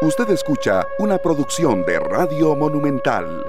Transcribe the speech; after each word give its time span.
Usted 0.00 0.30
escucha 0.30 0.86
una 1.00 1.18
producción 1.18 1.84
de 1.84 1.98
Radio 1.98 2.54
Monumental. 2.54 3.44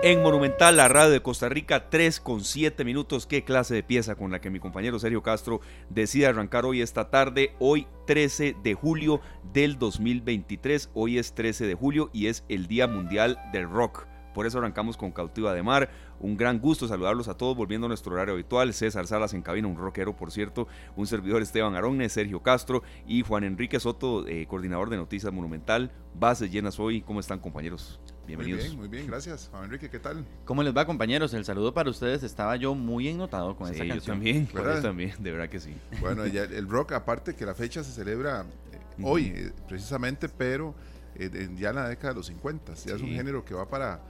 En 0.00 0.22
Monumental, 0.22 0.76
la 0.76 0.86
radio 0.86 1.10
de 1.10 1.22
Costa 1.22 1.48
Rica, 1.48 1.90
3 1.90 2.20
con 2.20 2.44
7 2.44 2.84
minutos. 2.84 3.26
Qué 3.26 3.42
clase 3.42 3.74
de 3.74 3.82
pieza 3.82 4.14
con 4.14 4.30
la 4.30 4.40
que 4.40 4.50
mi 4.50 4.60
compañero 4.60 5.00
Sergio 5.00 5.24
Castro 5.24 5.60
decide 5.90 6.28
arrancar 6.28 6.64
hoy 6.64 6.82
esta 6.82 7.10
tarde, 7.10 7.56
hoy 7.58 7.88
13 8.06 8.54
de 8.62 8.74
julio 8.74 9.20
del 9.52 9.76
2023. 9.76 10.90
Hoy 10.94 11.18
es 11.18 11.34
13 11.34 11.66
de 11.66 11.74
julio 11.74 12.10
y 12.12 12.28
es 12.28 12.44
el 12.48 12.68
Día 12.68 12.86
Mundial 12.86 13.40
del 13.52 13.68
Rock. 13.68 14.06
Por 14.34 14.46
eso 14.46 14.58
arrancamos 14.58 14.96
con 14.96 15.10
Cautiva 15.10 15.52
de 15.52 15.64
Mar. 15.64 15.90
Un 16.20 16.36
gran 16.36 16.58
gusto 16.58 16.88
saludarlos 16.88 17.28
a 17.28 17.36
todos, 17.36 17.56
volviendo 17.56 17.86
a 17.86 17.88
nuestro 17.88 18.12
horario 18.14 18.34
habitual. 18.34 18.72
César 18.72 19.06
Salas 19.06 19.34
en 19.34 19.42
cabina, 19.42 19.68
un 19.68 19.76
rockero, 19.76 20.16
por 20.16 20.30
cierto. 20.30 20.68
Un 20.96 21.06
servidor 21.06 21.42
Esteban 21.42 21.74
Aronne, 21.74 22.08
Sergio 22.08 22.42
Castro 22.42 22.82
y 23.06 23.22
Juan 23.22 23.44
Enrique 23.44 23.78
Soto, 23.80 24.26
eh, 24.26 24.46
coordinador 24.46 24.90
de 24.90 24.96
Noticias 24.96 25.32
Monumental. 25.32 25.90
Bases 26.18 26.50
llenas 26.50 26.78
hoy. 26.78 27.02
¿Cómo 27.02 27.20
están, 27.20 27.40
compañeros? 27.40 28.00
Bienvenidos. 28.26 28.60
Muy 28.60 28.68
bien, 28.68 28.80
muy 28.80 28.88
bien, 28.88 29.06
gracias. 29.06 29.48
Juan 29.50 29.64
Enrique, 29.64 29.90
¿qué 29.90 29.98
tal? 29.98 30.24
¿Cómo 30.46 30.62
les 30.62 30.74
va, 30.74 30.86
compañeros? 30.86 31.34
El 31.34 31.44
saludo 31.44 31.74
para 31.74 31.90
ustedes. 31.90 32.22
Estaba 32.22 32.56
yo 32.56 32.74
muy 32.74 33.08
ennotado 33.08 33.54
con 33.54 33.66
sí, 33.66 33.74
esta 33.74 33.86
canción. 33.86 34.00
Yo 34.00 34.12
también, 34.12 34.48
yo 34.48 34.82
también, 34.82 35.14
de 35.18 35.30
verdad 35.30 35.48
que 35.48 35.60
sí. 35.60 35.74
Bueno, 36.00 36.26
ya 36.26 36.44
el 36.44 36.68
rock, 36.68 36.92
aparte 36.92 37.34
que 37.34 37.44
la 37.44 37.54
fecha 37.54 37.84
se 37.84 37.92
celebra 37.92 38.46
eh, 38.72 39.02
hoy, 39.02 39.32
eh, 39.34 39.52
precisamente, 39.68 40.30
pero 40.30 40.74
eh, 41.16 41.50
ya 41.56 41.70
en 41.70 41.76
la 41.76 41.88
década 41.88 42.10
de 42.10 42.16
los 42.16 42.26
50. 42.26 42.72
Ya 42.72 42.78
sí. 42.78 42.90
es 42.90 43.02
un 43.02 43.10
género 43.10 43.44
que 43.44 43.54
va 43.54 43.68
para 43.68 44.00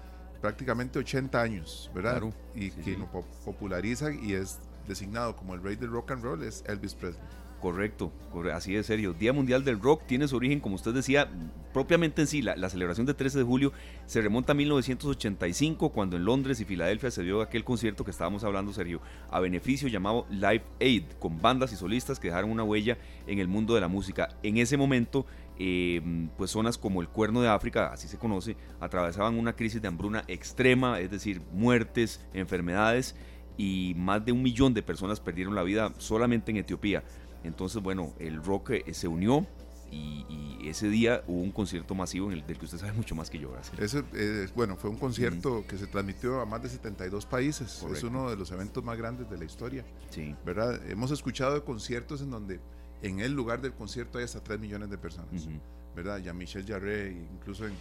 prácticamente 0.44 0.98
80 0.98 1.40
años, 1.40 1.90
¿verdad? 1.94 2.10
Claro. 2.18 2.34
Y 2.54 2.64
Sí, 2.64 2.70
quien 2.84 2.96
sí. 2.96 3.00
lo 3.00 3.06
po- 3.10 3.24
populariza 3.46 4.12
y 4.12 4.34
es 4.34 4.58
designado 4.86 5.34
como 5.36 5.54
el 5.54 5.62
rey 5.62 5.76
del 5.76 5.88
rock 5.90 6.10
and 6.10 6.22
roll 6.22 6.42
es 6.42 6.62
Elvis 6.66 6.92
Presley. 6.94 7.22
Correcto, 7.62 8.12
corre- 8.30 8.52
así 8.52 8.74
de 8.74 8.82
serio. 8.82 9.14
Día 9.14 9.32
Mundial 9.32 9.64
del 9.64 9.80
Rock 9.80 10.02
tiene 10.06 10.28
su 10.28 10.36
origen, 10.36 10.60
como 10.60 10.74
usted 10.74 10.92
decía, 10.92 11.30
propiamente 11.72 12.20
en 12.20 12.26
sí. 12.28 12.42
La, 12.42 12.56
la 12.56 12.68
celebración 12.68 13.06
del 13.06 13.16
13 13.16 13.38
de 13.38 13.44
julio 13.44 13.72
se 14.04 14.20
remonta 14.20 14.52
a 14.52 14.54
1985, 14.54 15.88
cuando 15.88 16.18
en 16.18 16.26
Londres 16.26 16.60
y 16.60 16.66
Filadelfia 16.66 17.10
se 17.10 17.22
dio 17.22 17.40
aquel 17.40 17.64
concierto 17.64 18.04
que 18.04 18.10
estábamos 18.10 18.44
hablando, 18.44 18.74
Sergio, 18.74 19.00
a 19.30 19.40
beneficio 19.40 19.88
llamado 19.88 20.26
Live 20.28 20.62
Aid, 20.78 21.04
con 21.18 21.40
bandas 21.40 21.72
y 21.72 21.76
solistas 21.76 22.20
que 22.20 22.28
dejaron 22.28 22.50
una 22.50 22.64
huella 22.64 22.98
en 23.26 23.38
el 23.38 23.48
mundo 23.48 23.74
de 23.74 23.80
la 23.80 23.88
música. 23.88 24.28
En 24.42 24.58
ese 24.58 24.76
momento, 24.76 25.24
eh, 25.58 26.28
pues 26.36 26.50
zonas 26.50 26.78
como 26.78 27.00
el 27.00 27.08
Cuerno 27.08 27.40
de 27.42 27.48
África, 27.48 27.92
así 27.92 28.08
se 28.08 28.18
conoce, 28.18 28.56
atravesaban 28.80 29.38
una 29.38 29.54
crisis 29.54 29.80
de 29.80 29.88
hambruna 29.88 30.24
extrema, 30.28 31.00
es 31.00 31.10
decir, 31.10 31.42
muertes, 31.52 32.20
enfermedades, 32.32 33.14
y 33.56 33.94
más 33.96 34.24
de 34.24 34.32
un 34.32 34.42
millón 34.42 34.74
de 34.74 34.82
personas 34.82 35.20
perdieron 35.20 35.54
la 35.54 35.62
vida 35.62 35.92
solamente 35.98 36.50
en 36.50 36.56
Etiopía. 36.58 37.04
Entonces, 37.44 37.82
bueno, 37.82 38.12
el 38.18 38.42
rock 38.42 38.70
eh, 38.70 38.94
se 38.94 39.06
unió 39.06 39.46
y, 39.90 40.24
y 40.60 40.68
ese 40.68 40.88
día 40.88 41.22
hubo 41.28 41.40
un 41.40 41.52
concierto 41.52 41.94
masivo 41.94 42.26
en 42.32 42.38
el 42.38 42.46
del 42.46 42.58
que 42.58 42.64
usted 42.64 42.78
sabe 42.78 42.92
mucho 42.94 43.14
más 43.14 43.30
que 43.30 43.38
yo. 43.38 43.54
Ese, 43.78 44.02
eh, 44.14 44.48
bueno, 44.56 44.76
fue 44.76 44.90
un 44.90 44.96
concierto 44.96 45.64
que 45.68 45.76
se 45.78 45.86
transmitió 45.86 46.40
a 46.40 46.46
más 46.46 46.62
de 46.62 46.68
72 46.70 47.26
países. 47.26 47.84
Es 47.92 48.02
uno 48.02 48.28
de 48.30 48.36
los 48.36 48.50
eventos 48.50 48.82
más 48.82 48.96
grandes 48.98 49.30
de 49.30 49.38
la 49.38 49.44
historia, 49.44 49.84
Sí. 50.10 50.34
¿verdad? 50.44 50.80
Hemos 50.90 51.10
escuchado 51.12 51.54
de 51.54 51.62
conciertos 51.62 52.22
en 52.22 52.30
donde 52.30 52.60
en 53.06 53.20
el 53.20 53.32
lugar 53.32 53.60
del 53.60 53.72
concierto 53.72 54.18
hay 54.18 54.24
hasta 54.24 54.40
3 54.42 54.58
millones 54.60 54.90
de 54.90 54.98
personas. 54.98 55.28
Ujú. 55.42 55.50
¿verdad? 55.94 56.18
Ya 56.18 56.32
Michel 56.32 56.66
Jarre, 56.66 57.12
incluso 57.12 57.66
en, 57.66 57.74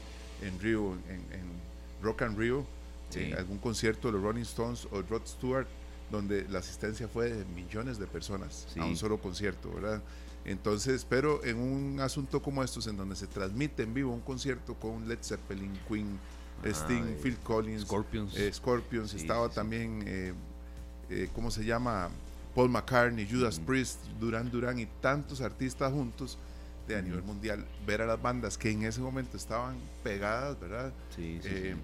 en 0.44 0.60
Rio, 0.60 0.94
en, 1.10 1.16
en 1.34 1.46
Rock 2.04 2.22
and 2.24 2.38
Rio, 2.38 2.64
Sí. 3.10 3.22
en 3.26 3.34
algún 3.38 3.58
concierto 3.60 4.08
de 4.08 4.14
los 4.14 4.22
Rolling 4.24 4.42
Stones 4.44 4.88
o 4.92 5.02
Rod 5.04 5.26
Stewart, 5.26 5.66
donde 6.12 6.48
la 6.50 6.60
asistencia 6.60 7.08
fue 7.08 7.32
de 7.34 7.46
millones 7.46 7.98
de 8.00 8.06
personas 8.08 8.68
Sí. 8.74 8.80
a 8.80 8.86
un 8.86 8.96
solo 8.98 9.20
concierto, 9.20 9.72
¿verdad? 9.74 10.02
Entonces, 10.46 11.06
pero 11.10 11.44
en 11.44 11.58
un 11.58 12.00
asunto 12.02 12.42
como 12.42 12.64
estos, 12.64 12.86
en 12.88 12.98
donde 12.98 13.16
se 13.16 13.26
transmite 13.28 13.82
en 13.84 13.94
vivo 13.94 14.12
un 14.14 14.22
concierto 14.22 14.76
con 14.76 15.08
Led 15.08 15.20
Zeppelin, 15.24 15.74
Queen, 15.88 16.20
Ah, 16.64 16.68
Sting, 16.70 17.04
eh, 17.08 17.20
Phil 17.22 17.38
Collins, 17.38 17.82
Scorpions. 17.82 18.36
eh, 18.38 18.52
Scorpions, 18.53 19.09
Sí, 19.12 19.18
estaba 19.18 19.50
también, 19.50 20.03
eh, 20.06 20.34
eh, 21.09 21.30
¿cómo 21.34 21.50
se 21.52 21.66
llama? 21.66 22.09
Paul 22.56 22.69
McCartney, 22.69 23.28
Judas 23.30 23.58
Ujú. 23.58 23.66
Priest, 23.68 24.03
Duran 24.19 24.50
Duran 24.52 24.80
y 24.80 24.86
tantos 25.02 25.41
artistas 25.41 25.91
juntos 25.91 26.38
de 26.88 26.96
a 26.96 27.00
Ujú. 27.00 27.08
nivel 27.08 27.24
mundial, 27.24 27.66
ver 27.88 28.02
a 28.02 28.06
las 28.06 28.22
bandas 28.22 28.58
que 28.58 28.69
en 28.72 28.84
ese 28.84 29.00
momento 29.02 29.38
estaban 29.38 29.75
pegadas, 30.03 30.59
¿verdad? 30.59 30.91
Sí, 31.16 31.40
sí, 31.41 31.50
Eh, 31.52 31.74
sí. 31.75 31.81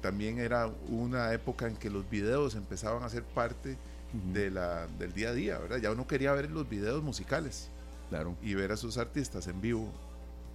También 0.00 0.38
era 0.38 0.68
una 0.88 1.32
época 1.32 1.66
en 1.66 1.74
que 1.76 1.90
los 1.90 2.08
videos 2.08 2.54
empezaban 2.54 3.02
a 3.02 3.08
ser 3.08 3.24
parte 3.24 3.76
de 4.32 4.48
la, 4.50 4.86
del 4.98 5.12
día 5.12 5.30
a 5.30 5.32
día, 5.32 5.58
¿verdad? 5.58 5.78
Ya 5.78 5.90
uno 5.90 6.06
quería 6.06 6.32
ver 6.32 6.50
los 6.50 6.68
videos 6.68 7.02
musicales 7.02 7.68
Claro. 8.08 8.36
y 8.40 8.54
ver 8.54 8.70
a 8.72 8.76
sus 8.76 8.96
artistas 8.96 9.48
en 9.48 9.60
vivo, 9.60 9.92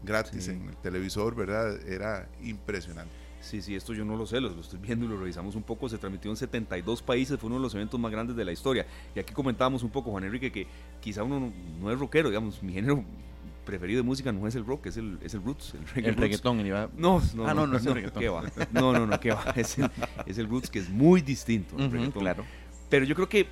gratis 0.03 0.47
en 0.47 0.69
el 0.69 0.78
televisor, 0.78 1.35
¿verdad? 1.35 1.75
Era 1.88 2.28
impresionante. 2.41 3.13
Sí, 3.44 3.62
sí, 3.62 3.76
esto 3.76 3.94
yo 3.94 4.06
no 4.06 4.16
lo 4.16 4.26
sé, 4.26 4.40
lo, 4.40 4.50
lo 4.50 4.62
estoy 4.62 4.80
viendo 4.80 5.06
y 5.06 5.09
lo 5.09 5.18
revisamos 5.20 5.56
un 5.56 5.64
poco. 5.64 5.90
Se 5.90 5.98
transmitió 5.98 6.31
en 6.31 6.38
72 6.38 7.02
países, 7.02 7.38
fue 7.40 7.48
uno 7.48 7.58
de 7.58 7.62
los 7.62 7.76
eventos 7.76 8.00
más 8.00 8.12
grandes 8.12 8.36
de 8.38 8.46
la 8.46 8.52
historia. 8.54 8.86
Y 9.16 9.20
aquí 9.20 9.34
comentábamos 9.34 9.84
un 9.84 9.90
poco, 9.90 10.12
Juan 10.12 10.24
Enrique, 10.24 10.52
que 10.52 10.66
quizá 11.02 11.24
uno 11.24 11.40
no, 11.40 11.54
no 11.81 11.92
es 11.92 12.00
rockero, 12.00 12.30
digamos, 12.30 12.64
mi 12.64 12.72
género 12.74 13.04
preferido 13.66 13.98
de 14.02 14.04
música 14.04 14.31
no 14.31 14.46
es 14.48 14.56
el 14.56 14.66
rock, 14.66 14.88
es 14.88 14.98
el, 14.98 15.18
es 15.22 15.34
el 15.34 15.44
roots, 15.44 15.74
el 15.74 15.88
reggae 15.88 16.09
El 16.09 16.16
reggaetón. 16.16 16.66
iba- 16.66 16.90
No, 16.98 17.22
no, 17.36 17.48
Ah, 17.48 17.54
no, 17.54 17.62
no, 17.62 17.68
no 17.68 17.78
es 17.78 17.86
el 17.86 17.94
reggaetón. 17.94 18.22
¿qué 18.22 18.30
va? 18.30 18.44
No, 18.72 18.92
no, 18.94 19.06
no, 19.08 19.20
qué 19.20 19.31
va. 19.31 19.44
Es 19.56 19.78
el, 19.78 19.90
es 20.25 20.38
el 20.38 20.48
roots 20.50 20.70
que 20.70 20.80
es 20.80 20.90
muy 20.90 21.22
distinto. 21.22 21.75
al 21.78 21.84
Ujú, 21.84 21.94
reggaetón. 21.94 22.22
claro. 22.22 22.46
Pero 22.90 23.06
yo 23.06 23.16
creo 23.16 23.28
que 23.30 23.48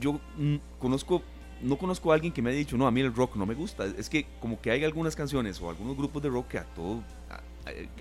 yo 0.00 0.20
mm, 0.38 0.56
conozco, 0.78 1.22
no 1.62 1.76
conozco 1.78 2.10
a 2.12 2.14
alguien 2.14 2.32
que 2.32 2.42
me 2.42 2.50
haya 2.50 2.58
dicho, 2.58 2.76
no, 2.76 2.86
a 2.86 2.90
mí 2.90 3.00
el 3.00 3.14
rock 3.14 3.36
no 3.36 3.46
me 3.46 3.54
gusta. 3.54 3.84
Es 3.86 4.08
que 4.10 4.26
como 4.40 4.60
que 4.60 4.70
hay 4.70 4.84
algunas 4.84 5.16
canciones 5.16 5.60
o 5.60 5.70
algunos 5.70 5.96
grupos 5.96 6.22
de 6.22 6.28
rock 6.28 6.48
que 6.48 6.58
a 6.58 6.64
todo, 6.64 7.02
a- 7.30 7.40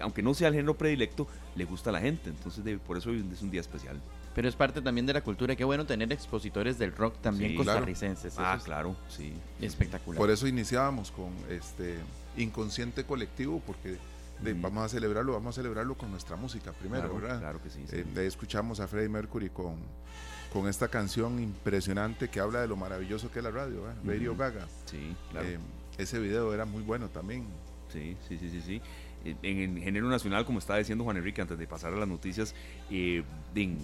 aunque 0.01 0.21
no 0.21 0.33
sea 0.33 0.47
el 0.49 0.53
género 0.53 0.75
predilecto, 0.77 1.27
le 1.55 1.65
gusta 1.65 1.89
a 1.89 1.93
la 1.93 2.01
gente. 2.01 2.29
Entonces 2.29 2.63
de- 2.63 2.77
por 2.77 2.97
eso 2.97 3.09
hoy 3.09 3.25
es 3.33 3.41
un 3.41 3.51
día 3.51 3.61
especial. 3.61 3.99
Pero 4.33 4.49
es 4.49 4.55
parte 4.55 4.81
también 4.81 5.05
de 5.05 5.13
la 5.13 5.21
cultura. 5.21 5.53
y 5.53 5.55
Qué 5.55 5.63
bueno 5.63 5.85
tener 5.85 6.11
expositores 6.11 6.77
del 6.77 6.91
rock 6.91 7.15
también 7.21 7.51
Sí, 7.51 7.55
claro. 7.57 7.71
costarricenses. 7.79 8.33
Eso 8.33 8.41
Ah, 8.45 8.55
es 8.57 8.63
claro, 8.63 8.95
sí. 9.07 9.33
Espectacular. 9.61 10.17
Por 10.19 10.29
eso 10.29 10.45
iniciábamos 10.47 11.09
con 11.11 11.29
este 11.49 11.95
inconsciente 12.37 13.05
colectivo, 13.05 13.61
porque 13.65 13.97
de- 14.41 14.53
vamos 14.53 14.83
a 14.83 14.89
celebrarlo, 14.89 15.31
vamos 15.33 15.55
a 15.57 15.61
celebrarlo 15.61 15.95
con 15.95 16.11
nuestra 16.11 16.35
música 16.35 16.73
primero, 16.73 17.03
claro, 17.09 17.15
¿verdad? 17.21 17.39
Claro 17.39 17.63
que 17.63 17.69
sí. 17.69 17.79
sí. 17.89 17.95
Eh, 17.95 18.05
de 18.13 18.21
ahí 18.21 18.27
escuchamos 18.27 18.81
a 18.81 18.87
Freddie 18.89 19.07
Mercury 19.07 19.49
con, 19.49 19.75
con 20.51 20.67
esta 20.67 20.89
canción 20.89 21.39
impresionante 21.39 22.27
que 22.29 22.41
habla 22.41 22.59
de 22.59 22.67
lo 22.67 22.75
maravilloso 22.75 23.31
que 23.31 23.39
es 23.39 23.43
la 23.43 23.51
radio, 23.51 23.83
¿verdad? 23.83 23.95
Radio 24.05 24.31
Ujú. 24.31 24.39
Gaga. 24.41 24.67
sí, 24.85 25.15
claro. 25.31 25.47
Eh, 25.47 25.57
ese 25.97 26.19
video 26.19 26.53
era 26.53 26.65
muy 26.65 26.83
bueno 26.83 27.07
también. 27.07 27.45
Sí, 27.93 28.17
sí, 28.27 28.37
sí, 28.37 28.49
sí, 28.49 28.61
sí. 28.61 28.81
Eh, 29.25 29.35
En 29.41 29.77
el 29.77 29.83
género 29.83 30.07
nacional, 30.09 30.45
como 30.45 30.59
estaba 30.59 30.79
diciendo 30.79 31.03
Juan 31.03 31.17
Enrique 31.17 31.41
antes 31.41 31.57
de 31.57 31.67
pasar 31.67 31.93
a 31.93 31.97
las 31.97 32.07
noticias, 32.07 32.55
eh, 32.89 33.23
en 33.55 33.77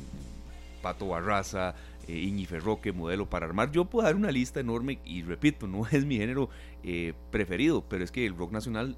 Pato 0.81 1.07
Barraza, 1.07 1.75
eh, 2.07 2.17
Iñi 2.17 2.45
Ferroque, 2.45 2.91
Modelo 2.91 3.29
para 3.29 3.45
Armar, 3.45 3.71
yo 3.71 3.85
puedo 3.85 4.05
dar 4.05 4.15
una 4.15 4.31
lista 4.31 4.59
enorme 4.59 4.99
y 5.05 5.21
repito, 5.23 5.67
no 5.67 5.85
es 5.91 6.05
mi 6.05 6.17
género 6.17 6.49
eh, 6.83 7.13
preferido, 7.31 7.83
pero 7.87 8.03
es 8.03 8.11
que 8.11 8.25
el 8.25 8.35
rock 8.35 8.51
nacional 8.51 8.97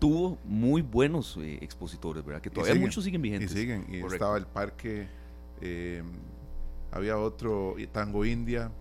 tuvo 0.00 0.38
muy 0.44 0.82
buenos 0.82 1.36
eh, 1.40 1.58
expositores, 1.60 2.24
¿verdad? 2.24 2.40
Que 2.40 2.48
Y 2.48 2.52
todavía 2.52 2.72
siguen, 2.74 2.88
muchos 2.88 3.04
siguen 3.04 3.20
Y 3.20 3.22
vigentes. 3.22 3.52
siguen, 3.52 3.86
y 3.90 3.96
estaba 3.98 4.38
el 4.38 4.46
parque, 4.46 5.06
eh, 5.60 6.02
había 6.90 7.18
otro, 7.18 7.78
y 7.78 7.86
Tango 7.86 8.24
India. 8.24 8.72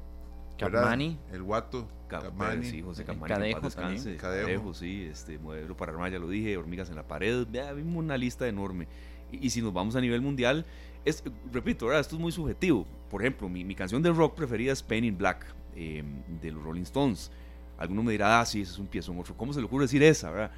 Capmani. 0.59 1.17
el 1.31 1.43
Guato, 1.43 1.87
Ca- 2.07 2.21
Capmani. 2.21 2.65
sí, 2.65 2.81
José 2.81 3.01
el 3.03 3.07
Capmani, 3.07 3.33
Cadejo 3.33 3.61
descanse. 3.61 4.17
Cadejo. 4.17 4.45
Cadejo, 4.47 4.73
sí, 4.73 5.03
este, 5.11 5.37
modelo 5.39 5.75
para 5.77 5.91
armar, 5.91 6.11
ya 6.11 6.19
lo 6.19 6.27
dije, 6.29 6.57
hormigas 6.57 6.89
en 6.89 6.95
la 6.95 7.07
pared, 7.07 7.47
ya 7.51 7.71
vimos 7.73 7.95
una 7.95 8.17
lista 8.17 8.47
enorme. 8.47 8.87
Y, 9.31 9.45
y 9.47 9.49
si 9.49 9.61
nos 9.61 9.73
vamos 9.73 9.95
a 9.95 10.01
nivel 10.01 10.21
mundial, 10.21 10.65
es, 11.05 11.23
repito, 11.51 11.85
¿verdad? 11.85 12.01
esto 12.01 12.15
es 12.15 12.21
muy 12.21 12.31
subjetivo. 12.31 12.85
Por 13.09 13.21
ejemplo, 13.21 13.47
mi, 13.49 13.63
mi 13.63 13.75
canción 13.75 14.01
de 14.01 14.11
rock 14.11 14.35
preferida 14.35 14.71
es 14.73 14.83
Pain 14.83 15.03
in 15.05 15.17
Black, 15.17 15.45
eh, 15.75 16.03
de 16.41 16.51
los 16.51 16.63
Rolling 16.63 16.81
Stones. 16.83 17.31
Alguno 17.77 18.03
me 18.03 18.11
dirá, 18.11 18.41
ah, 18.41 18.45
sí, 18.45 18.61
ese 18.61 18.73
es 18.73 18.79
un 18.79 18.87
piezo 18.87 19.13
otro. 19.17 19.35
¿Cómo 19.37 19.53
se 19.53 19.59
le 19.59 19.65
ocurre 19.65 19.83
decir 19.85 20.03
esa, 20.03 20.29
verdad? 20.31 20.51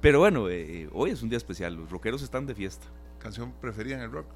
Pero 0.00 0.18
bueno, 0.20 0.48
eh, 0.48 0.88
hoy 0.92 1.10
es 1.10 1.22
un 1.22 1.28
día 1.28 1.36
especial, 1.38 1.74
los 1.74 1.90
rockeros 1.90 2.22
están 2.22 2.46
de 2.46 2.54
fiesta. 2.54 2.86
Canción 3.18 3.52
preferida 3.60 3.96
en 3.96 4.02
el 4.02 4.10
rock. 4.12 4.26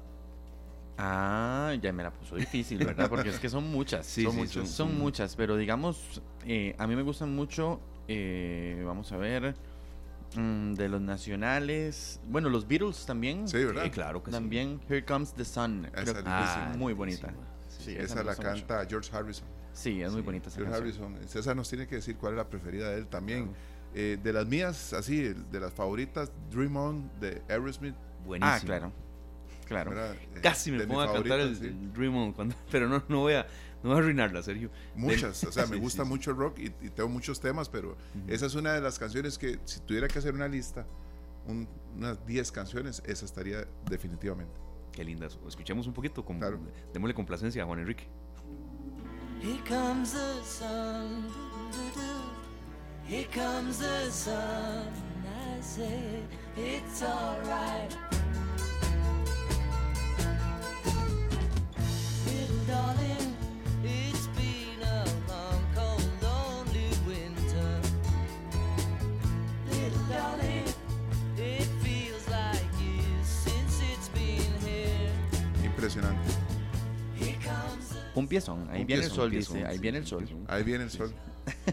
Ah, 0.97 1.73
ya 1.81 1.91
me 1.93 2.03
la 2.03 2.11
puso 2.11 2.35
difícil, 2.35 2.79
¿verdad? 2.79 3.07
Porque 3.09 3.29
es 3.29 3.39
que 3.39 3.49
son 3.49 3.69
muchas. 3.69 4.05
Sí, 4.05 4.23
son 4.23 4.31
sí, 4.33 4.37
muchas. 4.39 4.69
son- 4.69 4.97
muchas, 4.97 5.35
pero 5.35 5.55
digamos, 5.55 6.21
eh, 6.45 6.75
a 6.77 6.87
mí 6.87 6.95
me 6.95 7.03
gustan 7.03 7.35
mucho, 7.35 7.79
eh, 8.07 8.81
vamos 8.85 9.11
a 9.11 9.17
ver, 9.17 9.55
mm, 10.35 10.73
de 10.73 10.89
los 10.89 11.01
nacionales. 11.01 12.19
Bueno, 12.27 12.49
los 12.49 12.67
Beatles 12.67 13.05
también. 13.05 13.47
Sí, 13.47 13.63
¿verdad? 13.63 13.83
Sí, 13.83 13.89
claro 13.91 14.23
que 14.23 14.31
sí. 14.31 14.37
También 14.37 14.79
Here 14.89 15.05
Comes 15.05 15.33
the 15.33 15.45
Sun. 15.45 15.85
Esa 15.85 16.13
Creo 16.13 16.13
es 16.13 16.71
es 16.71 16.77
muy 16.77 16.93
bonita. 16.93 17.31
Sí, 17.67 17.95
Esa, 17.95 18.23
la 18.23 18.31
mucho. 18.31 18.41
canta 18.43 18.85
George 18.89 19.15
Harrison. 19.15 19.45
Sí, 19.73 20.01
es 20.01 20.11
muy 20.11 20.21
bonita 20.23 20.49
esa 20.49 20.57
George 20.57 20.73
canción. 20.73 21.05
Harrison. 21.13 21.29
César 21.29 21.55
nos 21.55 21.69
tiene 21.69 21.85
que 21.87 21.95
decir 21.95 22.17
cuál 22.17 22.33
es 22.33 22.37
la 22.37 22.49
preferida 22.49 22.89
de 22.89 22.97
él 22.97 23.07
también. 23.07 23.51
Eh, 23.93 24.17
de 24.21 24.33
las 24.33 24.45
mías, 24.47 24.93
así, 24.93 25.21
de 25.51 25.59
las 25.59 25.71
favoritas, 25.73 26.31
Dream 26.51 26.75
On 26.75 27.11
de 27.19 27.41
Aerosmith. 27.47 27.95
Buenísimo. 28.25 28.51
Ah, 28.55 28.59
claro. 28.59 28.91
Claro. 29.67 29.91
Eh, 29.93 30.39
Casi 30.41 30.71
me 30.71 30.85
pongo 30.87 31.01
a 31.01 31.13
cantar 31.13 31.39
el, 31.39 31.55
sí. 31.55 31.65
el 31.67 31.93
Dream 31.93 32.15
On, 32.15 32.33
cuando- 32.33 32.55
pero 32.71 32.87
no, 32.87 33.03
no, 33.07 33.19
voy 33.19 33.33
a, 33.33 33.45
no 33.83 33.89
va 33.89 33.95
a 33.95 33.99
arruinarla, 33.99 34.41
Sergio. 34.41 34.71
Muchas, 34.95 35.43
o 35.43 35.51
sea, 35.51 35.65
me 35.67 35.77
gusta 35.77 36.03
mucho 36.03 36.31
el 36.31 36.37
rock 36.37 36.59
y, 36.59 36.69
tengo 36.89 37.09
muchos 37.09 37.39
temas, 37.39 37.69
pero 37.69 37.97
esa 38.27 38.45
es 38.45 38.55
una 38.55 38.73
de 38.73 38.81
las 38.81 38.97
canciones 38.97 39.37
que 39.37 39.59
si 39.65 39.79
tuviera 39.81 40.07
que 40.07 40.19
hacer 40.19 40.33
una 40.33 40.47
lista, 40.47 40.85
unas 41.95 42.25
10 42.25 42.51
canciones, 42.51 43.01
esa 43.05 43.25
estaría 43.25 43.67
definitivamente. 43.89 44.59
Qué 44.91 45.03
linda. 45.03 45.27
Escuchemos 45.47 45.85
un 45.85 45.93
poquito, 45.93 46.25
con, 46.25 46.39
claro. 46.39 46.59
démosle 46.93 47.13
complacencia 47.13 47.63
a 47.63 47.65
Juan 47.65 47.79
Enrique. 47.79 48.07
Here 49.39 49.59
comes 49.67 50.13
the 50.13 50.43
sun, 50.43 51.27
here 53.07 53.27
comes 53.31 53.77
the 53.77 54.09
sun, 54.09 54.87
I 55.23 55.61
say 55.61 56.23
it's 56.55 57.03
alright. 57.03 57.95
Impresionante. 75.87 76.31
Un 78.13 78.27
piezón, 78.27 78.67
ahí 78.71 78.83
viene 78.83 79.05
el 79.05 79.11
sol, 79.11 79.31
dice, 79.31 79.65
ahí 79.65 79.77
viene 79.77 79.99
el 79.99 80.05
sol. 80.05 80.27
Ahí 80.47 80.63
viene 80.63 80.83
el 80.83 80.89
sol. 80.89 81.13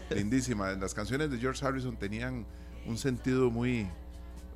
Lindísima. 0.09 0.71
Las 0.73 0.93
canciones 0.93 1.29
de 1.31 1.37
George 1.37 1.65
Harrison 1.65 1.97
tenían 1.97 2.45
un 2.85 2.97
sentido 2.97 3.51
muy 3.51 3.87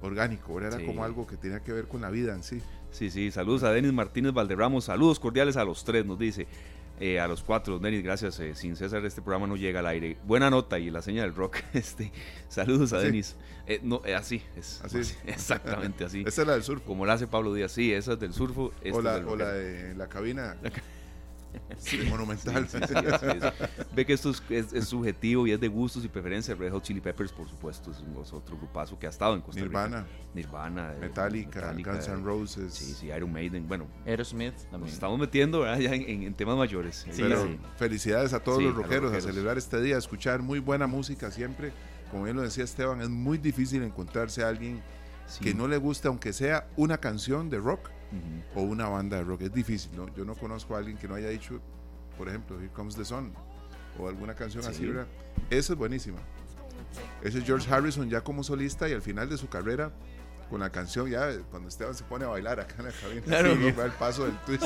orgánico, 0.01 0.61
era 0.61 0.79
como 0.85 1.03
algo 1.03 1.27
que 1.27 1.35
tenía 1.35 1.59
que 1.59 1.73
ver 1.73 1.87
con 1.87 1.99
la 1.99 2.09
vida 2.09 2.33
en 2.33 2.43
sí. 2.43 2.61
Sí, 2.91 3.09
sí, 3.09 3.31
saludos 3.31 3.63
a 3.63 3.71
Denis 3.71 3.91
Martínez 3.91 4.31
Valderramos, 4.31 4.85
saludos 4.85 5.19
cordiales 5.19 5.57
a 5.57 5.65
los 5.65 5.83
tres, 5.83 6.05
nos 6.05 6.17
dice. 6.17 6.47
Eh, 6.99 7.19
a 7.19 7.27
los 7.27 7.43
cuatro, 7.43 7.79
Denis, 7.79 8.03
gracias. 8.03 8.39
Eh, 8.39 8.53
sin 8.55 8.75
César, 8.75 9.05
este 9.05 9.21
programa 9.21 9.47
no 9.47 9.55
llega 9.55 9.79
al 9.79 9.87
aire. 9.87 10.17
Buena 10.25 10.49
nota 10.49 10.79
y 10.79 10.89
la 10.89 11.01
señal 11.01 11.25
del 11.27 11.35
rock. 11.35 11.57
Este, 11.73 12.11
saludos 12.49 12.91
a 12.93 12.99
Denis. 12.99 13.35
Eh, 13.65 13.79
no, 13.83 14.01
así, 14.17 14.41
es, 14.57 14.81
así, 14.83 14.99
exactamente 15.25 16.03
así. 16.03 16.23
Esa 16.25 16.41
es 16.41 16.47
la 16.47 16.53
del 16.53 16.63
surfo. 16.63 16.83
Como 16.85 17.05
la 17.05 17.13
hace 17.13 17.27
Pablo 17.27 17.53
Díaz, 17.53 17.71
sí, 17.71 17.93
esa 17.93 18.13
es 18.13 18.19
del 18.19 18.33
surfo. 18.33 18.73
o 18.91 19.01
la, 19.01 19.17
o 19.17 19.35
la 19.35 19.51
de 19.53 19.95
la 19.95 20.07
cabina. 20.09 20.57
Sí, 21.77 21.97
monumental. 22.09 22.67
Ve 23.95 24.05
que 24.05 24.13
esto 24.13 24.31
es, 24.49 24.87
subjetivo 24.87 25.47
y 25.47 25.51
es 25.51 25.59
de 25.59 25.67
gustos 25.67 26.03
y 26.03 26.07
preferencias. 26.07 26.57
Red 26.57 26.71
Hot 26.71 26.83
Chili 26.83 27.01
Peppers, 27.01 27.31
por 27.31 27.47
supuesto, 27.47 27.91
es, 27.91 28.03
otro 28.33 28.57
grupazo 28.57 28.97
que 28.97 29.07
ha 29.07 29.09
estado 29.09 29.35
en 29.35 29.41
Costa 29.41 29.61
Nirvana. 29.61 30.05
Nirvana. 30.33 30.93
Eh, 30.93 30.99
Metallica, 30.99 31.73
Guns 31.73 32.07
N' 32.07 32.23
Roses. 32.23 32.73
Sí, 32.73 32.93
sí, 32.93 33.07
Iron 33.07 33.31
Maiden. 33.31 33.67
Bueno, 33.67 33.87
Aerosmith 34.05 34.55
también. 34.55 34.81
Nos 34.81 34.93
estamos 34.93 35.19
metiendo 35.19 35.63
ya 35.77 35.93
en, 35.93 36.33
temas 36.33 36.57
mayores. 36.57 37.05
Pero 37.15 37.57
felicidades 37.77 38.33
a 38.33 38.39
todos 38.41 38.61
los 38.61 38.75
rockeros, 38.75 39.13
a 39.13 39.21
celebrar 39.21 39.57
este 39.57 39.81
día, 39.81 39.95
a 39.95 39.99
escuchar 39.99 40.41
muy 40.41 40.59
buena 40.59 40.87
música 40.87 41.31
siempre. 41.31 41.71
Como 42.11 42.23
bien 42.23 42.35
lo 42.35 42.41
decía 42.41 42.63
Esteban, 42.63 43.01
es 43.01 43.09
muy 43.09 43.37
difícil 43.37 43.83
encontrarse 43.83 44.43
a 44.43 44.47
alguien 44.47 44.81
que 45.41 45.53
no 45.53 45.67
le 45.67 45.77
guste, 45.77 46.07
aunque 46.07 46.33
sea 46.33 46.67
una 46.75 46.97
canción 46.97 47.49
de 47.49 47.59
rock 47.59 47.91
o 48.55 48.61
una 48.61 48.87
banda 48.87 49.17
de 49.17 49.23
rock. 49.23 49.41
Es 49.41 49.53
difícil, 49.53 49.91
¿no? 49.95 50.13
Yo 50.15 50.25
no 50.25 50.35
conozco 50.35 50.75
a 50.75 50.79
alguien 50.79 50.97
que 50.97 51.07
no 51.07 51.15
haya 51.15 51.29
dicho, 51.29 51.59
por 52.17 52.27
ejemplo, 52.29 52.59
Here 52.59 52.69
Comes 52.69 52.95
the 52.95 53.05
Sun 53.05 53.33
o 53.99 54.07
alguna 54.07 54.33
canción 54.35 54.65
así, 54.65 54.85
¿verdad? 54.85 55.07
Esa 55.49 55.73
es 55.73 55.79
buenísima. 55.79 56.19
Ese 57.23 57.39
es 57.39 57.45
George 57.45 57.71
Harrison 57.71 58.09
ya 58.09 58.21
como 58.21 58.43
solista 58.43 58.87
y 58.89 58.93
al 58.93 59.01
final 59.01 59.29
de 59.29 59.37
su 59.37 59.47
carrera 59.49 59.91
con 60.49 60.59
la 60.59 60.71
canción 60.71 61.09
ya 61.09 61.29
cuando 61.51 61.69
Esteban 61.69 61.93
se 61.93 62.03
pone 62.03 62.25
a 62.25 62.29
bailar 62.29 62.59
acá 62.59 62.75
en 62.79 62.85
la 62.85 62.91
cabina 62.91 63.21
claro, 63.21 63.55
va 63.77 63.85
el 63.85 63.91
paso 63.91 64.25
del 64.25 64.35
twist 64.39 64.65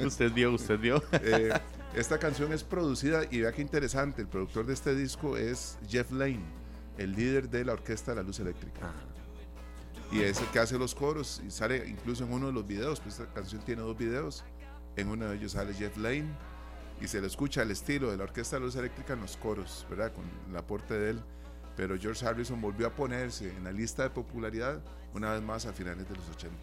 usted 0.00 0.32
vio 0.32 0.52
usted 0.52 0.78
vio 0.78 1.02
eh, 1.12 1.52
esta 1.94 2.18
canción 2.18 2.52
es 2.54 2.64
producida 2.64 3.24
y 3.30 3.40
vea 3.40 3.52
qué 3.52 3.60
interesante 3.60 4.22
el 4.22 4.28
productor 4.28 4.64
de 4.64 4.72
este 4.72 4.94
disco 4.94 5.36
es 5.36 5.78
Jeff 5.88 6.10
Lane 6.10 6.40
el 6.96 7.12
líder 7.12 7.50
de 7.50 7.66
la 7.66 7.74
orquesta 7.74 8.12
de 8.12 8.16
la 8.16 8.22
luz 8.22 8.40
eléctrica 8.40 8.92
y 10.12 10.20
es 10.20 10.40
el 10.40 10.46
que 10.48 10.58
hace 10.58 10.78
los 10.78 10.94
coros 10.94 11.42
y 11.46 11.50
sale 11.50 11.88
incluso 11.88 12.24
en 12.24 12.32
uno 12.32 12.46
de 12.48 12.52
los 12.52 12.66
videos, 12.66 13.00
pues 13.00 13.18
esta 13.18 13.32
canción 13.32 13.62
tiene 13.62 13.82
dos 13.82 13.96
videos, 13.96 14.44
en 14.96 15.08
uno 15.08 15.26
de 15.26 15.36
ellos 15.36 15.52
sale 15.52 15.74
Jeff 15.74 15.96
Lane 15.96 16.26
y 17.00 17.08
se 17.08 17.20
le 17.20 17.26
escucha 17.26 17.62
el 17.62 17.70
estilo 17.70 18.10
de 18.10 18.16
la 18.16 18.24
Orquesta 18.24 18.56
de 18.56 18.62
Luz 18.62 18.76
Eléctrica 18.76 19.12
en 19.12 19.20
los 19.20 19.36
coros, 19.36 19.86
¿verdad? 19.90 20.12
Con 20.12 20.24
el 20.50 20.56
aporte 20.56 20.94
de 20.94 21.10
él, 21.10 21.20
pero 21.76 21.98
George 21.98 22.24
Harrison 22.26 22.60
volvió 22.60 22.86
a 22.86 22.90
ponerse 22.90 23.50
en 23.50 23.64
la 23.64 23.72
lista 23.72 24.02
de 24.04 24.10
popularidad 24.10 24.82
una 25.14 25.32
vez 25.32 25.42
más 25.42 25.66
a 25.66 25.72
finales 25.72 26.08
de 26.08 26.16
los 26.16 26.28
80 26.30 26.56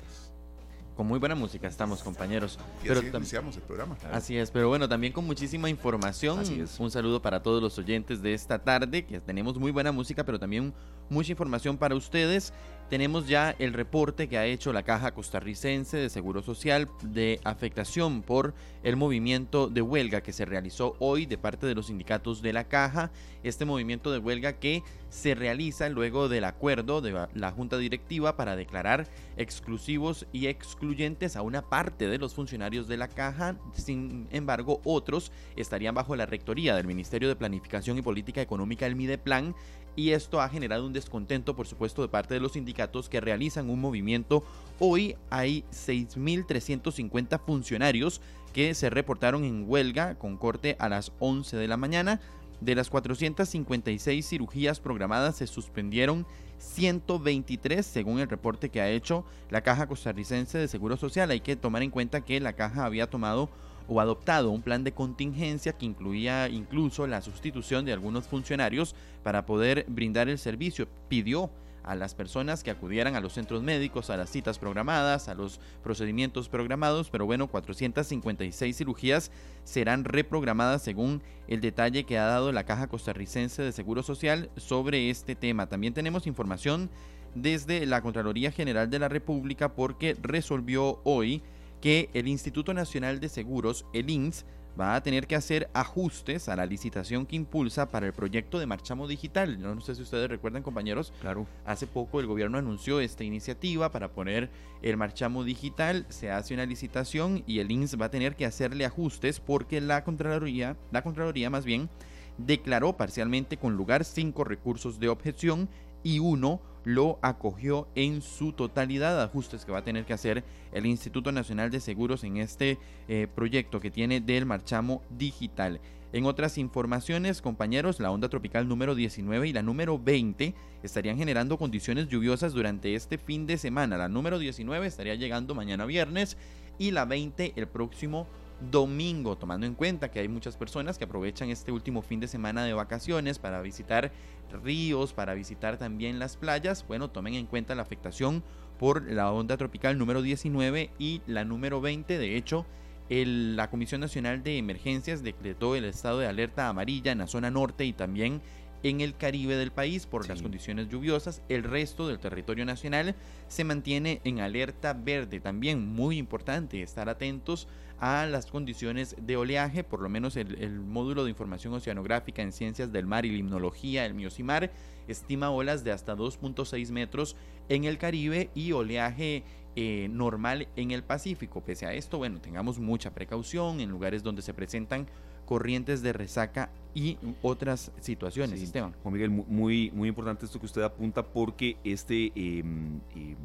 con 0.95 1.07
muy 1.07 1.19
buena 1.19 1.35
música 1.35 1.67
estamos, 1.67 2.03
compañeros. 2.03 2.59
Y 2.83 2.87
pero 2.87 2.99
así 2.99 3.09
iniciamos 3.13 3.55
el 3.55 3.63
programa. 3.63 3.97
Así 4.11 4.37
es, 4.37 4.51
pero 4.51 4.67
bueno, 4.67 4.87
también 4.87 5.11
con 5.11 5.25
muchísima 5.25 5.69
información. 5.69 6.39
Un 6.79 6.91
saludo 6.91 7.21
para 7.21 7.41
todos 7.41 7.61
los 7.61 7.77
oyentes 7.77 8.21
de 8.21 8.33
esta 8.33 8.59
tarde, 8.59 9.05
que 9.05 9.19
tenemos 9.19 9.57
muy 9.57 9.71
buena 9.71 9.91
música, 9.91 10.23
pero 10.23 10.39
también 10.39 10.73
mucha 11.09 11.31
información 11.31 11.77
para 11.77 11.95
ustedes. 11.95 12.53
Tenemos 12.93 13.27
ya 13.27 13.55
el 13.57 13.73
reporte 13.73 14.27
que 14.29 14.37
ha 14.37 14.45
hecho 14.45 14.71
la 14.71 14.83
Caja 14.83 15.15
Costarricense 15.15 15.97
de 15.97 16.11
Seguro 16.11 16.43
Social 16.43 16.87
de 17.01 17.39
afectación 17.43 18.21
por 18.21 18.53
el 18.83 18.97
movimiento 18.97 19.67
de 19.67 19.81
huelga 19.81 20.21
que 20.21 20.31
se 20.31 20.45
realizó 20.45 20.95
hoy 20.99 21.25
de 21.25 21.39
parte 21.39 21.65
de 21.65 21.73
los 21.73 21.87
sindicatos 21.87 22.43
de 22.43 22.53
la 22.53 22.65
Caja. 22.65 23.09
Este 23.41 23.65
movimiento 23.65 24.11
de 24.11 24.19
huelga 24.19 24.59
que 24.59 24.83
se 25.09 25.33
realiza 25.33 25.89
luego 25.89 26.29
del 26.29 26.43
acuerdo 26.43 27.01
de 27.01 27.27
la 27.33 27.51
Junta 27.51 27.79
Directiva 27.79 28.37
para 28.37 28.55
declarar 28.55 29.07
exclusivos 29.37 30.27
y 30.31 30.45
excluyentes 30.45 31.35
a 31.35 31.41
una 31.41 31.63
parte 31.63 32.07
de 32.07 32.19
los 32.19 32.35
funcionarios 32.35 32.87
de 32.87 32.97
la 32.97 33.07
Caja. 33.07 33.55
Sin 33.73 34.27
embargo, 34.31 34.81
otros 34.83 35.31
estarían 35.55 35.95
bajo 35.95 36.15
la 36.15 36.27
rectoría 36.27 36.75
del 36.75 36.85
Ministerio 36.85 37.27
de 37.27 37.35
Planificación 37.35 37.97
y 37.97 38.03
Política 38.03 38.41
Económica, 38.41 38.85
el 38.85 38.95
MIDEPLAN, 38.95 39.55
y 39.95 40.11
esto 40.11 40.41
ha 40.41 40.49
generado 40.49 40.85
un 40.85 40.93
descontento, 40.93 41.55
por 41.55 41.67
supuesto, 41.67 42.01
de 42.01 42.07
parte 42.07 42.33
de 42.33 42.39
los 42.39 42.53
sindicatos 42.53 43.09
que 43.09 43.21
realizan 43.21 43.69
un 43.69 43.79
movimiento. 43.79 44.43
Hoy 44.79 45.15
hay 45.29 45.63
6.350 45.71 47.39
funcionarios 47.45 48.21
que 48.53 48.73
se 48.73 48.89
reportaron 48.89 49.43
en 49.43 49.65
huelga 49.67 50.15
con 50.15 50.37
corte 50.37 50.75
a 50.79 50.89
las 50.89 51.11
11 51.19 51.57
de 51.57 51.67
la 51.67 51.77
mañana. 51.77 52.19
De 52.61 52.75
las 52.75 52.89
456 52.89 54.25
cirugías 54.25 54.79
programadas 54.79 55.35
se 55.35 55.47
suspendieron 55.47 56.25
123 56.59 57.85
según 57.85 58.19
el 58.19 58.29
reporte 58.29 58.69
que 58.69 58.79
ha 58.79 58.89
hecho 58.89 59.25
la 59.49 59.61
Caja 59.61 59.87
Costarricense 59.87 60.57
de 60.57 60.67
Seguro 60.67 60.95
Social. 60.95 61.29
Hay 61.31 61.41
que 61.41 61.55
tomar 61.55 61.83
en 61.83 61.91
cuenta 61.91 62.21
que 62.21 62.39
la 62.39 62.53
Caja 62.53 62.85
había 62.85 63.09
tomado 63.09 63.49
o 63.87 64.01
adoptado 64.01 64.51
un 64.51 64.61
plan 64.61 64.83
de 64.83 64.93
contingencia 64.93 65.73
que 65.73 65.85
incluía 65.85 66.49
incluso 66.49 67.07
la 67.07 67.21
sustitución 67.21 67.85
de 67.85 67.93
algunos 67.93 68.27
funcionarios 68.27 68.95
para 69.23 69.45
poder 69.45 69.85
brindar 69.87 70.29
el 70.29 70.37
servicio. 70.37 70.87
Pidió 71.09 71.49
a 71.83 71.95
las 71.95 72.15
personas 72.15 72.63
que 72.63 72.71
acudieran 72.71 73.15
a 73.15 73.19
los 73.19 73.33
centros 73.33 73.61
médicos, 73.61 74.09
a 74.09 74.17
las 74.17 74.29
citas 74.29 74.57
programadas, 74.57 75.27
a 75.27 75.35
los 75.35 75.59
procedimientos 75.83 76.49
programados, 76.49 77.09
pero 77.09 77.25
bueno, 77.25 77.47
456 77.47 78.75
cirugías 78.75 79.31
serán 79.63 80.05
reprogramadas 80.05 80.81
según 80.81 81.21
el 81.47 81.61
detalle 81.61 82.05
que 82.05 82.17
ha 82.17 82.25
dado 82.25 82.51
la 82.51 82.63
Caja 82.63 82.87
Costarricense 82.87 83.61
de 83.61 83.71
Seguro 83.71 84.01
Social 84.01 84.49
sobre 84.55 85.09
este 85.09 85.35
tema. 85.35 85.67
También 85.67 85.93
tenemos 85.93 86.25
información 86.25 86.89
desde 87.35 87.85
la 87.85 88.01
Contraloría 88.01 88.51
General 88.51 88.89
de 88.89 88.99
la 88.99 89.09
República 89.09 89.73
porque 89.73 90.15
resolvió 90.21 90.99
hoy 91.03 91.41
que 91.83 92.09
el 92.13 92.29
Instituto 92.29 92.73
Nacional 92.73 93.19
de 93.19 93.27
Seguros, 93.27 93.85
el 93.91 94.09
INS, 94.09 94.45
va 94.79 94.95
a 94.95 95.03
tener 95.03 95.27
que 95.27 95.35
hacer 95.35 95.69
ajustes 95.73 96.47
a 96.47 96.55
la 96.55 96.65
licitación 96.65 97.25
que 97.25 97.35
impulsa 97.35 97.91
para 97.91 98.05
el 98.05 98.13
proyecto 98.13 98.57
de 98.57 98.65
Marchamo 98.65 99.05
Digital. 99.05 99.59
No, 99.59 99.81
sé 99.81 99.93
si 99.93 100.01
ustedes 100.01 100.29
recuerdan, 100.29 100.63
compañeros. 100.63 101.11
Claro. 101.19 101.45
Hace 101.65 101.85
poco 101.85 102.21
el 102.21 102.25
gobierno 102.25 102.57
anunció 102.57 103.01
esta 103.01 103.25
iniciativa 103.25 103.91
para 103.91 104.13
poner 104.13 104.49
el 104.81 104.95
Marchamo 104.95 105.43
Digital. 105.43 106.05
Se 106.07 106.31
hace 106.31 106.53
una 106.53 106.65
licitación 106.65 107.43
y 107.47 107.59
el 107.59 107.69
INS 107.69 107.99
va 107.99 108.05
a 108.05 108.11
tener 108.11 108.37
que 108.37 108.45
hacerle 108.45 108.85
ajustes 108.85 109.41
porque 109.41 109.81
la 109.81 110.05
Contraloría, 110.05 110.77
la 110.93 111.01
Contraloría 111.01 111.49
más 111.49 111.65
bien, 111.65 111.89
declaró 112.37 112.95
parcialmente 112.95 113.57
con 113.57 113.75
lugar 113.75 114.05
cinco 114.05 114.45
recursos 114.45 115.01
de 115.01 115.09
objeción 115.09 115.67
y 116.03 116.19
uno 116.19 116.61
lo 116.85 117.17
acogió 117.21 117.87
en 117.95 118.21
su 118.21 118.51
totalidad, 118.51 119.21
ajustes 119.21 119.65
que 119.65 119.71
va 119.71 119.79
a 119.79 119.83
tener 119.83 120.05
que 120.05 120.13
hacer 120.13 120.43
el 120.73 120.85
Instituto 120.85 121.31
Nacional 121.31 121.71
de 121.71 121.79
Seguros 121.79 122.23
en 122.23 122.37
este 122.37 122.77
eh, 123.07 123.27
proyecto 123.33 123.79
que 123.79 123.91
tiene 123.91 124.19
del 124.19 124.45
marchamo 124.45 125.01
digital. 125.09 125.79
En 126.11 126.25
otras 126.25 126.59
informaciones, 126.59 127.41
compañeros, 127.41 127.99
la 127.99 128.11
onda 128.11 128.29
tropical 128.29 128.67
número 128.67 128.93
19 128.93 129.47
y 129.47 129.53
la 129.53 129.63
número 129.63 129.97
20 129.97 130.53
estarían 130.83 131.17
generando 131.17 131.57
condiciones 131.57 132.07
lluviosas 132.07 132.53
durante 132.53 132.93
este 132.93 133.17
fin 133.17 133.47
de 133.47 133.57
semana. 133.57 133.97
La 133.97 134.09
número 134.09 134.37
19 134.37 134.85
estaría 134.85 135.15
llegando 135.15 135.55
mañana 135.55 135.85
viernes 135.85 136.37
y 136.77 136.91
la 136.91 137.05
20 137.05 137.53
el 137.55 137.67
próximo 137.67 138.27
domingo, 138.71 139.37
tomando 139.37 139.65
en 139.65 139.73
cuenta 139.73 140.11
que 140.11 140.19
hay 140.19 140.27
muchas 140.27 140.55
personas 140.55 140.97
que 140.97 141.05
aprovechan 141.05 141.49
este 141.49 141.71
último 141.71 142.01
fin 142.01 142.19
de 142.19 142.27
semana 142.27 142.63
de 142.63 142.73
vacaciones 142.73 143.39
para 143.39 143.61
visitar 143.61 144.11
ríos, 144.53 145.13
para 145.13 145.33
visitar 145.33 145.77
también 145.77 146.19
las 146.19 146.37
playas. 146.37 146.85
Bueno, 146.87 147.09
tomen 147.09 147.35
en 147.35 147.45
cuenta 147.45 147.75
la 147.75 147.81
afectación 147.81 148.43
por 148.77 149.03
la 149.11 149.31
onda 149.31 149.57
tropical 149.57 149.97
número 149.97 150.21
19 150.21 150.91
y 150.99 151.21
la 151.27 151.45
número 151.45 151.81
20. 151.81 152.17
De 152.17 152.35
hecho, 152.35 152.65
la 153.09 153.69
Comisión 153.69 154.01
Nacional 154.01 154.43
de 154.43 154.57
Emergencias 154.57 155.23
decretó 155.23 155.75
el 155.75 155.85
estado 155.85 156.19
de 156.19 156.27
alerta 156.27 156.69
amarilla 156.69 157.11
en 157.11 157.19
la 157.19 157.27
zona 157.27 157.51
norte 157.51 157.85
y 157.85 157.93
también 157.93 158.41
en 158.83 158.99
el 159.01 159.15
Caribe 159.15 159.55
del 159.55 159.71
país 159.71 160.05
por 160.05 160.27
las 160.27 160.41
condiciones 160.41 160.89
lluviosas. 160.89 161.41
El 161.47 161.63
resto 161.63 162.07
del 162.07 162.19
territorio 162.19 162.65
nacional 162.65 163.15
se 163.47 163.63
mantiene 163.63 164.21
en 164.25 164.39
alerta 164.39 164.93
verde. 164.93 165.39
También 165.39 165.87
muy 165.87 166.17
importante 166.17 166.81
estar 166.81 167.07
atentos 167.09 167.67
a 168.03 168.25
las 168.25 168.47
condiciones 168.47 169.15
de 169.17 169.37
oleaje, 169.37 169.81
por 169.85 170.01
lo 170.01 170.09
menos 170.09 170.35
el, 170.35 170.81
módulo 170.81 171.23
de 171.23 171.29
información 171.29 171.73
oceanográfica 171.73 172.41
en 172.41 172.51
ciencias 172.51 172.91
del 172.91 173.05
mar 173.05 173.25
y 173.25 173.29
limnología, 173.29 174.05
el 174.05 174.13
Miosimar, 174.13 174.71
estima 175.07 175.51
olas 175.51 175.85
de 175.85 175.93
hasta 175.93 176.13
2.6 176.13 176.91
metros 176.91 177.37
en 177.69 177.85
el 177.85 177.97
Caribe 177.97 178.49
y 178.55 178.73
oleaje 178.73 179.43
eh, 179.77 180.09
normal 180.11 180.67
en 180.75 180.91
el 180.91 181.01
Pacífico. 181.01 181.61
Pese 181.61 181.85
a 181.85 181.93
esto, 181.93 182.17
bueno, 182.17 182.41
tengamos 182.41 182.77
mucha 182.77 183.13
precaución 183.13 183.79
en 183.79 183.89
lugares 183.89 184.21
donde 184.21 184.41
se 184.41 184.53
presentan 184.53 185.07
corrientes 185.45 186.01
de 186.01 186.11
resaca 186.11 186.71
y 186.93 187.17
otras 187.41 187.93
situaciones, 188.01 188.61
Esteban. 188.61 188.93
Juan 189.01 189.13
Miguel, 189.13 189.29
muy, 189.29 189.91
muy 189.91 190.09
importante 190.09 190.45
esto 190.45 190.59
que 190.59 190.65
usted 190.65 190.81
apunta 190.81 191.23
porque 191.23 191.77
este 191.85 192.33
em, 192.35 192.99
em, 193.15 193.37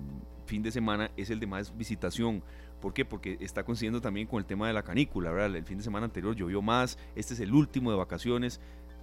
fin 0.47 0.63
de 0.65 0.73
semana 0.73 1.13
es 1.17 1.31
el 1.31 1.39
de 1.39 1.47
más 1.47 1.77
visitación. 1.77 2.43
¿Por 2.81 2.95
qué? 2.95 3.05
Porque 3.05 3.37
está 3.41 3.65
coincidiendo 3.65 4.01
también 4.01 4.27
con 4.27 4.39
el 4.39 4.45
tema 4.45 4.67
de 4.67 4.73
la 4.73 4.83
canícula. 4.83 5.47
El 5.47 5.65
fin 5.65 5.79
de 5.79 5.85
semana 5.85 6.07
anterior 6.07 6.35
llovió 6.35 6.63
más, 6.63 6.99
este 7.17 7.35
es 7.35 7.41
el 7.41 7.53
último 7.53 7.91
de 7.91 7.97
vacaciones, 7.97 8.61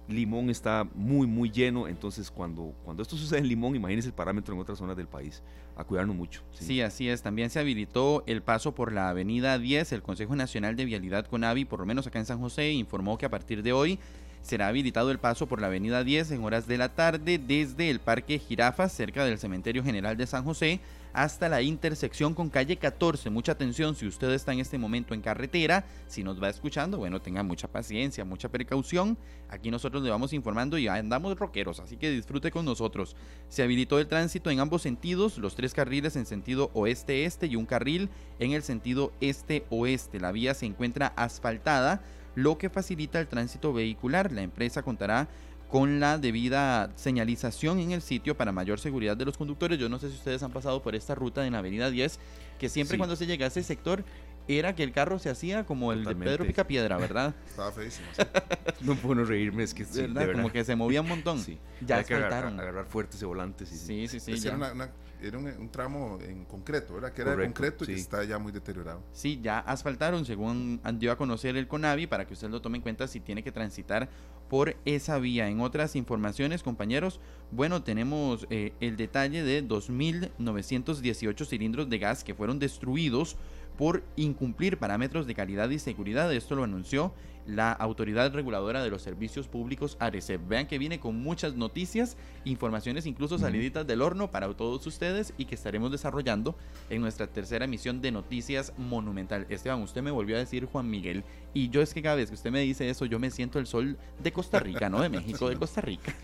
Limón 0.08 0.50
está 0.50 0.86
muy, 0.94 1.26
muy 1.26 1.50
lleno, 1.50 1.88
entonces 1.88 2.30
cuando, 2.30 2.74
cuando 2.84 3.02
esto 3.02 3.16
sucede 3.16 3.40
en 3.40 3.48
Limón, 3.48 3.74
imagínense 3.74 4.08
el 4.08 4.14
parámetro 4.14 4.54
en 4.54 4.60
otras 4.60 4.78
zonas 4.78 4.96
del 4.96 5.08
país, 5.08 5.42
a 5.76 5.84
cuidarnos 5.84 6.14
mucho. 6.14 6.42
Sí. 6.52 6.80
así 6.80 7.08
es, 7.08 7.22
también 7.22 7.50
se 7.50 7.58
habilitó 7.58 8.22
el 8.26 8.42
paso 8.42 8.72
por 8.72 8.92
la 8.92 9.08
avenida 9.08 9.58
10, 9.58 9.92
el 9.92 10.02
Consejo 10.02 10.36
Nacional 10.36 10.76
de 10.76 10.84
Vialidad 10.84 11.26
Conavi, 11.26 11.64
por 11.64 11.80
lo 11.80 11.86
menos 11.86 12.06
acá 12.06 12.18
en 12.18 12.26
San 12.26 12.38
José, 12.38 12.72
informó 12.72 13.18
que 13.18 13.26
a 13.26 13.30
partir 13.30 13.62
de 13.62 13.72
hoy 13.72 13.98
será 14.42 14.68
habilitado 14.68 15.10
el 15.10 15.18
paso 15.18 15.46
por 15.46 15.60
la 15.60 15.66
avenida 15.66 16.04
10 16.04 16.30
en 16.30 16.44
horas 16.44 16.68
de 16.68 16.78
la 16.78 16.90
tarde 16.90 17.38
desde 17.38 17.90
el 17.90 17.98
Parque 17.98 18.38
Jirafas, 18.38 18.92
cerca 18.92 19.24
del 19.24 19.38
Cementerio 19.38 19.82
General 19.82 20.16
de 20.16 20.26
San 20.26 20.44
José, 20.44 20.78
hasta 21.16 21.48
la 21.48 21.62
intersección 21.62 22.34
con 22.34 22.50
calle 22.50 22.76
14. 22.76 23.30
Mucha 23.30 23.52
atención 23.52 23.96
si 23.96 24.06
usted 24.06 24.30
está 24.32 24.52
en 24.52 24.60
este 24.60 24.76
momento 24.76 25.14
en 25.14 25.22
carretera, 25.22 25.86
si 26.06 26.22
nos 26.22 26.40
va 26.40 26.50
escuchando, 26.50 26.98
bueno, 26.98 27.22
tenga 27.22 27.42
mucha 27.42 27.68
paciencia, 27.68 28.26
mucha 28.26 28.50
precaución. 28.50 29.16
Aquí 29.48 29.70
nosotros 29.70 30.02
le 30.02 30.10
vamos 30.10 30.34
informando 30.34 30.76
y 30.76 30.88
andamos 30.88 31.38
rockeros, 31.38 31.80
así 31.80 31.96
que 31.96 32.10
disfrute 32.10 32.50
con 32.50 32.66
nosotros. 32.66 33.16
Se 33.48 33.62
habilitó 33.62 33.98
el 33.98 34.08
tránsito 34.08 34.50
en 34.50 34.60
ambos 34.60 34.82
sentidos, 34.82 35.38
los 35.38 35.54
tres 35.54 35.72
carriles 35.72 36.16
en 36.16 36.26
sentido 36.26 36.70
oeste-este 36.74 37.46
y 37.46 37.56
un 37.56 37.64
carril 37.64 38.10
en 38.38 38.52
el 38.52 38.62
sentido 38.62 39.10
este-oeste. 39.22 40.20
La 40.20 40.32
vía 40.32 40.52
se 40.52 40.66
encuentra 40.66 41.14
asfaltada 41.16 42.02
lo 42.34 42.58
que 42.58 42.68
facilita 42.68 43.18
el 43.18 43.26
tránsito 43.26 43.72
vehicular. 43.72 44.32
La 44.32 44.42
empresa 44.42 44.82
contará 44.82 45.28
con 45.70 45.98
la 46.00 46.18
debida 46.18 46.90
señalización 46.94 47.80
en 47.80 47.92
el 47.92 48.02
sitio 48.02 48.36
para 48.36 48.52
mayor 48.52 48.78
seguridad 48.78 49.16
de 49.16 49.24
los 49.24 49.36
conductores. 49.36 49.78
Yo 49.78 49.88
no 49.88 49.98
sé 49.98 50.08
si 50.10 50.16
ustedes 50.16 50.42
han 50.42 50.52
pasado 50.52 50.82
por 50.82 50.94
esta 50.94 51.14
ruta 51.14 51.46
en 51.46 51.54
la 51.54 51.58
Avenida 51.58 51.90
10, 51.90 52.18
que 52.58 52.68
siempre 52.68 52.98
cuando 52.98 53.16
se 53.16 53.26
llega 53.26 53.44
a 53.46 53.48
ese 53.48 53.62
sector 53.62 54.04
era 54.48 54.74
que 54.74 54.82
el 54.82 54.92
carro 54.92 55.18
se 55.18 55.30
hacía 55.30 55.64
como 55.64 55.92
el 55.92 56.04
de 56.04 56.14
Pedro 56.14 56.46
Picapiedra, 56.46 56.96
¿verdad? 56.96 57.34
Estaba 57.48 57.72
feísimo. 57.72 58.06
no 58.82 58.94
puedo 58.94 59.24
reírme, 59.24 59.62
es 59.62 59.74
que 59.74 59.84
sí, 59.84 60.06
como 60.32 60.50
que 60.50 60.64
se 60.64 60.76
movía 60.76 61.00
un 61.00 61.08
montón. 61.08 61.40
Sí. 61.40 61.58
Ya 61.80 62.02
que 62.04 62.14
agarrar, 62.14 62.46
agarrar, 62.46 62.86
fuerte 62.86 63.16
ese 63.16 63.26
volante. 63.26 63.66
Sí, 63.66 64.06
sí, 64.08 64.20
sí. 64.20 64.38
sí, 64.38 64.48
Era, 64.48 64.90
era 65.20 65.38
un, 65.38 65.68
tramo 65.70 66.18
en 66.20 66.44
concreto, 66.44 66.94
¿verdad? 66.94 67.12
Que 67.12 67.22
era 67.22 67.34
de 67.34 67.44
concreto 67.44 67.84
y 67.84 67.88
que 67.88 67.94
está 67.94 68.22
ya 68.24 68.38
muy 68.38 68.52
deteriorado. 68.52 69.02
Sí, 69.12 69.40
ya 69.42 69.58
asfaltaron, 69.60 70.24
según 70.24 70.80
dio 70.94 71.10
a 71.12 71.16
conocer 71.16 71.56
el 71.56 71.66
CONAVI, 71.66 72.06
para 72.06 72.26
que 72.26 72.34
usted 72.34 72.50
lo 72.50 72.60
tome 72.60 72.76
en 72.78 72.82
cuenta 72.82 73.08
si 73.08 73.20
tiene 73.20 73.42
que 73.42 73.52
transitar 73.52 74.08
por 74.48 74.76
esa 74.84 75.18
vía. 75.18 75.48
En 75.48 75.60
otras 75.60 75.96
informaciones, 75.96 76.62
compañeros, 76.62 77.20
bueno, 77.50 77.82
tenemos 77.82 78.46
eh, 78.50 78.72
el 78.80 78.96
detalle 78.96 79.42
de 79.42 79.66
2.918 79.66 81.46
cilindros 81.46 81.88
de 81.88 81.98
gas 81.98 82.22
que 82.22 82.34
fueron 82.34 82.58
destruidos 82.58 83.36
por 83.76 84.02
incumplir 84.16 84.78
parámetros 84.78 85.26
de 85.26 85.34
calidad 85.34 85.70
y 85.70 85.78
seguridad. 85.78 86.32
Esto 86.32 86.54
lo 86.54 86.64
anunció 86.64 87.12
la 87.46 87.72
Autoridad 87.72 88.32
Reguladora 88.32 88.82
de 88.82 88.90
los 88.90 89.02
Servicios 89.02 89.48
Públicos 89.48 89.96
ARECEP. 90.00 90.48
Vean 90.48 90.66
que 90.66 90.78
viene 90.78 90.98
con 90.98 91.16
muchas 91.22 91.54
noticias, 91.54 92.16
informaciones 92.44 93.06
incluso 93.06 93.38
saliditas 93.38 93.86
del 93.86 94.02
horno 94.02 94.30
para 94.30 94.52
todos 94.54 94.86
ustedes 94.86 95.32
y 95.38 95.44
que 95.44 95.54
estaremos 95.54 95.90
desarrollando 95.90 96.56
en 96.90 97.00
nuestra 97.00 97.26
tercera 97.26 97.64
emisión 97.64 98.00
de 98.00 98.10
Noticias 98.10 98.72
Monumental. 98.76 99.46
Esteban, 99.48 99.82
usted 99.82 100.02
me 100.02 100.10
volvió 100.10 100.36
a 100.36 100.40
decir 100.40 100.66
Juan 100.66 100.90
Miguel 100.90 101.24
y 101.54 101.68
yo 101.70 101.80
es 101.82 101.94
que 101.94 102.02
cada 102.02 102.16
vez 102.16 102.28
que 102.28 102.34
usted 102.34 102.50
me 102.50 102.60
dice 102.60 102.88
eso 102.88 103.06
yo 103.06 103.18
me 103.18 103.30
siento 103.30 103.58
el 103.58 103.66
sol 103.66 103.96
de 104.22 104.32
Costa 104.32 104.58
Rica, 104.58 104.88
no 104.88 105.00
de 105.00 105.08
México, 105.08 105.48
de 105.48 105.56
Costa 105.56 105.80
Rica. 105.80 106.14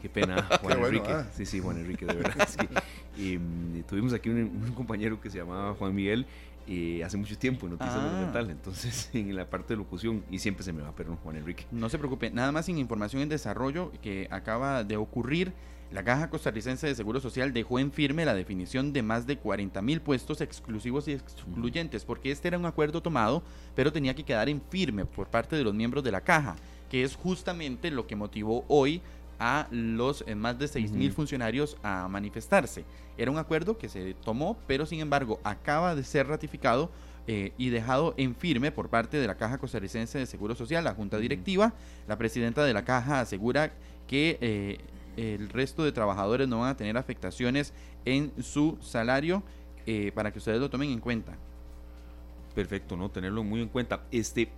Qué 0.00 0.08
pena, 0.08 0.42
Juan 0.62 0.78
Enrique. 0.78 1.14
Sí, 1.32 1.46
sí, 1.46 1.60
Juan 1.60 1.78
Enrique, 1.78 2.06
de 2.06 2.14
verdad. 2.14 2.48
y, 3.16 3.38
mm, 3.38 3.84
tuvimos 3.88 4.12
aquí 4.12 4.30
un 4.30 4.72
compañero 4.74 5.20
que 5.20 5.30
se 5.30 5.38
llamaba 5.38 5.74
Juan 5.74 5.94
Miguel 5.94 6.26
eh, 6.66 7.02
hace 7.04 7.16
mucho 7.16 7.36
tiempo 7.36 7.66
en 7.66 7.72
Noticias 7.72 7.98
ah. 7.98 8.06
Monumental, 8.06 8.50
entonces 8.50 9.10
en 9.14 9.34
la 9.34 9.48
parte 9.48 9.74
de 9.74 9.78
locución 9.78 10.24
y 10.30 10.38
siempre 10.38 10.64
se 10.64 10.72
me 10.72 10.82
va, 10.82 10.94
perdón, 10.94 11.16
Juan 11.22 11.36
Enrique. 11.36 11.66
No 11.70 11.88
se 11.88 11.98
preocupe, 11.98 12.30
nada 12.30 12.52
más 12.52 12.66
sin 12.66 12.78
información 12.78 13.22
en 13.22 13.28
desarrollo 13.28 13.92
que 14.02 14.28
acaba 14.30 14.84
de 14.84 14.96
ocurrir. 14.96 15.52
La 15.92 16.02
Caja 16.02 16.30
Costarricense 16.30 16.86
de 16.86 16.94
Seguro 16.94 17.20
Social 17.20 17.52
dejó 17.52 17.78
en 17.78 17.92
firme 17.92 18.24
la 18.24 18.32
definición 18.32 18.94
de 18.94 19.02
más 19.02 19.26
de 19.26 19.36
40 19.36 19.82
mil 19.82 20.00
puestos 20.00 20.40
exclusivos 20.40 21.06
y 21.06 21.12
excluyentes, 21.12 22.06
porque 22.06 22.30
este 22.30 22.48
era 22.48 22.58
un 22.58 22.64
acuerdo 22.64 23.02
tomado, 23.02 23.42
pero 23.74 23.92
tenía 23.92 24.14
que 24.14 24.24
quedar 24.24 24.48
en 24.48 24.62
firme 24.70 25.04
por 25.04 25.28
parte 25.28 25.54
de 25.54 25.64
los 25.64 25.74
miembros 25.74 26.02
de 26.02 26.12
la 26.12 26.22
Caja, 26.22 26.56
que 26.88 27.02
es 27.02 27.14
justamente 27.14 27.90
lo 27.90 28.06
que 28.06 28.16
motivó 28.16 28.64
hoy 28.68 29.02
a 29.44 29.66
los 29.72 30.22
eh, 30.28 30.36
más 30.36 30.56
de 30.56 30.68
6 30.68 30.92
mil 30.92 31.10
funcionarios 31.12 31.76
a 31.82 32.06
manifestarse. 32.06 32.84
Era 33.18 33.28
un 33.28 33.38
acuerdo 33.38 33.76
que 33.76 33.88
se 33.88 34.14
tomó, 34.14 34.56
pero 34.68 34.86
sin 34.86 35.00
embargo 35.00 35.40
acaba 35.42 35.96
de 35.96 36.04
ser 36.04 36.28
ratificado 36.28 36.92
eh, 37.26 37.52
y 37.58 37.70
dejado 37.70 38.14
en 38.16 38.36
firme 38.36 38.70
por 38.70 38.88
parte 38.88 39.16
de 39.16 39.26
la 39.26 39.34
Caja 39.34 39.58
Costarricense 39.58 40.16
de 40.16 40.26
Seguro 40.26 40.54
Social, 40.54 40.84
la 40.84 40.94
Junta 40.94 41.18
Directiva. 41.18 41.74
La 42.06 42.16
presidenta 42.16 42.64
de 42.64 42.72
la 42.72 42.84
Caja 42.84 43.18
asegura 43.18 43.72
que 44.06 44.38
eh, 44.40 44.78
el 45.16 45.48
resto 45.48 45.82
de 45.82 45.90
trabajadores 45.90 46.46
no 46.46 46.60
van 46.60 46.70
a 46.70 46.76
tener 46.76 46.96
afectaciones 46.96 47.72
en 48.04 48.32
su 48.40 48.78
salario 48.80 49.42
para 50.14 50.30
que 50.30 50.38
ustedes 50.38 50.60
lo 50.60 50.70
tomen 50.70 50.90
en 50.90 51.00
cuenta. 51.00 51.36
Perfecto, 52.54 52.96
¿no? 52.96 53.10
Tenerlo 53.10 53.42
muy 53.42 53.60
en 53.60 53.68
cuenta. 53.68 54.04
Este, 54.12 54.52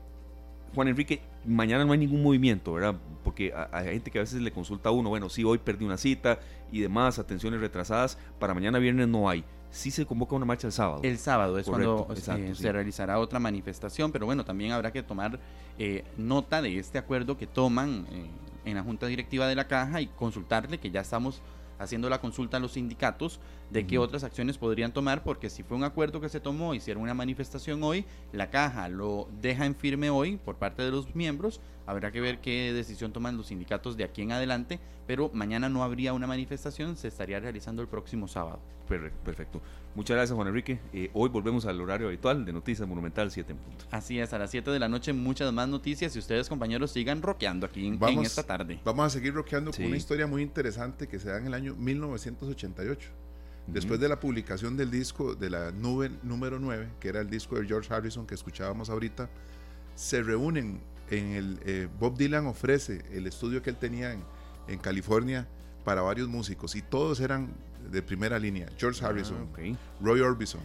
Juan 0.75 0.89
Enrique, 0.89 1.21
mañana 1.45 1.85
no 1.85 1.93
hay 1.93 1.99
ningún 1.99 2.23
movimiento, 2.23 2.73
¿verdad? 2.73 2.95
Porque 3.23 3.55
hay 3.73 3.87
gente 3.87 4.11
que 4.11 4.19
a 4.19 4.23
veces 4.23 4.43
le 4.43 4.53
consulta 4.53 4.89
a 4.89 4.93
uno, 4.93 5.09
bueno, 5.09 5.29
sí, 5.29 5.45
hoy 5.45 5.59
perdí 5.59 5.85
una 5.85 5.97
cita 5.97 6.39
y 6.71 6.81
demás, 6.81 7.19
atenciones 7.19 7.61
retrasadas, 7.61 8.19
para 8.39 8.55
mañana 8.55 8.79
viernes 8.79 9.09
no 9.09 9.29
hay. 9.29 9.45
Sí 9.71 9.91
se 9.91 10.07
convoca 10.07 10.37
una 10.37 10.45
marcha 10.45 10.69
el 10.69 10.73
sábado. 10.73 11.01
El 11.03 11.19
sábado 11.19 11.59
es 11.59 11.67
cuando 11.67 12.07
eh, 12.15 12.55
se 12.55 12.73
realizará 12.73 13.19
otra 13.19 13.41
manifestación, 13.41 14.13
pero 14.13 14.27
bueno, 14.27 14.45
también 14.45 14.73
habrá 14.73 14.93
que 14.93 15.03
tomar 15.03 15.41
eh, 15.79 16.05
nota 16.17 16.63
de 16.63 16.79
este 16.79 16.99
acuerdo 16.99 17.37
que 17.37 17.47
toman 17.47 18.07
eh, 18.13 18.27
en 18.65 18.75
la 18.77 18.83
Junta 18.83 19.07
Directiva 19.07 19.49
de 19.49 19.57
la 19.57 19.67
Caja 19.67 20.01
y 20.01 20.07
consultarle 20.07 20.79
que 20.79 20.91
ya 20.91 21.01
estamos 21.01 21.43
haciendo 21.79 22.09
la 22.09 22.21
consulta 22.21 22.59
a 22.59 22.61
los 22.61 22.73
sindicatos 22.73 23.41
de 23.75 23.89
qué 23.89 23.99
otras 23.99 24.23
acciones 24.23 24.57
podrían 24.57 24.93
tomar, 24.93 25.25
porque 25.25 25.51
si 25.51 25.65
fue 25.65 25.77
un 25.77 25.83
acuerdo 25.83 26.21
que 26.21 26.29
se 26.29 26.39
tomó, 26.39 26.75
hicieron 26.75 27.03
una 27.03 27.13
manifestación 27.13 27.83
hoy, 27.83 28.05
la 28.33 28.49
caja 28.49 28.89
lo 28.89 29.29
deja 29.43 29.67
en 29.67 29.75
firme 29.75 30.11
hoy 30.11 30.37
por 30.37 30.55
parte 30.55 30.85
de 30.85 30.93
los 30.93 31.17
miembros, 31.17 31.61
habrá 31.85 32.13
que 32.13 32.21
ver 32.21 32.41
qué 32.41 32.73
decisión 32.73 33.13
toman 33.13 33.37
los 33.37 33.49
sindicatos 33.49 33.97
de 33.97 34.05
aquí 34.05 34.23
en 34.23 34.31
adelante, 34.31 34.79
pero 35.09 35.29
mañana 35.35 35.69
no 35.69 35.83
habría 35.83 36.13
una 36.13 36.29
manifestación, 36.29 36.97
se 36.97 37.09
estaría 37.09 37.41
realizando 37.41 37.83
el 37.83 37.89
próximo 37.89 38.29
sábado. 38.29 38.61
Perfecto. 38.87 39.61
Muchas 39.97 40.15
gracias, 40.15 40.37
Juan 40.37 40.47
Enrique. 40.47 40.79
Eh, 40.93 41.11
hoy 41.13 41.29
volvemos 41.31 41.67
al 41.67 41.81
horario 41.81 42.07
habitual 42.07 42.45
de 42.45 42.53
Noticias 42.53 42.87
Monumental 42.87 43.33
7 43.33 43.53
en 43.53 43.59
punto. 43.59 43.87
Así 43.91 44.21
es, 44.21 44.33
a 44.33 44.39
las 44.39 44.53
7 44.53 44.71
de 44.71 44.79
la 44.79 44.89
noche 44.89 45.13
muchas 45.13 45.53
más 45.53 45.69
noticias 45.69 46.15
y 46.15 46.19
ustedes, 46.21 46.49
compañeros, 46.49 46.93
sigan 46.93 47.23
rockeando 47.23 47.67
aquí 47.67 47.89
en, 47.89 47.99
esta 48.21 48.45
tarde. 48.45 48.79
Vamos 48.85 49.07
a 49.07 49.11
seguir 49.11 49.35
rockeando 49.35 49.73
con 49.73 49.85
una 49.85 49.97
historia 49.97 50.29
muy 50.29 50.43
interesante 50.43 51.09
que 51.09 51.19
se 51.19 51.31
da 51.31 51.39
en 51.39 51.47
el 51.47 51.55
año 51.55 51.75
1988. 51.75 53.25
Después 53.67 53.99
de 53.99 54.09
la 54.09 54.21
publicación 54.21 54.77
del 54.77 54.91
disco 54.91 55.35
de 55.35 55.49
la 55.49 55.73
nube 55.73 56.11
número 56.23 56.59
9, 56.59 56.89
que 57.01 57.09
era 57.09 57.21
el 57.21 57.31
disco 57.31 57.59
de 57.59 57.67
George 57.67 57.93
Harrison 57.93 58.27
que 58.27 58.35
escuchábamos 58.35 58.91
ahorita, 58.91 59.31
se 59.95 60.23
reúnen 60.23 60.81
en 61.11 61.33
el... 61.33 61.61
Eh, 61.65 61.89
Bob 61.99 62.17
Dylan 62.17 62.47
ofrece 62.47 63.03
el 63.13 63.27
estudio 63.27 63.63
que 63.63 63.71
él 63.71 63.77
tenía 63.77 64.13
en, 64.13 64.23
en 64.69 64.79
California 64.79 65.49
para 65.85 66.03
varios 66.03 66.29
músicos 66.29 66.75
y 66.77 66.83
todos 66.83 67.21
eran 67.21 67.55
de 67.91 68.03
primera 68.03 68.39
línea. 68.39 68.69
George 68.79 69.05
ah, 69.05 69.09
Harrison, 69.09 69.49
Roy 70.01 70.21
Orbison, 70.21 70.61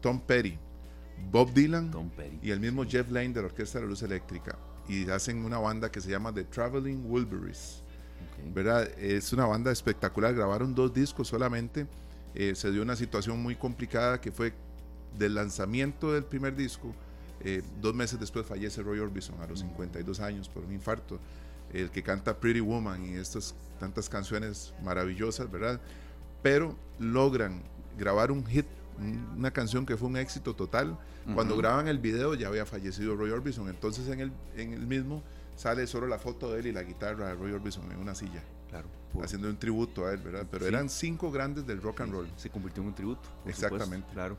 Tom 0.00 0.20
Petty, 0.20 0.58
Bob 1.30 1.52
Dylan 1.52 1.90
y 2.42 2.50
el 2.50 2.60
mismo 2.60 2.84
Jeff 2.84 3.10
Lane 3.10 3.30
de 3.30 3.40
la 3.40 3.46
Orquesta 3.46 3.78
de 3.78 3.84
la 3.84 3.90
Luz 3.90 4.02
Eléctrica. 4.02 4.58
Y 4.86 5.08
hacen 5.08 5.44
una 5.44 5.58
banda 5.58 5.90
que 5.90 6.00
se 6.00 6.10
llama 6.10 6.32
The 6.32 6.44
Traveling 6.44 7.04
Wilburys. 7.06 7.82
¿verdad? 8.52 8.88
Es 8.98 9.32
una 9.32 9.46
banda 9.46 9.72
espectacular. 9.72 10.34
Grabaron 10.34 10.74
dos 10.74 10.92
discos 10.92 11.28
solamente. 11.28 11.86
Eh, 12.34 12.54
se 12.54 12.70
dio 12.72 12.82
una 12.82 12.96
situación 12.96 13.42
muy 13.42 13.54
complicada 13.56 14.20
que 14.20 14.32
fue 14.32 14.52
del 15.18 15.34
lanzamiento 15.34 16.12
del 16.12 16.24
primer 16.24 16.56
disco 16.56 16.94
Eh, 17.40 17.62
dos 17.80 17.94
meses 17.94 18.18
después 18.18 18.46
fallece 18.46 18.82
Roy 18.82 19.00
Orbison 19.00 19.38
a 19.40 19.46
los 19.46 19.60
52 19.60 20.20
años 20.20 20.48
por 20.48 20.64
un 20.64 20.72
infarto. 20.72 21.18
El 21.72 21.90
que 21.90 22.02
canta 22.02 22.38
Pretty 22.38 22.60
Woman 22.60 23.04
y 23.04 23.14
estas 23.16 23.54
tantas 23.78 24.08
canciones 24.08 24.72
maravillosas, 24.82 25.50
¿verdad? 25.50 25.80
Pero 26.42 26.76
logran 26.98 27.62
grabar 27.98 28.30
un 28.30 28.46
hit, 28.46 28.66
una 29.36 29.50
canción 29.50 29.84
que 29.84 29.96
fue 29.96 30.08
un 30.08 30.16
éxito 30.16 30.54
total. 30.54 30.96
Cuando 31.34 31.56
graban 31.56 31.88
el 31.88 31.98
video 31.98 32.34
ya 32.34 32.48
había 32.48 32.64
fallecido 32.66 33.16
Roy 33.16 33.30
Orbison, 33.30 33.68
entonces 33.68 34.08
en 34.08 34.20
el, 34.20 34.32
en 34.56 34.72
el 34.72 34.86
mismo 34.86 35.22
sale 35.56 35.86
solo 35.86 36.06
la 36.06 36.18
foto 36.18 36.52
de 36.52 36.60
él 36.60 36.66
y 36.68 36.72
la 36.72 36.82
guitarra 36.82 37.28
de 37.28 37.34
Roy 37.34 37.52
Orbison 37.52 37.90
en 37.92 37.98
una 37.98 38.14
silla. 38.14 38.42
Claro. 38.74 38.88
Haciendo 39.22 39.48
un 39.48 39.56
tributo 39.56 40.06
a 40.06 40.12
él, 40.12 40.18
¿verdad? 40.18 40.46
Pero 40.50 40.66
eran 40.66 40.88
cinco 40.88 41.30
grandes 41.30 41.64
del 41.64 41.80
rock 41.80 42.00
and 42.00 42.12
roll. 42.12 42.28
Se 42.36 42.50
convirtió 42.50 42.82
en 42.82 42.88
un 42.88 42.94
tributo. 42.94 43.28
Exactamente. 43.46 44.12
claro. 44.12 44.36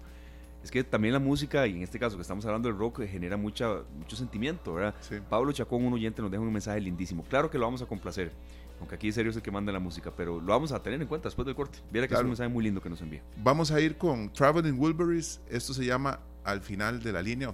Es 0.62 0.72
que 0.72 0.84
también 0.84 1.14
la 1.14 1.20
música, 1.20 1.66
y 1.68 1.76
en 1.76 1.84
este 1.84 2.00
caso 2.00 2.16
que 2.16 2.24
estamos 2.24 2.44
hablando 2.46 2.68
del 2.68 2.78
rock, 2.78 3.04
genera 3.06 3.38
mucha, 3.38 3.84
mucho 3.98 4.16
sentimiento, 4.16 4.74
¿verdad? 4.74 4.96
Pablo 5.30 5.52
Chacón, 5.52 5.86
un 5.86 5.94
oyente, 5.94 6.24
nos 6.24 6.32
deja 6.32 6.42
un 6.42 6.52
mensaje 6.52 6.82
lindísimo. 6.82 7.24
Claro 7.30 7.52
que 7.52 7.60
lo 7.60 7.66
vamos 7.66 7.84
a 7.84 7.86
complacer, 7.86 8.32
aunque 8.80 8.96
aquí 8.96 9.08
en 9.08 9.14
serio 9.14 9.30
es 9.30 9.38
el 9.38 9.44
que 9.44 9.52
manda 9.52 9.72
la 9.72 9.80
música, 9.80 10.12
pero 10.18 10.42
lo 10.42 10.48
vamos 10.48 10.72
a 10.72 10.82
tener 10.82 11.00
en 11.00 11.08
cuenta 11.08 11.28
después 11.30 11.46
del 11.46 11.56
corte. 11.56 11.78
Viera 11.92 12.08
que 12.08 12.16
es 12.16 12.20
un 12.20 12.28
mensaje 12.28 12.50
muy 12.50 12.64
lindo 12.64 12.82
que 12.82 12.90
nos 12.90 13.00
envía. 13.00 13.22
Vamos 13.38 13.70
a 13.72 13.80
ir 13.80 13.96
con 13.96 14.34
Traveling 14.34 14.78
Wilburys. 14.78 15.40
Esto 15.50 15.72
se 15.74 15.86
llama 15.86 16.20
Al 16.44 16.62
final 16.62 17.02
de 17.02 17.14
la 17.14 17.22
línea, 17.22 17.50
uh, 17.50 17.54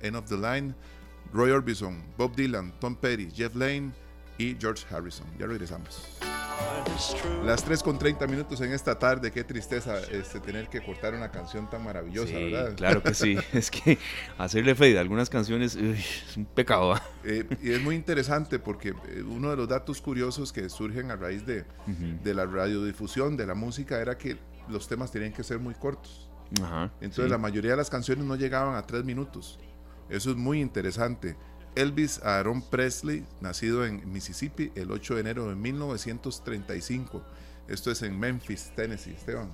End 0.00 0.16
of 0.16 0.24
the 0.24 0.36
Line. 0.36 0.74
Roy 1.32 1.50
Orbison, 1.50 2.02
Bob 2.16 2.34
Dylan, 2.34 2.72
Tom 2.80 2.96
Petty, 2.96 3.28
Jeff 3.30 3.54
Lane 3.54 3.92
y 4.38 4.56
George 4.58 4.84
Harrison. 4.94 5.26
Ya 5.38 5.46
regresamos. 5.46 6.18
Las 7.44 7.64
3 7.64 7.82
con 7.82 7.98
30 7.98 8.26
minutos 8.26 8.60
en 8.60 8.72
esta 8.72 8.98
tarde, 8.98 9.30
qué 9.30 9.44
tristeza 9.44 10.00
este, 10.10 10.40
tener 10.40 10.68
que 10.68 10.82
cortar 10.82 11.14
una 11.14 11.30
canción 11.30 11.68
tan 11.68 11.84
maravillosa, 11.84 12.32
¿verdad? 12.32 12.74
Claro 12.76 13.02
que 13.02 13.12
sí, 13.12 13.36
es 13.52 13.70
que 13.70 13.98
hacerle 14.38 14.74
fade 14.74 14.96
a 14.96 15.00
algunas 15.02 15.28
canciones 15.28 15.76
es 15.76 16.36
un 16.36 16.46
pecado. 16.46 16.94
Eh, 17.24 17.46
y 17.62 17.72
es 17.72 17.82
muy 17.82 17.94
interesante 17.94 18.58
porque 18.58 18.90
eh, 19.08 19.22
uno 19.22 19.50
de 19.50 19.56
los 19.56 19.68
datos 19.68 20.00
curiosos 20.00 20.52
que 20.52 20.68
surgen 20.68 21.10
a 21.10 21.16
raíz 21.16 21.44
de, 21.44 21.64
de 22.22 22.34
la 22.34 22.46
radiodifusión 22.46 23.36
de 23.36 23.46
la 23.46 23.54
música 23.54 24.00
era 24.00 24.16
que 24.16 24.38
los 24.68 24.88
temas 24.88 25.10
tenían 25.10 25.32
que 25.32 25.42
ser 25.42 25.58
muy 25.58 25.74
cortos. 25.74 26.30
Entonces 27.00 27.30
la 27.30 27.38
mayoría 27.38 27.72
de 27.72 27.76
las 27.76 27.90
canciones 27.90 28.24
no 28.24 28.36
llegaban 28.36 28.76
a 28.76 28.86
3 28.86 29.04
minutos. 29.04 29.58
Eso 30.08 30.30
es 30.30 30.36
muy 30.36 30.60
interesante. 30.60 31.36
Elvis 31.76 32.20
Aaron 32.24 32.62
Presley, 32.62 33.24
nacido 33.40 33.86
en 33.86 34.12
Mississippi 34.12 34.72
el 34.74 34.90
8 34.90 35.14
de 35.14 35.20
enero 35.20 35.48
de 35.48 35.54
1935. 35.54 37.22
Esto 37.68 37.90
es 37.90 38.02
en 38.02 38.18
Memphis, 38.18 38.72
Tennessee, 38.74 39.12
Esteban. 39.12 39.50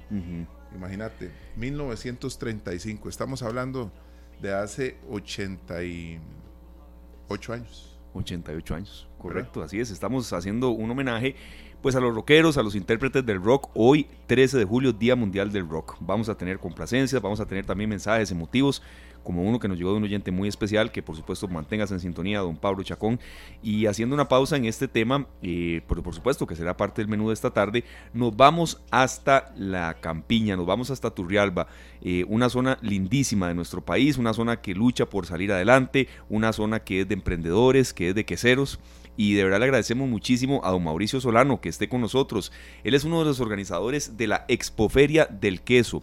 Imagínate, 0.75 1.31
1935. 1.57 3.09
Estamos 3.09 3.43
hablando 3.43 3.93
de 4.41 4.55
hace 4.55 4.97
88 5.11 7.52
años. 7.52 7.99
88 8.14 8.75
años, 8.75 9.09
correcto, 9.19 9.62
así 9.62 9.81
es. 9.81 9.91
Estamos 9.91 10.33
haciendo 10.33 10.71
un 10.71 10.91
homenaje 10.91 11.37
pues 11.81 11.97
a 11.97 12.00
los 12.00 12.14
rockeros, 12.14 12.59
a 12.59 12.62
los 12.62 12.76
intérpretes 12.76 13.26
del 13.26 13.43
rock, 13.43 13.71
hoy 13.75 14.07
13 14.26 14.59
de 14.59 14.64
julio, 14.64 14.93
Día 14.93 15.17
Mundial 15.17 15.50
del 15.50 15.69
Rock. 15.69 15.97
Vamos 15.99 16.29
a 16.29 16.37
tener 16.37 16.61
complacencias, 16.61 17.21
vamos 17.21 17.41
a 17.41 17.47
tener 17.47 17.67
también 17.67 17.91
mensajes 17.91 18.31
emotivos 18.31 18.83
como 19.23 19.43
uno 19.43 19.59
que 19.59 19.69
nos 19.69 19.79
llegó 19.79 19.91
de 19.93 19.99
un 19.99 20.05
oyente 20.05 20.31
muy 20.31 20.49
especial, 20.49 20.93
que 20.93 21.02
por 21.02 21.17
supuesto 21.17 21.49
mantengas 21.49 21.91
en 21.93 22.00
sintonía, 22.00 22.41
don 22.41 22.57
Pablo 22.57 22.83
Chacón. 22.83 23.21
Y 23.62 23.87
haciendo 23.87 24.14
una 24.14 24.29
pausa 24.29 24.57
en 24.57 24.64
este 24.64 24.88
tema, 24.88 25.26
eh, 25.43 25.83
por, 25.87 26.14
supuesto 26.14 26.47
que 26.47 26.57
será 26.57 26.76
parte 26.76 27.02
del 27.02 27.09
menú 27.09 27.29
de 27.29 27.35
esta 27.35 27.50
tarde, 27.50 27.85
nos 28.12 28.37
vamos 28.37 28.83
hasta 28.91 29.52
la 29.57 29.95
campiña, 30.00 30.57
nos 30.57 30.67
vamos 30.67 30.91
hasta 30.91 31.11
Turrialba, 31.11 31.67
eh, 32.00 32.25
una 32.29 32.49
zona 32.49 32.79
lindísima 32.83 33.49
de 33.49 33.55
nuestro 33.55 33.85
país, 33.85 34.19
una 34.19 34.35
zona 34.35 34.61
que 34.61 34.75
lucha 34.75 35.07
por 35.07 35.26
salir 35.26 35.52
adelante, 35.52 36.09
una 36.29 36.52
zona 36.52 36.81
que 36.81 37.02
es 37.02 37.09
de 37.09 37.14
emprendedores, 37.14 37.93
que 37.93 38.11
es 38.11 38.14
de 38.14 38.25
queseros 38.25 38.79
y 39.17 39.35
de 39.35 39.45
verdad 39.45 39.59
le 39.59 39.67
agradecemos 39.67 40.09
muchísimo 40.09 40.61
a 40.64 40.71
don 40.71 40.85
Mauricio 40.85 41.21
Solano 41.21 41.61
que 41.61 41.69
esté 41.69 41.88
con 41.88 42.00
nosotros. 42.00 42.52
Él 42.85 42.95
es 42.95 43.05
uno 43.05 43.21
de 43.21 43.26
los 43.26 43.41
organizadores 43.41 44.17
de 44.17 44.26
la 44.26 44.45
Expoferia 44.49 45.26
del 45.26 45.61
Queso. 45.61 46.02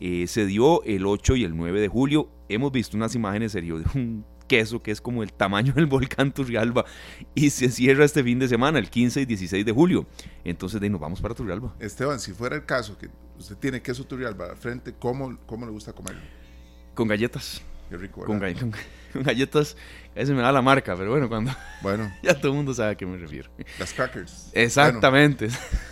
Eh, 0.00 0.26
se 0.26 0.46
dio 0.46 0.82
el 0.84 1.06
8 1.06 1.36
y 1.36 1.44
el 1.44 1.56
9 1.56 1.80
de 1.80 1.88
julio. 1.88 2.30
Hemos 2.48 2.72
visto 2.72 2.96
unas 2.96 3.14
imágenes, 3.14 3.52
serio, 3.52 3.78
de 3.78 3.84
un 3.94 4.24
queso 4.48 4.82
que 4.82 4.90
es 4.90 5.00
como 5.00 5.22
el 5.22 5.32
tamaño 5.32 5.72
del 5.76 5.86
volcán 5.86 6.32
Turrialba 6.32 6.84
y 7.34 7.50
se 7.50 7.70
cierra 7.70 8.04
este 8.04 8.24
fin 8.24 8.38
de 8.38 8.48
semana, 8.48 8.78
el 8.78 8.90
15 8.90 9.20
y 9.20 9.26
16 9.26 9.64
de 9.64 9.72
julio. 9.72 10.06
Entonces, 10.44 10.80
de 10.80 10.88
nos 10.88 11.00
vamos 11.00 11.20
para 11.20 11.34
Turrialba. 11.34 11.76
Esteban, 11.78 12.18
si 12.18 12.32
fuera 12.32 12.56
el 12.56 12.64
caso 12.64 12.96
que 12.98 13.08
usted 13.38 13.56
tiene 13.56 13.82
queso 13.82 14.04
Turrialba 14.04 14.50
al 14.50 14.56
frente, 14.56 14.94
¿cómo, 14.98 15.38
cómo 15.46 15.66
le 15.66 15.72
gusta 15.72 15.92
comerlo? 15.92 16.22
Con 16.94 17.06
galletas. 17.06 17.62
Qué 17.88 17.96
rico, 17.96 18.24
con, 18.24 18.38
galletas, 19.24 19.76
a 20.14 20.18
veces 20.18 20.34
me 20.34 20.42
da 20.42 20.52
la 20.52 20.60
marca, 20.60 20.94
pero 20.96 21.10
bueno, 21.10 21.28
cuando. 21.28 21.50
Bueno. 21.80 22.12
ya 22.22 22.34
todo 22.34 22.50
el 22.50 22.56
mundo 22.56 22.74
sabe 22.74 22.92
a 22.92 22.94
qué 22.96 23.06
me 23.06 23.16
refiero. 23.16 23.48
Las 23.78 23.92
crackers. 23.92 24.50
Exactamente. 24.52 25.48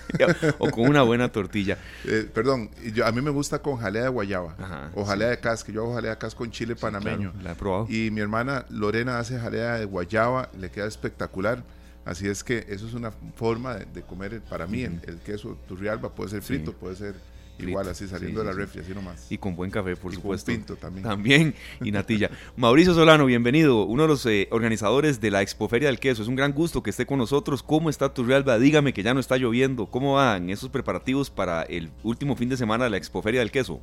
o 0.59 0.71
con 0.71 0.89
una 0.89 1.03
buena 1.03 1.31
tortilla. 1.31 1.79
Eh, 2.05 2.29
perdón, 2.33 2.71
yo, 2.93 3.07
a 3.07 3.13
mí 3.13 3.21
me 3.21 3.31
gusta 3.31 3.61
con 3.61 3.77
jalea 3.77 4.03
de 4.03 4.09
guayaba. 4.09 4.91
o 4.95 5.05
jalea 5.05 5.29
de 5.29 5.39
casca. 5.39 5.73
Yo 5.73 5.83
hago 5.85 5.95
jalea 5.95 6.11
de 6.13 6.19
casca 6.19 6.39
con 6.39 6.51
chile 6.51 6.75
panameño. 6.75 7.33
la 7.43 7.53
he 7.53 7.55
probado. 7.55 7.87
Y 7.89 8.11
mi 8.11 8.21
hermana 8.21 8.67
Lorena 8.69 9.19
hace 9.21 9.39
jalea 9.39 9.75
de 9.75 9.85
guayaba, 9.85 10.51
le 10.59 10.71
queda 10.71 10.87
espectacular. 10.87 11.63
Así 12.05 12.29
es 12.29 12.45
que 12.45 12.67
eso 12.69 12.87
es 12.87 12.95
una 12.95 13.13
forma 13.35 13.75
de, 13.77 14.03
comer 14.03 14.41
para 14.43 14.67
mí. 14.67 14.83
el, 14.83 15.01
el, 15.07 15.19
queso 15.19 15.59
turrialba 15.67 16.15
puede 16.15 16.31
ser 16.31 16.43
frito, 16.43 16.73
puede 16.73 16.97
ser 16.97 17.15
Igual, 17.59 17.89
así 17.89 18.07
saliendo 18.07 18.41
de 18.41 18.47
la 18.47 18.53
refri, 18.53 18.81
así 18.81 18.93
nomás. 18.93 19.31
Y 19.31 19.39
con 19.39 19.57
buen 19.57 19.71
café, 19.71 19.97
por 19.97 20.15
supuesto. 20.15 20.51
Con 20.51 20.57
pinto 20.57 20.77
también. 20.77 21.03
También, 21.03 21.55
y 21.81 21.91
natilla. 21.91 22.31
Mauricio 22.57 22.95
Solano, 22.95 23.25
bienvenido, 23.27 23.85
uno 23.85 24.03
de 24.03 24.09
los 24.09 24.27
eh, 24.27 24.49
organizadores 24.51 25.21
de 25.21 25.31
la 25.31 25.43
Expoferia 25.43 25.89
del 25.89 25.99
Queso. 25.99 26.23
Es 26.23 26.29
un 26.29 26.37
gran 26.37 26.53
gusto 26.53 26.83
que 26.83 26.91
esté 26.91 27.07
con 27.07 27.19
nosotros. 27.19 27.63
¿Cómo 27.63 27.89
está 27.89 28.13
Turrialba? 28.13 28.59
Dígame 28.59 28.93
que 28.93 29.03
ya 29.03 29.15
no 29.15 29.21
está 29.21 29.37
lloviendo. 29.39 29.87
¿Cómo 29.87 30.15
van 30.15 30.51
esos 30.51 30.69
preparativos 30.69 31.31
para 31.31 31.63
el 31.63 31.91
último 32.03 32.37
fin 32.37 32.49
de 32.49 32.57
semana 32.57 32.85
de 32.85 32.91
la 32.91 32.99
Expoferia 32.99 33.41
del 33.41 33.51
Queso? 33.51 33.81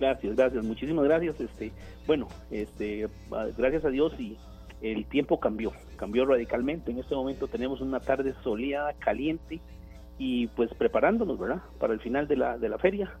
Gracias, 0.00 0.34
gracias, 0.34 0.64
muchísimas 0.64 1.04
gracias. 1.04 1.38
Este, 1.38 1.70
bueno, 2.06 2.28
este, 2.50 3.08
gracias 3.56 3.84
a 3.84 3.88
Dios 3.88 4.12
y 4.18 4.36
el 4.80 5.04
tiempo 5.06 5.38
cambió, 5.38 5.72
cambió 5.96 6.24
radicalmente. 6.26 6.90
En 6.90 6.98
este 6.98 7.14
momento 7.14 7.46
tenemos 7.46 7.80
una 7.80 8.00
tarde 8.00 8.34
soleada, 8.42 8.94
caliente, 8.94 9.60
y 10.18 10.46
pues 10.48 10.72
preparándonos, 10.74 11.38
¿verdad? 11.38 11.62
Para 11.78 11.94
el 11.94 12.00
final 12.00 12.28
de 12.28 12.36
la, 12.36 12.58
de 12.58 12.68
la 12.68 12.78
feria, 12.78 13.12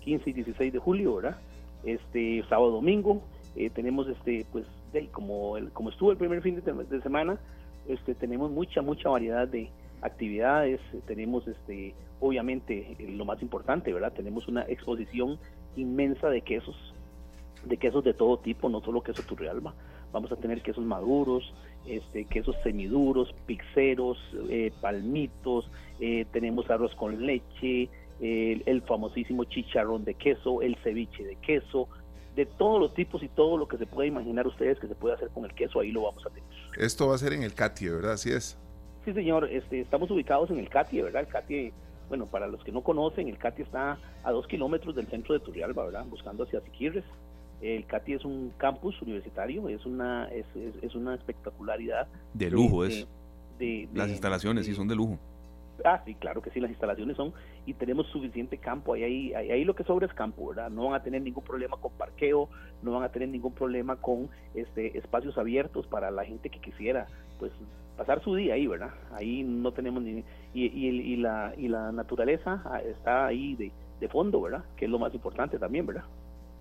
15 0.00 0.30
y 0.30 0.32
16 0.32 0.72
de 0.72 0.78
julio, 0.78 1.16
¿verdad? 1.16 1.36
Este 1.84 2.44
sábado, 2.48 2.72
domingo, 2.72 3.22
eh, 3.56 3.70
tenemos 3.70 4.08
este, 4.08 4.46
pues, 4.52 4.66
como, 5.10 5.56
el, 5.56 5.70
como 5.72 5.90
estuvo 5.90 6.10
el 6.10 6.16
primer 6.16 6.42
fin 6.42 6.60
de, 6.62 7.02
semana, 7.02 7.38
este, 7.88 8.14
tenemos 8.14 8.50
mucha, 8.50 8.82
mucha 8.82 9.08
variedad 9.08 9.48
de 9.48 9.70
actividades, 10.02 10.80
tenemos 11.06 11.46
este, 11.46 11.94
obviamente 12.20 12.96
lo 12.98 13.24
más 13.24 13.40
importante, 13.42 13.92
¿verdad? 13.92 14.12
Tenemos 14.12 14.48
una 14.48 14.62
exposición 14.62 15.38
inmensa 15.76 16.28
de 16.28 16.40
quesos, 16.42 16.76
de 17.64 17.76
quesos 17.76 18.04
de 18.04 18.14
todo 18.14 18.38
tipo, 18.38 18.68
no 18.68 18.80
solo 18.80 19.02
queso 19.02 19.22
Turrialba, 19.22 19.74
vamos 20.12 20.30
a 20.30 20.36
tener 20.36 20.62
quesos 20.62 20.84
maduros, 20.84 21.52
este, 21.86 22.24
quesos 22.26 22.54
semiduros, 22.62 23.34
pixeros, 23.46 24.18
eh, 24.48 24.72
palmitos, 24.80 25.70
eh, 26.00 26.26
tenemos 26.32 26.70
arroz 26.70 26.94
con 26.94 27.26
leche, 27.26 27.88
el, 28.20 28.82
famosísimo 28.82 29.44
chicharrón 29.44 30.04
de 30.04 30.14
queso, 30.14 30.62
el 30.62 30.76
ceviche 30.76 31.24
de 31.24 31.34
queso, 31.36 31.88
de 32.36 32.46
todos 32.46 32.80
los 32.80 32.94
tipos 32.94 33.22
y 33.22 33.28
todo 33.28 33.56
lo 33.56 33.66
que 33.66 33.76
se 33.78 33.86
pueda 33.86 34.06
imaginar 34.06 34.46
ustedes 34.46 34.78
que 34.78 34.86
se 34.86 34.94
puede 34.94 35.14
hacer 35.14 35.28
con 35.30 35.44
el 35.44 35.52
queso, 35.54 35.80
ahí 35.80 35.90
lo 35.90 36.02
vamos 36.02 36.24
a 36.24 36.30
tener. 36.30 36.48
Esto 36.78 37.08
va 37.08 37.16
a 37.16 37.18
ser 37.18 37.32
en 37.32 37.42
el 37.42 37.52
CATIE, 37.52 37.90
¿verdad? 37.90 38.12
Así 38.12 38.30
es. 38.30 38.56
Sí, 39.04 39.12
señor, 39.12 39.48
este, 39.50 39.80
estamos 39.80 40.10
ubicados 40.10 40.50
en 40.50 40.58
el 40.58 40.68
CATIE, 40.68 41.02
¿verdad? 41.02 41.22
El 41.22 41.28
CATIE, 41.28 41.72
bueno, 42.08 42.26
para 42.26 42.46
los 42.46 42.62
que 42.62 42.70
no 42.70 42.82
conocen, 42.82 43.28
el 43.28 43.38
CATIE 43.38 43.64
está 43.64 43.98
a 44.22 44.30
dos 44.30 44.46
kilómetros 44.46 44.94
del 44.94 45.08
centro 45.08 45.34
de 45.34 45.40
Turrialba, 45.40 45.84
¿verdad? 45.84 46.06
Buscando 46.06 46.44
hacia 46.44 46.60
Siquirres. 46.60 47.04
El 47.62 47.86
CATI 47.86 48.14
es 48.14 48.24
un 48.24 48.52
campus 48.58 49.00
universitario, 49.02 49.68
es 49.68 49.86
una, 49.86 50.28
es, 50.28 50.44
es, 50.82 50.94
una 50.96 51.14
espectacularidad. 51.14 52.08
De 52.34 52.50
lujo 52.50 52.84
es. 52.84 53.06
De, 53.58 53.88
Las 53.94 54.10
instalaciones 54.10 54.66
sí 54.66 54.74
son 54.74 54.88
de 54.88 54.96
lujo. 54.96 55.16
Ah, 55.84 56.02
sí, 56.04 56.14
claro 56.14 56.42
que 56.42 56.50
sí, 56.50 56.60
las 56.60 56.70
instalaciones 56.70 57.16
son 57.16 57.32
y 57.64 57.74
tenemos 57.74 58.06
suficiente 58.08 58.58
campo. 58.58 58.94
Ahí, 58.94 59.32
ahí, 59.34 59.50
ahí, 59.50 59.64
lo 59.64 59.74
que 59.74 59.84
sobra 59.84 60.06
es 60.06 60.12
campo, 60.12 60.48
¿verdad? 60.48 60.70
No 60.70 60.86
van 60.86 60.94
a 60.94 61.02
tener 61.02 61.22
ningún 61.22 61.44
problema 61.44 61.76
con 61.76 61.92
parqueo, 61.92 62.48
no 62.82 62.92
van 62.92 63.04
a 63.04 63.08
tener 63.10 63.28
ningún 63.28 63.52
problema 63.52 63.96
con 63.96 64.28
este 64.54 64.98
espacios 64.98 65.38
abiertos 65.38 65.86
para 65.86 66.10
la 66.10 66.24
gente 66.24 66.50
que 66.50 66.60
quisiera, 66.60 67.06
pues 67.38 67.52
pasar 67.96 68.22
su 68.22 68.34
día 68.34 68.54
ahí, 68.54 68.66
¿verdad? 68.66 68.90
Ahí 69.12 69.44
no 69.44 69.72
tenemos 69.72 70.02
ni 70.02 70.24
y, 70.52 70.66
y, 70.66 70.88
y 70.88 71.16
la 71.16 71.54
y 71.56 71.68
la 71.68 71.92
naturaleza 71.92 72.62
ah, 72.64 72.80
está 72.80 73.26
ahí 73.26 73.54
de, 73.54 73.72
de 74.00 74.08
fondo, 74.08 74.40
¿verdad? 74.42 74.64
Que 74.76 74.86
es 74.86 74.90
lo 74.90 74.98
más 74.98 75.14
importante 75.14 75.58
también, 75.58 75.86
¿verdad? 75.86 76.04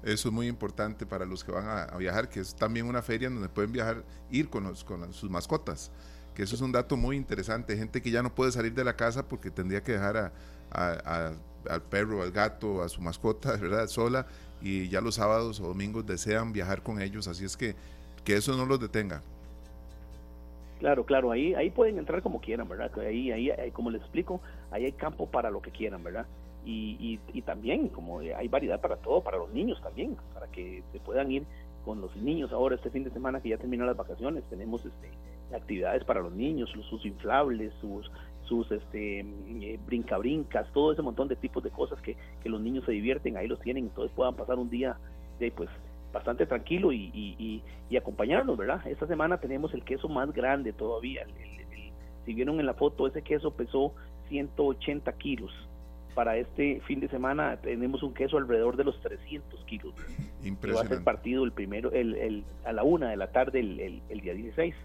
Eso 0.03 0.29
es 0.29 0.33
muy 0.33 0.47
importante 0.47 1.05
para 1.05 1.25
los 1.25 1.43
que 1.43 1.51
van 1.51 1.67
a, 1.67 1.97
viajar, 1.97 2.29
que 2.29 2.39
es 2.39 2.55
también 2.55 2.87
una 2.87 3.01
feria 3.01 3.29
donde 3.29 3.49
pueden 3.49 3.71
viajar, 3.71 4.03
ir 4.31 4.49
con, 4.49 4.63
los, 4.63 4.83
con 4.83 5.13
sus 5.13 5.29
mascotas, 5.29 5.91
que 6.33 6.43
eso 6.43 6.55
es 6.55 6.61
un 6.61 6.71
dato 6.71 6.97
muy 6.97 7.15
interesante. 7.15 7.77
Gente 7.77 8.01
que 8.01 8.09
ya 8.09 8.23
no 8.23 8.33
puede 8.33 8.51
salir 8.51 8.73
de 8.73 8.83
la 8.83 8.95
casa 8.95 9.27
porque 9.27 9.51
tendría 9.51 9.83
que 9.83 9.93
dejar 9.93 10.31
a, 10.71 11.33
al 11.69 11.81
perro, 11.83 12.23
al 12.23 12.31
gato, 12.31 12.81
a 12.81 12.89
su 12.89 13.01
mascota, 13.01 13.55
¿verdad? 13.57 13.87
Sola, 13.87 14.25
y 14.61 14.89
ya 14.89 15.01
los 15.01 15.15
sábados 15.15 15.59
o 15.59 15.67
domingos 15.67 16.05
desean 16.05 16.53
viajar 16.53 16.81
con 16.81 17.01
ellos, 17.01 17.27
así 17.27 17.45
es 17.45 17.55
que 17.55 17.75
que 18.23 18.35
eso 18.35 18.55
no 18.55 18.65
los 18.65 18.79
detenga. 18.79 19.21
Claro, 20.79 21.05
claro, 21.05 21.31
ahí, 21.31 21.53
ahí 21.53 21.69
pueden 21.69 21.99
entrar 21.99 22.23
como 22.23 22.41
quieran, 22.41 22.67
¿verdad? 22.67 22.91
Ahí, 22.99 23.31
ahí, 23.31 23.71
como 23.71 23.91
les 23.91 24.01
explico, 24.01 24.41
ahí 24.71 24.85
hay 24.85 24.91
campo 24.93 25.29
para 25.29 25.51
lo 25.51 25.61
que 25.61 25.69
quieran, 25.69 26.03
¿verdad? 26.03 26.25
Y, 26.63 27.19
y, 27.33 27.41
también, 27.41 27.89
como 27.89 28.19
hay 28.19 28.47
variedad 28.47 28.79
para 28.79 28.97
todo, 28.97 29.21
para 29.21 29.37
los 29.37 29.51
niños 29.51 29.81
también, 29.81 30.15
para 30.33 30.47
que 30.47 30.83
se 30.91 30.99
puedan 30.99 31.31
ir 31.31 31.43
con 31.83 31.99
los 32.01 32.15
niños 32.15 32.51
ahora 32.51 32.75
este 32.75 32.91
fin 32.91 33.03
de 33.03 33.09
semana 33.09 33.41
que 33.41 33.49
ya 33.49 33.57
terminan 33.57 33.87
las 33.87 33.97
vacaciones, 33.97 34.43
tenemos 34.49 34.85
este 34.85 35.09
actividades 35.55 36.03
para 36.05 36.21
los 36.21 36.31
niños, 36.31 36.69
sus 36.89 37.05
inflables, 37.05 37.73
sus 37.81 38.09
sus 38.43 38.71
este 38.71 39.19
eh, 39.19 39.79
brinca 39.85 40.17
brincas, 40.17 40.67
todo 40.73 40.91
ese 40.91 41.01
montón 41.01 41.27
de 41.27 41.35
tipos 41.35 41.63
de 41.63 41.69
cosas 41.69 41.99
que, 42.01 42.15
que 42.43 42.49
los 42.49 42.61
niños 42.61 42.85
se 42.85 42.91
divierten, 42.91 43.37
ahí 43.37 43.47
los 43.47 43.59
tienen, 43.61 43.85
entonces 43.85 44.11
puedan 44.15 44.35
pasar 44.35 44.59
un 44.59 44.69
día 44.69 44.97
de 45.39 45.51
pues 45.51 45.69
bastante 46.11 46.45
tranquilo 46.45 46.91
y, 46.91 47.09
y, 47.13 47.63
y, 47.89 47.97
acompañarnos, 47.97 48.57
¿verdad? 48.57 48.85
Esta 48.85 49.07
semana 49.07 49.39
tenemos 49.39 49.73
el 49.73 49.83
queso 49.83 50.09
más 50.09 50.31
grande 50.33 50.73
todavía. 50.73 51.25
si 52.25 52.33
vieron 52.33 52.59
en 52.59 52.65
la 52.65 52.73
foto, 52.73 53.07
ese 53.07 53.21
queso 53.21 53.51
pesó 53.51 53.93
180 54.27 55.11
kilos. 55.13 55.51
Para 56.15 56.37
este 56.37 56.81
fin 56.81 56.99
de 56.99 57.07
semana 57.07 57.57
tenemos 57.57 58.03
un 58.03 58.13
queso 58.13 58.37
alrededor 58.37 58.75
de 58.75 58.83
los 58.83 58.99
300 59.01 59.63
kilos. 59.65 59.93
Impresionante. 60.43 60.73
va 60.73 60.81
a 60.81 60.87
ser 60.87 61.03
partido 61.03 61.43
el 61.43 61.51
primero, 61.51 61.91
el, 61.91 62.15
el, 62.15 62.43
a 62.65 62.73
la 62.73 62.83
una 62.83 63.09
de 63.09 63.17
la 63.17 63.31
tarde 63.31 63.59
el, 63.59 64.01
el, 64.09 64.21
día 64.21 64.33
16. 64.33 64.75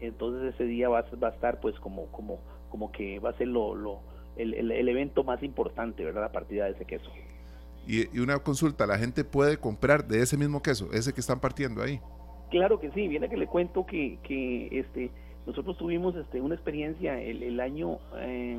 Entonces 0.00 0.54
ese 0.54 0.64
día 0.64 0.88
va, 0.88 1.04
va 1.22 1.28
a 1.28 1.30
estar 1.30 1.60
pues 1.60 1.78
como, 1.80 2.06
como, 2.06 2.38
como 2.68 2.92
que 2.92 3.18
va 3.18 3.30
a 3.30 3.32
ser 3.34 3.48
lo, 3.48 3.74
lo 3.74 4.00
el, 4.36 4.70
el, 4.70 4.88
evento 4.88 5.24
más 5.24 5.42
importante, 5.42 6.04
¿verdad? 6.04 6.22
La 6.22 6.32
partida 6.32 6.64
de 6.64 6.72
ese 6.72 6.84
queso. 6.84 7.10
Y, 7.86 8.18
una 8.18 8.38
consulta, 8.38 8.86
¿la 8.86 8.98
gente 8.98 9.24
puede 9.24 9.56
comprar 9.56 10.06
de 10.06 10.22
ese 10.22 10.36
mismo 10.36 10.62
queso, 10.62 10.90
ese 10.92 11.12
que 11.12 11.20
están 11.20 11.40
partiendo 11.40 11.82
ahí? 11.82 12.00
Claro 12.50 12.78
que 12.78 12.90
sí, 12.92 13.08
viene 13.08 13.28
que 13.28 13.36
le 13.36 13.46
cuento 13.46 13.86
que, 13.86 14.18
que 14.22 14.68
este 14.78 15.10
nosotros 15.46 15.76
tuvimos 15.76 16.14
este 16.14 16.40
una 16.40 16.54
experiencia 16.54 17.20
el, 17.20 17.42
el 17.42 17.60
año, 17.60 17.98
eh, 18.16 18.58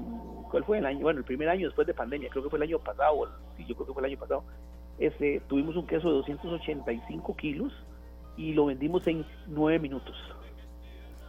¿cuál 0.51 0.63
fue 0.65 0.79
el 0.79 0.85
año? 0.85 1.01
Bueno, 1.01 1.19
el 1.19 1.25
primer 1.25 1.49
año 1.49 1.67
después 1.67 1.87
de 1.87 1.93
pandemia, 1.93 2.29
creo 2.29 2.43
que 2.43 2.49
fue 2.49 2.57
el 2.59 2.63
año 2.63 2.79
pasado, 2.79 3.29
sí, 3.57 3.65
yo 3.65 3.75
creo 3.75 3.87
que 3.87 3.93
fue 3.93 4.01
el 4.01 4.11
año 4.11 4.19
pasado, 4.19 4.43
este, 4.99 5.41
tuvimos 5.47 5.75
un 5.75 5.87
queso 5.87 6.09
de 6.09 6.15
285 6.15 7.35
kilos 7.35 7.73
y 8.37 8.53
lo 8.53 8.65
vendimos 8.65 9.05
en 9.07 9.25
nueve 9.47 9.79
minutos 9.79 10.15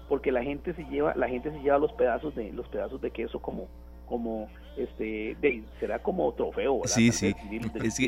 porque 0.08 0.32
la 0.32 0.42
gente 0.42 0.74
se 0.74 0.84
lleva 0.84 1.14
la 1.14 1.28
gente 1.28 1.50
se 1.50 1.58
lleva 1.60 1.78
los 1.78 1.92
pedazos 1.92 2.34
de 2.34 2.52
los 2.52 2.68
pedazos 2.68 3.00
de 3.00 3.10
queso 3.10 3.40
como 3.40 3.68
como 4.06 4.48
este 4.76 5.36
de, 5.40 5.62
será 5.80 5.98
como 6.02 6.32
trofeo 6.34 6.80
¿verdad? 6.80 6.94
sí 6.94 7.12
sí 7.12 7.34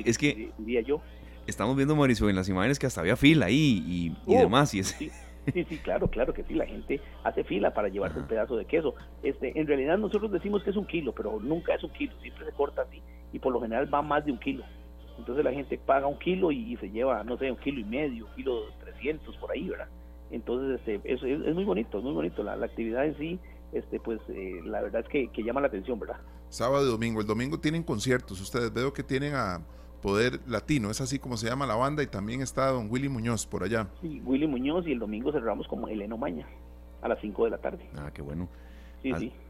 es 0.04 0.18
que, 0.18 0.50
diría 0.58 0.82
yo 0.82 1.00
estamos 1.46 1.76
viendo 1.76 1.96
Mauricio 1.96 2.28
en 2.28 2.36
las 2.36 2.48
imágenes 2.48 2.78
que 2.78 2.86
hasta 2.86 3.00
había 3.00 3.16
fila 3.16 3.46
ahí 3.46 3.82
y, 3.86 4.16
y 4.26 4.36
demás 4.36 4.74
y 4.74 4.82
sí, 4.82 5.10
sí, 5.52 5.78
claro 5.78 6.08
claro 6.08 6.32
que 6.32 6.42
sí 6.44 6.54
la 6.54 6.66
gente 6.66 7.00
hace 7.24 7.44
fila 7.44 7.72
para 7.72 7.88
llevarse 7.88 8.18
un 8.18 8.26
pedazo 8.26 8.56
de 8.56 8.64
queso 8.64 8.94
este 9.22 9.58
en 9.58 9.66
realidad 9.66 9.98
nosotros 9.98 10.30
decimos 10.30 10.62
que 10.62 10.70
es 10.70 10.76
un 10.76 10.86
kilo 10.86 11.12
pero 11.12 11.38
nunca 11.40 11.74
es 11.74 11.82
un 11.82 11.90
kilo 11.90 12.12
siempre 12.20 12.44
se 12.44 12.52
corta 12.52 12.82
así 12.82 13.02
y 13.32 13.38
por 13.38 13.52
lo 13.52 13.60
general 13.60 13.92
va 13.92 14.02
más 14.02 14.24
de 14.24 14.32
un 14.32 14.38
kilo 14.38 14.64
entonces 15.18 15.44
la 15.44 15.52
gente 15.52 15.78
paga 15.78 16.06
un 16.06 16.18
kilo 16.18 16.52
y, 16.52 16.76
se 16.76 16.90
lleva 16.90 17.24
no 17.24 17.38
sé 17.38 17.50
un 17.50 17.56
kilo 17.58 17.80
y 17.80 17.84
medio 17.84 18.26
un 18.26 18.34
kilo 18.34 18.64
trescientos 18.80 19.36
por 19.36 19.50
ahí 19.50 19.68
verdad 19.68 19.88
entonces 20.30 20.80
este 20.80 21.00
eso 21.12 21.26
es, 21.26 21.54
muy 21.54 21.64
bonito 21.64 21.98
es 21.98 22.04
muy 22.04 22.12
bonito 22.12 22.42
la, 22.42 22.56
la 22.56 22.66
actividad 22.66 23.06
en 23.06 23.16
sí 23.16 23.40
este 23.72 24.00
pues 24.00 24.20
eh, 24.28 24.60
la 24.64 24.80
verdad 24.80 25.02
es 25.02 25.08
que, 25.08 25.42
llama 25.42 25.60
la 25.60 25.68
atención, 25.68 25.98
¿verdad? 25.98 26.16
Sábado 26.48 26.86
y 26.86 26.90
domingo. 26.90 27.20
El 27.20 27.26
domingo 27.26 27.58
tienen 27.58 27.82
conciertos. 27.82 28.40
Ustedes 28.40 28.72
veo 28.72 28.92
que 28.92 29.02
tienen 29.02 29.34
a 29.34 29.60
Poder 30.02 30.40
Latino, 30.46 30.90
es 30.90 31.00
así 31.00 31.18
como 31.18 31.36
se 31.36 31.48
llama 31.48 31.66
la 31.66 31.74
banda, 31.74 32.02
y 32.02 32.06
también 32.06 32.42
está 32.42 32.68
don 32.68 32.88
Willy 32.90 33.08
Muñoz 33.08 33.46
por 33.46 33.64
allá. 33.64 33.88
Sí, 34.00 34.20
Willy 34.24 34.46
Muñoz, 34.46 34.86
y 34.86 34.92
el 34.92 34.98
domingo 34.98 35.32
cerramos 35.32 35.66
como 35.68 35.88
Eleno 35.88 36.16
Maña, 36.16 36.46
a 37.02 37.08
las 37.08 37.20
5 37.20 37.44
de 37.44 37.50
la 37.50 37.58
tarde. 37.58 37.88
Ah, 37.96 38.10
qué 38.12 38.22
bueno. 38.22 38.48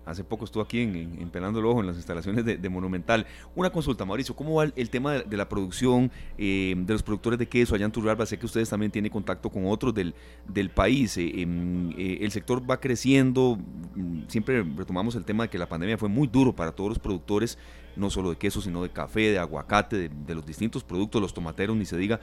Hace 0.07 0.23
poco 0.23 0.45
estuvo 0.45 0.62
aquí 0.62 0.81
en, 0.81 1.31
Pelando 1.31 1.59
el 1.59 1.66
Ojo, 1.66 1.81
en 1.81 1.87
las 1.88 1.97
instalaciones 1.97 2.45
de, 2.45 2.69
Monumental. 2.69 3.27
Una 3.57 3.71
consulta, 3.71 4.05
Mauricio, 4.05 4.37
¿cómo 4.37 4.55
va 4.55 4.64
el, 4.77 4.88
tema 4.88 5.14
de, 5.14 5.37
la 5.37 5.49
producción 5.49 6.12
eh, 6.38 6.75
de 6.77 6.92
los 6.92 7.03
productores 7.03 7.40
de 7.40 7.49
queso 7.49 7.75
allá 7.75 7.87
en 7.87 7.90
Turrialba? 7.90 8.25
Sé 8.25 8.38
que 8.38 8.47
ustedes 8.47 8.71
también 8.71 8.92
tienen 8.92 9.11
contacto 9.11 9.51
con 9.51 9.66
otros 9.66 9.92
del, 9.92 10.14
del 10.47 10.71
país. 10.71 11.16
Eh, 11.16 11.42
em, 11.42 11.90
eh, 11.99 12.19
el 12.21 12.31
sector 12.31 12.62
va 12.71 12.79
creciendo. 12.79 13.59
Mm, 13.97 14.29
siempre 14.29 14.62
retomamos 14.62 15.16
el 15.16 15.25
tema 15.25 15.42
de 15.42 15.51
que 15.51 15.59
la 15.59 15.69
pandemia 15.69 15.99
fue 15.99 16.09
muy 16.09 16.29
duro 16.29 16.55
para 16.55 16.71
todos 16.71 16.90
los 16.90 16.99
productores, 17.01 17.59
no 17.97 18.09
solo 18.09 18.31
de 18.31 18.37
queso, 18.37 18.61
sino 18.61 18.85
de 18.85 18.90
café, 18.90 19.33
de 19.33 19.40
aguacate, 19.40 20.09
de, 20.09 20.35
los 20.37 20.47
distintos 20.47 20.85
productos, 20.85 21.21
los 21.21 21.35
tomateros, 21.35 21.77
ni 21.77 21.85
se 21.85 21.97
diga. 21.97 22.21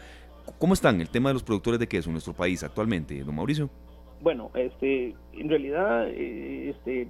¿Cómo 0.58 0.74
están 0.74 1.02
el 1.02 1.10
tema 1.10 1.32
de 1.32 1.34
los 1.34 1.44
productores 1.44 1.82
de 1.82 1.88
queso 1.90 2.08
en 2.08 2.14
nuestro 2.14 2.34
país 2.34 2.64
actualmente, 2.64 3.22
don 3.26 3.36
Mauricio? 3.36 3.70
Bueno, 4.24 4.52
este, 4.56 5.14
en 5.34 5.50
realidad, 5.50 6.08
eh, 6.08 6.70
este, 6.70 7.10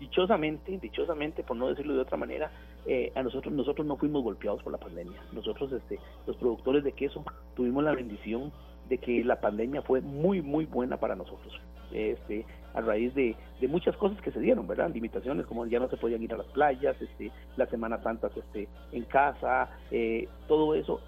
dichosamente, 0.00 0.76
dichosamente, 0.78 1.44
por 1.44 1.56
no 1.56 1.68
decirlo 1.68 1.94
de 1.94 2.00
otra 2.00 2.16
manera, 2.16 2.50
eh, 2.84 3.12
a 3.14 3.22
nosotros, 3.22 3.54
nosotros 3.54 3.86
no 3.86 3.96
fuimos 3.96 4.24
golpeados 4.24 4.60
por 4.64 4.72
la 4.72 4.78
pandemia. 4.78 5.22
Nosotros, 5.32 5.70
este, 5.72 6.00
los 6.26 6.36
productores 6.36 6.82
de 6.82 6.92
queso, 6.92 7.24
tuvimos 7.54 7.84
la 7.84 7.92
bendición 7.94 8.52
de 8.88 8.98
que 8.98 9.22
la 9.22 9.40
pandemia 9.40 9.82
fue 9.82 10.00
muy, 10.00 10.42
muy 10.42 10.66
buena 10.66 10.96
para 10.96 11.14
nosotros. 11.14 11.60
Este, 11.92 12.44
a 12.74 12.80
raíz 12.80 13.14
de, 13.14 13.36
de 13.60 13.68
muchas 13.68 13.96
cosas 13.96 14.20
que 14.20 14.32
se 14.32 14.40
dieron, 14.40 14.66
¿verdad? 14.66 14.90
Limitaciones 14.92 15.46
como 15.46 15.64
ya 15.66 15.78
no 15.78 15.88
se 15.88 15.96
podían 15.96 16.24
ir 16.24 16.34
a 16.34 16.38
las 16.38 16.46
playas, 16.48 17.00
este, 17.00 17.30
las 17.56 17.68
Semanas 17.68 18.02
Santas 18.02 18.32
este, 18.36 18.66
en 18.90 19.04
casa, 19.04 19.70
eh, 19.92 20.26
todo 20.48 20.74
eso 20.74 21.00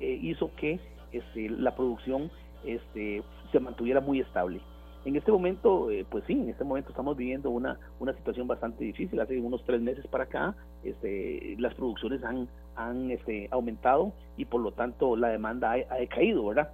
hizo 0.00 0.50
que 0.56 0.80
este, 1.12 1.48
la 1.48 1.76
producción 1.76 2.30
este, 2.64 3.22
se 3.54 3.60
mantuviera 3.60 4.00
muy 4.00 4.20
estable. 4.20 4.60
En 5.04 5.14
este 5.14 5.30
momento, 5.30 5.90
eh, 5.90 6.04
pues 6.10 6.24
sí, 6.26 6.32
en 6.32 6.48
este 6.48 6.64
momento 6.64 6.90
estamos 6.90 7.16
viviendo 7.16 7.50
una, 7.50 7.78
una 8.00 8.12
situación 8.14 8.48
bastante 8.48 8.82
difícil. 8.84 9.20
Hace 9.20 9.38
unos 9.38 9.62
tres 9.64 9.80
meses 9.80 10.06
para 10.08 10.24
acá, 10.24 10.56
este, 10.82 11.54
las 11.58 11.74
producciones 11.74 12.24
han, 12.24 12.48
han 12.74 13.10
este, 13.12 13.48
aumentado 13.52 14.12
y 14.36 14.46
por 14.46 14.60
lo 14.60 14.72
tanto 14.72 15.14
la 15.14 15.28
demanda 15.28 15.72
ha, 15.72 15.94
decaído, 15.96 16.46
¿verdad? 16.46 16.72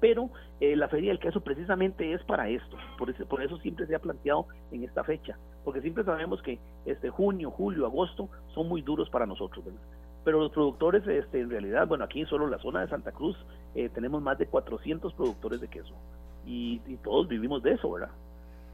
Pero 0.00 0.30
eh, 0.60 0.76
la 0.76 0.88
Feria 0.88 1.10
del 1.10 1.18
Queso 1.18 1.40
precisamente 1.42 2.12
es 2.12 2.22
para 2.24 2.48
esto, 2.48 2.76
por 2.96 3.10
eso, 3.10 3.26
por 3.26 3.42
eso 3.42 3.58
siempre 3.58 3.86
se 3.86 3.94
ha 3.94 3.98
planteado 3.98 4.46
en 4.70 4.84
esta 4.84 5.04
fecha, 5.04 5.36
porque 5.64 5.80
siempre 5.82 6.04
sabemos 6.04 6.40
que 6.42 6.58
este 6.86 7.10
junio, 7.10 7.50
julio, 7.50 7.86
agosto 7.86 8.28
son 8.54 8.68
muy 8.68 8.82
duros 8.82 9.10
para 9.10 9.26
nosotros, 9.26 9.64
¿verdad? 9.64 9.80
Pero 10.24 10.40
los 10.40 10.52
productores, 10.52 11.06
este, 11.06 11.40
en 11.40 11.50
realidad, 11.50 11.86
bueno, 11.86 12.04
aquí 12.04 12.24
solo 12.26 12.44
en 12.44 12.50
la 12.50 12.58
zona 12.58 12.80
de 12.80 12.88
Santa 12.88 13.12
Cruz 13.12 13.36
eh, 13.74 13.88
tenemos 13.88 14.22
más 14.22 14.38
de 14.38 14.46
400 14.46 15.12
productores 15.14 15.60
de 15.60 15.68
queso 15.68 15.94
y, 16.46 16.80
todos 17.02 17.28
vivimos 17.28 17.62
de 17.62 17.72
eso, 17.72 17.90
¿verdad? 17.92 18.10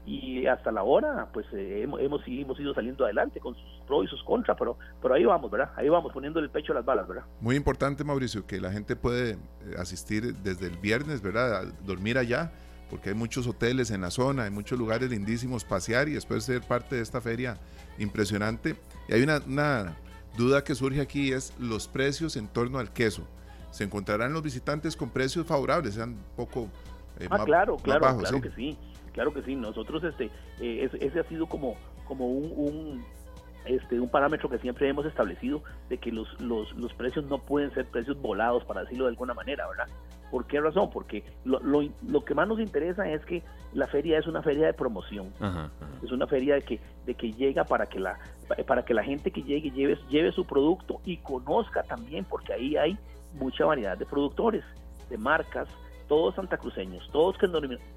Y 0.05 0.45
hasta 0.45 0.71
la 0.71 0.83
hora, 0.83 1.29
pues 1.33 1.47
eh, 1.53 1.81
hemos, 1.83 1.99
hemos, 2.27 2.59
ido 2.59 2.73
saliendo 2.73 3.05
adelante 3.05 3.39
con 3.39 3.55
sus 3.55 3.81
pros 3.87 4.05
y 4.05 4.07
sus 4.07 4.23
contras, 4.23 4.55
pero, 4.57 4.77
pero 5.01 5.15
ahí 5.15 5.25
vamos, 5.25 5.49
¿verdad? 5.49 5.71
Ahí 5.75 5.89
vamos 5.89 6.13
poniendo 6.13 6.39
el 6.39 6.49
pecho 6.49 6.73
a 6.73 6.75
las 6.75 6.85
balas, 6.85 7.07
¿verdad? 7.07 7.23
Muy 7.41 7.55
importante, 7.55 8.03
Mauricio, 8.03 8.45
que 8.45 8.61
la 8.61 8.71
gente 8.71 8.95
puede 8.95 9.31
eh, 9.31 9.37
asistir 9.79 10.35
desde 10.37 10.67
el 10.67 10.77
viernes, 10.77 11.21
¿verdad? 11.21 11.65
Dormir 11.85 12.17
allá, 12.17 12.51
porque 12.89 13.09
hay 13.09 13.15
muchos 13.15 13.47
hoteles 13.47 13.89
en 13.89 14.01
la 14.01 14.11
zona, 14.11 14.43
hay 14.43 14.51
muchos 14.51 14.77
lugares 14.77 15.09
lindísimos, 15.09 15.65
pasear 15.65 16.07
y 16.07 16.13
después 16.13 16.43
ser 16.43 16.61
parte 16.61 16.97
de 16.97 17.01
esta 17.01 17.19
feria 17.19 17.57
impresionante. 17.97 18.75
Y 19.09 19.13
hay 19.13 19.23
una 19.23 19.95
duda 20.37 20.63
que 20.63 20.75
surge 20.75 21.01
aquí, 21.01 21.31
es 21.31 21.53
los 21.59 21.87
precios 21.87 22.35
en 22.35 22.47
torno 22.47 22.79
al 22.79 22.91
queso. 22.91 23.23
¿Se 23.71 23.83
encontrarán 23.83 24.31
los 24.33 24.41
visitantes 24.41 24.95
con 24.95 25.09
precios 25.09 25.45
favorables, 25.45 25.95
sean 25.95 26.15
poco 26.35 26.69
eh, 27.19 27.27
ah, 27.29 27.43
claro, 27.45 27.77
claro, 27.77 28.17
claro 28.17 28.41
que 28.41 28.51
sí, 28.51 28.77
claro 29.13 29.33
que 29.33 29.41
sí. 29.43 29.55
Nosotros, 29.55 30.03
este, 30.03 30.29
eh, 30.59 30.89
ese, 30.99 31.19
ha 31.19 31.23
sido 31.29 31.47
como, 31.47 31.75
como 32.07 32.27
un, 32.27 33.05
este, 33.65 33.99
un 33.99 34.09
parámetro 34.09 34.49
que 34.49 34.59
siempre 34.59 34.87
hemos 34.87 35.05
establecido 35.05 35.63
de 35.89 35.97
que 35.97 36.11
los, 36.11 36.39
los, 36.41 36.71
los 36.73 36.93
precios 36.93 37.25
no 37.25 37.39
pueden 37.39 37.73
ser 37.73 37.85
precios 37.85 38.21
volados, 38.21 38.63
para 38.65 38.81
decirlo 38.81 39.05
de 39.05 39.11
alguna 39.11 39.33
manera, 39.33 39.67
¿verdad? 39.67 39.87
¿Por 40.31 40.47
qué 40.47 40.59
razón? 40.59 40.89
Porque 40.91 41.23
lo, 41.43 41.59
lo, 41.61 42.25
que 42.25 42.33
más 42.33 42.47
nos 42.47 42.59
interesa 42.59 43.07
es 43.09 43.23
que 43.25 43.43
la 43.73 43.87
feria 43.87 44.17
es 44.17 44.27
una 44.27 44.41
feria 44.41 44.65
de 44.65 44.73
promoción. 44.73 45.31
Es 46.03 46.11
una 46.11 46.27
feria 46.27 46.55
de 46.55 46.61
que, 46.61 46.79
de 47.05 47.13
que 47.13 47.31
llega 47.31 47.63
para 47.63 47.85
que 47.85 47.99
la 47.99 48.17
para 48.67 48.85
que 48.85 48.93
la 48.93 49.03
gente 49.03 49.31
que 49.31 49.41
llegue 49.41 49.71
lleve, 49.71 49.97
lleve 50.09 50.31
su 50.31 50.45
producto 50.45 51.01
y 51.03 51.17
conozca 51.17 51.83
también, 51.83 52.25
porque 52.25 52.53
ahí 52.53 52.77
hay 52.77 52.97
mucha 53.39 53.65
variedad 53.65 53.97
de 53.97 54.05
productores, 54.05 54.63
de 55.09 55.17
marcas, 55.17 55.67
todos 56.07 56.35
santacruceños, 56.35 57.09
todos 57.11 57.37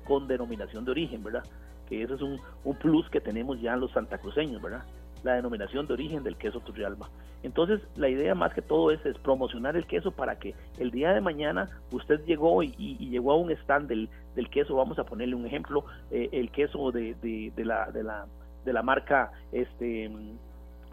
con 0.04 0.26
denominación 0.28 0.84
de 0.84 0.90
origen, 0.90 1.22
¿verdad? 1.22 1.44
Que 1.88 2.02
ese 2.02 2.14
es 2.14 2.22
un, 2.22 2.40
plus 2.80 3.08
que 3.10 3.20
tenemos 3.20 3.60
ya 3.60 3.76
los 3.76 3.90
santacruceños, 3.92 4.60
¿verdad? 4.62 4.84
La 5.22 5.34
denominación 5.34 5.86
de 5.86 5.94
origen 5.94 6.22
del 6.22 6.36
queso 6.36 6.60
Turrialba. 6.60 7.08
Entonces, 7.42 7.80
la 7.96 8.08
idea 8.08 8.34
más 8.34 8.52
que 8.52 8.62
todo 8.62 8.90
es, 8.90 9.04
es 9.06 9.16
promocionar 9.18 9.76
el 9.76 9.86
queso 9.86 10.10
para 10.10 10.38
que 10.38 10.54
el 10.78 10.90
día 10.90 11.12
de 11.12 11.20
mañana 11.20 11.68
usted 11.92 12.24
llegó 12.24 12.62
y, 12.62 12.72
llegó 12.98 13.32
a 13.32 13.36
un 13.36 13.50
stand 13.50 13.88
del, 13.88 14.08
del, 14.34 14.50
queso, 14.50 14.74
vamos 14.74 14.98
a 14.98 15.04
ponerle 15.04 15.34
un 15.34 15.46
ejemplo, 15.46 15.84
eh, 16.10 16.28
el 16.32 16.50
queso 16.50 16.90
de, 16.90 17.14
de, 17.14 17.64
la, 17.64 17.90
de, 17.90 18.02
la, 18.02 18.26
de 18.64 18.72
la 18.72 18.82
marca, 18.82 19.30
este, 19.52 20.10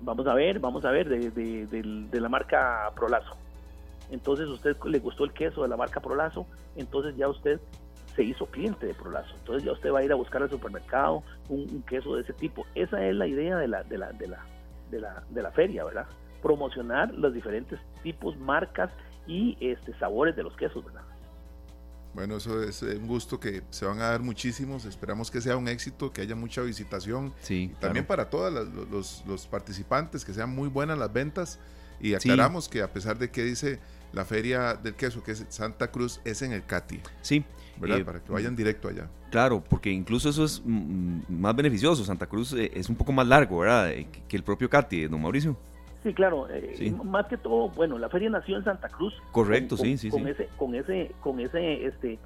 vamos 0.01 0.27
a 0.27 0.33
ver, 0.33 0.59
vamos 0.59 0.85
a 0.85 0.91
ver, 0.91 1.09
de, 1.09 1.31
de 1.31 2.21
la 2.21 2.29
marca 2.29 2.91
Prolazo 2.95 3.35
entonces 4.11 4.47
usted 4.47 4.75
le 4.85 4.99
gustó 4.99 5.23
el 5.23 5.33
queso 5.33 5.63
de 5.63 5.67
la 5.67 5.77
marca 5.77 5.99
Prolazo, 5.99 6.45
entonces 6.75 7.15
ya 7.17 7.27
usted 7.27 7.59
se 8.15 8.23
hizo 8.23 8.45
cliente 8.47 8.85
de 8.85 8.93
Prolazo. 8.93 9.35
Entonces 9.35 9.63
ya 9.63 9.71
usted 9.71 9.91
va 9.91 9.99
a 9.99 10.03
ir 10.03 10.11
a 10.11 10.15
buscar 10.15 10.41
al 10.41 10.49
supermercado 10.49 11.23
un, 11.49 11.83
queso 11.83 12.15
de 12.15 12.21
ese 12.21 12.33
tipo. 12.33 12.65
Esa 12.75 13.03
es 13.05 13.15
la 13.15 13.27
idea 13.27 13.57
de 13.57 13.67
la, 13.67 13.83
de 13.83 13.97
la, 13.97 14.11
de 14.13 14.27
la, 14.27 14.45
de 14.91 14.99
la, 14.99 15.23
de 15.29 15.41
la 15.41 15.51
feria, 15.51 15.83
¿verdad? 15.83 16.07
Promocionar 16.41 17.13
los 17.13 17.33
diferentes 17.33 17.79
tipos, 18.03 18.37
marcas 18.37 18.91
y 19.27 19.57
este, 19.59 19.97
sabores 19.99 20.35
de 20.35 20.43
los 20.43 20.55
quesos, 20.55 20.83
¿verdad? 20.85 21.01
Bueno, 22.15 22.37
eso 22.37 22.63
es 22.63 22.81
un 22.81 23.07
gusto 23.07 23.41
que 23.41 23.61
se 23.71 23.85
van 23.85 23.99
a 23.99 24.11
dar 24.11 24.21
muchísimos. 24.21 24.85
Esperamos 24.85 25.29
que 25.29 25.41
sea 25.41 25.57
un 25.57 25.67
éxito, 25.67 26.13
que 26.13 26.21
haya 26.21 26.33
mucha 26.33 26.61
visitación. 26.61 27.33
Sí, 27.41 27.75
también 27.81 28.05
para 28.05 28.29
todos 28.29 28.53
los, 28.89 29.25
los, 29.27 29.47
participantes, 29.47 30.23
que 30.23 30.33
sean 30.33 30.55
muy 30.55 30.69
buenas 30.69 30.97
las 30.97 31.11
ventas. 31.11 31.59
Y 31.99 32.13
aclaramos 32.13 32.69
que 32.69 32.81
a 32.81 32.91
pesar 32.91 33.17
de 33.17 33.29
que 33.29 33.43
dice 33.43 33.79
la 34.15 34.25
feria 34.25 34.75
del 34.75 34.95
queso, 34.95 35.23
que 35.23 35.31
es 35.31 35.45
Santa 35.49 35.91
Cruz, 35.91 36.21
es 36.23 36.41
en 36.41 36.53
el 36.53 36.65
CATI. 36.65 37.01
Sí. 37.21 37.43
¿Verdad? 37.77 37.99
Eh, 37.99 38.05
para 38.05 38.19
que 38.23 38.31
vayan 38.31 38.55
directo 38.55 38.87
allá. 38.87 39.09
Claro, 39.29 39.61
porque 39.61 39.91
incluso 39.91 40.29
eso 40.29 40.45
es 40.45 40.61
mm, 40.63 41.19
más 41.29 41.55
beneficioso. 41.55 42.05
Santa 42.05 42.25
Cruz 42.25 42.53
eh, 42.53 42.71
es 42.73 42.87
un 42.89 42.95
poco 42.95 43.11
más 43.11 43.27
largo, 43.27 43.59
¿verdad? 43.59 43.91
Eh, 43.91 44.07
que 44.27 44.37
el 44.37 44.43
propio 44.43 44.69
CATI, 44.69 45.07
don 45.07 45.21
Mauricio. 45.21 45.57
Sí, 46.03 46.13
claro. 46.13 46.47
Más 47.03 47.25
que 47.25 47.35
todo, 47.35 47.69
bueno, 47.69 47.97
la 47.97 48.09
feria 48.09 48.29
nació 48.29 48.57
en 48.57 48.63
Santa 48.63 48.87
Cruz. 48.87 49.13
Correcto, 49.31 49.75
sí, 49.75 49.97
sí, 49.97 50.09
con 50.09 50.23
sí. 50.23 50.29
Ese, 50.29 50.49
con 50.55 50.75
ese, 50.75 51.11
con 51.19 51.39
ese, 51.39 51.87
este, 51.87 52.19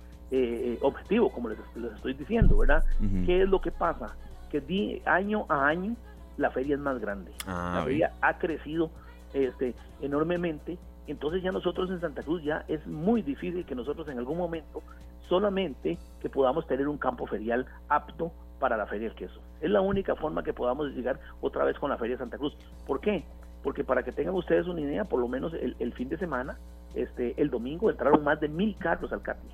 objetivo, 0.82 1.32
como 1.32 1.50
les, 1.50 1.58
estoy 1.96 2.14
diciendo, 2.14 2.58
¿verdad? 2.58 2.84
¿Qué 3.26 3.42
es 3.42 3.50
lo 3.50 3.62
que 3.62 3.72
pasa? 3.72 4.16
Que 4.52 4.60
di, 4.60 5.02
año 5.06 5.46
a 5.50 5.68
año 5.68 5.96
la 6.38 6.52
feria 6.52 6.76
es 6.76 6.82
más 6.82 7.00
grande. 7.00 7.32
Ah, 7.48 7.76
la 7.78 7.84
feria 7.86 8.14
ha 8.22 8.38
crecido 8.38 8.92
este, 9.34 9.76
enormemente 10.02 10.78
entonces 11.10 11.42
ya 11.42 11.52
nosotros 11.52 11.90
en 11.90 12.00
Santa 12.00 12.22
Cruz 12.22 12.44
ya 12.44 12.66
es 12.68 12.86
muy 12.86 13.24
difícil 13.24 13.66
que 13.66 13.74
nosotros 13.74 14.08
en 14.10 14.20
algún 14.20 14.38
momento 14.38 14.84
solamente 15.28 15.98
que 16.22 16.30
podamos 16.30 16.68
tener 16.68 16.88
un 16.88 17.00
campo 17.00 17.26
ferial 17.26 17.66
apto 17.88 18.32
para 18.60 18.78
la 18.78 18.86
Feria 18.86 19.08
del 19.08 19.18
Queso. 19.18 19.42
Es 19.60 19.72
la 19.72 19.82
única 19.82 20.16
forma 20.16 20.44
que 20.44 20.54
podamos 20.54 20.92
llegar 20.92 21.20
otra 21.42 21.66
vez 21.66 21.80
con 21.80 21.90
la 21.90 21.98
Feria 21.98 22.16
de 22.16 22.20
Santa 22.20 22.38
Cruz. 22.38 22.56
¿Por 22.86 23.00
qué? 23.00 23.24
Porque 23.64 23.84
para 23.84 24.04
que 24.04 24.12
tengan 24.12 24.36
ustedes 24.36 24.68
una 24.68 24.82
idea, 24.82 25.04
por 25.04 25.20
lo 25.20 25.28
menos 25.28 25.52
el, 25.54 25.94
fin 25.94 26.10
de 26.10 26.18
semana, 26.18 26.60
este, 26.94 27.34
el 27.42 27.50
domingo 27.50 27.90
entraron 27.90 28.24
más 28.24 28.40
de 28.40 28.48
mil 28.48 28.76
carros 28.78 29.12
al 29.12 29.24
CATI. 29.24 29.48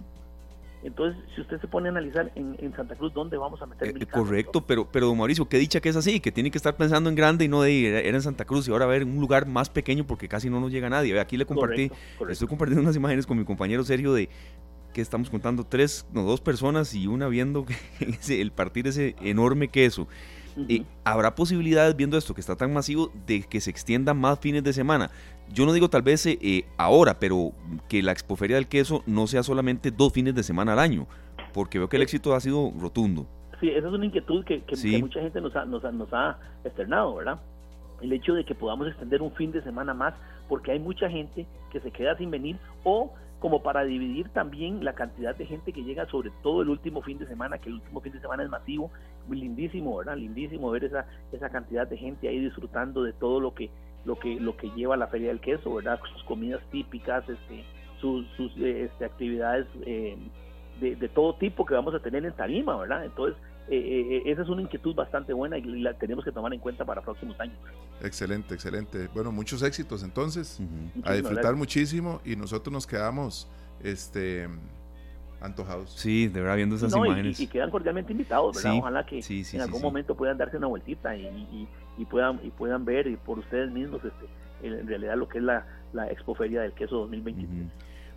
Entonces, 0.85 1.19
si 1.33 1.41
usted 1.41 1.59
se 1.59 1.67
pone 1.67 1.87
a 1.87 1.91
analizar 1.91 2.31
en, 2.35 2.73
Santa 2.75 2.95
Cruz, 2.95 3.11
¿dónde 3.11 3.37
vamos 3.37 3.59
a 3.59 3.65
meter? 3.65 3.95
Eh, 3.99 4.05
correcto, 4.05 4.61
pero, 4.61 4.87
pero 4.91 5.07
don 5.07 5.17
Mauricio, 5.17 5.49
qué 5.49 5.57
dicha 5.57 5.81
que 5.81 5.89
es 5.89 5.95
así, 5.95 6.19
que 6.19 6.31
tiene 6.31 6.51
que 6.51 6.59
estar 6.59 6.77
pensando 6.77 7.09
en 7.09 7.15
grande 7.15 7.43
y 7.43 7.47
no 7.47 7.63
de 7.63 7.71
ir, 7.71 7.93
era 7.95 8.15
en 8.15 8.21
Santa 8.21 8.45
Cruz 8.45 8.67
y 8.67 8.71
ahora 8.71 8.85
a 8.85 8.89
ver 8.89 9.03
un 9.03 9.19
lugar 9.19 9.47
más 9.47 9.67
pequeño 9.67 10.05
porque 10.05 10.27
casi 10.27 10.47
no 10.47 10.59
nos 10.59 10.71
llega 10.71 10.87
nadie. 10.87 11.19
Aquí 11.19 11.37
le 11.37 11.47
compartí, 11.47 11.91
estoy 12.29 12.47
compartiendo 12.47 12.83
unas 12.83 12.95
imágenes 12.95 13.25
con 13.25 13.35
mi 13.35 13.45
compañero 13.45 13.83
Sergio 13.83 14.13
de 14.13 14.29
que 14.93 15.01
estamos 15.01 15.31
contando 15.31 15.63
tres, 15.63 16.05
no, 16.13 16.21
dos 16.21 16.39
personas 16.39 16.93
y 16.93 17.07
una 17.07 17.27
viendo 17.29 17.65
el 18.29 18.51
partir 18.51 18.85
ese 18.85 19.15
enorme 19.21 19.69
queso. 19.69 20.07
¿Habrá 21.03 21.33
posibilidades, 21.35 21.95
viendo 21.95 22.17
esto 22.17 22.33
que 22.33 22.41
está 22.41 22.55
tan 22.55 22.71
masivo, 22.71 23.11
de 23.25 23.41
que 23.41 23.59
se 23.59 23.71
extienda 23.71 24.13
más 24.13 24.39
fines 24.39 24.63
de 24.63 24.71
semana? 24.71 25.09
Yo 25.53 25.65
no 25.65 25.73
digo 25.73 25.89
tal 25.89 26.01
vez 26.01 26.25
eh, 26.25 26.37
eh, 26.41 26.65
ahora, 26.77 27.19
pero 27.19 27.51
que 27.87 28.01
la 28.03 28.11
expoferia 28.11 28.55
del 28.55 28.67
queso 28.67 29.03
no 29.05 29.27
sea 29.27 29.43
solamente 29.43 29.91
dos 29.91 30.11
fines 30.11 30.35
de 30.35 30.43
semana 30.43 30.73
al 30.73 30.79
año, 30.79 31.07
porque 31.53 31.77
veo 31.77 31.87
que 31.87 31.97
el 31.97 32.03
éxito 32.03 32.33
ha 32.33 32.39
sido 32.39 32.71
rotundo. 32.79 33.25
Sí, 33.59 33.69
esa 33.69 33.87
es 33.87 33.93
una 33.93 34.05
inquietud 34.05 34.43
que, 34.43 34.63
mucha 34.99 35.21
gente 35.21 35.39
nos 35.39 35.55
ha, 35.55 35.65
nos, 35.65 35.83
nos 35.93 36.13
ha 36.13 36.37
externado, 36.63 37.15
¿verdad? 37.15 37.39
El 38.01 38.11
hecho 38.11 38.33
de 38.33 38.43
que 38.43 38.53
podamos 38.53 38.87
extender 38.87 39.21
un 39.21 39.31
fin 39.31 39.51
de 39.51 39.61
semana 39.61 39.93
más, 39.93 40.13
porque 40.49 40.71
hay 40.71 40.79
mucha 40.79 41.09
gente 41.09 41.45
que 41.71 41.79
se 41.79 41.91
queda 41.91 42.17
sin 42.17 42.31
venir 42.31 42.57
o 42.83 43.13
como 43.39 43.61
para 43.61 43.83
dividir 43.83 44.29
también 44.29 44.83
la 44.83 44.93
cantidad 44.93 45.35
de 45.35 45.45
gente 45.45 45.71
que 45.71 45.83
llega, 45.83 46.07
sobre 46.07 46.31
todo 46.41 46.61
el 46.61 46.69
último 46.69 47.01
fin 47.01 47.17
de 47.19 47.27
semana, 47.27 47.57
que 47.57 47.69
el 47.69 47.75
último 47.75 48.01
fin 48.01 48.13
de 48.13 48.19
semana 48.19 48.43
es 48.43 48.49
masivo, 48.49 48.89
lindísimo, 49.29 49.97
¿verdad? 49.97 50.17
Lindísimo 50.17 50.71
ver 50.71 50.85
esa, 50.85 51.05
esa 51.31 51.49
cantidad 51.49 51.87
de 51.87 51.97
gente 51.97 52.27
ahí 52.27 52.39
disfrutando 52.39 53.03
de 53.03 53.13
todo 53.13 53.39
lo 53.39 53.53
que, 53.53 53.69
lo 54.05 54.17
que, 54.17 54.39
lo 54.39 54.55
que 54.55 54.69
lleva 54.71 54.95
la 54.97 55.07
Feria 55.07 55.29
del 55.29 55.39
Queso, 55.39 55.73
¿verdad? 55.73 55.99
Sus 56.13 56.23
comidas 56.23 56.61
típicas, 56.71 57.27
este, 57.27 57.65
sus, 57.99 58.25
sus 58.37 58.55
este, 58.57 59.05
actividades 59.05 59.67
eh, 59.85 60.17
de, 60.79 60.95
de 60.95 61.09
todo 61.09 61.35
tipo 61.35 61.65
que 61.65 61.73
vamos 61.73 61.93
a 61.95 61.99
tener 61.99 62.25
en 62.25 62.33
Tarima, 62.33 62.77
¿verdad? 62.77 63.05
Entonces, 63.05 63.37
eh, 63.67 64.21
eh, 64.25 64.31
esa 64.31 64.43
es 64.43 64.49
una 64.49 64.61
inquietud 64.61 64.93
bastante 64.93 65.33
buena 65.33 65.57
y 65.57 65.63
la 65.63 65.97
tenemos 65.97 66.23
que 66.23 66.31
tomar 66.31 66.53
en 66.53 66.59
cuenta 66.59 66.85
para 66.85 67.01
próximos 67.01 67.39
años. 67.39 67.57
Excelente, 68.01 68.53
excelente. 68.53 69.09
Bueno, 69.13 69.31
muchos 69.31 69.63
éxitos 69.63 70.03
entonces, 70.03 70.59
a 71.03 71.13
disfrutar 71.13 71.55
muchísimo 71.55 72.21
y 72.23 72.35
nosotros 72.35 72.71
nos 72.71 72.85
quedamos 72.85 73.49
este 73.83 74.47
antojados. 75.41 75.91
Sí, 75.91 76.27
de 76.27 76.41
verdad 76.41 76.55
viendo 76.55 76.75
esas 76.75 76.95
imágenes. 76.95 77.39
Y, 77.39 77.47
quedan 77.47 77.69
cordialmente 77.69 78.11
invitados, 78.11 78.55
¿verdad? 78.55 78.77
Ojalá 78.79 79.05
que 79.05 79.19
en 79.19 79.61
algún 79.61 79.81
momento 79.81 80.15
puedan 80.15 80.37
darse 80.37 80.57
una 80.57 80.67
vueltita 80.67 81.15
y, 81.15 81.67
puedan 82.09 82.39
y 82.43 82.49
puedan 82.49 82.85
ver 82.85 83.07
y 83.07 83.15
por 83.15 83.39
ustedes 83.39 83.71
mismos 83.71 84.01
este, 84.03 84.25
en 84.67 84.87
realidad 84.87 85.15
lo 85.15 85.27
que 85.27 85.39
es 85.39 85.43
la, 85.43 85.65
la 85.93 86.09
Expoferia 86.09 86.61
del 86.61 86.73
Queso 86.73 86.97
2023. 86.97 87.67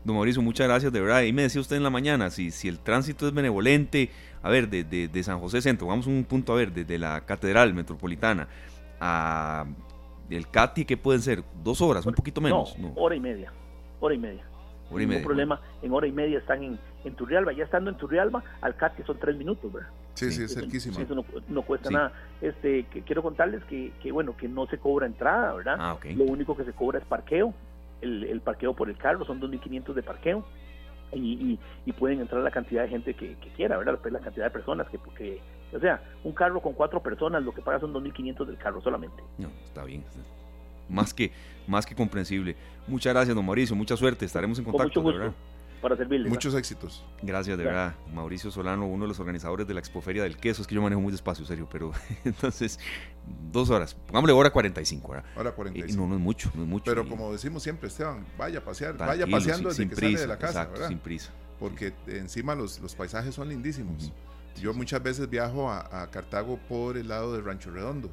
Don 0.04 0.14
Mauricio, 0.14 0.40
muchas 0.42 0.68
gracias, 0.68 0.92
de 0.92 1.00
verdad. 1.00 1.22
Y 1.22 1.32
me 1.32 1.42
decía 1.42 1.60
usted 1.60 1.76
en 1.76 1.82
la 1.82 1.90
mañana, 1.90 2.30
si, 2.30 2.50
si 2.50 2.68
el 2.68 2.78
tránsito 2.78 3.26
es 3.26 3.34
benevolente, 3.34 4.10
a 4.42 4.48
ver, 4.48 4.68
de, 4.68 4.84
de, 4.84 5.22
San 5.22 5.40
José 5.40 5.60
Centro, 5.60 5.88
vamos 5.88 6.06
a 6.06 6.10
un 6.10 6.24
punto, 6.24 6.52
a 6.52 6.56
ver, 6.56 6.72
desde 6.72 6.98
la 6.98 7.20
Catedral 7.26 7.74
Metropolitana 7.74 8.48
a 9.00 9.66
el 10.30 10.48
CATI, 10.48 10.84
¿qué 10.84 10.96
pueden 10.96 11.22
ser? 11.22 11.42
¿Dos 11.62 11.80
horas? 11.80 12.04
¿Un 12.06 12.14
poquito 12.14 12.40
menos? 12.40 12.78
No, 12.78 12.92
hora 12.96 13.16
y 13.16 13.20
media. 13.20 13.52
Hora 14.00 14.14
y 14.14 14.18
media. 14.18 14.47
Hora 14.90 15.02
y 15.02 15.06
media. 15.06 15.24
problema, 15.24 15.60
en 15.82 15.92
hora 15.92 16.06
y 16.06 16.12
media 16.12 16.38
están 16.38 16.62
en, 16.62 16.78
en 17.04 17.14
Turrialba. 17.14 17.52
Ya 17.52 17.64
estando 17.64 17.90
en 17.90 17.96
Turrialba, 17.96 18.42
al 18.60 18.76
CATI 18.76 19.02
son 19.02 19.18
tres 19.18 19.36
minutos, 19.36 19.72
¿verdad? 19.72 19.90
Sí, 20.14 20.30
sí, 20.32 20.42
es 20.44 20.54
cerquísimo. 20.54 20.98
Eso 20.98 21.24
no, 21.48 21.62
cuesta 21.62 21.90
nada. 21.90 22.12
Este, 22.40 22.84
que, 22.86 23.02
quiero 23.02 23.22
contarles 23.22 23.62
que, 23.64 23.92
que, 24.02 24.10
bueno, 24.10 24.36
que 24.36 24.48
no 24.48 24.66
se 24.66 24.78
cobra 24.78 25.06
entrada, 25.06 25.54
¿verdad? 25.54 25.76
Ah, 25.78 25.94
okay. 25.94 26.14
Lo 26.14 26.24
único 26.24 26.56
que 26.56 26.64
se 26.64 26.72
cobra 26.72 26.98
es 26.98 27.04
parqueo 27.04 27.54
el, 28.00 28.40
parqueo 28.40 28.74
por 28.74 28.88
el 28.88 28.96
carro, 28.96 29.24
son 29.24 29.40
2.500 29.40 29.94
de 29.94 30.02
parqueo. 30.02 30.44
Y, 31.12 31.58
y, 31.86 31.92
pueden 31.94 32.20
entrar 32.20 32.42
la 32.42 32.50
cantidad 32.50 32.82
de 32.82 32.90
gente 32.90 33.14
que, 33.14 33.34
quiera, 33.56 33.78
¿verdad? 33.78 33.98
Pues 34.00 34.12
la 34.12 34.20
cantidad 34.20 34.44
de 34.44 34.50
personas 34.50 34.86
que, 34.88 34.98
porque, 34.98 35.40
o 35.74 35.80
sea, 35.80 36.02
un 36.22 36.32
carro 36.32 36.60
con 36.60 36.74
cuatro 36.74 37.02
personas, 37.02 37.42
lo 37.42 37.54
que 37.54 37.62
paga 37.62 37.80
son 37.80 37.94
2.500 37.94 38.44
del 38.44 38.58
carro 38.58 38.82
solamente. 38.82 39.22
No, 39.38 39.48
está 39.64 39.84
bien. 39.84 40.04
Más 40.88 41.12
que, 41.12 41.32
más 41.66 41.84
que 41.86 41.94
comprensible. 41.94 42.56
Muchas 42.86 43.12
gracias, 43.12 43.34
don 43.34 43.44
Mauricio. 43.44 43.76
Mucha 43.76 43.96
suerte. 43.96 44.24
Estaremos 44.24 44.58
en 44.58 44.64
contacto, 44.64 45.02
¿verdad? 45.02 45.34
para 45.80 45.96
servirles. 45.96 46.30
Muchos 46.30 46.54
éxitos. 46.54 47.04
Gracias, 47.22 47.56
de 47.56 47.64
verdad. 47.64 47.94
Mauricio 48.12 48.50
Solano, 48.50 48.86
uno 48.86 49.04
de 49.04 49.08
los 49.08 49.20
organizadores 49.20 49.66
de 49.66 49.74
la 49.74 49.80
Expoferia 49.80 50.22
del 50.22 50.36
Queso. 50.36 50.62
Es 50.62 50.68
que 50.68 50.74
yo 50.74 50.82
manejo 50.82 51.00
muy 51.00 51.12
despacio, 51.12 51.44
serio, 51.44 51.68
pero 51.70 51.92
entonces, 52.24 52.78
dos 53.50 53.70
horas. 53.70 53.94
Pongámosle 53.94 54.32
hora 54.32 54.50
45, 54.50 55.08
¿verdad? 55.08 55.24
Hora 55.36 55.52
45. 55.52 55.92
Eh, 55.92 55.96
no, 55.96 56.08
no 56.08 56.16
es 56.16 56.20
mucho, 56.20 56.50
no 56.54 56.62
es 56.62 56.68
mucho. 56.68 56.84
Pero 56.86 57.08
como 57.08 57.32
decimos 57.32 57.62
siempre, 57.62 57.88
Esteban, 57.88 58.26
vaya 58.36 58.58
a 58.58 58.64
pasear, 58.64 58.96
vaya 58.96 59.26
paseando 59.26 59.68
desde 59.68 59.88
que 59.88 59.94
sale 59.94 60.18
de 60.18 60.26
la 60.26 60.38
casa, 60.38 60.66
¿verdad? 60.66 60.88
Sin 60.88 60.98
prisa. 60.98 61.32
Porque 61.58 61.92
encima 62.06 62.54
los, 62.54 62.80
los 62.80 62.94
paisajes 62.94 63.34
son 63.34 63.48
lindísimos. 63.48 64.12
Yo 64.60 64.74
muchas 64.74 65.02
veces 65.02 65.30
viajo 65.30 65.70
a, 65.70 66.08
Cartago 66.10 66.58
por 66.68 66.96
el 66.96 67.08
lado 67.08 67.32
del 67.34 67.44
Rancho 67.44 67.70
Redondo. 67.70 68.10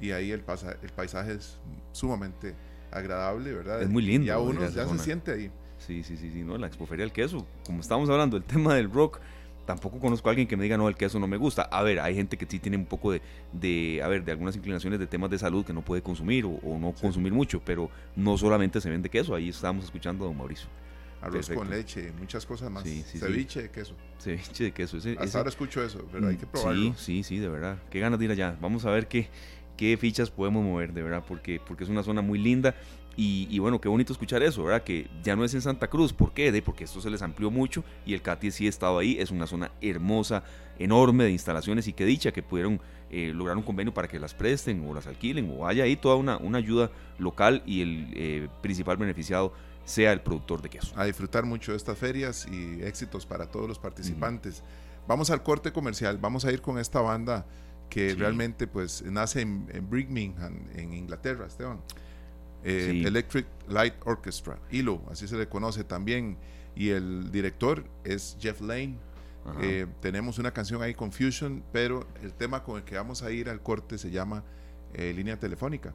Y 0.00 0.10
ahí 0.10 0.30
el, 0.30 0.40
pasa, 0.40 0.76
el 0.82 0.90
paisaje 0.90 1.32
es 1.32 1.58
sumamente 1.92 2.54
agradable, 2.90 3.52
¿verdad? 3.52 3.82
Es 3.82 3.88
muy 3.88 4.02
lindo. 4.02 4.26
Y 4.26 4.30
uno 4.30 4.68
ya 4.68 4.86
se 4.86 4.98
siente 4.98 5.32
ahí. 5.32 5.50
Sí, 5.78 6.02
sí, 6.02 6.16
sí, 6.16 6.30
sí, 6.32 6.42
no, 6.42 6.56
la 6.56 6.66
expoferia 6.66 7.04
del 7.04 7.12
queso. 7.12 7.46
Como 7.64 7.80
estamos 7.80 8.08
hablando 8.08 8.38
del 8.38 8.46
tema 8.46 8.74
del 8.74 8.90
rock, 8.90 9.20
tampoco 9.66 9.98
conozco 9.98 10.28
a 10.28 10.30
alguien 10.30 10.48
que 10.48 10.56
me 10.56 10.64
diga, 10.64 10.78
no, 10.78 10.88
el 10.88 10.96
queso 10.96 11.18
no 11.18 11.26
me 11.26 11.36
gusta. 11.36 11.62
A 11.62 11.82
ver, 11.82 12.00
hay 12.00 12.14
gente 12.14 12.38
que 12.38 12.46
sí 12.46 12.58
tiene 12.58 12.76
un 12.76 12.86
poco 12.86 13.12
de, 13.12 13.20
de 13.52 14.00
a 14.02 14.08
ver, 14.08 14.24
de 14.24 14.32
algunas 14.32 14.56
inclinaciones 14.56 14.98
de 14.98 15.06
temas 15.06 15.30
de 15.30 15.38
salud 15.38 15.64
que 15.64 15.72
no 15.72 15.82
puede 15.82 16.02
consumir 16.02 16.46
o, 16.46 16.78
no 16.78 16.94
consumir 16.98 17.32
mucho, 17.32 17.60
pero 17.64 17.90
no 18.14 18.38
solamente 18.38 18.80
se 18.80 18.88
vende 18.88 19.10
queso, 19.10 19.34
ahí 19.34 19.50
estamos 19.50 19.84
escuchando 19.84 20.24
a 20.24 20.28
don 20.28 20.36
Mauricio. 20.36 20.68
Arroz 21.20 21.48
con 21.48 21.70
leche, 21.70 22.12
muchas 22.18 22.44
cosas 22.44 22.70
más. 22.70 22.84
Sí, 22.84 23.02
Ceviche 23.02 23.62
de 23.62 23.70
queso. 23.70 23.94
Ceviche 24.20 24.64
de 24.64 24.72
queso. 24.72 24.98
Hasta 25.18 25.38
ahora 25.38 25.50
escucho 25.50 25.82
eso, 25.82 26.06
pero 26.12 26.28
hay 26.28 26.36
que 26.36 26.46
probarlo. 26.46 26.94
Sí, 26.94 26.94
sí, 26.96 27.22
sí, 27.22 27.38
de 27.38 27.48
verdad. 27.48 27.78
Qué 27.90 28.00
ganas 28.00 28.18
de 28.18 28.26
ir 28.26 28.30
allá. 28.30 28.56
Vamos 28.60 28.84
a 28.84 28.90
ver 28.90 29.08
qué, 29.08 29.28
qué 29.76 29.96
fichas 29.96 30.30
podemos 30.30 30.64
mover, 30.64 30.92
de 30.92 31.02
verdad, 31.02 31.24
porque, 31.26 31.60
porque 31.66 31.84
es 31.84 31.90
una 31.90 32.02
zona 32.02 32.22
muy 32.22 32.38
linda 32.38 32.74
y, 33.18 33.58
bueno, 33.60 33.80
qué 33.80 33.88
bonito 33.88 34.12
escuchar 34.12 34.42
eso, 34.42 34.62
¿verdad? 34.64 34.82
Que 34.82 35.08
ya 35.22 35.36
no 35.36 35.44
es 35.44 35.54
en 35.54 35.62
Santa 35.62 35.88
Cruz. 35.88 36.12
¿Por 36.12 36.32
qué? 36.32 36.52
De, 36.52 36.60
porque 36.60 36.84
esto 36.84 37.00
se 37.00 37.08
les 37.08 37.22
amplió 37.22 37.50
mucho 37.50 37.82
y 38.04 38.12
el 38.12 38.20
CATI 38.20 38.50
sí 38.50 38.66
ha 38.66 38.68
estado 38.68 38.98
ahí. 38.98 39.16
Es 39.18 39.30
una 39.30 39.46
zona 39.46 39.70
hermosa, 39.80 40.44
enorme 40.78 41.24
de 41.24 41.30
instalaciones 41.30 41.88
y 41.88 41.94
qué 41.94 42.04
dicha 42.04 42.30
que 42.30 42.42
pudieron 42.42 42.78
eh, 43.10 43.32
lograr 43.34 43.56
un 43.56 43.62
convenio 43.62 43.94
para 43.94 44.06
que 44.06 44.20
las 44.20 44.34
presten 44.34 44.86
o 44.86 44.92
las 44.92 45.06
alquilen 45.06 45.50
o 45.56 45.66
haya 45.66 45.84
ahí 45.84 45.96
toda 45.96 46.16
una, 46.16 46.36
una 46.36 46.58
ayuda 46.58 46.90
local 47.18 47.62
y 47.64 47.80
el 47.80 48.12
eh, 48.14 48.48
principal 48.60 48.98
beneficiado 48.98 49.54
sea 49.86 50.12
el 50.12 50.20
productor 50.20 50.60
de 50.60 50.68
queso. 50.68 50.92
A 50.94 51.06
disfrutar 51.06 51.46
mucho 51.46 51.70
de 51.70 51.78
estas 51.78 51.96
ferias 51.96 52.46
y 52.52 52.82
éxitos 52.82 53.24
para 53.24 53.46
todos 53.46 53.66
los 53.66 53.78
participantes. 53.78 54.62
Vamos 55.08 55.30
al 55.30 55.42
corte 55.42 55.72
comercial. 55.72 56.18
Vamos 56.18 56.44
a 56.44 56.52
ir 56.52 56.60
con 56.60 56.78
esta 56.78 57.00
banda 57.00 57.46
que 57.88 58.14
realmente 58.14 58.66
pues 58.66 59.02
nace 59.02 59.42
en, 59.42 59.66
en 59.72 59.88
Birmingham, 59.88 60.54
en 60.74 60.92
Inglaterra, 60.92 61.46
Esteban. 61.46 61.80
Eh, 62.64 63.04
Electric 63.06 63.46
Light 63.68 63.94
Orchestra, 64.04 64.58
ILO, 64.72 65.00
así 65.10 65.28
se 65.28 65.36
le 65.36 65.48
conoce 65.48 65.84
también. 65.84 66.36
y 66.74 66.90
el 66.90 67.30
director 67.30 67.84
es 68.04 68.36
Jeff 68.40 68.60
Lane. 68.60 68.98
Eh, 69.62 69.86
tenemos 70.00 70.38
una 70.38 70.50
canción 70.50 70.82
ahí, 70.82 70.92
Confusion, 70.92 71.62
pero 71.72 72.06
el 72.22 72.32
tema 72.32 72.64
con 72.64 72.78
el 72.78 72.82
que 72.82 72.96
vamos 72.96 73.22
a 73.22 73.30
ir 73.30 73.48
al 73.48 73.62
corte 73.62 73.96
se 73.98 74.10
llama 74.10 74.42
eh, 74.92 75.12
Línea 75.14 75.38
Telefónica. 75.38 75.94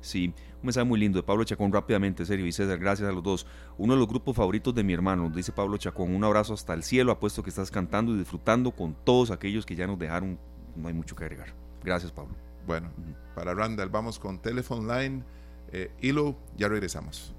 Sí, 0.00 0.32
un 0.60 0.66
mensaje 0.66 0.84
muy 0.84 1.00
lindo 1.00 1.18
de 1.18 1.22
Pablo 1.22 1.44
Chacón 1.44 1.72
rápidamente, 1.72 2.24
serio, 2.24 2.46
y 2.46 2.52
César, 2.52 2.78
gracias 2.78 3.08
a 3.08 3.12
los 3.12 3.22
dos. 3.22 3.46
Uno 3.76 3.94
de 3.94 3.98
los 3.98 4.08
grupos 4.08 4.36
favoritos 4.36 4.74
de 4.74 4.84
mi 4.84 4.92
hermano, 4.92 5.30
dice 5.30 5.52
Pablo 5.52 5.76
Chacón, 5.76 6.14
un 6.14 6.24
abrazo 6.24 6.54
hasta 6.54 6.74
el 6.74 6.82
cielo, 6.82 7.12
apuesto 7.12 7.42
que 7.42 7.50
estás 7.50 7.70
cantando 7.70 8.14
y 8.14 8.18
disfrutando 8.18 8.70
con 8.70 8.94
todos 9.04 9.30
aquellos 9.30 9.66
que 9.66 9.74
ya 9.74 9.86
nos 9.86 9.98
dejaron, 9.98 10.38
no 10.76 10.88
hay 10.88 10.94
mucho 10.94 11.16
que 11.16 11.24
agregar. 11.24 11.48
Gracias, 11.82 12.12
Pablo. 12.12 12.34
Bueno, 12.66 12.90
para 13.34 13.54
Randall 13.54 13.88
vamos 13.88 14.18
con 14.18 14.40
Telephone 14.40 14.92
Line, 14.92 15.22
eh, 15.72 15.90
Hilo, 16.00 16.36
ya 16.56 16.68
regresamos. 16.68 17.32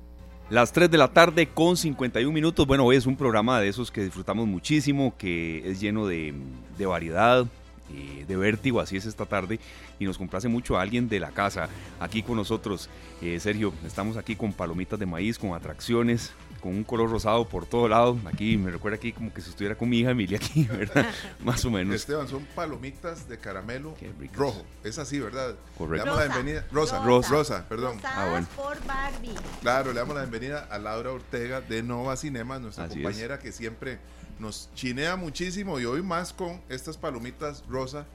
Las 0.50 0.72
3 0.72 0.90
de 0.90 0.98
la 0.98 1.10
tarde 1.10 1.48
con 1.48 1.76
51 1.76 2.32
minutos. 2.32 2.66
Bueno, 2.66 2.86
hoy 2.86 2.96
es 2.96 3.06
un 3.06 3.18
programa 3.18 3.60
de 3.60 3.68
esos 3.68 3.92
que 3.92 4.02
disfrutamos 4.02 4.48
muchísimo, 4.48 5.14
que 5.18 5.70
es 5.70 5.82
lleno 5.82 6.08
de, 6.08 6.34
de 6.78 6.86
variedad, 6.86 7.46
eh, 7.94 8.26
de 8.28 8.36
vértigo, 8.36 8.82
así 8.82 8.98
es 8.98 9.06
esta 9.06 9.26
tarde, 9.26 9.62
y 9.98 10.04
nos 10.04 10.18
complace 10.18 10.50
mucho 10.50 10.78
a 10.78 10.82
alguien 10.82 11.08
de 11.08 11.22
la 11.22 11.32
casa 11.32 11.70
aquí 12.00 12.22
con 12.22 12.36
nosotros. 12.36 12.90
Eh, 13.22 13.40
Sergio, 13.40 13.74
estamos 13.86 14.18
aquí 14.18 14.36
con 14.36 14.52
palomitas 14.52 15.00
de 15.00 15.06
maíz, 15.06 15.40
con 15.40 15.54
atracciones, 15.54 16.34
con 16.58 16.72
un 16.76 16.84
color 16.84 17.10
rosado 17.10 17.48
por 17.48 17.66
todo 17.66 17.88
lado. 17.88 18.18
Aquí 18.26 18.58
me 18.58 18.72
recuerda 18.72 18.98
aquí 18.98 19.12
como 19.12 19.34
que 19.34 19.42
si 19.42 19.50
estuviera 19.50 19.76
con 19.76 19.90
mi 19.90 20.00
hija 20.00 20.12
Emilia 20.12 20.38
aquí, 20.38 20.64
¿verdad? 20.72 21.08
Más 21.44 21.64
o 21.66 21.72
menos. 21.72 21.96
Esteban, 21.96 22.28
son 22.28 22.46
palomitas 22.56 23.28
de 23.28 23.38
caramelo 23.38 23.96
rojo. 24.34 24.64
Es 24.84 24.98
así, 24.98 25.20
¿verdad? 25.20 25.56
Correcto. 25.78 26.06
Le 26.06 26.12
damos 26.12 26.28
la 26.28 26.34
bienvenida. 26.36 26.68
Rosa, 26.72 27.04
Rosa, 27.04 27.30
Rosa, 27.30 27.70
perdón. 27.70 28.00
Ah, 28.04 28.28
bueno. 28.30 28.48
por 28.56 28.84
Barbie. 28.86 29.36
Claro, 29.62 29.94
le 29.94 30.00
damos 30.00 30.16
la 30.16 30.22
bienvenida 30.22 30.68
a 30.70 30.78
Laura 30.78 31.12
Ortega 31.12 31.62
de 31.62 31.84
Nova 31.84 32.16
Cinema, 32.18 32.60
nuestra 32.60 32.88
compañera 32.88 33.40
que 33.40 33.52
siempre 33.52 34.00
nos 34.40 34.70
chinea 34.76 35.16
muchísimo 35.16 35.80
y 35.80 35.86
hoy 35.86 36.02
más 36.02 36.34
con 36.34 36.62
estas 36.70 36.98
palomitas 36.98 37.64
rosa 37.68 38.06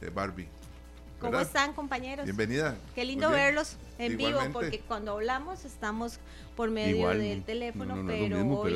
de 0.00 0.10
Barbie. 0.10 0.48
¿Cómo 1.22 1.38
están, 1.38 1.72
compañeros? 1.72 2.24
Bienvenida. 2.24 2.76
Qué 2.94 3.04
lindo 3.04 3.30
verlos 3.30 3.76
en 3.98 4.16
vivo, 4.16 4.40
porque 4.52 4.80
cuando 4.80 5.12
hablamos 5.12 5.64
estamos 5.64 6.18
por 6.56 6.70
medio 6.70 7.08
del 7.08 7.42
teléfono, 7.42 8.04
pero, 8.06 8.66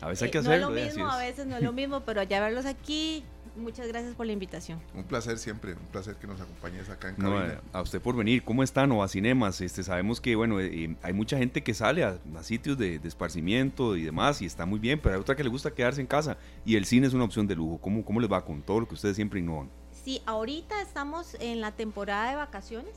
a 0.00 0.08
veces 0.08 0.22
hay 0.24 0.30
que 0.30 0.38
hacerlo. 0.38 0.70
No 0.70 0.76
es 0.76 0.82
lo 0.82 0.90
mismo, 0.90 1.10
a 1.10 1.18
veces 1.18 1.46
no 1.46 1.56
es 1.56 1.62
lo 1.62 1.72
mismo, 1.72 2.00
pero 2.00 2.24
ya 2.24 2.40
verlos 2.40 2.66
aquí, 2.66 3.24
muchas 3.56 3.86
gracias 3.86 4.14
por 4.14 4.26
la 4.26 4.32
invitación. 4.32 4.80
Un 4.94 5.04
placer 5.04 5.38
siempre, 5.38 5.74
un 5.74 5.86
placer 5.92 6.16
que 6.16 6.26
nos 6.26 6.40
acompañes 6.40 6.88
acá 6.88 7.10
en 7.10 7.16
cabina. 7.16 7.60
a 7.72 7.82
usted 7.82 8.00
por 8.00 8.16
venir. 8.16 8.42
¿Cómo 8.42 8.64
están 8.64 8.88
Nova 8.88 9.06
Cinemas? 9.06 9.60
Este, 9.60 9.84
sabemos 9.84 10.20
que 10.20 10.34
bueno, 10.34 10.60
eh, 10.60 10.96
hay 11.02 11.12
mucha 11.12 11.38
gente 11.38 11.62
que 11.62 11.72
sale 11.72 12.02
a, 12.02 12.18
sitios 12.42 12.76
de, 12.78 13.00
esparcimiento 13.04 13.96
y 13.96 14.02
demás 14.02 14.42
y 14.42 14.46
está 14.46 14.66
muy 14.66 14.80
bien, 14.80 14.98
pero 15.00 15.14
hay 15.14 15.20
otra 15.20 15.36
que 15.36 15.44
le 15.44 15.50
gusta 15.50 15.72
quedarse 15.72 16.00
en 16.00 16.06
casa 16.08 16.36
y 16.64 16.76
el 16.76 16.84
cine 16.84 17.06
es 17.06 17.14
una 17.14 17.24
opción 17.24 17.46
de 17.46 17.54
lujo. 17.54 17.78
¿Cómo, 17.78 18.04
cómo 18.04 18.20
les 18.20 18.30
va 18.30 18.44
con 18.44 18.62
todo 18.62 18.80
lo 18.80 18.88
que 18.88 18.94
ustedes 18.94 19.14
siempre 19.14 19.38
innovan? 19.38 19.70
Sí, 20.04 20.20
ahorita 20.26 20.82
estamos 20.82 21.36
en 21.38 21.60
la 21.60 21.70
temporada 21.72 22.30
de 22.30 22.36
vacaciones. 22.36 22.92